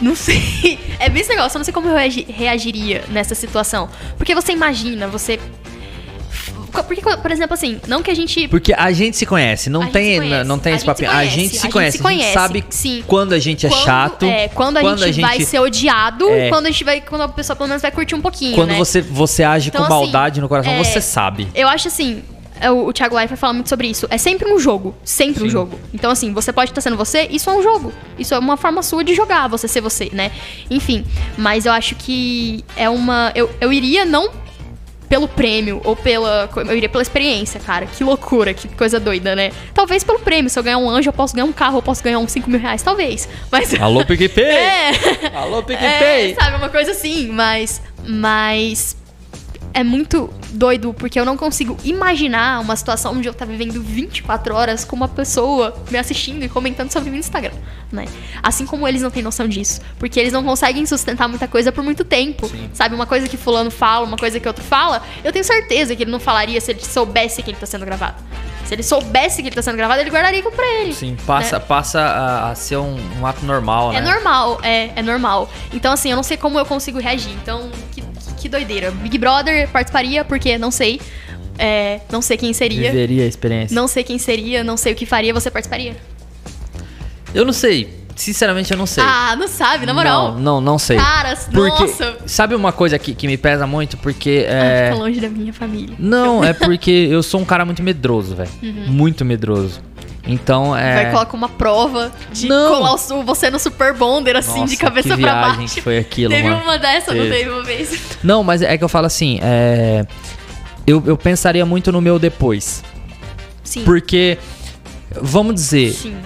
Não 0.00 0.14
sei. 0.16 0.78
É 0.98 1.08
bem 1.08 1.20
esse 1.22 1.30
negócio, 1.30 1.56
eu 1.56 1.60
não 1.60 1.64
sei 1.64 1.72
como 1.74 1.88
eu 1.88 1.94
reagi- 1.94 2.26
reagiria 2.28 3.04
nessa 3.08 3.34
situação. 3.34 3.88
Porque 4.16 4.34
você 4.34 4.52
imagina, 4.52 5.06
você. 5.08 5.38
Porque, 6.72 7.02
por 7.02 7.30
exemplo, 7.30 7.54
assim, 7.54 7.80
não 7.86 8.02
que 8.02 8.10
a 8.10 8.14
gente. 8.14 8.48
Porque 8.48 8.72
a 8.72 8.90
gente 8.92 9.16
se 9.16 9.26
conhece, 9.26 9.68
não 9.68 9.82
A 9.82 9.84
gente 9.84 9.92
tem, 9.92 10.18
conhece, 10.18 10.44
não 10.48 10.58
tem 10.58 10.72
a 10.72 10.76
esse 10.76 10.84
gente 10.86 10.96
se 10.96 11.02
papinho. 11.04 11.18
A 11.18 11.24
gente 11.24 11.48
se 11.50 11.58
a 11.58 11.62
gente 11.62 11.72
conhece, 11.72 11.98
a 12.06 12.12
gente 12.22 12.32
sabe 12.32 12.64
sim. 12.70 13.04
quando 13.06 13.32
a 13.32 13.38
gente 13.38 13.66
é 13.66 13.68
quando- 13.68 13.84
chato. 13.84 14.24
É, 14.24 14.48
quando 14.48 14.76
a, 14.78 14.96
gente, 14.96 15.20
vai 15.20 15.40
ser 15.40 15.58
odiado, 15.60 16.28
É. 16.30 16.48
quando 16.48 16.66
a 16.66 16.70
gente 16.70 16.84
vai. 16.84 17.00
Quando 17.00 17.22
a 17.22 17.28
pessoa 17.28 17.54
pelo 17.56 17.68
menos 17.68 17.82
vai 17.82 17.90
curtir 17.90 18.14
um 18.14 18.20
pouquinho. 18.20 18.54
Quando 18.54 18.70
né? 18.70 18.78
você, 18.78 19.00
você 19.00 19.42
age 19.42 19.68
Então, 19.68 19.80
com 19.80 19.86
assim, 19.86 19.94
maldade 19.94 20.40
no 20.40 20.48
coração, 20.48 20.72
é, 20.72 20.78
você 20.82 21.00
sabe. 21.00 21.48
Eu 21.54 21.68
acho 21.68 21.88
assim. 21.88 22.22
é, 22.60 22.70
O, 22.70 22.86
o 22.86 22.92
Thiago 22.92 23.16
Leifert 23.16 23.38
fala 23.38 23.52
muito 23.52 23.68
sobre 23.68 23.88
isso. 23.88 24.06
É 24.08 24.16
sempre 24.16 24.50
um 24.52 24.58
jogo. 24.58 24.94
Sempre 25.04 25.42
um 25.42 25.46
Sim. 25.46 25.50
jogo. 25.52 25.78
Então, 25.92 26.10
assim, 26.10 26.32
você 26.32 26.52
pode 26.52 26.70
estar 26.70 26.80
sendo 26.80 26.96
você, 26.96 27.26
isso 27.30 27.50
é 27.50 27.52
um 27.54 27.62
jogo. 27.62 27.92
Isso 28.18 28.32
é 28.34 28.38
uma 28.38 28.56
forma 28.56 28.82
sua 28.82 29.02
de 29.02 29.14
jogar, 29.14 29.48
você 29.48 29.66
ser 29.68 29.80
você, 29.80 30.08
né? 30.12 30.30
Enfim. 30.70 31.04
Mas 31.36 31.66
eu 31.66 31.72
acho 31.72 31.94
que 31.96 32.64
é 32.76 32.88
uma. 32.88 33.32
Eu, 33.34 33.50
eu 33.60 33.72
iria 33.72 34.04
não 34.04 34.30
pelo 35.12 35.28
prêmio 35.28 35.78
ou 35.84 35.94
pela. 35.94 36.48
Eu 36.56 36.74
iria 36.74 36.88
pela 36.88 37.02
experiência, 37.02 37.60
cara. 37.60 37.84
Que 37.84 38.02
loucura, 38.02 38.54
que 38.54 38.66
coisa 38.68 38.98
doida, 38.98 39.36
né? 39.36 39.52
Talvez 39.74 40.02
pelo 40.02 40.18
prêmio. 40.18 40.48
Se 40.48 40.58
eu 40.58 40.62
ganhar 40.62 40.78
um 40.78 40.88
anjo, 40.88 41.10
eu 41.10 41.12
posso 41.12 41.34
ganhar 41.34 41.44
um 41.44 41.52
carro, 41.52 41.76
eu 41.76 41.82
posso 41.82 42.02
ganhar 42.02 42.18
uns 42.18 42.32
5 42.32 42.48
mil 42.48 42.58
reais, 42.58 42.82
talvez. 42.82 43.28
Mas. 43.50 43.74
Alô, 43.78 44.06
PicPay! 44.06 44.42
É. 44.72 45.36
Alô, 45.36 45.62
PicPay! 45.62 46.32
É, 46.32 46.34
sabe, 46.34 46.56
uma 46.56 46.70
coisa 46.70 46.92
assim, 46.92 47.28
mas. 47.28 47.82
Mas. 48.06 48.96
É 49.74 49.82
muito 49.82 50.28
doido, 50.50 50.92
porque 50.92 51.18
eu 51.18 51.24
não 51.24 51.36
consigo 51.36 51.76
imaginar 51.82 52.60
uma 52.60 52.76
situação 52.76 53.14
onde 53.14 53.26
eu 53.28 53.32
tá 53.34 53.44
vivendo 53.44 53.80
24 53.82 54.54
horas 54.54 54.84
com 54.84 54.94
uma 54.94 55.08
pessoa 55.08 55.74
me 55.90 55.98
assistindo 55.98 56.44
e 56.44 56.48
comentando 56.48 56.90
sobre 56.92 57.08
mim 57.10 57.16
no 57.16 57.20
Instagram, 57.20 57.52
né? 57.90 58.04
Assim 58.42 58.66
como 58.66 58.86
eles 58.86 59.00
não 59.00 59.10
têm 59.10 59.22
noção 59.22 59.48
disso. 59.48 59.80
Porque 59.98 60.20
eles 60.20 60.32
não 60.32 60.44
conseguem 60.44 60.84
sustentar 60.84 61.26
muita 61.28 61.48
coisa 61.48 61.72
por 61.72 61.82
muito 61.82 62.04
tempo. 62.04 62.48
Sim. 62.48 62.68
Sabe, 62.74 62.94
uma 62.94 63.06
coisa 63.06 63.26
que 63.28 63.36
fulano 63.36 63.70
fala, 63.70 64.04
uma 64.06 64.16
coisa 64.18 64.38
que 64.38 64.46
outro 64.46 64.62
fala, 64.62 65.02
eu 65.24 65.32
tenho 65.32 65.44
certeza 65.44 65.96
que 65.96 66.02
ele 66.02 66.10
não 66.10 66.20
falaria 66.20 66.60
se 66.60 66.70
ele 66.70 66.84
soubesse 66.84 67.42
que 67.42 67.50
ele 67.50 67.58
tá 67.58 67.66
sendo 67.66 67.86
gravado. 67.86 68.16
Se 68.64 68.74
ele 68.74 68.82
soubesse 68.82 69.42
que 69.42 69.48
ele 69.48 69.54
tá 69.56 69.60
sendo 69.60 69.76
gravado, 69.76 70.00
ele 70.00 70.10
guardaria 70.10 70.38
aquilo 70.38 70.54
pra 70.54 70.66
ele. 70.80 70.94
Sim, 70.94 71.16
passa, 71.26 71.58
passa 71.58 72.00
a, 72.00 72.50
a 72.50 72.54
ser 72.54 72.76
um, 72.76 72.96
um 73.20 73.26
ato 73.26 73.44
normal, 73.44 73.92
É 73.92 74.00
né? 74.00 74.12
normal, 74.14 74.60
é, 74.62 74.92
é 74.94 75.02
normal. 75.02 75.50
Então, 75.72 75.92
assim, 75.92 76.10
eu 76.10 76.16
não 76.16 76.22
sei 76.22 76.36
como 76.36 76.58
eu 76.58 76.64
consigo 76.64 76.98
reagir. 76.98 77.32
Então, 77.42 77.70
que, 78.42 78.48
doideira. 78.48 78.90
Big 78.90 79.16
Brother 79.18 79.68
participaria, 79.68 80.24
porque 80.24 80.58
não 80.58 80.70
sei. 80.70 81.00
É, 81.58 82.00
não 82.10 82.20
sei 82.20 82.36
quem 82.36 82.52
seria. 82.52 82.90
Viveria 82.90 83.24
a 83.24 83.26
experiência. 83.26 83.74
Não 83.74 83.86
sei 83.86 84.02
quem 84.02 84.18
seria, 84.18 84.64
não 84.64 84.76
sei 84.76 84.92
o 84.92 84.96
que 84.96 85.06
faria, 85.06 85.32
você 85.32 85.50
participaria? 85.50 85.96
Eu 87.34 87.44
não 87.44 87.52
sei. 87.52 88.02
Sinceramente, 88.14 88.70
eu 88.70 88.76
não 88.76 88.84
sei. 88.86 89.02
Ah, 89.02 89.34
não 89.36 89.48
sabe, 89.48 89.86
na 89.86 89.94
moral. 89.94 90.32
Não, 90.32 90.40
não, 90.40 90.60
não 90.60 90.78
sei. 90.78 90.98
Caras, 90.98 91.48
Porque, 91.50 91.82
nossa. 91.82 92.18
sabe 92.26 92.54
uma 92.54 92.70
coisa 92.70 92.98
que, 92.98 93.14
que 93.14 93.26
me 93.26 93.38
pesa 93.38 93.66
muito? 93.66 93.96
Porque 93.96 94.46
Ah, 94.48 94.52
é... 94.52 94.90
Fica 94.90 95.02
longe 95.02 95.20
da 95.20 95.28
minha 95.30 95.52
família. 95.52 95.96
Não, 95.98 96.44
é 96.44 96.52
porque 96.52 96.90
eu 96.90 97.22
sou 97.22 97.40
um 97.40 97.44
cara 97.44 97.64
muito 97.64 97.82
medroso, 97.82 98.34
velho. 98.34 98.50
Muito 98.86 99.24
medroso. 99.24 99.80
Então, 100.24 100.76
é... 100.76 101.02
Vai 101.02 101.10
colocar 101.12 101.36
uma 101.36 101.48
prova 101.48 102.12
de 102.32 102.48
Não. 102.48 102.72
colar 102.74 102.94
o 102.94 103.22
você 103.24 103.50
no 103.50 103.58
Super 103.58 103.92
Bonder, 103.92 104.36
assim, 104.36 104.60
Nossa, 104.60 104.70
de 104.70 104.76
cabeça 104.76 105.16
que 105.16 105.22
pra 105.22 105.34
baixo. 105.34 105.74
que 105.74 105.80
foi 105.80 105.98
aquilo, 105.98 106.30
Teve 106.32 106.48
mano. 106.48 106.62
uma 106.62 106.78
dessa, 106.78 107.12
não 107.12 107.22
Teve. 107.24 107.36
teve 107.36 107.50
uma 107.50 107.62
vez? 107.64 108.00
Não, 108.22 108.44
mas 108.44 108.62
é 108.62 108.78
que 108.78 108.84
eu 108.84 108.88
falo 108.88 109.06
assim, 109.06 109.38
é... 109.42 110.06
Eu, 110.86 111.02
eu 111.06 111.16
pensaria 111.16 111.64
muito 111.66 111.90
no 111.90 112.00
meu 112.00 112.18
depois. 112.18 112.82
Sim. 113.64 113.82
Porque, 113.84 114.38
vamos 115.20 115.54
dizer, 115.54 115.92
Sim. 115.92 116.16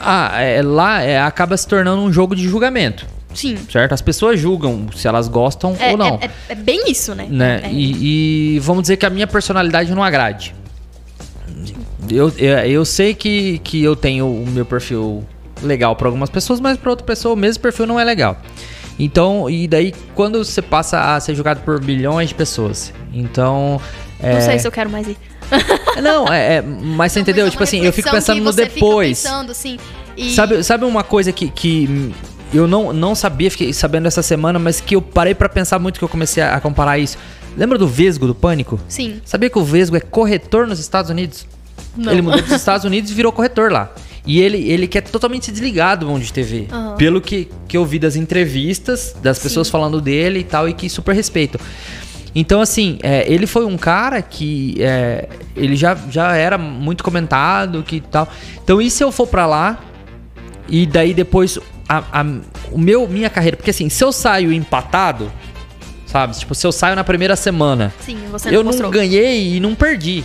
ah, 0.00 0.40
é, 0.40 0.62
lá 0.62 1.02
é, 1.02 1.20
acaba 1.20 1.56
se 1.56 1.66
tornando 1.68 2.02
um 2.02 2.12
jogo 2.12 2.34
de 2.34 2.48
julgamento, 2.48 3.06
Sim. 3.34 3.56
certo? 3.70 3.92
As 3.92 4.00
pessoas 4.02 4.38
julgam 4.40 4.86
se 4.94 5.06
elas 5.06 5.28
gostam 5.28 5.76
É, 5.78 5.90
ou 5.92 5.96
não. 5.96 6.18
é- 6.20 6.26
é- 6.26 6.30
é 6.50 6.54
bem 6.54 6.90
isso, 6.90 7.14
né? 7.14 7.26
né? 7.28 7.60
É. 7.64 7.70
E, 7.70 8.56
e 8.56 8.58
vamos 8.60 8.82
dizer 8.82 8.96
que 8.96 9.06
a 9.06 9.10
minha 9.10 9.26
personalidade 9.26 9.92
não 9.94 10.02
agrade. 10.02 10.54
Eu, 12.10 12.32
eu, 12.38 12.58
eu 12.58 12.84
sei 12.84 13.14
que, 13.14 13.58
que 13.58 13.82
eu 13.82 13.96
tenho 13.96 14.26
o 14.26 14.46
meu 14.48 14.64
perfil 14.64 15.24
legal 15.62 15.96
para 15.96 16.08
algumas 16.08 16.30
pessoas, 16.30 16.60
mas 16.60 16.76
para 16.76 16.90
outra 16.90 17.06
pessoa 17.06 17.34
o 17.34 17.36
mesmo 17.36 17.62
perfil 17.62 17.86
não 17.86 17.98
é 17.98 18.04
legal. 18.04 18.36
Então, 18.98 19.48
e 19.50 19.66
daí 19.68 19.92
quando 20.14 20.42
você 20.44 20.62
passa 20.62 21.14
a 21.14 21.20
ser 21.20 21.34
julgado 21.34 21.60
por 21.60 21.80
bilhões 21.80 22.30
de 22.30 22.34
pessoas, 22.34 22.92
então. 23.12 23.80
Não 24.22 24.28
é- 24.30 24.40
sei 24.40 24.58
se 24.58 24.66
eu 24.66 24.72
quero 24.72 24.88
mais 24.90 25.06
ir. 25.06 25.16
Não, 26.02 26.26
é, 26.32 26.56
é, 26.56 26.62
mas 26.62 27.12
você 27.12 27.18
Não, 27.18 27.22
entendeu? 27.22 27.44
mas 27.44 27.48
é 27.48 27.52
Tipo 27.52 27.62
assim, 27.62 27.84
eu 27.84 27.92
fico 27.92 28.10
pensando 28.10 28.40
no 28.42 28.52
depois. 28.52 29.22
Pensando, 29.22 29.52
assim, 29.52 29.78
e- 30.16 30.34
Sabe, 30.34 30.62
sabe 30.64 30.84
uma 30.84 31.04
coisa 31.04 31.30
que, 31.30 31.48
que 31.50 32.12
eu 32.52 32.66
não, 32.66 32.92
não 32.92 33.14
sabia, 33.14 33.50
fiquei 33.50 33.72
sabendo 33.72 34.08
essa 34.08 34.22
semana, 34.22 34.58
mas 34.58 34.80
que 34.80 34.96
eu 34.96 35.02
parei 35.02 35.34
pra 35.34 35.48
pensar 35.48 35.78
muito 35.78 35.98
que 35.98 36.04
eu 36.04 36.08
comecei 36.08 36.42
a, 36.42 36.54
a 36.56 36.60
comparar 36.60 36.98
isso. 36.98 37.16
Lembra 37.56 37.78
do 37.78 37.86
Vesgo 37.86 38.26
do 38.26 38.34
Pânico? 38.34 38.78
Sim. 38.88 39.20
Sabia 39.24 39.48
que 39.48 39.58
o 39.58 39.64
Vesgo 39.64 39.96
é 39.96 40.00
corretor 40.00 40.66
nos 40.66 40.78
Estados 40.80 41.10
Unidos? 41.10 41.46
Não. 41.96 42.12
Ele 42.12 42.22
mudou 42.22 42.42
para 42.42 42.48
os 42.54 42.60
Estados 42.60 42.84
Unidos 42.84 43.10
e 43.10 43.14
virou 43.14 43.32
corretor 43.32 43.70
lá. 43.72 43.90
E 44.26 44.40
ele, 44.40 44.58
ele 44.70 44.88
quer 44.88 45.02
totalmente 45.02 45.52
desligado 45.52 46.04
do 46.04 46.10
mundo 46.10 46.22
de 46.22 46.32
TV. 46.32 46.66
Aham. 46.72 46.96
Pelo 46.96 47.20
que, 47.20 47.48
que 47.68 47.76
eu 47.76 47.84
vi 47.86 47.98
das 47.98 48.16
entrevistas, 48.16 49.14
das 49.22 49.38
pessoas 49.38 49.68
falando 49.70 50.00
dele 50.00 50.40
e 50.40 50.44
tal, 50.44 50.68
e 50.68 50.72
que 50.72 50.88
super 50.88 51.14
respeito. 51.14 51.60
Então, 52.34 52.60
assim, 52.60 52.98
é, 53.02 53.24
ele 53.32 53.46
foi 53.46 53.64
um 53.64 53.78
cara 53.78 54.20
que 54.20 54.76
é, 54.80 55.28
ele 55.56 55.74
já, 55.76 55.96
já 56.10 56.34
era 56.36 56.58
muito 56.58 57.02
comentado 57.04 57.82
que 57.82 58.00
tal. 58.00 58.28
Então, 58.62 58.82
e 58.82 58.90
se 58.90 59.02
eu 59.02 59.10
for 59.12 59.26
pra 59.26 59.46
lá 59.46 59.78
e 60.68 60.84
daí 60.84 61.14
depois 61.14 61.58
a, 61.88 61.98
a- 62.20 62.26
o 62.72 62.78
meu 62.78 63.06
minha 63.08 63.30
carreira, 63.30 63.56
porque 63.56 63.70
assim, 63.70 63.88
se 63.88 64.02
eu 64.04 64.12
saio 64.12 64.52
empatado, 64.52 65.32
sabe? 66.04 66.36
Tipo, 66.36 66.54
se 66.54 66.66
eu 66.66 66.72
saio 66.72 66.94
na 66.96 67.04
primeira 67.04 67.36
semana, 67.36 67.94
Sim, 68.00 68.18
eu 68.50 68.62
não 68.64 68.72
ganhei 68.90 69.54
e 69.54 69.60
não 69.60 69.74
perdi. 69.74 70.22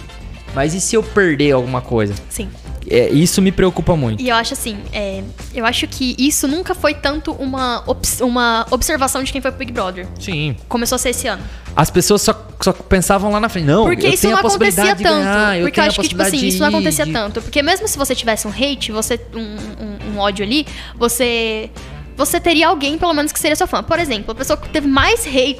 Mas 0.54 0.74
e 0.74 0.82
se 0.82 0.95
eu 0.95 1.04
perder 1.04 1.52
alguma 1.54 1.82
coisa? 1.82 2.14
Sim. 2.30 2.49
É, 2.89 3.10
isso 3.10 3.41
me 3.41 3.52
preocupa 3.52 3.95
muito. 3.95 4.22
E 4.22 4.28
eu 4.30 4.36
acho 4.36 4.54
assim, 4.54 4.78
é, 4.91 5.24
eu 5.54 5.66
acho 5.66 5.88
que 5.88 6.16
isso 6.18 6.47
nunca 6.47 6.74
foi 6.74 6.93
tanto 6.95 7.32
uma, 7.34 7.84
uma 8.22 8.66
observação 8.72 9.24
de 9.24 9.32
quem 9.32 9.39
foi 9.39 9.52
pro 9.52 9.60
Big 9.60 9.72
Brother. 9.72 10.08
Sim. 10.20 10.56
Começou 10.68 10.95
a 10.95 10.99
ser 10.99 11.10
esse 11.12 11.28
ano. 11.28 11.43
As 11.76 11.89
pessoas 11.91 12.22
só, 12.24 12.34
só 12.60 12.74
pensavam 12.74 13.32
lá 13.32 13.39
na 13.39 13.47
frente. 13.47 13.66
Não, 13.66 13.86
Porque 13.86 14.08
eu 14.08 14.12
isso 14.14 14.28
não 14.28 14.38
a 14.38 14.41
possibilidade 14.41 14.89
acontecia 14.89 15.10
tanto. 15.10 15.24
ganhar, 15.24 15.58
eu 15.60 15.64
porque 15.66 15.80
eu 15.80 15.84
acho 15.86 16.02
que, 16.02 16.08
tipo 16.10 16.22
assim, 16.22 16.45
isso 16.47 16.60
não 16.60 16.68
acontecia 16.68 17.06
de- 17.06 17.14
tanto. 17.14 17.41
Porque 17.41 17.62
mesmo 17.62 17.88
se 17.88 17.97
você 17.97 18.14
tivesse 18.16 18.47
um 18.47 18.52
hate, 18.52 18.91
você. 18.91 19.20
um, 19.34 19.39
um- 19.39 20.16
um 20.16 20.18
ódio 20.20 20.43
ali, 20.43 20.66
você. 20.97 21.70
Você 22.18 22.39
teria 22.39 22.68
alguém, 22.68 22.97
pelo 22.97 23.14
menos, 23.14 23.32
que 23.32 23.39
seria 23.39 23.55
seu 23.55 23.68
fã. 23.68 23.82
Por 23.82 23.97
exemplo, 23.99 24.32
a 24.32 24.36
pessoa 24.36 24.57
que 24.57 24.70
teve 24.70 24.88
mais, 24.88 25.26
hate, 25.26 25.59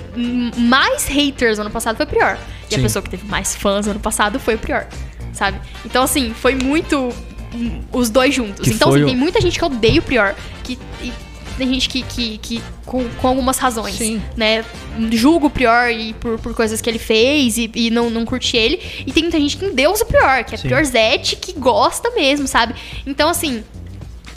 mais 0.58 1.06
haters 1.08 1.60
ano 1.60 1.70
passado 1.72 1.96
foi 1.98 2.06
o 2.06 2.10
Prior. 2.10 2.38
E 2.70 2.74
Sim. 2.76 2.80
a 2.80 2.84
pessoa 2.84 3.02
que 3.04 3.10
teve 3.10 3.26
mais 3.28 3.56
fãs 3.56 3.88
ano 3.88 4.00
passado 4.00 4.40
foi 4.40 4.56
o 4.56 4.60
Prior. 4.60 4.86
Sabe? 5.34 5.60
Então, 5.86 6.04
assim, 6.04 6.34
foi 6.34 6.56
muito 6.56 7.10
hum, 7.56 7.82
os 7.92 8.10
dois 8.10 8.34
juntos. 8.34 8.68
Que 8.68 8.74
então, 8.76 8.90
assim, 8.90 9.04
o- 9.04 9.06
tem 9.06 9.16
muita 9.16 9.40
gente 9.42 9.58
que 9.58 9.66
odeia 9.66 10.00
o 10.00 10.04
Prior. 10.04 10.36
Que, 10.64 10.78
e 11.02 11.12
tem 11.58 11.68
gente 11.74 11.90
que, 11.90 12.02
que, 12.04 12.38
que 12.40 12.64
com, 12.86 13.08
com 13.10 13.28
algumas 13.28 13.58
razões, 13.58 13.96
Sim. 13.96 14.22
né? 14.36 14.64
Julga 15.12 15.48
o 15.48 15.50
Prior 15.50 15.90
e 15.90 16.14
por, 16.14 16.38
por 16.40 16.54
coisas 16.54 16.82
que 16.82 16.90
ele 16.90 17.00
fez 17.00 17.58
e, 17.58 17.72
e 17.74 17.90
não, 17.90 18.10
não 18.10 18.26
curte 18.26 18.58
ele. 18.58 18.80
E 19.06 19.12
tem 19.12 19.24
muita 19.24 19.40
gente 19.40 19.58
que 19.58 19.66
endeusa 19.66 20.04
o 20.04 20.08
Prior, 20.08 20.44
que 20.44 20.56
é 20.56 20.58
Sim. 20.58 20.68
Priorzete, 20.68 21.36
que 21.38 21.54
gosta 21.54 22.12
mesmo, 22.12 22.48
sabe? 22.48 22.76
Então, 23.06 23.30
assim, 23.30 23.64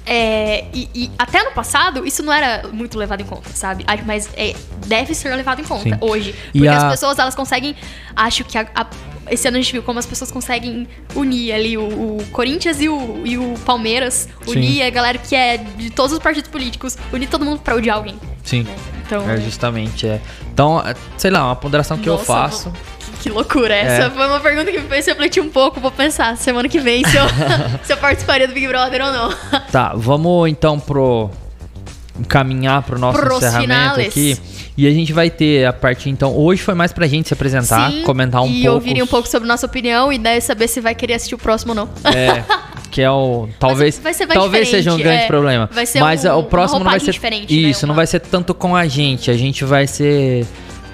é, 0.06 0.66
e, 0.72 0.88
e 0.94 1.10
até 1.18 1.42
no 1.42 1.52
passado, 1.52 2.06
isso 2.06 2.22
não 2.22 2.32
era 2.32 2.68
muito 2.72 2.98
levado 2.98 3.20
em 3.22 3.24
conta, 3.24 3.48
sabe? 3.54 3.84
Mas 4.04 4.28
é, 4.36 4.54
deve 4.86 5.14
ser 5.14 5.34
levado 5.34 5.60
em 5.60 5.64
conta 5.64 5.82
Sim. 5.84 5.96
hoje. 6.00 6.34
E 6.52 6.58
Porque 6.58 6.68
a- 6.68 6.76
as 6.76 6.84
pessoas, 6.92 7.18
elas 7.18 7.34
conseguem. 7.34 7.74
Acho 8.14 8.44
que 8.44 8.58
a- 8.58 8.66
a- 8.74 8.86
esse 9.30 9.48
ano 9.48 9.56
a 9.56 9.60
gente 9.60 9.72
viu 9.72 9.82
como 9.82 9.98
as 9.98 10.04
pessoas 10.04 10.30
conseguem 10.30 10.86
unir 11.14 11.52
ali 11.52 11.78
o, 11.78 11.84
o 12.18 12.24
Corinthians 12.30 12.80
e 12.80 12.88
o, 12.88 13.22
e 13.24 13.38
o 13.38 13.54
Palmeiras. 13.64 14.28
Sim. 14.44 14.50
Unir 14.50 14.82
a 14.82 14.90
galera 14.90 15.16
que 15.16 15.34
é 15.34 15.56
de 15.56 15.88
todos 15.90 16.12
os 16.12 16.18
partidos 16.18 16.50
políticos. 16.50 16.98
Unir 17.12 17.26
todo 17.28 17.44
mundo 17.44 17.60
pra 17.60 17.74
odiar 17.74 17.96
alguém. 17.96 18.16
Sim. 18.42 18.66
Então. 19.06 19.28
É, 19.30 19.38
justamente, 19.40 20.06
é. 20.06 20.20
Então, 20.52 20.78
é, 20.80 20.94
sei 21.16 21.30
lá, 21.30 21.44
uma 21.46 21.56
ponderação 21.56 21.96
que 21.96 22.08
eu 22.08 22.14
Nossa, 22.14 22.24
faço. 22.26 22.70
Que, 22.70 22.78
que 23.24 23.30
loucura. 23.30 23.74
Essa 23.74 24.04
É. 24.06 24.10
foi 24.10 24.26
uma 24.26 24.38
pergunta 24.40 24.70
que 24.70 24.78
me 24.78 24.86
fez 24.88 25.06
refletir 25.06 25.42
um 25.42 25.48
pouco. 25.48 25.80
Vou 25.80 25.90
pensar 25.90 26.36
semana 26.36 26.68
que 26.68 26.78
vem 26.78 27.02
se 27.04 27.16
eu, 27.16 27.24
se 27.82 27.92
eu 27.92 27.96
participaria 27.96 28.46
do 28.46 28.52
Big 28.54 28.68
Brother 28.68 29.02
ou 29.04 29.12
não. 29.12 29.32
Tá, 29.72 29.92
vamos 29.96 30.48
então 30.50 30.78
pro 30.78 31.30
caminhar 32.28 32.82
pro 32.82 32.98
nosso 32.98 33.18
Pros 33.18 33.38
encerramento 33.38 33.62
finales. 33.70 34.08
aqui. 34.08 34.38
E 34.76 34.86
a 34.86 34.90
gente 34.90 35.12
vai 35.12 35.30
ter 35.30 35.64
a 35.64 35.72
parte 35.72 36.10
então, 36.10 36.36
hoje 36.36 36.60
foi 36.62 36.74
mais 36.74 36.92
pra 36.92 37.06
gente 37.06 37.28
se 37.28 37.34
apresentar, 37.34 37.90
Sim, 37.90 38.02
comentar 38.02 38.42
um 38.42 38.46
e 38.48 38.62
pouco. 38.62 38.74
ouvirem 38.74 39.02
um 39.02 39.06
pouco 39.06 39.28
sobre 39.28 39.48
nossa 39.48 39.66
opinião 39.66 40.12
e 40.12 40.18
daí 40.18 40.40
saber 40.40 40.66
se 40.68 40.80
vai 40.80 40.94
querer 40.94 41.14
assistir 41.14 41.34
o 41.34 41.38
próximo 41.38 41.70
ou 41.72 41.76
não. 41.76 41.88
É, 42.12 42.42
que 42.90 43.00
é 43.00 43.10
o 43.10 43.48
talvez 43.58 43.98
vai 44.00 44.12
ser 44.12 44.26
mais 44.26 44.38
talvez 44.38 44.68
seja 44.68 44.92
um 44.92 44.96
diferente, 44.96 45.12
grande 45.16 45.24
é. 45.24 45.28
problema. 45.28 45.70
Vai 45.72 45.86
ser 45.86 46.00
Mas 46.00 46.24
um- 46.24 46.38
o 46.38 46.42
próximo 46.44 46.80
não 46.80 46.90
vai 46.90 46.98
ser 47.00 47.12
diferente, 47.12 47.54
né? 47.54 47.68
isso, 47.70 47.86
não 47.86 47.92
Uma- 47.94 47.96
vai 48.00 48.06
ser 48.06 48.20
tanto 48.20 48.52
com 48.52 48.74
a 48.76 48.86
gente, 48.86 49.30
a 49.30 49.36
gente 49.36 49.64
vai 49.64 49.86
ser 49.86 50.44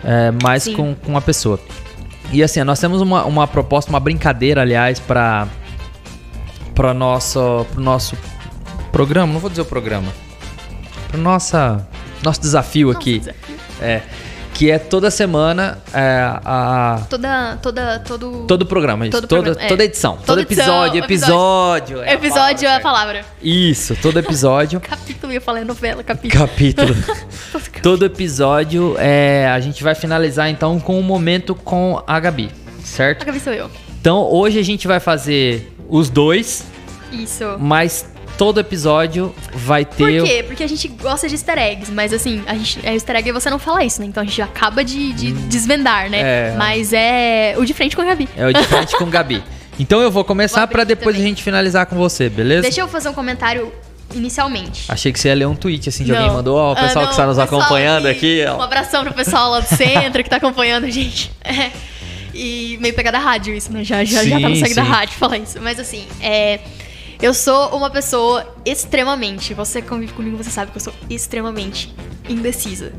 é, 0.05 0.31
mais 0.43 0.62
Sim. 0.62 0.74
com, 0.74 0.95
com 0.95 1.16
a 1.16 1.20
pessoa. 1.20 1.59
E 2.33 2.43
assim, 2.43 2.62
nós 2.62 2.78
temos 2.78 3.01
uma, 3.01 3.24
uma 3.24 3.47
proposta, 3.47 3.91
uma 3.91 4.01
brincadeira, 4.01 4.62
aliás, 4.62 4.99
para 5.01 5.49
para 6.74 6.95
nosso 6.95 7.66
pro 7.72 7.83
nosso 7.83 8.16
programa, 8.93 9.33
não 9.33 9.41
vou 9.41 9.51
dizer 9.51 9.62
o 9.62 9.66
programa. 9.66 10.12
Para 11.09 11.18
nossa 11.18 11.87
nosso 12.22 12.41
desafio 12.41 12.91
aqui. 12.91 13.18
desafio. 13.18 13.57
É. 13.81 14.03
Que 14.55 14.71
é 14.71 14.79
toda 14.79 15.11
semana 15.11 15.79
é, 15.93 16.21
a. 16.45 17.03
Toda, 17.09 17.57
toda, 17.63 17.99
todo... 18.01 18.45
Todo 18.47 18.67
programa, 18.67 19.07
isso. 19.07 19.13
Todo 19.13 19.27
toda, 19.27 19.43
programa, 19.43 19.67
é. 19.67 19.69
toda 19.69 19.85
edição. 19.85 20.13
Toda 20.17 20.27
todo 20.27 20.41
edição, 20.41 20.87
episódio, 20.87 21.05
episódio. 21.05 22.03
é 22.03 22.11
a 22.11 22.15
Episódio 22.15 22.69
é 22.69 22.77
a 22.77 22.81
palavra 22.81 23.01
palavra. 23.11 23.25
Isso, 23.43 23.97
todo 23.97 24.19
episódio. 24.21 24.81
Capítulo, 24.81 25.33
eu 25.33 25.35
ia 25.35 25.41
falar 25.41 25.65
novela, 25.65 26.03
capítulo. 26.03 26.47
capítulo. 26.47 26.95
Todo 27.83 28.05
episódio 28.05 28.95
é, 28.99 29.49
a 29.49 29.59
gente 29.59 29.83
vai 29.83 29.95
finalizar 29.95 30.51
então 30.51 30.79
com 30.79 30.99
um 30.99 31.03
momento 31.03 31.55
com 31.55 32.03
a 32.07 32.21
Gabi, 32.21 32.51
A 32.79 32.87
certo? 32.87 33.25
Gabi 33.25 33.41
sou 33.41 33.53
eu. 33.53 33.71
Então 34.01 34.23
hoje 34.23 34.59
a 34.59 34.63
gente 34.63 34.87
vai 34.87 35.01
fazer 35.01 35.73
os 35.89 36.11
dois, 36.11 36.65
Isso. 37.11 37.57
mas 37.59 38.07
todo 38.41 38.59
episódio 38.59 39.34
vai 39.53 39.84
Por 39.84 39.97
ter. 39.97 40.24
quê? 40.24 40.43
Porque 40.43 40.62
a 40.64 40.66
gente 40.66 40.88
gosta 40.88 41.28
de 41.28 41.34
easter 41.34 41.59
eggs, 41.59 41.93
mas 41.93 42.11
assim, 42.11 42.43
a 42.47 42.55
gente, 42.55 42.80
é 42.82 42.95
easter 42.95 43.14
egg 43.16 43.28
e 43.28 43.32
você 43.32 43.51
não 43.51 43.59
fala 43.59 43.84
isso, 43.84 44.01
né? 44.01 44.07
Então 44.07 44.22
a 44.22 44.24
gente 44.24 44.41
acaba 44.41 44.82
de, 44.82 45.12
de 45.12 45.32
desvendar, 45.32 46.09
né? 46.09 46.22
Hum. 46.22 46.24
É. 46.24 46.55
Mas 46.57 46.91
é 46.95 47.55
o 47.59 47.66
de 47.66 47.74
frente 47.74 47.95
com 47.95 48.01
a 48.01 48.07
Gabi. 48.07 48.26
É 48.34 48.47
o 48.47 48.53
de 48.55 48.62
frente 48.64 48.97
com 48.97 49.05
Gabi. 49.11 49.43
Então 49.78 50.01
eu 50.03 50.11
vou 50.11 50.24
começar 50.24 50.62
aqui 50.64 50.84
depois 50.84 51.16
a 51.16 51.18
também. 51.18 51.30
gente 51.32 51.43
finalizar 51.43 51.86
com 51.86 51.97
você, 51.97 52.28
beleza? 52.28 52.62
Deixa 52.62 52.80
eu 52.82 52.88
fazer 52.88 53.09
um 53.09 53.14
comentário 53.14 53.72
inicialmente. 54.14 54.84
Achei 54.88 55.11
que 55.12 55.18
você 55.18 55.28
ia 55.28 55.34
ler 55.34 55.47
um 55.47 55.55
tweet 55.55 55.88
assim 55.88 56.05
de 56.05 56.11
alguém 56.12 56.26
Não. 56.28 56.34
mandou, 56.34 56.57
ó, 56.59 56.70
o 56.70 56.72
Ah, 56.72 56.76
pessoal 56.82 57.05
não, 57.05 57.09
que 57.11 57.14
está 57.14 57.26
nos 57.26 57.38
acompanhando 57.38 58.07
aqui, 58.07 58.45
Um 58.47 58.59
ó. 58.59 58.62
abração 58.62 59.03
pro 59.05 59.14
pessoal 59.14 59.51
lá 59.51 59.61
do 59.61 59.66
centro 59.74 60.22
que 60.22 60.28
tá 60.28 60.36
acompanhando 60.36 60.84
a 60.84 60.91
gente. 60.91 61.30
É. 61.43 61.70
E 62.34 62.76
meio 62.80 62.93
pegada 62.95 63.18
rádio 63.18 63.55
isso, 63.55 63.72
né? 63.72 63.82
Já, 63.82 64.05
já, 64.05 64.22
já 64.22 64.38
tá 64.41 64.49
no 64.51 64.55
Sim, 64.55 64.61
sangue 64.61 64.74
da 64.74 64.84
sim. 64.84 64.91
rádio 64.91 65.14
falar 65.18 65.38
isso. 65.38 65.59
Mas 65.62 65.78
assim, 65.80 66.07
é. 66.20 66.61
Eu 67.23 67.35
sou 67.35 67.68
uma 67.77 67.91
pessoa 67.91 68.47
extremamente. 68.64 69.53
Você 69.53 69.83
convive 69.83 70.12
comigo, 70.14 70.37
você 70.37 70.51
sabe 70.51 70.71
que 70.71 70.79
eu 70.79 70.81
sou 70.81 70.93
extremamente 71.11 71.95
indecisa. 72.29 72.93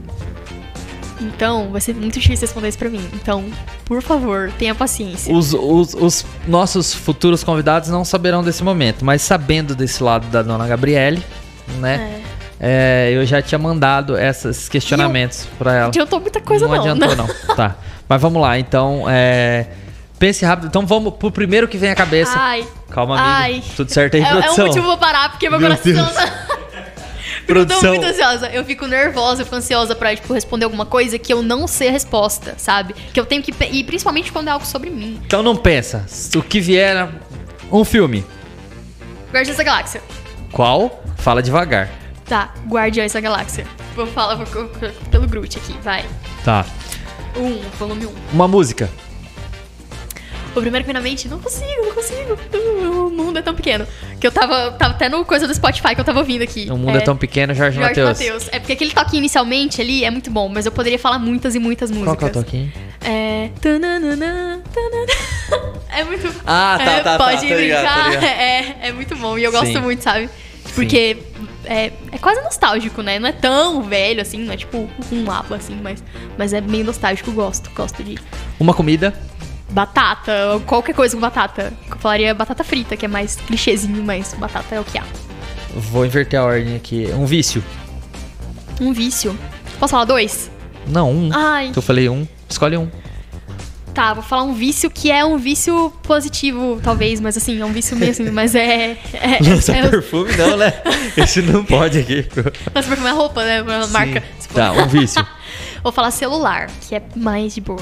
Então, 1.19 1.71
vai 1.71 1.81
ser 1.81 1.95
muito 1.95 2.19
difícil 2.19 2.45
responder 2.45 2.69
isso 2.69 2.77
pra 2.77 2.89
mim. 2.89 3.03
Então, 3.13 3.45
por 3.85 4.01
favor, 4.01 4.51
tenha 4.59 4.75
paciência. 4.75 5.33
Os, 5.33 5.53
os, 5.53 5.93
os 5.93 6.25
nossos 6.47 6.93
futuros 6.93 7.43
convidados 7.43 7.89
não 7.89 8.05
saberão 8.05 8.43
desse 8.43 8.63
momento, 8.63 9.03
mas 9.05 9.21
sabendo 9.21 9.75
desse 9.75 10.03
lado 10.03 10.27
da 10.27 10.41
dona 10.41 10.67
Gabriele, 10.67 11.23
né? 11.79 12.21
é, 12.59 13.11
eu 13.13 13.25
já 13.25 13.41
tinha 13.41 13.57
mandado 13.57 14.17
esses 14.17 14.69
questionamentos 14.69 15.47
pra 15.57 15.75
ela. 15.75 15.87
Adiantou 15.87 16.19
muita 16.19 16.41
coisa, 16.41 16.67
não. 16.67 16.73
adiantou, 16.75 17.15
não. 17.15 17.27
Tá. 17.55 17.75
Mas 18.07 18.21
vamos 18.21 18.41
lá, 18.41 18.59
então. 18.59 19.05
é, 19.07 19.67
Pense 20.21 20.45
rápido. 20.45 20.67
Então 20.67 20.85
vamos 20.85 21.15
pro 21.15 21.31
primeiro 21.31 21.67
que 21.67 21.79
vem 21.79 21.89
à 21.89 21.95
cabeça. 21.95 22.33
Ai. 22.37 22.63
Calma, 22.91 23.15
amigo. 23.19 23.27
Ai. 23.33 23.63
Tudo 23.75 23.91
certo 23.91 24.15
aí, 24.15 24.21
É, 24.21 24.25
é 24.25 24.29
um 24.35 24.39
produção? 24.41 24.67
motivo 24.67 24.87
pra 24.89 24.97
parar, 24.97 25.29
porque 25.31 25.49
meu, 25.49 25.59
Meu 25.59 25.69
coração 25.69 25.91
Deus. 25.93 26.13
tá. 26.13 26.47
Porque 27.47 27.59
eu 27.59 27.65
tô 27.65 27.73
Produção. 27.73 27.89
muito 27.95 28.05
ansiosa. 28.05 28.49
Eu 28.51 28.63
fico 28.63 28.85
nervosa, 28.85 29.41
eu 29.41 29.45
fico 29.45 29.55
ansiosa 29.57 29.95
pra, 29.95 30.15
tipo, 30.15 30.31
responder 30.31 30.63
alguma 30.65 30.85
coisa 30.85 31.17
que 31.17 31.33
eu 31.33 31.41
não 31.41 31.65
sei 31.65 31.87
a 31.89 31.91
resposta, 31.91 32.53
sabe? 32.55 32.93
Que 33.11 33.19
eu 33.19 33.25
tenho 33.25 33.41
que. 33.41 33.51
E 33.71 33.83
principalmente 33.83 34.31
quando 34.31 34.47
é 34.47 34.51
algo 34.51 34.65
sobre 34.65 34.91
mim. 34.91 35.19
Então 35.25 35.41
não 35.41 35.55
pensa. 35.55 36.05
O 36.35 36.41
que 36.43 36.61
vier. 36.61 37.09
Um 37.71 37.83
filme. 37.83 38.23
Guardiões 39.33 39.57
da 39.57 39.63
Galáxia. 39.63 40.03
Qual? 40.51 41.03
Fala 41.17 41.41
devagar. 41.41 41.89
Tá, 42.25 42.53
Guardiões 42.69 43.11
da 43.11 43.19
Galáxia. 43.19 43.65
Vou 43.95 44.05
falar 44.07 44.35
vou- 44.35 44.45
vou- 44.67 44.89
pelo 45.09 45.27
Groot 45.27 45.57
aqui, 45.57 45.75
vai. 45.83 46.05
Tá. 46.45 46.63
Um, 47.35 47.59
volume 47.79 48.05
um. 48.05 48.13
Uma 48.31 48.47
música. 48.47 48.87
O 50.55 50.61
primeiro 50.61 50.83
que 50.85 50.91
vem 50.91 50.93
na 50.93 51.01
mente, 51.01 51.27
não 51.27 51.39
consigo, 51.39 51.85
não 51.85 51.93
consigo. 51.93 52.37
O 53.07 53.09
mundo 53.09 53.39
é 53.39 53.41
tão 53.41 53.55
pequeno. 53.55 53.87
Que 54.19 54.27
eu 54.27 54.31
tava, 54.31 54.71
tava 54.71 54.93
até 54.93 55.07
no 55.07 55.23
coisa 55.23 55.47
do 55.47 55.53
Spotify 55.53 55.95
que 55.95 56.01
eu 56.01 56.05
tava 56.05 56.19
ouvindo 56.19 56.41
aqui. 56.41 56.67
O 56.69 56.77
mundo 56.77 56.97
é, 56.97 57.01
tão 57.01 57.15
pequeno, 57.15 57.53
Jorge, 57.53 57.77
Jorge 57.77 58.01
Matheus. 58.01 58.19
Matheus. 58.19 58.49
É 58.51 58.59
porque 58.59 58.73
aquele 58.73 58.91
toque 58.91 59.17
inicialmente 59.17 59.81
ali 59.81 60.03
é 60.03 60.11
muito 60.11 60.29
bom, 60.29 60.49
mas 60.49 60.65
eu 60.65 60.71
poderia 60.71 60.99
falar 60.99 61.19
muitas 61.19 61.55
e 61.55 61.59
muitas 61.59 61.89
músicas. 61.89 62.17
Qual 62.17 62.31
que 62.31 62.37
é 62.37 62.39
o 62.39 62.43
toquinho? 62.43 62.71
É. 63.03 63.49
tananana, 63.61 64.61
tanana. 64.73 65.71
É 65.93 66.05
muito. 66.05 66.33
Ah, 66.47 66.77
tá, 66.77 66.83
é, 66.83 67.01
tá, 67.01 67.17
tá, 67.17 67.25
Pode 67.25 67.45
ligado, 67.45 67.85
tô 67.85 67.93
brincar. 67.93 68.09
ligado. 68.11 68.23
É, 68.39 68.87
é 68.87 68.91
muito 68.93 69.13
bom. 69.17 69.37
E 69.37 69.43
eu 69.43 69.51
gosto 69.51 69.73
Sim. 69.73 69.79
muito, 69.79 70.01
sabe? 70.01 70.29
Porque 70.73 71.17
é, 71.65 71.91
é 72.11 72.17
quase 72.17 72.41
nostálgico, 72.41 73.01
né? 73.01 73.19
Não 73.19 73.27
é 73.27 73.31
tão 73.31 73.83
velho 73.83 74.21
assim, 74.21 74.39
não 74.39 74.53
é 74.53 74.57
tipo 74.57 74.89
um 75.11 75.23
mapa 75.23 75.55
assim, 75.55 75.77
mas, 75.81 76.03
mas 76.37 76.53
é 76.53 76.61
meio 76.61 76.85
nostálgico. 76.85 77.31
Gosto. 77.31 77.69
Gosto 77.75 78.03
de 78.03 78.17
Uma 78.59 78.73
comida. 78.73 79.13
Batata, 79.71 80.61
qualquer 80.65 80.93
coisa 80.93 81.15
com 81.15 81.21
batata. 81.21 81.73
Eu 81.89 81.97
falaria 81.97 82.33
batata 82.33 82.63
frita, 82.63 82.95
que 82.95 83.05
é 83.05 83.07
mais 83.07 83.35
clichêzinho, 83.35 84.03
mas 84.03 84.33
batata 84.33 84.75
é 84.75 84.79
o 84.79 84.83
que 84.83 84.97
há. 84.97 85.03
Vou 85.73 86.05
inverter 86.05 86.39
a 86.39 86.43
ordem 86.43 86.75
aqui. 86.75 87.07
Um 87.13 87.25
vício. 87.25 87.63
Um 88.79 88.93
vício. 88.93 89.37
Posso 89.79 89.91
falar 89.91 90.05
dois? 90.05 90.51
Não, 90.87 91.11
um. 91.11 91.29
Ai. 91.33 91.71
Eu 91.75 91.81
falei 91.81 92.09
um. 92.09 92.27
Escolhe 92.49 92.77
um. 92.77 92.89
Tá, 93.93 94.13
vou 94.13 94.23
falar 94.23 94.43
um 94.43 94.53
vício 94.53 94.89
que 94.89 95.11
é 95.11 95.23
um 95.25 95.37
vício 95.37 95.91
positivo, 96.03 96.79
talvez, 96.81 97.19
mas 97.19 97.35
assim, 97.35 97.59
é 97.59 97.65
um 97.65 97.73
vício 97.73 97.97
mesmo, 97.97 98.31
mas 98.31 98.55
é. 98.55 98.91
é, 99.13 99.37
Lança 99.41 99.75
é, 99.75 99.87
perfume 99.89 100.31
não, 100.37 100.57
né? 100.57 100.73
Esse 101.17 101.41
não 101.41 101.63
pode 101.65 101.99
aqui. 101.99 102.25
Lança 102.73 102.87
perfume 102.87 103.09
é 103.09 103.11
roupa, 103.11 103.43
né? 103.43 103.61
Marca. 103.91 104.23
Tá, 104.53 104.71
um 104.71 104.87
vício. 104.87 105.25
Vou 105.83 105.91
falar 105.91 106.11
celular, 106.11 106.69
que 106.87 106.95
é 106.95 107.01
mais 107.15 107.53
de 107.53 107.61
boa. 107.61 107.81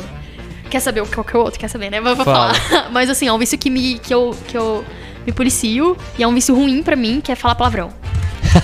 Quer 0.70 0.80
saber 0.80 1.02
o 1.02 1.08
qual 1.08 1.24
que 1.24 1.36
é 1.36 1.40
o 1.40 1.44
outro? 1.44 1.60
Quer 1.60 1.68
saber, 1.68 1.90
né? 1.90 2.00
Mas 2.00 2.16
vou 2.16 2.26
Fala. 2.26 2.54
falar. 2.54 2.90
Mas 2.92 3.10
assim, 3.10 3.28
é 3.28 3.34
um 3.34 3.38
vício 3.38 3.58
que, 3.58 3.70
me, 3.70 3.98
que, 4.00 4.14
eu, 4.14 4.36
que 4.48 4.58
eu 4.58 4.86
me 5.26 5.32
policio 5.32 5.98
e 6.18 6.24
é 6.24 6.28
um 6.28 6.34
vício 6.34 6.54
ruim 6.56 6.84
pra 6.84 6.96
mim, 6.96 7.22
que 7.22 7.32
é 7.32 7.36
falar 7.36 7.56
palavrão. 7.56 7.92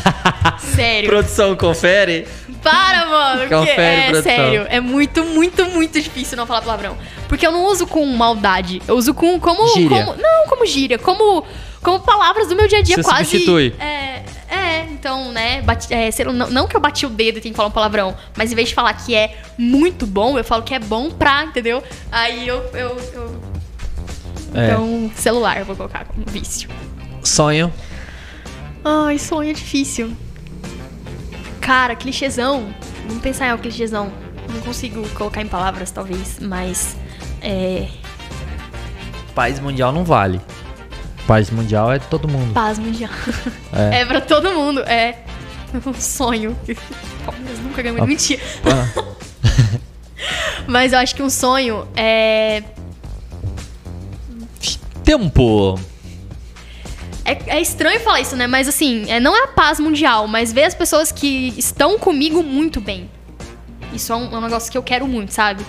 Sério. 0.76 1.10
Produção, 1.10 1.56
confere. 1.56 2.28
Para, 2.62 3.06
mano. 3.06 3.50
Confere, 3.50 3.82
é 3.82 4.10
produção. 4.10 4.24
sério. 4.36 4.66
É 4.70 4.80
muito, 4.80 5.24
muito, 5.24 5.66
muito 5.66 6.02
difícil 6.02 6.36
não 6.38 6.48
falar 6.48 6.62
palavrão. 6.62 6.98
Porque 7.28 7.46
eu 7.46 7.52
não 7.52 7.66
uso 7.66 7.86
com 7.86 8.06
maldade. 8.06 8.82
Eu 8.88 8.96
uso 8.96 9.14
com 9.14 9.40
como. 9.40 9.68
Gíria. 9.74 10.04
como- 10.06 10.18
não, 10.22 10.48
como 10.48 10.66
gíria. 10.66 10.98
Como, 10.98 11.44
como 11.82 12.00
palavras 12.00 12.48
do 12.48 12.56
meu 12.56 12.68
dia 12.68 12.80
a 12.80 12.82
dia 12.82 12.96
Você 12.96 13.04
quase. 13.04 13.26
substitui. 13.26 13.76
É, 13.80 14.24
é, 14.56 14.88
então, 14.92 15.32
né? 15.32 15.62
bati- 15.62 15.94
é, 15.94 16.10
não, 16.34 16.50
não 16.50 16.68
que 16.68 16.76
eu 16.76 16.80
bati 16.80 17.06
o 17.06 17.10
dedo 17.10 17.38
e 17.38 17.42
tenho 17.42 17.54
que 17.54 17.58
falar 17.58 17.70
um 17.70 17.72
palavrão. 17.72 18.16
Mas 18.38 18.52
em 18.52 18.56
vez 18.56 18.70
de 18.70 18.76
falar 18.76 18.94
que 18.94 19.14
é 19.16 19.38
muito 19.58 20.06
bom, 20.08 20.38
eu 20.38 20.44
falo 20.44 20.64
que 20.64 20.74
é 20.74 20.80
bom 20.80 21.12
pra, 21.12 21.44
entendeu? 21.44 21.84
Aí 22.12 22.48
eu. 22.48 22.58
eu, 22.74 22.98
eu- 23.14 23.42
É. 24.54 24.68
Então, 24.72 25.12
celular 25.16 25.58
eu 25.60 25.66
vou 25.66 25.76
colocar 25.76 26.06
como 26.06 26.26
vício. 26.28 26.70
Sonho. 27.24 27.74
Ai, 28.84 29.18
sonho 29.20 29.50
é 29.50 29.54
difícil. 29.54 30.16
Cara, 31.60 31.96
clichêzão. 31.96 32.74
Vamos 33.08 33.22
pensar 33.22 33.48
em 33.48 33.50
algo 33.50 33.62
clichêzão. 33.62 34.12
Não 34.54 34.62
consigo 34.62 35.08
colocar 35.10 35.42
em 35.42 35.48
palavras, 35.48 35.92
talvez, 35.92 36.40
mas. 36.40 36.96
É. 37.42 37.88
Paz 39.34 39.60
mundial 39.60 39.92
não 39.92 40.04
vale. 40.06 40.40
Paz 41.28 41.50
mundial 41.50 41.92
é 41.92 42.00
todo 42.00 42.28
mundo. 42.28 42.54
Paz 42.54 42.78
mundial. 42.78 43.10
É. 43.74 44.02
É, 44.02 44.06
pra 44.06 44.22
todo 44.22 44.52
mundo. 44.54 44.82
É. 44.82 45.18
Um 45.86 45.94
sonho. 45.94 46.56
Palmeiras 47.26 47.60
nunca 47.60 47.82
ganhou. 47.82 48.04
Ah. 48.04 48.08
Mentira. 48.08 48.42
Ah, 48.64 49.04
Mas 50.68 50.94
eu 50.94 51.00
acho 51.00 51.16
que 51.16 51.24
um 51.24 51.30
sonho 51.30 51.88
é. 51.96 52.64
Tempo. 55.04 55.80
É, 57.24 57.58
é 57.58 57.62
estranho 57.62 58.00
falar 58.02 58.22
isso, 58.22 58.36
né? 58.36 58.46
Mas 58.46 58.68
assim, 58.68 59.10
é, 59.10 59.20
não 59.20 59.36
é 59.36 59.44
a 59.44 59.48
paz 59.48 59.80
mundial, 59.80 60.28
mas 60.28 60.54
ver 60.54 60.64
as 60.64 60.76
pessoas 60.76 61.12
que 61.12 61.54
estão 61.58 61.98
comigo 61.98 62.44
muito 62.44 62.80
bem. 62.80 63.10
Isso 63.92 64.14
é 64.14 64.16
um, 64.16 64.34
é 64.34 64.38
um 64.38 64.42
negócio 64.42 64.72
que 64.72 64.78
eu 64.78 64.84
quero 64.84 65.08
muito, 65.08 65.32
sabe? 65.34 65.66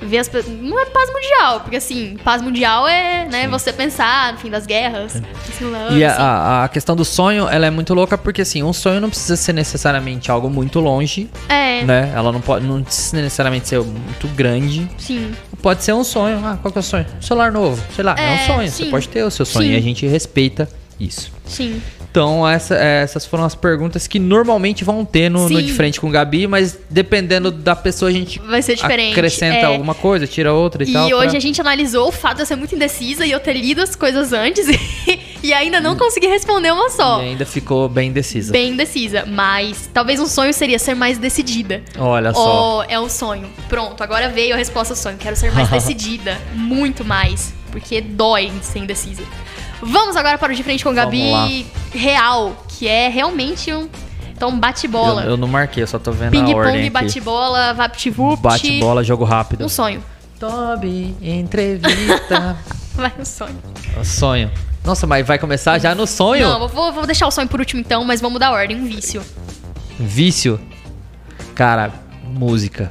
Ver 0.00 0.18
as 0.18 0.30
Não 0.60 0.78
é 0.80 0.86
paz 0.86 1.10
mundial, 1.12 1.60
porque 1.60 1.76
assim, 1.76 2.16
paz 2.22 2.40
mundial 2.40 2.86
é, 2.86 3.26
né, 3.26 3.48
você 3.48 3.72
pensar 3.72 4.32
no 4.32 4.38
fim 4.38 4.48
das 4.48 4.64
guerras. 4.64 5.16
assim, 5.16 5.64
E 5.96 6.04
a, 6.04 6.10
assim. 6.12 6.22
a- 6.22 6.64
a 6.64 6.68
questão 6.68 6.94
do 6.94 7.04
sonho, 7.04 7.48
ela 7.48 7.66
é 7.66 7.70
muito 7.70 7.92
louca 7.94 8.16
porque, 8.16 8.42
assim, 8.42 8.62
um 8.62 8.72
sonho 8.72 9.00
não 9.00 9.10
precisa 9.10 9.36
ser 9.36 9.52
necessariamente 9.52 10.30
algo 10.30 10.48
muito 10.48 10.78
longe, 10.78 11.28
É, 11.48 11.82
né? 11.84 12.12
Ela 12.14 12.30
não 12.30 12.40
pode, 12.40 12.64
não 12.64 12.82
precisa 12.82 13.16
necessariamente 13.16 13.66
ser 13.68 13.80
muito 13.80 14.28
grande. 14.28 14.88
sim. 14.98 15.34
Pode 15.60 15.82
ser 15.82 15.92
um 15.92 16.04
sonho. 16.04 16.40
Ah, 16.46 16.56
qual 16.62 16.70
que 16.70 16.78
é 16.78 16.80
o 16.80 16.84
sonho? 16.84 17.04
Celular 17.20 17.50
novo. 17.50 17.82
Sei 17.96 18.04
lá, 18.04 18.14
é, 18.16 18.22
um 18.30 18.34
É, 18.34 18.46
sonho. 18.46 18.70
sim. 18.70 18.84
Você 18.84 18.90
pode 18.90 19.08
ter 19.08 19.24
o 19.24 19.30
seu 19.32 19.44
sonho 19.44 19.66
Sim. 19.66 19.74
e 19.74 19.76
a 19.76 19.80
gente 19.80 20.06
respeita 20.06 20.68
isso. 21.00 21.32
Sim. 21.44 21.82
Então, 22.10 22.48
essa- 22.48 22.74
essas 22.74 23.26
foram 23.26 23.44
as 23.44 23.54
perguntas 23.54 24.06
que 24.06 24.18
normalmente 24.18 24.82
vão 24.82 25.04
ter 25.04 25.28
no, 25.30 25.48
no 25.48 25.62
de 25.62 25.72
frente 25.72 26.00
com 26.00 26.08
o 26.08 26.10
Gabi, 26.10 26.46
mas 26.46 26.76
dependendo 26.90 27.50
da 27.50 27.76
pessoa, 27.76 28.08
a 28.08 28.12
gente 28.12 28.38
Vai 28.40 28.62
ser 28.62 28.74
diferente. 28.76 29.12
acrescenta 29.12 29.56
é. 29.58 29.64
alguma 29.64 29.94
coisa, 29.94 30.26
tira 30.26 30.52
outra 30.52 30.82
e, 30.82 30.88
E 30.88 30.92
tal. 30.92 31.04
hoje 31.06 31.28
pra- 31.28 31.36
a 31.36 31.40
gente 31.40 31.60
analisou 31.60 32.08
o 32.08 32.12
fato 32.12 32.36
de 32.36 32.42
eu 32.42 32.46
ser 32.46 32.56
muito 32.56 32.74
indecisa 32.74 33.24
e 33.26 33.30
eu 33.30 33.38
ter 33.40 33.52
lido 33.52 33.82
as 33.82 33.94
coisas 33.94 34.32
antes 34.32 34.66
e, 34.68 34.78
e 35.44 35.52
ainda 35.52 35.80
não 35.80 35.96
consegui 35.96 36.26
responder 36.26 36.72
uma 36.72 36.88
só. 36.90 37.20
E 37.22 37.26
ainda 37.26 37.44
ficou 37.46 37.88
bem 37.88 38.08
indecisa. 38.08 38.52
Bem 38.52 38.72
indecisa, 38.72 39.24
mas 39.26 39.88
talvez 39.92 40.18
um 40.18 40.26
sonho 40.26 40.52
seria 40.54 40.78
ser 40.78 40.94
mais 40.94 41.18
decidida. 41.18 41.82
Olha 41.98 42.32
só. 42.32 42.76
Ou 42.78 42.82
é 42.84 42.98
um 42.98 43.08
sonho. 43.08 43.46
Pronto, 43.68 44.02
agora 44.02 44.28
veio 44.28 44.54
a 44.54 44.56
resposta 44.56 44.92
ao 44.94 44.96
sonho. 44.96 45.16
Quero 45.18 45.36
ser 45.36 45.52
mais 45.52 45.68
decidida. 45.70 46.38
Muito 46.54 47.04
mais. 47.04 47.52
Porque 47.70 48.00
dói 48.00 48.50
ser 48.62 48.78
indecisa. 48.78 49.22
Vamos 49.82 50.16
agora 50.16 50.38
para 50.38 50.52
o 50.52 50.56
de 50.56 50.62
frente 50.62 50.84
com 50.84 50.92
Gabi 50.92 51.66
real, 51.92 52.64
que 52.68 52.88
é 52.88 53.08
realmente 53.08 53.72
um. 53.72 53.88
Então, 54.30 54.56
bate-bola. 54.56 55.22
Eu, 55.24 55.30
eu 55.30 55.36
não 55.36 55.48
marquei, 55.48 55.82
eu 55.82 55.86
só 55.86 55.98
tô 55.98 56.12
vendo 56.12 56.36
a 56.36 56.56
ordem 56.56 56.74
Ping-pong, 56.74 56.90
bate-bola, 56.90 57.74
vapt-vupt. 57.74 58.40
Bate-bola, 58.40 59.02
jogo 59.02 59.24
rápido. 59.24 59.64
Um 59.64 59.68
sonho. 59.68 60.02
Toby, 60.38 61.16
entrevista. 61.20 62.56
Vai, 62.94 63.12
um 63.18 63.24
sonho. 63.24 63.58
O 64.00 64.04
sonho. 64.04 64.50
Nossa, 64.84 65.06
mas 65.06 65.26
vai 65.26 65.38
começar 65.38 65.78
já 65.78 65.94
no 65.94 66.06
sonho? 66.06 66.48
Não, 66.48 66.68
vou, 66.68 66.92
vou 66.92 67.04
deixar 67.04 67.26
o 67.26 67.30
sonho 67.30 67.46
por 67.46 67.60
último 67.60 67.80
então, 67.80 68.04
mas 68.04 68.20
vamos 68.20 68.34
mudar 68.34 68.48
a 68.48 68.52
ordem. 68.52 68.76
Um 68.76 68.86
vício. 68.86 69.22
Vício? 69.98 70.58
Cara, 71.54 71.92
música. 72.24 72.90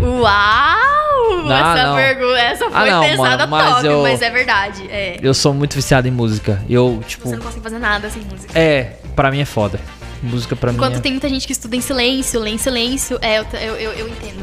Uau! 0.00 1.48
Ah, 1.50 1.74
essa 1.76 1.86
não. 1.88 1.96
pergunta, 1.96 2.38
essa 2.38 2.70
foi 2.70 2.88
Ah, 2.88 2.90
não, 2.90 3.02
pesada 3.02 3.46
mano, 3.46 3.64
mas 3.64 3.74
top, 3.76 3.86
eu- 3.86 4.02
mas 4.02 4.22
é 4.22 4.30
verdade. 4.30 4.82
É. 4.90 5.18
Eu 5.22 5.34
sou 5.34 5.52
muito 5.54 5.74
viciado 5.74 6.06
em 6.08 6.10
música. 6.10 6.62
Eu, 6.68 7.02
tipo. 7.06 7.28
Você 7.28 7.36
não 7.36 7.42
consegue 7.42 7.62
fazer 7.62 7.78
nada 7.78 8.08
sem 8.10 8.22
música. 8.22 8.58
É, 8.58 8.92
pra 9.14 9.30
mim 9.30 9.40
é 9.40 9.44
foda. 9.44 9.80
Música 10.22 10.56
pra 10.56 10.72
Enquanto 10.72 10.92
mim. 10.92 10.98
É... 10.98 11.02
tem 11.02 11.12
muita 11.12 11.28
gente 11.28 11.46
que 11.46 11.52
estuda 11.52 11.76
em 11.76 11.80
silêncio, 11.80 12.40
lê 12.40 12.50
em 12.50 12.58
silêncio, 12.58 13.18
é, 13.20 13.38
eu, 13.40 13.46
eu, 13.52 13.76
eu, 13.76 13.92
eu 13.92 14.08
entendo. 14.08 14.42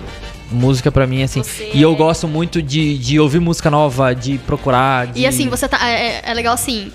Música 0.52 0.92
pra 0.92 1.08
mim 1.08 1.22
é 1.22 1.24
assim. 1.24 1.42
Você 1.42 1.72
E 1.74 1.82
eu 1.82 1.94
é- 1.94 1.96
gosto 1.96 2.28
muito 2.28 2.62
de, 2.62 2.98
de 2.98 3.20
ouvir 3.20 3.40
música 3.40 3.70
nova, 3.72 4.14
de 4.14 4.38
procurar. 4.40 5.08
De... 5.08 5.22
E 5.22 5.26
assim, 5.26 5.48
você 5.50 5.68
tá. 5.68 5.90
É, 5.90 6.22
é 6.24 6.34
legal 6.34 6.54
assim. 6.54 6.92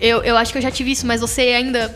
Eu, 0.00 0.22
eu 0.24 0.36
acho 0.36 0.50
que 0.52 0.58
eu 0.58 0.62
já 0.62 0.70
tive 0.70 0.90
isso, 0.92 1.06
mas 1.06 1.20
você 1.20 1.42
ainda. 1.42 1.94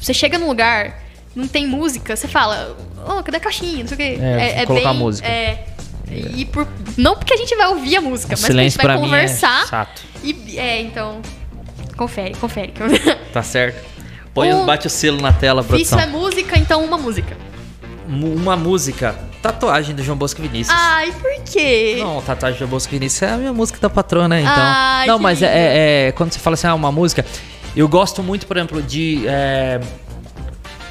Você 0.00 0.14
chega 0.14 0.38
num 0.38 0.48
lugar, 0.48 0.98
não 1.36 1.46
tem 1.46 1.66
música, 1.66 2.16
você 2.16 2.26
fala, 2.26 2.74
oh, 3.06 3.22
cadê 3.22 3.36
a 3.36 3.40
caixinha? 3.40 3.80
Não 3.80 3.88
sei 3.88 3.94
o 3.94 3.98
quê. 3.98 4.18
É, 4.22 4.66
colocar 4.66 4.92
música. 4.92 5.26
É. 5.28 5.64
E 6.10 6.44
por, 6.44 6.66
não 6.96 7.14
porque 7.14 7.34
a 7.34 7.36
gente 7.36 7.54
vai 7.56 7.68
ouvir 7.68 7.96
a 7.96 8.00
música, 8.00 8.28
O 8.28 8.30
mas 8.32 8.40
porque 8.40 8.58
a 8.58 8.62
gente 8.64 8.76
vai 8.76 8.96
é 8.96 8.98
conversar. 8.98 9.66
chato. 9.68 10.02
E, 10.24 10.58
é, 10.58 10.80
então. 10.80 11.20
Confere, 11.96 12.34
confere. 12.34 12.72
Tá 13.32 13.42
certo. 13.42 13.84
Põe, 14.34 14.52
Um- 14.52 14.64
bate 14.66 14.86
o 14.86 14.90
selo 14.90 15.20
na 15.20 15.32
tela, 15.32 15.62
produção. 15.62 15.98
é 16.00 16.06
música, 16.06 16.58
então 16.58 16.84
uma 16.84 16.98
música. 16.98 17.36
Uma 18.08 18.56
música. 18.56 19.14
Tatuagem 19.40 19.94
do 19.94 20.02
João 20.02 20.18
Bosco 20.18 20.42
Vinícius. 20.42 20.76
Ai, 20.78 21.12
por 21.12 21.30
quê? 21.44 21.96
Não, 22.00 22.20
tatuagem 22.22 22.56
do 22.56 22.58
João 22.58 22.70
Bosco 22.70 22.90
Vinícius 22.90 23.22
é 23.22 23.30
a 23.32 23.36
minha 23.36 23.52
música 23.52 23.78
da 23.80 23.88
patrona, 23.88 24.38
então. 24.40 24.52
Ai, 24.54 25.06
não, 25.06 25.18
mas 25.18 25.40
é, 25.42 25.46
é- 25.46 26.08
é- 26.08 26.12
Quando 26.12 26.32
você 26.32 26.38
fala 26.40 26.54
assim, 26.54 26.66
ah, 26.66 26.74
uma 26.74 26.90
música. 26.92 27.24
Eu 27.76 27.86
gosto 27.88 28.22
muito, 28.22 28.46
por 28.46 28.56
exemplo, 28.56 28.82
de. 28.82 29.22
é, 29.28 29.80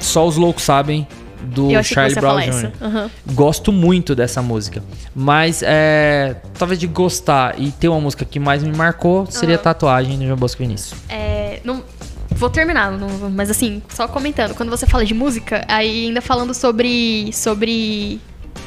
Só 0.00 0.26
os 0.26 0.36
loucos 0.36 0.62
sabem. 0.62 1.06
Do 1.42 1.70
eu 1.70 1.82
Charlie 1.82 2.14
Brown 2.14 2.40
Jr. 2.40 2.70
Aham. 2.80 3.10
Gosto 3.32 3.72
muito 3.72 4.14
dessa 4.14 4.40
música. 4.42 4.82
Mas 5.14 5.62
é. 5.64 6.36
Talvez 6.58 6.78
de 6.78 6.86
gostar 6.86 7.58
e 7.58 7.70
ter 7.72 7.88
uma 7.88 8.00
música 8.00 8.24
que 8.24 8.38
mais 8.38 8.62
me 8.62 8.76
marcou 8.76 9.26
seria 9.26 9.54
Aham. 9.56 9.62
tatuagem 9.64 10.18
do 10.18 10.24
João 10.26 10.36
Bosco 10.36 10.62
Vinícius. 10.62 10.98
É, 11.08 11.60
não, 11.64 11.82
vou 12.30 12.50
terminar, 12.50 12.92
não- 12.92 13.30
mas 13.30 13.50
assim, 13.50 13.82
só 13.88 14.06
comentando. 14.06 14.54
Quando 14.54 14.70
você 14.70 14.86
fala 14.86 15.04
de 15.04 15.14
música, 15.14 15.64
aí 15.68 16.06
ainda 16.06 16.20
falando 16.20 16.52
sobre, 16.54 17.30
sobre 17.32 18.20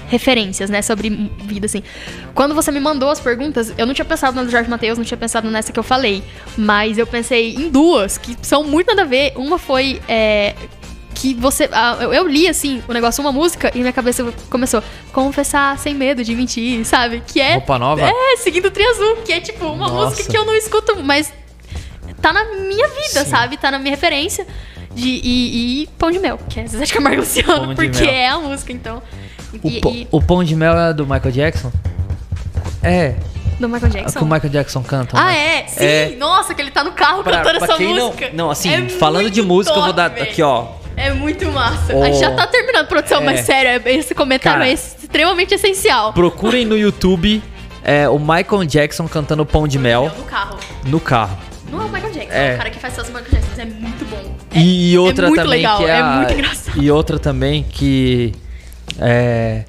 referências, 0.08 0.70
né? 0.70 0.82
Sobre 0.82 1.10
vida, 1.46 1.66
assim. 1.66 1.82
Quando 2.36 2.54
você 2.54 2.72
me 2.72 2.80
mandou 2.80 3.10
as 3.10 3.20
perguntas, 3.20 3.74
eu 3.78 3.86
não 3.86 3.94
tinha 3.94 4.06
pensado 4.06 4.36
na 4.36 4.44
do 4.44 4.50
Jorge 4.52 4.70
Matheus, 4.70 4.98
não 4.98 5.06
tinha 5.06 5.18
pensado 5.18 5.50
nessa 5.50 5.72
que 5.72 5.80
eu 5.80 5.84
falei. 5.84 6.24
Mas 6.58 6.98
eu 6.98 7.08
pensei 7.08 7.56
em 7.56 7.70
duas, 7.70 8.18
que 8.18 8.36
são 8.42 8.64
muito 8.64 8.88
nada 8.88 9.04
a 9.04 9.06
ver. 9.06 9.34
Uma 9.36 9.58
foi. 9.58 10.02
é, 10.08 10.56
que 11.24 11.34
você. 11.36 11.70
ah, 11.72 11.98
eu, 12.02 12.28
li, 12.28 12.50
assim, 12.50 12.84
o 12.86 12.92
negócio, 12.94 13.22
uma 13.24 13.32
música, 13.32 13.72
e 13.74 13.80
minha 13.80 13.94
cabeça 13.94 14.26
começou. 14.50 14.84
Confessar 15.14 15.78
sem 15.80 15.94
medo 15.96 16.22
de 16.22 16.36
mentir, 16.36 16.84
sabe? 16.86 17.24
Que 17.26 17.40
é. 17.40 17.54
Roupa 17.54 17.80
nova? 17.80 18.02
É, 18.06 18.36
seguindo 18.38 18.66
o 18.66 18.72
Tri 18.72 18.84
Azul, 18.86 19.16
que 19.26 19.32
é 19.32 19.40
tipo 19.40 19.66
uma 19.66 19.88
Nossa. 19.88 20.06
música 20.10 20.30
que 20.30 20.38
eu 20.38 20.44
não 20.46 20.54
escuto, 20.54 21.02
mas 21.02 21.32
tá 22.22 22.34
na 22.34 22.44
minha 22.56 22.88
vida, 22.90 23.24
Sim. 23.24 23.30
sabe? 23.30 23.56
Tá 23.58 23.72
na 23.72 23.80
minha 23.80 23.92
referência. 23.92 24.46
De, 24.94 25.08
e, 25.10 25.84
e 25.84 25.88
Pão 25.98 26.12
de 26.12 26.20
Mel, 26.20 26.38
que 26.50 26.60
é 26.60 26.68
Zezé 26.68 26.84
de 26.86 26.94
Camargo 26.94 27.22
Luciano, 27.22 27.74
porque 27.74 28.02
Mel. 28.06 28.14
é 28.14 28.28
a 28.28 28.38
música, 28.38 28.72
então. 28.74 29.02
O, 29.64 29.68
E, 29.68 29.80
pão- 29.82 29.92
e- 29.94 30.08
o 30.12 30.22
Pão 30.22 30.44
de 30.44 30.56
Mel 30.56 30.78
é 30.78 30.94
do 30.94 31.04
Michael 31.06 31.32
Jackson? 31.32 31.72
É. 32.84 33.16
do 33.60 33.68
Michael 33.70 33.88
É 33.92 33.98
Jackson. 34.02 34.20
que 34.20 34.26
o 34.26 34.28
Michael 34.28 34.50
Jackson 34.50 34.84
canta. 34.84 35.18
Ah, 35.18 35.28
né? 35.28 35.60
é? 35.62 35.68
Sim! 35.68 35.84
É. 35.86 36.16
Nossa, 36.20 36.54
que 36.54 36.62
ele 36.62 36.70
tá 36.72 36.84
no 36.84 36.92
carro 36.92 37.24
Pra, 37.24 37.38
cantando 37.38 37.60
pra 37.60 37.74
essa 37.76 37.84
música. 37.84 38.28
não. 38.30 38.34
Não, 38.36 38.52
assim, 38.52 38.70
É 38.74 38.90
falando 38.90 39.30
de 39.32 39.42
música, 39.42 39.76
eu 39.76 39.82
vou 39.82 39.94
top, 39.94 39.98
dar. 39.98 40.10
véi. 40.10 40.24
Aqui, 40.24 40.42
ó. 40.44 40.68
É 40.96 41.12
muito 41.14 41.46
massa. 41.52 41.96
Ô. 41.96 42.04
A 42.04 42.06
gente 42.08 42.20
já 42.20 42.32
tá 42.36 42.46
terminando 42.48 42.84
a 42.84 42.88
produção, 42.88 43.22
É. 43.22 43.26
mas 43.26 43.40
sério, 43.42 43.82
esse 43.88 44.14
comentário 44.14 44.60
Cara. 44.60 44.70
é 44.70 44.74
extremamente 44.74 45.54
essencial. 45.54 46.14
Procurem 46.14 46.66
no 46.66 46.78
YouTube 46.78 47.42
é, 47.84 48.08
o 48.08 48.18
Michael 48.20 48.64
Jackson 48.66 49.08
cantando 49.08 49.46
Pão 49.46 49.68
de 49.68 49.78
Mel 49.80 50.12
No 50.18 50.24
carro. 50.24 50.58
no 50.86 51.00
carro. 51.00 51.38
Não 51.72 51.82
é 51.82 51.86
o 51.86 51.90
Michael 51.90 52.14
Jackson, 52.14 52.34
É. 52.34 52.52
é 52.52 52.54
o 52.54 52.58
cara 52.58 52.70
que 52.70 52.80
faz 52.80 52.94
essas 52.94 53.08
Michael 53.08 53.26
Jackson, 53.32 53.62
é 53.62 53.66
muito 53.66 54.06
bom. 54.06 54.36
É- 54.54 54.60
E 54.60 54.98
outra 54.98 55.26
é 55.26 55.30
muito 55.30 55.42
também 55.44 55.58
legal, 55.58 55.78
que 55.80 55.86
é, 55.86 55.88
é 55.90 55.98
a- 56.00 56.06
muito 56.18 56.34
engraçado. 56.34 56.84
E 56.84 56.92
outra 56.92 57.18
também 57.20 57.64
que 57.64 58.34
é 59.00 59.64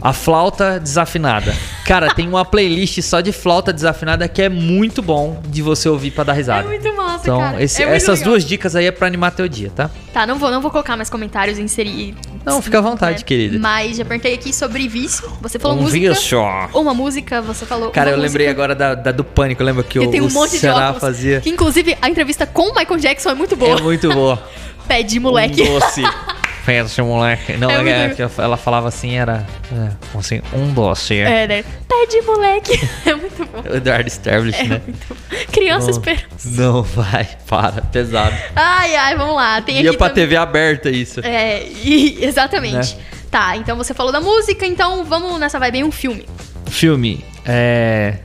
a 0.00 0.12
flauta 0.12 0.78
desafinada. 0.80 1.54
Cara, 1.84 2.14
tem 2.14 2.28
uma 2.28 2.44
playlist 2.44 3.00
só 3.02 3.20
de 3.20 3.32
flauta 3.32 3.72
desafinada 3.72 4.26
que 4.28 4.40
é 4.42 4.48
muito 4.48 5.02
bom 5.02 5.40
de 5.48 5.60
você 5.62 5.88
ouvir 5.88 6.10
pra 6.12 6.24
dar 6.24 6.32
É 6.32 6.36
risada. 6.36 6.68
muito 6.68 6.96
massa, 6.96 7.20
Então, 7.24 7.38
cara. 7.40 7.62
esse- 7.62 7.82
É 7.82 7.86
muito 7.86 7.96
essas 7.96 8.20
legal. 8.20 8.32
duas 8.34 8.44
dicas 8.44 8.76
aí 8.76 8.86
é 8.86 8.90
pra 8.92 9.06
animar 9.06 9.32
teu 9.32 9.48
dia, 9.48 9.70
tá? 9.74 9.90
Tá, 10.12 10.26
não 10.26 10.38
vou, 10.38 10.50
não 10.50 10.60
vou 10.60 10.70
colocar 10.70 10.96
mais 10.96 11.10
comentários 11.10 11.58
e 11.58 11.62
inserir. 11.62 12.14
Não, 12.44 12.62
fica 12.62 12.78
à 12.78 12.80
vontade, 12.80 13.24
querida. 13.24 13.58
Mas 13.58 13.96
já 13.98 14.04
perguntei 14.04 14.34
aqui 14.34 14.52
sobre 14.52 14.88
vício. 14.88 15.30
Você 15.42 15.58
falou 15.58 15.76
Um 15.76 15.82
música. 15.82 16.08
vício. 16.14 16.38
Uma 16.74 16.94
música, 16.94 17.42
você 17.42 17.66
falou. 17.66 17.90
Cara, 17.90 18.10
eu 18.10 18.16
lembrei 18.16 18.46
música. 18.46 18.50
agora 18.62 18.74
da, 18.74 18.94
da 18.94 19.12
do 19.12 19.22
Pânico. 19.22 19.62
Lembra 19.62 19.82
que 19.82 19.98
Eu 19.98 20.04
o, 20.04 20.10
tenho 20.10 20.24
um 20.24 20.28
o 20.28 20.32
monte 20.32 20.52
de 20.52 20.58
Ceará 20.58 20.86
óculos. 20.90 21.00
fazia? 21.00 21.40
Que 21.40 21.50
inclusive 21.50 21.96
a 22.00 22.08
entrevista 22.08 22.46
com 22.46 22.70
o 22.70 22.74
Michael 22.74 22.98
Jackson 22.98 23.30
é 23.30 23.34
muito 23.34 23.54
boa. 23.56 23.78
É 23.78 23.82
muito 23.82 24.08
boa. 24.08 24.42
Pé 24.88 25.02
de 25.02 25.20
moleque. 25.20 25.62
Um 25.62 25.78
doce. 25.78 26.02
Pensa, 26.64 27.02
moleque. 27.02 27.54
Não, 27.56 27.70
É 27.70 27.74
é, 27.88 28.06
muito- 28.06 28.16
que 28.16 28.40
ela 28.40 28.56
falava 28.56 28.88
assim, 28.88 29.16
era 29.16 29.46
é, 29.72 29.90
assim, 30.18 30.40
um 30.52 30.72
doce. 30.72 31.16
É, 31.18 31.46
né? 31.48 31.64
Pé 31.88 32.06
de 32.06 32.20
moleque. 32.22 32.80
É 33.06 33.14
muito 33.14 33.44
bom. 33.46 33.62
O 33.68 33.76
Eduardo 33.76 34.08
Sterblich, 34.10 34.58
É 34.60 34.64
né? 34.64 34.80
muito 34.86 35.06
bom. 35.08 35.16
Criança 35.52 35.86
Não. 35.86 35.90
esperança. 35.92 36.26
Não, 36.44 36.82
vai, 36.82 37.28
para, 37.48 37.82
pesado. 37.82 38.36
Ai, 38.54 38.94
ai, 38.94 39.16
vamos 39.16 39.34
lá. 39.36 39.60
Tem 39.62 39.80
Ia 39.82 39.88
aqui 39.90 39.98
pra 39.98 40.08
também- 40.08 40.24
TV 40.24 40.36
aberta 40.36 40.90
isso. 40.90 41.20
É, 41.24 41.62
e- 41.66 42.18
exatamente. 42.24 42.94
Né? 42.96 43.02
Tá, 43.30 43.56
então 43.56 43.76
você 43.76 43.94
falou 43.94 44.12
da 44.12 44.20
música, 44.20 44.66
então 44.66 45.04
vamos 45.04 45.38
nessa 45.40 45.58
vibe 45.58 45.78
em 45.78 45.84
um 45.84 45.92
filme. 45.92 46.26
Filme, 46.66 47.24
é. 47.44 48.18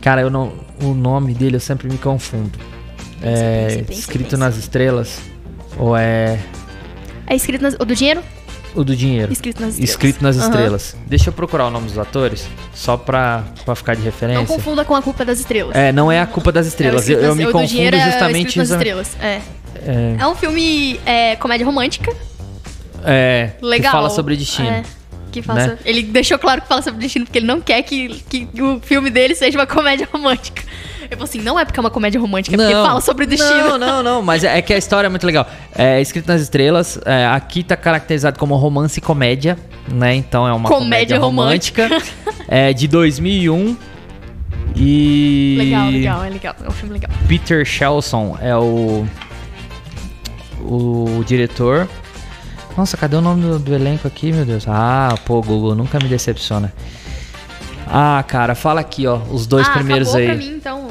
Cara, 0.00 0.20
eu 0.20 0.30
não. 0.30 0.52
O 0.82 0.92
nome 0.94 1.32
dele 1.34 1.56
eu 1.56 1.60
sempre 1.60 1.88
me 1.88 1.96
confundo. 1.98 2.58
É. 3.22 3.66
pensa, 3.68 3.84
pensa, 3.84 4.00
escrito 4.00 4.36
nas 4.36 4.56
estrelas. 4.56 5.18
Ou 5.78 5.96
é. 5.96 6.38
É 7.26 7.34
escrito 7.34 7.62
nas, 7.62 7.74
o 7.74 7.84
do 7.84 7.94
dinheiro? 7.94 8.22
O 8.74 8.82
do 8.82 8.96
dinheiro. 8.96 9.32
Escrito 9.32 9.60
nas 9.60 9.70
estrelas. 9.70 9.90
Escrito 9.90 10.22
nas 10.22 10.36
estrelas. 10.36 10.96
Deixa 11.06 11.28
eu 11.28 11.32
procurar 11.32 11.66
o 11.66 11.70
nome 11.70 11.86
dos 11.86 11.98
atores, 11.98 12.48
só 12.74 12.96
pra, 12.96 13.44
pra 13.64 13.74
ficar 13.76 13.94
de 13.94 14.00
Não 14.00 14.06
referência. 14.06 14.46
confunda 14.46 14.84
com 14.84 14.94
a 14.96 15.00
culpa 15.02 15.24
das 15.24 15.38
estrelas. 15.38 15.76
É, 15.76 15.92
não 15.92 16.10
é 16.10 16.20
a 16.20 16.26
culpa 16.26 16.50
das 16.50 16.66
É 16.66 16.68
estrelas. 16.70 17.02
escrito 17.02 17.18
eu, 17.18 17.22
eu 17.24 17.28
nas- 17.28 17.36
me 17.38 17.44
o 17.44 17.46
do 17.46 17.52
confundo 17.52 17.96
é 17.96 18.08
o 18.08 18.10
justamente. 18.10 18.36
escrito 18.48 18.56
nas 18.58 18.70
estrelas. 18.70 19.16
É. 19.20 19.40
É, 19.86 20.16
É 20.18 20.26
um 20.26 20.34
filme 20.34 20.98
é, 21.06 21.36
comédia 21.36 21.64
romântica. 21.64 22.12
é, 23.04 23.50
Legal. 23.62 23.90
que 23.92 23.96
fala 23.96 24.10
sobre 24.10 24.36
destino. 24.36 24.68
É, 24.68 24.82
que 25.30 25.42
fala 25.42 25.66
né? 25.68 25.78
Ele 25.84 26.02
deixou 26.02 26.38
claro 26.38 26.62
que 26.62 26.68
fala 26.68 26.82
sobre 26.82 27.00
destino, 27.00 27.24
porque 27.26 27.38
ele 27.38 27.46
não 27.46 27.60
quer 27.60 27.82
que, 27.82 28.08
que 28.28 28.48
o 28.60 28.80
filme 28.80 29.10
dele 29.10 29.34
seja 29.34 29.58
uma 29.58 29.66
comédia 29.66 30.08
romântica. 30.12 30.62
Eu 31.10 31.16
falo 31.16 31.24
assim, 31.24 31.40
não 31.40 31.58
é 31.58 31.64
porque 31.64 31.78
é 31.78 31.82
uma 31.82 31.90
comédia 31.90 32.20
romântica, 32.20 32.56
é 32.56 32.58
porque 32.58 32.72
fala 32.72 33.00
sobre 33.00 33.26
destino. 33.26 33.76
Não, 33.76 33.78
não, 33.78 34.02
não, 34.02 34.22
mas 34.22 34.44
é, 34.44 34.58
é 34.58 34.62
que 34.62 34.72
a 34.72 34.78
história 34.78 35.06
é 35.06 35.10
muito 35.10 35.26
legal. 35.26 35.46
É 35.74 36.00
escrito 36.00 36.26
nas 36.28 36.40
estrelas, 36.40 36.98
é, 37.04 37.26
aqui 37.26 37.62
tá 37.62 37.76
caracterizado 37.76 38.38
como 38.38 38.54
romance 38.56 38.98
e 38.98 39.02
comédia, 39.02 39.58
né? 39.88 40.14
Então 40.14 40.46
é 40.46 40.52
uma 40.52 40.68
Comédia 40.68 41.18
comédia, 41.18 41.18
romântica. 41.18 41.88
é 42.48 42.72
de 42.72 42.88
2001 42.88 43.76
e 44.76 45.56
Legal, 45.58 45.90
legal, 45.90 46.24
é 46.24 46.30
legal. 46.30 46.56
É 46.64 46.68
um 46.68 46.72
filme 46.72 46.94
legal. 46.94 47.10
Peter 47.28 47.64
Shelson 47.64 48.36
é 48.40 48.56
o 48.56 49.06
o 50.60 51.22
diretor. 51.26 51.88
Nossa, 52.76 52.96
cadê 52.96 53.14
o 53.16 53.20
nome 53.20 53.42
do, 53.42 53.58
do 53.58 53.74
elenco 53.74 54.08
aqui, 54.08 54.32
meu 54.32 54.44
Deus? 54.44 54.64
Ah, 54.66 55.14
pô, 55.24 55.40
Google 55.42 55.74
nunca 55.74 55.98
me 55.98 56.08
decepciona. 56.08 56.72
Ah, 57.86 58.24
cara, 58.26 58.54
fala 58.54 58.80
aqui, 58.80 59.06
ó, 59.06 59.16
os 59.30 59.46
dois 59.46 59.66
ah, 59.68 59.72
primeiros 59.72 60.14
aí. 60.14 60.26
pra 60.26 60.34
mim, 60.34 60.48
então. 60.56 60.88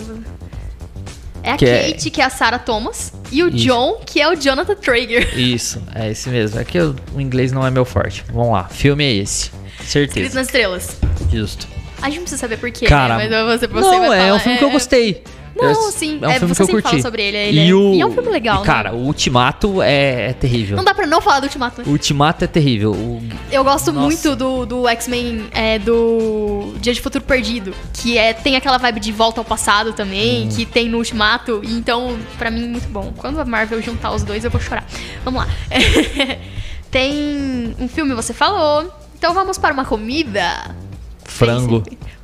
É 1.42 1.52
a 1.52 1.58
Que 1.58 1.66
é- 1.66 1.92
Kate, 1.92 2.10
que 2.10 2.22
é 2.22 2.26
a 2.26 2.30
Sarah 2.30 2.60
Thomas, 2.60 3.12
e 3.32 3.44
o 3.44 3.50
Isso. 3.50 3.58
John, 3.58 4.02
que 4.06 4.22
é 4.22 4.30
o 4.30 4.36
Jonathan 4.36 4.76
Traeger. 4.76 5.34
Isso, 5.38 5.82
é 5.94 6.10
esse 6.12 6.30
mesmo. 6.30 6.60
É 6.60 6.64
que 6.64 6.78
eu- 6.78 6.96
o 7.14 7.20
inglês 7.20 7.52
não 7.52 7.66
é 7.68 7.70
meu 7.72 7.84
forte. 7.84 8.24
Vamos 8.32 8.54
lá, 8.54 8.66
filme 8.66 9.04
é 9.04 9.14
esse. 9.14 9.52
Escrito 9.82 10.14
Certeza. 10.14 10.36
nas 10.36 10.48
estrelas. 10.48 10.98
Justo. 11.32 11.68
A 12.02 12.06
gente 12.06 12.16
não 12.18 12.24
precisa 12.24 12.40
saber 12.42 12.58
por 12.58 12.72
quê, 12.72 12.86
Cara, 12.86 13.18
né? 13.18 13.28
Mas 13.30 13.60
você, 13.60 13.68
você 13.68 13.82
não, 13.92 14.08
vai 14.08 14.20
é 14.20 14.22
falar, 14.24 14.36
um 14.36 14.40
filme 14.40 14.58
que 14.58 14.64
eu 14.64 14.72
gostei. 14.72 15.24
Não, 15.56 15.92
sim. 15.92 16.20
É 16.22 16.28
um 16.28 16.32
é, 16.32 16.40
filme 16.40 16.56
você 16.56 16.64
que 16.66 16.72
eu 16.72 16.76
curti. 16.76 16.90
fala 16.90 17.02
sobre 17.02 17.22
ele. 17.24 17.38
ele 17.38 17.60
e, 17.62 17.70
é, 17.70 17.74
o... 17.76 17.94
e 17.94 18.02
é 18.02 18.06
um 18.06 18.12
filme 18.12 18.30
legal, 18.30 18.64
e, 18.64 18.66
Cara, 18.66 18.92
né? 18.92 18.98
o 18.98 19.02
Ultimato 19.02 19.82
é, 19.82 20.30
é 20.30 20.34
terrível. 20.34 20.76
Não 20.78 20.84
dá 20.84 20.94
pra 20.94 21.06
não 21.06 21.22
falar 21.22 21.40
do 21.42 21.44
Ultimato. 21.44 21.82
né? 21.82 21.88
O 21.88 21.92
Ultimato 21.92 22.44
é 22.44 22.48
terrível. 22.48 22.92
O- 22.92 23.22
Eu 23.52 23.64
gosto 23.64 23.92
Nossa. 23.92 24.06
muito 24.06 24.36
do, 24.36 24.66
do 24.66 24.88
X-Men, 24.88 25.46
é, 25.52 25.78
do 25.80 26.74
Dia 26.80 26.94
de 26.94 27.02
Futuro 27.02 27.24
Perdido, 27.24 27.74
que 27.94 28.18
é, 28.18 28.34
tem 28.34 28.56
aquela 28.56 28.78
vibe 28.78 29.00
de 29.00 29.12
volta 29.12 29.40
ao 29.42 29.46
passado 29.46 29.92
Hum. 29.92 29.94
também, 29.94 30.48
que 30.50 30.66
tem 30.66 30.90
no 30.90 30.98
Ultimato, 30.98 31.62
e 31.64 31.74
então, 31.74 32.18
pra 32.38 32.50
mim, 32.50 32.68
muito 32.68 32.88
bom. 32.90 33.14
Quando 33.18 33.40
a 33.40 33.46
Marvel 33.46 33.82
juntar 33.82 34.12
os 34.14 34.24
dois, 34.24 34.44
eu 34.44 34.50
vou 34.52 34.60
chorar. 34.62 34.86
Vamos 35.24 35.42
lá. 35.46 35.50
tem 36.92 37.76
um 37.80 37.88
filme, 37.88 38.14
você 38.14 38.34
falou. 38.34 38.92
Então 39.18 39.34
vamos 39.34 39.58
para 39.58 39.74
uma 39.74 39.86
comida. 39.86 40.76
Frango. 41.24 41.84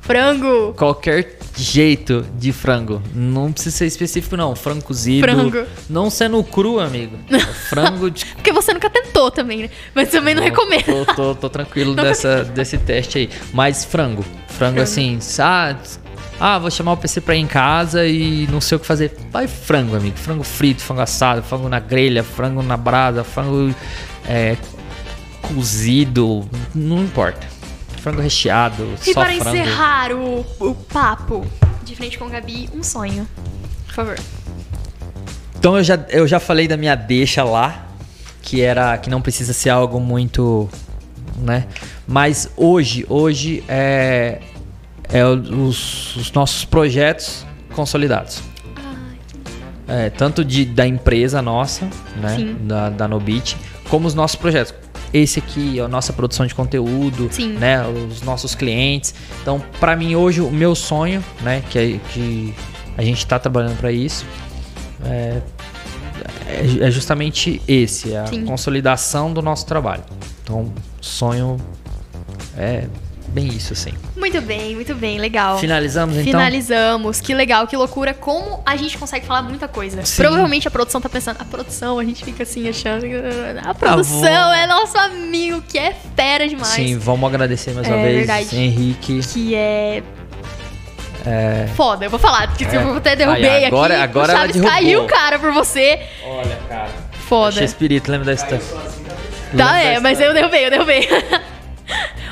Frango. 0.09 0.73
Qualquer 0.73 1.37
jeito 1.55 2.25
de 2.35 2.51
frango. 2.51 2.99
Não 3.13 3.51
precisa 3.51 3.77
ser 3.77 3.85
específico, 3.85 4.35
não. 4.35 4.55
Frango 4.55 4.83
cozido. 4.83 5.21
Frango. 5.21 5.67
Não 5.87 6.09
sendo 6.09 6.43
cru, 6.43 6.79
amigo. 6.79 7.15
É 7.29 7.39
frango 7.39 8.09
de. 8.09 8.25
Porque 8.25 8.51
você 8.51 8.73
nunca 8.73 8.89
tentou 8.89 9.29
também, 9.29 9.59
né? 9.59 9.69
Mas 9.93 10.09
também 10.09 10.33
não, 10.33 10.41
recomendo. 10.41 11.05
Tô, 11.05 11.13
tô, 11.13 11.35
tô 11.35 11.49
tranquilo 11.49 11.93
Não 11.93 12.03
dessa, 12.03 12.43
desse 12.43 12.79
teste 12.79 13.19
aí. 13.19 13.29
Mas 13.53 13.85
frango. 13.85 14.25
Frango, 14.47 14.81
assim, 14.81 15.19
ah, 15.37 15.75
ah, 16.39 16.57
vou 16.57 16.71
chamar 16.71 16.93
o 16.93 16.97
PC 16.97 17.21
pra 17.21 17.35
ir 17.35 17.41
em 17.41 17.47
casa 17.47 18.07
e 18.07 18.47
não 18.51 18.59
sei 18.59 18.77
o 18.77 18.79
que 18.79 18.87
fazer. 18.87 19.15
Vai 19.31 19.47
frango, 19.47 19.95
amigo. 19.95 20.17
Frango 20.17 20.43
frito, 20.43 20.81
frango 20.81 21.01
assado, 21.01 21.43
frango 21.43 21.69
na 21.69 21.79
grelha, 21.79 22.23
frango 22.23 22.63
na 22.63 22.77
brasa, 22.77 23.23
frango 23.23 23.75
é, 24.27 24.57
cozido. 25.43 26.49
Não 26.73 27.03
importa. 27.03 27.58
Frango 27.99 28.21
recheado, 28.21 28.87
E 29.05 29.13
para 29.13 29.33
frango. 29.33 29.49
encerrar 29.49 30.11
o, 30.13 30.45
o 30.59 30.75
papo 30.75 31.45
de 31.83 31.95
frente 31.95 32.17
com 32.17 32.29
Gabi, 32.29 32.69
um 32.73 32.81
sonho. 32.83 33.27
Por 33.87 33.93
favor. 33.93 34.19
Então 35.57 35.77
eu 35.77 35.83
já, 35.83 35.95
eu 36.09 36.27
já 36.27 36.39
falei 36.39 36.67
da 36.67 36.77
minha 36.77 36.95
deixa 36.95 37.43
lá, 37.43 37.87
que 38.41 38.61
era 38.61 38.97
que 38.97 39.09
não 39.09 39.21
precisa 39.21 39.51
ser 39.53 39.69
algo 39.69 39.99
muito, 39.99 40.69
né? 41.37 41.67
Mas 42.07 42.49
hoje, 42.55 43.05
hoje 43.09 43.63
é, 43.67 44.39
é 45.11 45.25
os, 45.25 46.15
os 46.15 46.31
nossos 46.31 46.63
projetos 46.63 47.45
consolidados. 47.75 48.41
É, 49.87 50.09
tanto 50.11 50.45
de, 50.45 50.65
da 50.65 50.85
empresa 50.85 51.41
nossa, 51.41 51.85
né? 52.21 52.35
Sim. 52.35 52.57
Da, 52.61 52.89
da 52.91 53.07
Nobit, 53.07 53.57
como 53.89 54.07
os 54.07 54.13
nossos 54.13 54.35
projetos. 54.35 54.73
Esse 55.13 55.39
aqui 55.39 55.79
é 55.79 55.81
a 55.83 55.87
nossa 55.87 56.13
produção 56.13 56.45
de 56.45 56.53
conteúdo, 56.53 57.27
Sim. 57.31 57.53
né? 57.53 57.83
Os 57.87 58.21
nossos 58.21 58.53
clientes. 58.53 59.13
Então, 59.41 59.61
para 59.79 59.95
mim 59.95 60.15
hoje 60.15 60.39
o 60.41 60.51
meu 60.51 60.75
sonho, 60.75 61.23
né? 61.41 61.63
Que, 61.69 61.79
é- 61.79 61.99
que 62.13 62.53
a 62.97 63.03
gente 63.03 63.17
está 63.17 63.39
trabalhando 63.39 63.77
para 63.77 63.91
isso, 63.91 64.25
é, 65.05 65.41
é- 66.47 66.87
é 66.87 66.91
justamente 66.91 67.61
esse, 67.67 68.13
é 68.13 68.19
a 68.19 68.27
Sim. 68.27 68.45
consolidação 68.45 69.33
do 69.33 69.41
nosso 69.41 69.65
trabalho. 69.65 70.03
Então, 70.43 70.71
sonho 71.01 71.57
é 72.57 72.85
bem 73.29 73.47
isso, 73.47 73.73
assim. 73.73 73.93
Muito 74.15 74.41
bem, 74.41 74.75
muito 74.75 74.93
bem, 74.95 75.17
legal. 75.19 75.57
Finalizamos 75.59 76.15
então? 76.17 76.25
Finalizamos, 76.25 77.21
que 77.21 77.33
legal, 77.33 77.65
que 77.67 77.75
loucura. 77.77 78.13
Como 78.13 78.61
a 78.65 78.75
gente 78.75 78.97
consegue 78.97 79.25
falar 79.25 79.41
muita 79.43 79.67
coisa. 79.67 80.03
Sim. 80.05 80.21
Provavelmente 80.23 80.67
a 80.67 80.71
produção 80.71 80.99
tá 80.99 81.07
pensando, 81.09 81.37
a 81.39 81.45
produção, 81.45 81.99
a 81.99 82.03
gente 82.03 82.23
fica 82.25 82.43
assim 82.43 82.67
achando. 82.67 83.05
A 83.65 83.73
produção 83.73 84.19
vou- 84.19 84.53
é 84.53 84.67
nosso 84.67 84.97
amigo, 84.97 85.61
que 85.67 85.77
é 85.77 85.95
fera 86.15 86.47
demais. 86.47 86.67
Sim, 86.69 86.97
vamos 86.97 87.27
agradecer 87.29 87.73
mais 87.73 87.87
uma 87.87 87.95
É 87.97 88.03
vez, 88.03 88.17
verdade. 88.17 88.57
Henrique. 88.57 89.19
Que 89.33 89.55
é. 89.55 90.03
Foda, 91.75 92.05
eu 92.05 92.09
vou 92.09 92.17
falar, 92.19 92.47
porque 92.47 92.65
É. 92.65 92.75
eu 92.75 92.95
até 92.97 93.15
derrubei 93.15 93.47
Ai, 93.47 93.65
agora- 93.65 93.93
aqui. 93.95 94.03
agora 94.03 94.33
o 94.33 94.35
Chaves 94.37 94.61
caiu, 94.61 95.05
cara, 95.05 95.37
por 95.37 95.51
você. 95.51 95.99
Olha, 96.25 96.57
cara. 96.67 96.89
Foda. 97.27 97.49
Achei 97.49 97.65
espírito, 97.65 98.09
lembra 98.09 98.25
da 98.25 98.33
história? 98.33 98.61
Tá, 99.55 99.79
é, 99.79 99.99
mas 99.99 100.19
eu 100.19 100.33
derrubei, 100.33 100.65
eu 100.65 100.69
derrubei. 100.71 101.07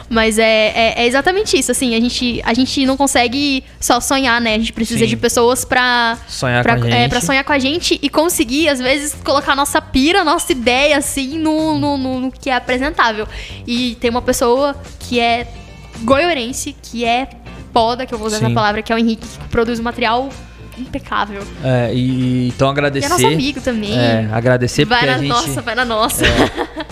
mas 0.09 0.39
é, 0.39 0.43
é, 0.43 0.93
é 1.03 1.05
exatamente 1.05 1.57
isso, 1.57 1.71
assim, 1.71 1.93
a 1.95 1.99
gente, 1.99 2.41
a 2.45 2.53
gente 2.53 2.85
não 2.85 2.95
consegue 2.95 3.63
só 3.79 3.99
sonhar, 3.99 4.39
né? 4.39 4.55
A 4.55 4.57
gente 4.57 4.71
precisa 4.73 4.99
Sim. 5.01 5.07
de 5.07 5.17
pessoas 5.17 5.65
pra, 5.65 6.17
Sonhar 6.27 6.63
pra, 6.63 6.77
com 6.77 6.83
a 6.85 6.87
é, 6.87 6.91
gente. 6.91 7.09
pra 7.09 7.21
sonhar 7.21 7.43
com 7.43 7.51
a 7.53 7.59
gente 7.59 7.99
e 8.01 8.09
conseguir, 8.09 8.69
às 8.69 8.79
vezes, 8.79 9.15
colocar 9.23 9.55
nossa 9.55 9.81
pira, 9.81 10.23
nossa 10.23 10.51
ideia, 10.51 10.97
assim, 10.97 11.37
no, 11.37 11.77
no, 11.77 11.97
no- 11.97 12.19
no 12.21 12.31
que 12.31 12.49
é 12.49 12.55
apresentável. 12.55 13.27
E 13.67 13.95
tem 13.99 14.09
uma 14.09 14.21
pessoa 14.21 14.75
que 14.99 15.19
é 15.19 15.47
goiorense, 16.03 16.75
que 16.81 17.03
é 17.05 17.27
foda, 17.73 18.05
que 18.05 18.13
eu 18.13 18.17
vou 18.17 18.27
usar 18.27 18.37
Sim. 18.39 18.45
essa 18.45 18.53
palavra, 18.53 18.81
que 18.81 18.91
é 18.91 18.95
o 18.95 18.99
Henrique, 18.99 19.27
que 19.27 19.47
produz 19.49 19.79
um 19.79 19.83
material 19.83 20.29
impecável. 20.77 21.41
É, 21.63 21.91
e 21.93 22.47
então 22.49 22.67
E 22.69 22.71
agradecer. 22.71 23.05
é 23.05 23.09
nosso 23.09 23.27
amigo 23.27 23.61
também. 23.61 23.97
É, 23.97 24.29
agradecer 24.31 24.85
vai 24.85 24.99
porque 24.99 25.11
na 25.11 25.15
a 25.15 25.19
gente. 25.19 25.29
nossa, 25.29 25.61
vai 25.61 25.75
na 25.75 25.85
nossa. 25.85 26.23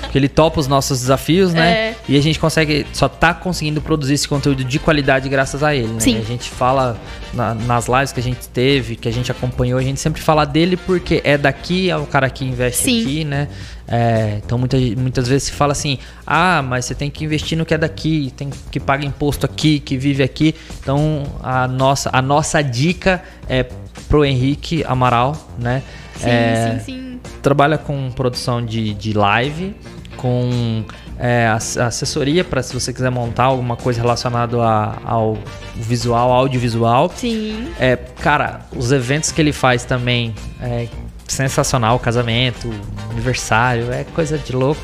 Porque 0.02 0.18
ele 0.18 0.28
topa 0.30 0.60
os 0.60 0.68
nossos 0.68 1.00
desafios, 1.02 1.54
né? 1.54 1.72
É. 1.72 1.96
E 2.08 2.18
a 2.18 2.22
gente 2.22 2.40
consegue, 2.40 2.86
só 2.94 3.08
tá 3.08 3.34
conseguindo 3.34 3.82
produzir 3.82 4.14
esse 4.16 4.28
conteúdo 4.28 4.64
de 4.64 4.80
qualidade 4.80 5.28
graças 5.30 5.64
a 5.64 5.76
ele, 5.76 5.88
né? 5.88 6.00
Sim. 6.00 6.18
A 6.20 6.24
gente 6.24 6.50
fala 6.50 6.98
na- 7.34 7.54
nas 7.54 7.88
lives 7.88 8.12
que 8.12 8.20
a 8.20 8.24
gente 8.24 8.48
teve, 8.50 8.96
que 8.96 9.08
a 9.08 9.12
gente 9.12 9.32
acompanhou, 9.32 9.80
a 9.80 9.84
gente 9.84 10.00
sempre 10.00 10.22
fala 10.22 10.46
dele 10.46 10.78
porque 10.78 11.22
é 11.24 11.38
daqui, 11.38 11.90
é 11.90 11.98
o 11.98 12.06
cara 12.06 12.30
que 12.30 12.46
investe 12.46 12.84
Sim. 12.84 13.02
aqui, 13.02 13.24
né? 13.26 13.48
É, 13.88 14.40
então 14.44 14.58
muita, 14.58 14.78
muitas 14.98 15.28
vezes 15.28 15.44
se 15.50 15.52
fala 15.52 15.72
assim, 15.72 16.00
ah, 16.26 16.62
mas 16.64 16.86
você 16.86 16.96
tem 16.96 17.10
que 17.10 17.24
investir 17.24 17.56
no 17.58 17.66
que 17.66 17.74
é 17.74 17.78
daqui, 17.78 18.34
tem 18.36 18.50
que 18.72 18.80
pagar 18.80 19.06
imposto 19.06 19.46
aqui, 19.46 19.80
que 19.80 19.96
vive 19.98 20.24
aqui. 20.24 20.56
Então 20.82 21.24
a 21.44 21.68
nossa, 21.68 22.10
a 22.12 22.22
nossa 22.22 22.62
dica 22.64 23.22
é 23.48 23.64
pro 24.10 24.26
Henrique 24.26 24.84
Amaral, 24.86 25.36
né? 25.60 25.84
Sim, 26.18 26.30
É, 26.30 26.80
sim, 26.80 26.86
sim. 26.86 27.20
trabalha 27.42 27.78
com 27.78 28.10
produção 28.12 28.64
de, 28.66 28.94
de 28.96 29.14
live, 29.14 29.76
com 30.18 30.84
é, 31.20 31.48
ass- 31.48 31.78
assessoria 31.78 32.44
para 32.44 32.64
se 32.64 32.74
você 32.74 32.92
quiser 32.92 33.10
montar 33.12 33.44
alguma 33.46 33.76
coisa 33.76 34.02
relacionada 34.02 34.58
a- 34.62 34.98
ao 35.06 35.38
visual, 35.76 36.32
audiovisual. 36.32 37.12
Sim. 37.16 37.68
É, 37.80 37.96
cara, 37.96 38.62
os 38.76 38.92
eventos 38.92 39.32
que 39.32 39.42
ele 39.42 39.54
faz 39.54 39.84
também 39.86 40.34
é 40.62 40.88
sensacional, 41.28 41.98
casamento, 42.00 42.70
aniversário, 43.12 43.92
é 43.92 44.04
coisa 44.04 44.38
de 44.38 44.54
louco, 44.56 44.82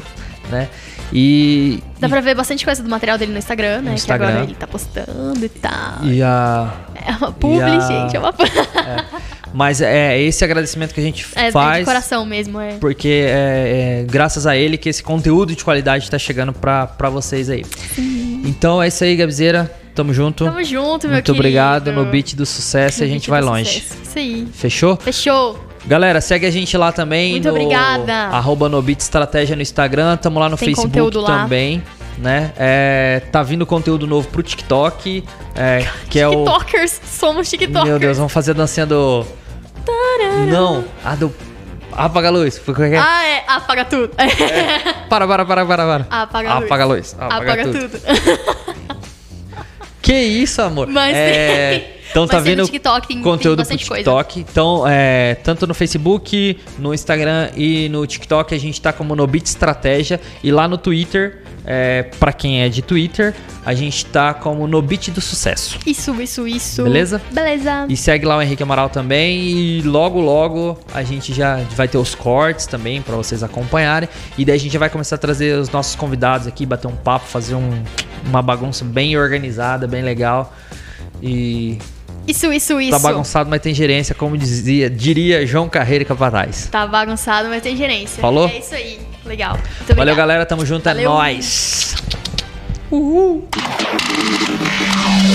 né? 0.49 0.67
E, 1.13 1.83
Dá 1.99 2.07
pra 2.07 2.21
ver 2.21 2.33
bastante 2.35 2.63
coisa 2.63 2.81
do 2.81 2.89
material 2.89 3.17
dele 3.17 3.33
no 3.33 3.37
Instagram, 3.37 3.81
né? 3.81 3.93
Instagram. 3.93 4.27
Que 4.27 4.31
agora 4.33 4.45
ele 4.45 4.55
tá 4.55 4.65
postando 4.65 5.43
e 5.45 5.49
tal. 5.49 6.05
e 6.05 6.23
a 6.23 6.73
É 6.95 7.11
uma 7.11 7.31
publi, 7.33 7.57
e 7.59 7.61
a- 7.63 7.79
gente. 7.81 8.15
É 8.15 8.19
uma 8.19 8.33
mas 9.53 9.81
é 9.81 10.17
esse 10.21 10.41
agradecimento 10.45 10.93
que 10.93 11.01
a 11.01 11.03
gente 11.03 11.27
É, 11.35 11.47
é 11.47 11.51
faz 11.51 11.79
de 11.79 11.85
coração 11.85 12.25
mesmo, 12.25 12.61
é. 12.61 12.77
porque 12.79 13.25
é, 13.27 14.01
é 14.03 14.05
graças 14.09 14.47
a 14.47 14.55
ele 14.55 14.77
que 14.77 14.87
esse 14.87 15.03
conteúdo 15.03 15.53
de 15.53 15.63
qualidade 15.65 16.09
tá 16.09 16.17
chegando 16.17 16.53
pra, 16.53 16.87
pra 16.87 17.09
vocês 17.09 17.49
aí. 17.49 17.65
Então 18.45 18.81
é 18.81 18.87
isso 18.87 19.03
aí, 19.03 19.13
Gabizeira. 19.17 19.69
Tamo 19.93 20.13
junto. 20.13 20.45
Tamo 20.45 20.63
junto, 20.63 21.07
meu 21.07 21.15
Muito 21.15 21.25
querido. 21.25 21.31
obrigado 21.33 21.91
no 21.91 22.05
beat 22.05 22.35
do 22.35 22.45
sucesso 22.45 23.01
e 23.01 23.03
a 23.03 23.07
No 23.07 23.13
gente 23.13 23.29
vai 23.29 23.41
longe. 23.41 23.81
sucesso. 23.81 23.99
Isso 24.01 24.17
aí. 24.17 24.47
Fechou? 24.53 24.95
Fechou. 24.95 25.70
Galera, 25.85 26.21
segue 26.21 26.45
a 26.45 26.51
gente 26.51 26.77
lá 26.77 26.91
também 26.91 27.31
Muito 27.31 27.45
no 27.45 27.51
obrigada. 27.51 28.13
arroba 28.27 28.69
Nobit 28.69 29.01
Estratégia 29.01 29.55
no 29.55 29.61
Instagram, 29.61 30.15
tamo 30.17 30.39
lá 30.39 30.47
no 30.47 30.55
Tem 30.57 30.67
Facebook 30.67 30.89
conteúdo 30.89 31.21
lá. 31.21 31.41
também, 31.43 31.81
né? 32.17 32.51
É, 32.55 33.21
tá 33.31 33.41
vindo 33.41 33.65
conteúdo 33.65 34.05
novo 34.05 34.27
pro 34.27 34.43
TikTok, 34.43 35.23
é, 35.55 35.87
que 36.09 36.19
é 36.19 36.27
o... 36.27 36.45
TikTokers. 36.45 37.01
Somos 37.03 37.49
TikTokers. 37.49 37.85
Meu 37.85 37.97
Deus, 37.99 38.17
vamos 38.17 38.31
fazer 38.31 38.51
a 38.51 38.53
dancinha 38.53 38.85
do... 38.85 39.25
Não, 40.49 40.85
a 41.03 41.15
do... 41.15 41.33
Apaga 41.93 42.29
a 42.29 42.31
luz. 42.31 42.61
É? 42.79 42.97
Ah, 42.97 43.25
é. 43.25 43.43
Apaga 43.47 43.83
tudo. 43.83 44.11
Para, 45.09 45.27
para, 45.27 45.45
para, 45.45 45.65
para, 45.65 45.85
para. 45.85 46.07
Apaga 46.09 46.49
a 46.51 46.55
luz. 46.55 46.65
Apaga 46.65 46.83
a 46.83 46.87
luz. 46.87 47.15
Apaga, 47.19 47.35
Apaga 47.35 47.63
tudo. 47.63 47.89
tudo. 47.89 49.01
Que 50.01 50.13
isso, 50.15 50.61
amor? 50.61 50.87
Mas 50.87 51.15
é, 51.15 51.69
tem- 51.69 52.00
Então 52.11 52.27
tá 52.27 52.35
mas 52.35 52.43
tem 52.43 52.55
vindo 52.55 52.65
TikTok, 52.65 53.07
tem- 53.07 53.17
tem 53.17 53.23
conteúdo 53.23 53.55
pro 53.57 53.63
bastante 53.63 53.87
coisa. 53.87 54.03
TikTok. 54.03 54.39
Então, 54.41 54.83
é, 54.87 55.35
tanto 55.43 55.65
no 55.65 55.73
Facebook, 55.73 56.59
no 56.77 56.93
Instagram 56.93 57.49
e 57.55 57.87
no 57.89 58.05
TikTok, 58.05 58.53
a 58.53 58.59
gente 58.59 58.79
tá 58.81 58.91
como 58.93 59.15
Nobit 59.15 59.45
Estratégia. 59.47 60.19
E 60.43 60.51
lá 60.51 60.67
no 60.67 60.77
Twitter, 60.77 61.41
é, 61.65 62.03
para 62.19 62.33
quem 62.33 62.61
é 62.61 62.69
de 62.69 62.81
Twitter, 62.81 63.33
a 63.65 63.73
gente 63.73 64.05
tá 64.07 64.33
como 64.33 64.67
Nobit 64.67 65.09
do 65.11 65.21
Sucesso. 65.21 65.79
Isso, 65.85 66.13
isso, 66.21 66.47
isso. 66.47 66.83
Beleza? 66.83 67.21
Beleza. 67.31 67.85
E 67.87 67.95
segue 67.95 68.25
lá 68.25 68.37
o 68.37 68.41
Henrique 68.41 68.61
Amaral 68.61 68.89
também. 68.89 69.39
E 69.49 69.81
logo, 69.83 70.19
logo 70.19 70.77
a 70.93 71.03
gente 71.03 71.33
já 71.33 71.57
vai 71.77 71.87
ter 71.87 71.97
os 71.97 72.13
cortes 72.13 72.65
também 72.65 73.01
para 73.01 73.15
vocês 73.15 73.41
acompanharem. 73.41 74.09
E 74.37 74.43
daí 74.43 74.55
a 74.55 74.59
gente 74.59 74.77
vai 74.77 74.89
começar 74.89 75.15
a 75.15 75.19
trazer 75.19 75.57
os 75.57 75.69
nossos 75.69 75.95
convidados 75.95 76.45
aqui, 76.45 76.65
bater 76.65 76.87
um 76.87 76.95
papo, 76.95 77.25
fazer 77.25 77.55
um- 77.55 77.83
uma 78.25 78.41
bagunça 78.41 78.83
bem 78.83 79.17
organizada, 79.17 79.87
bem 79.87 80.01
legal. 80.03 80.53
E 81.23 81.77
isso, 82.27 82.51
isso, 82.53 82.79
isso. 82.79 82.91
Tá 82.91 82.99
bagunçado, 82.99 83.49
mas 83.49 83.61
tem 83.61 83.73
gerência, 83.73 84.13
como 84.13 84.37
dizia, 84.37 84.89
diria 84.89 85.45
João 85.45 85.67
Carreira 85.67 86.05
Capataz. 86.05 86.67
Tá 86.71 86.85
bagunçado, 86.85 87.49
mas 87.49 87.61
tem 87.61 87.75
gerência. 87.75 88.21
Falou? 88.21 88.47
É 88.47 88.59
isso 88.59 88.75
aí. 88.75 88.99
Legal. 89.25 89.57
Muito 89.77 89.95
Valeu, 89.95 90.15
galera. 90.15 90.45
Tamo 90.45 90.65
junto. 90.65 90.87
É 90.87 90.93
Valeu. 90.93 91.11
É 91.11 91.13
nóis. 91.13 91.95
Uhul. 92.89 93.47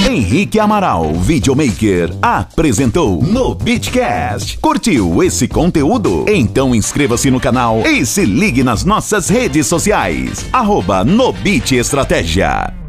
Henrique 0.09 0.61
Amaral, 0.61 1.13
videomaker, 1.15 2.11
apresentou 2.23 3.21
no 3.23 3.55
Beatcast. 3.55 4.59
Curtiu 4.59 5.23
esse 5.23 5.49
conteúdo? 5.49 6.27
Então 6.29 6.75
inscreva-se 6.75 7.31
no 7.31 7.41
canal 7.41 7.81
e 7.87 8.07
se 8.07 8.25
ligue 8.25 8.63
nas 8.63 8.85
nossas 8.85 9.29
redes 9.29 9.67
sociais. 9.67 10.45
Arroba 10.53 11.03
no 11.03 11.33
Beat 11.33 11.73
Estratégia. 11.73 12.86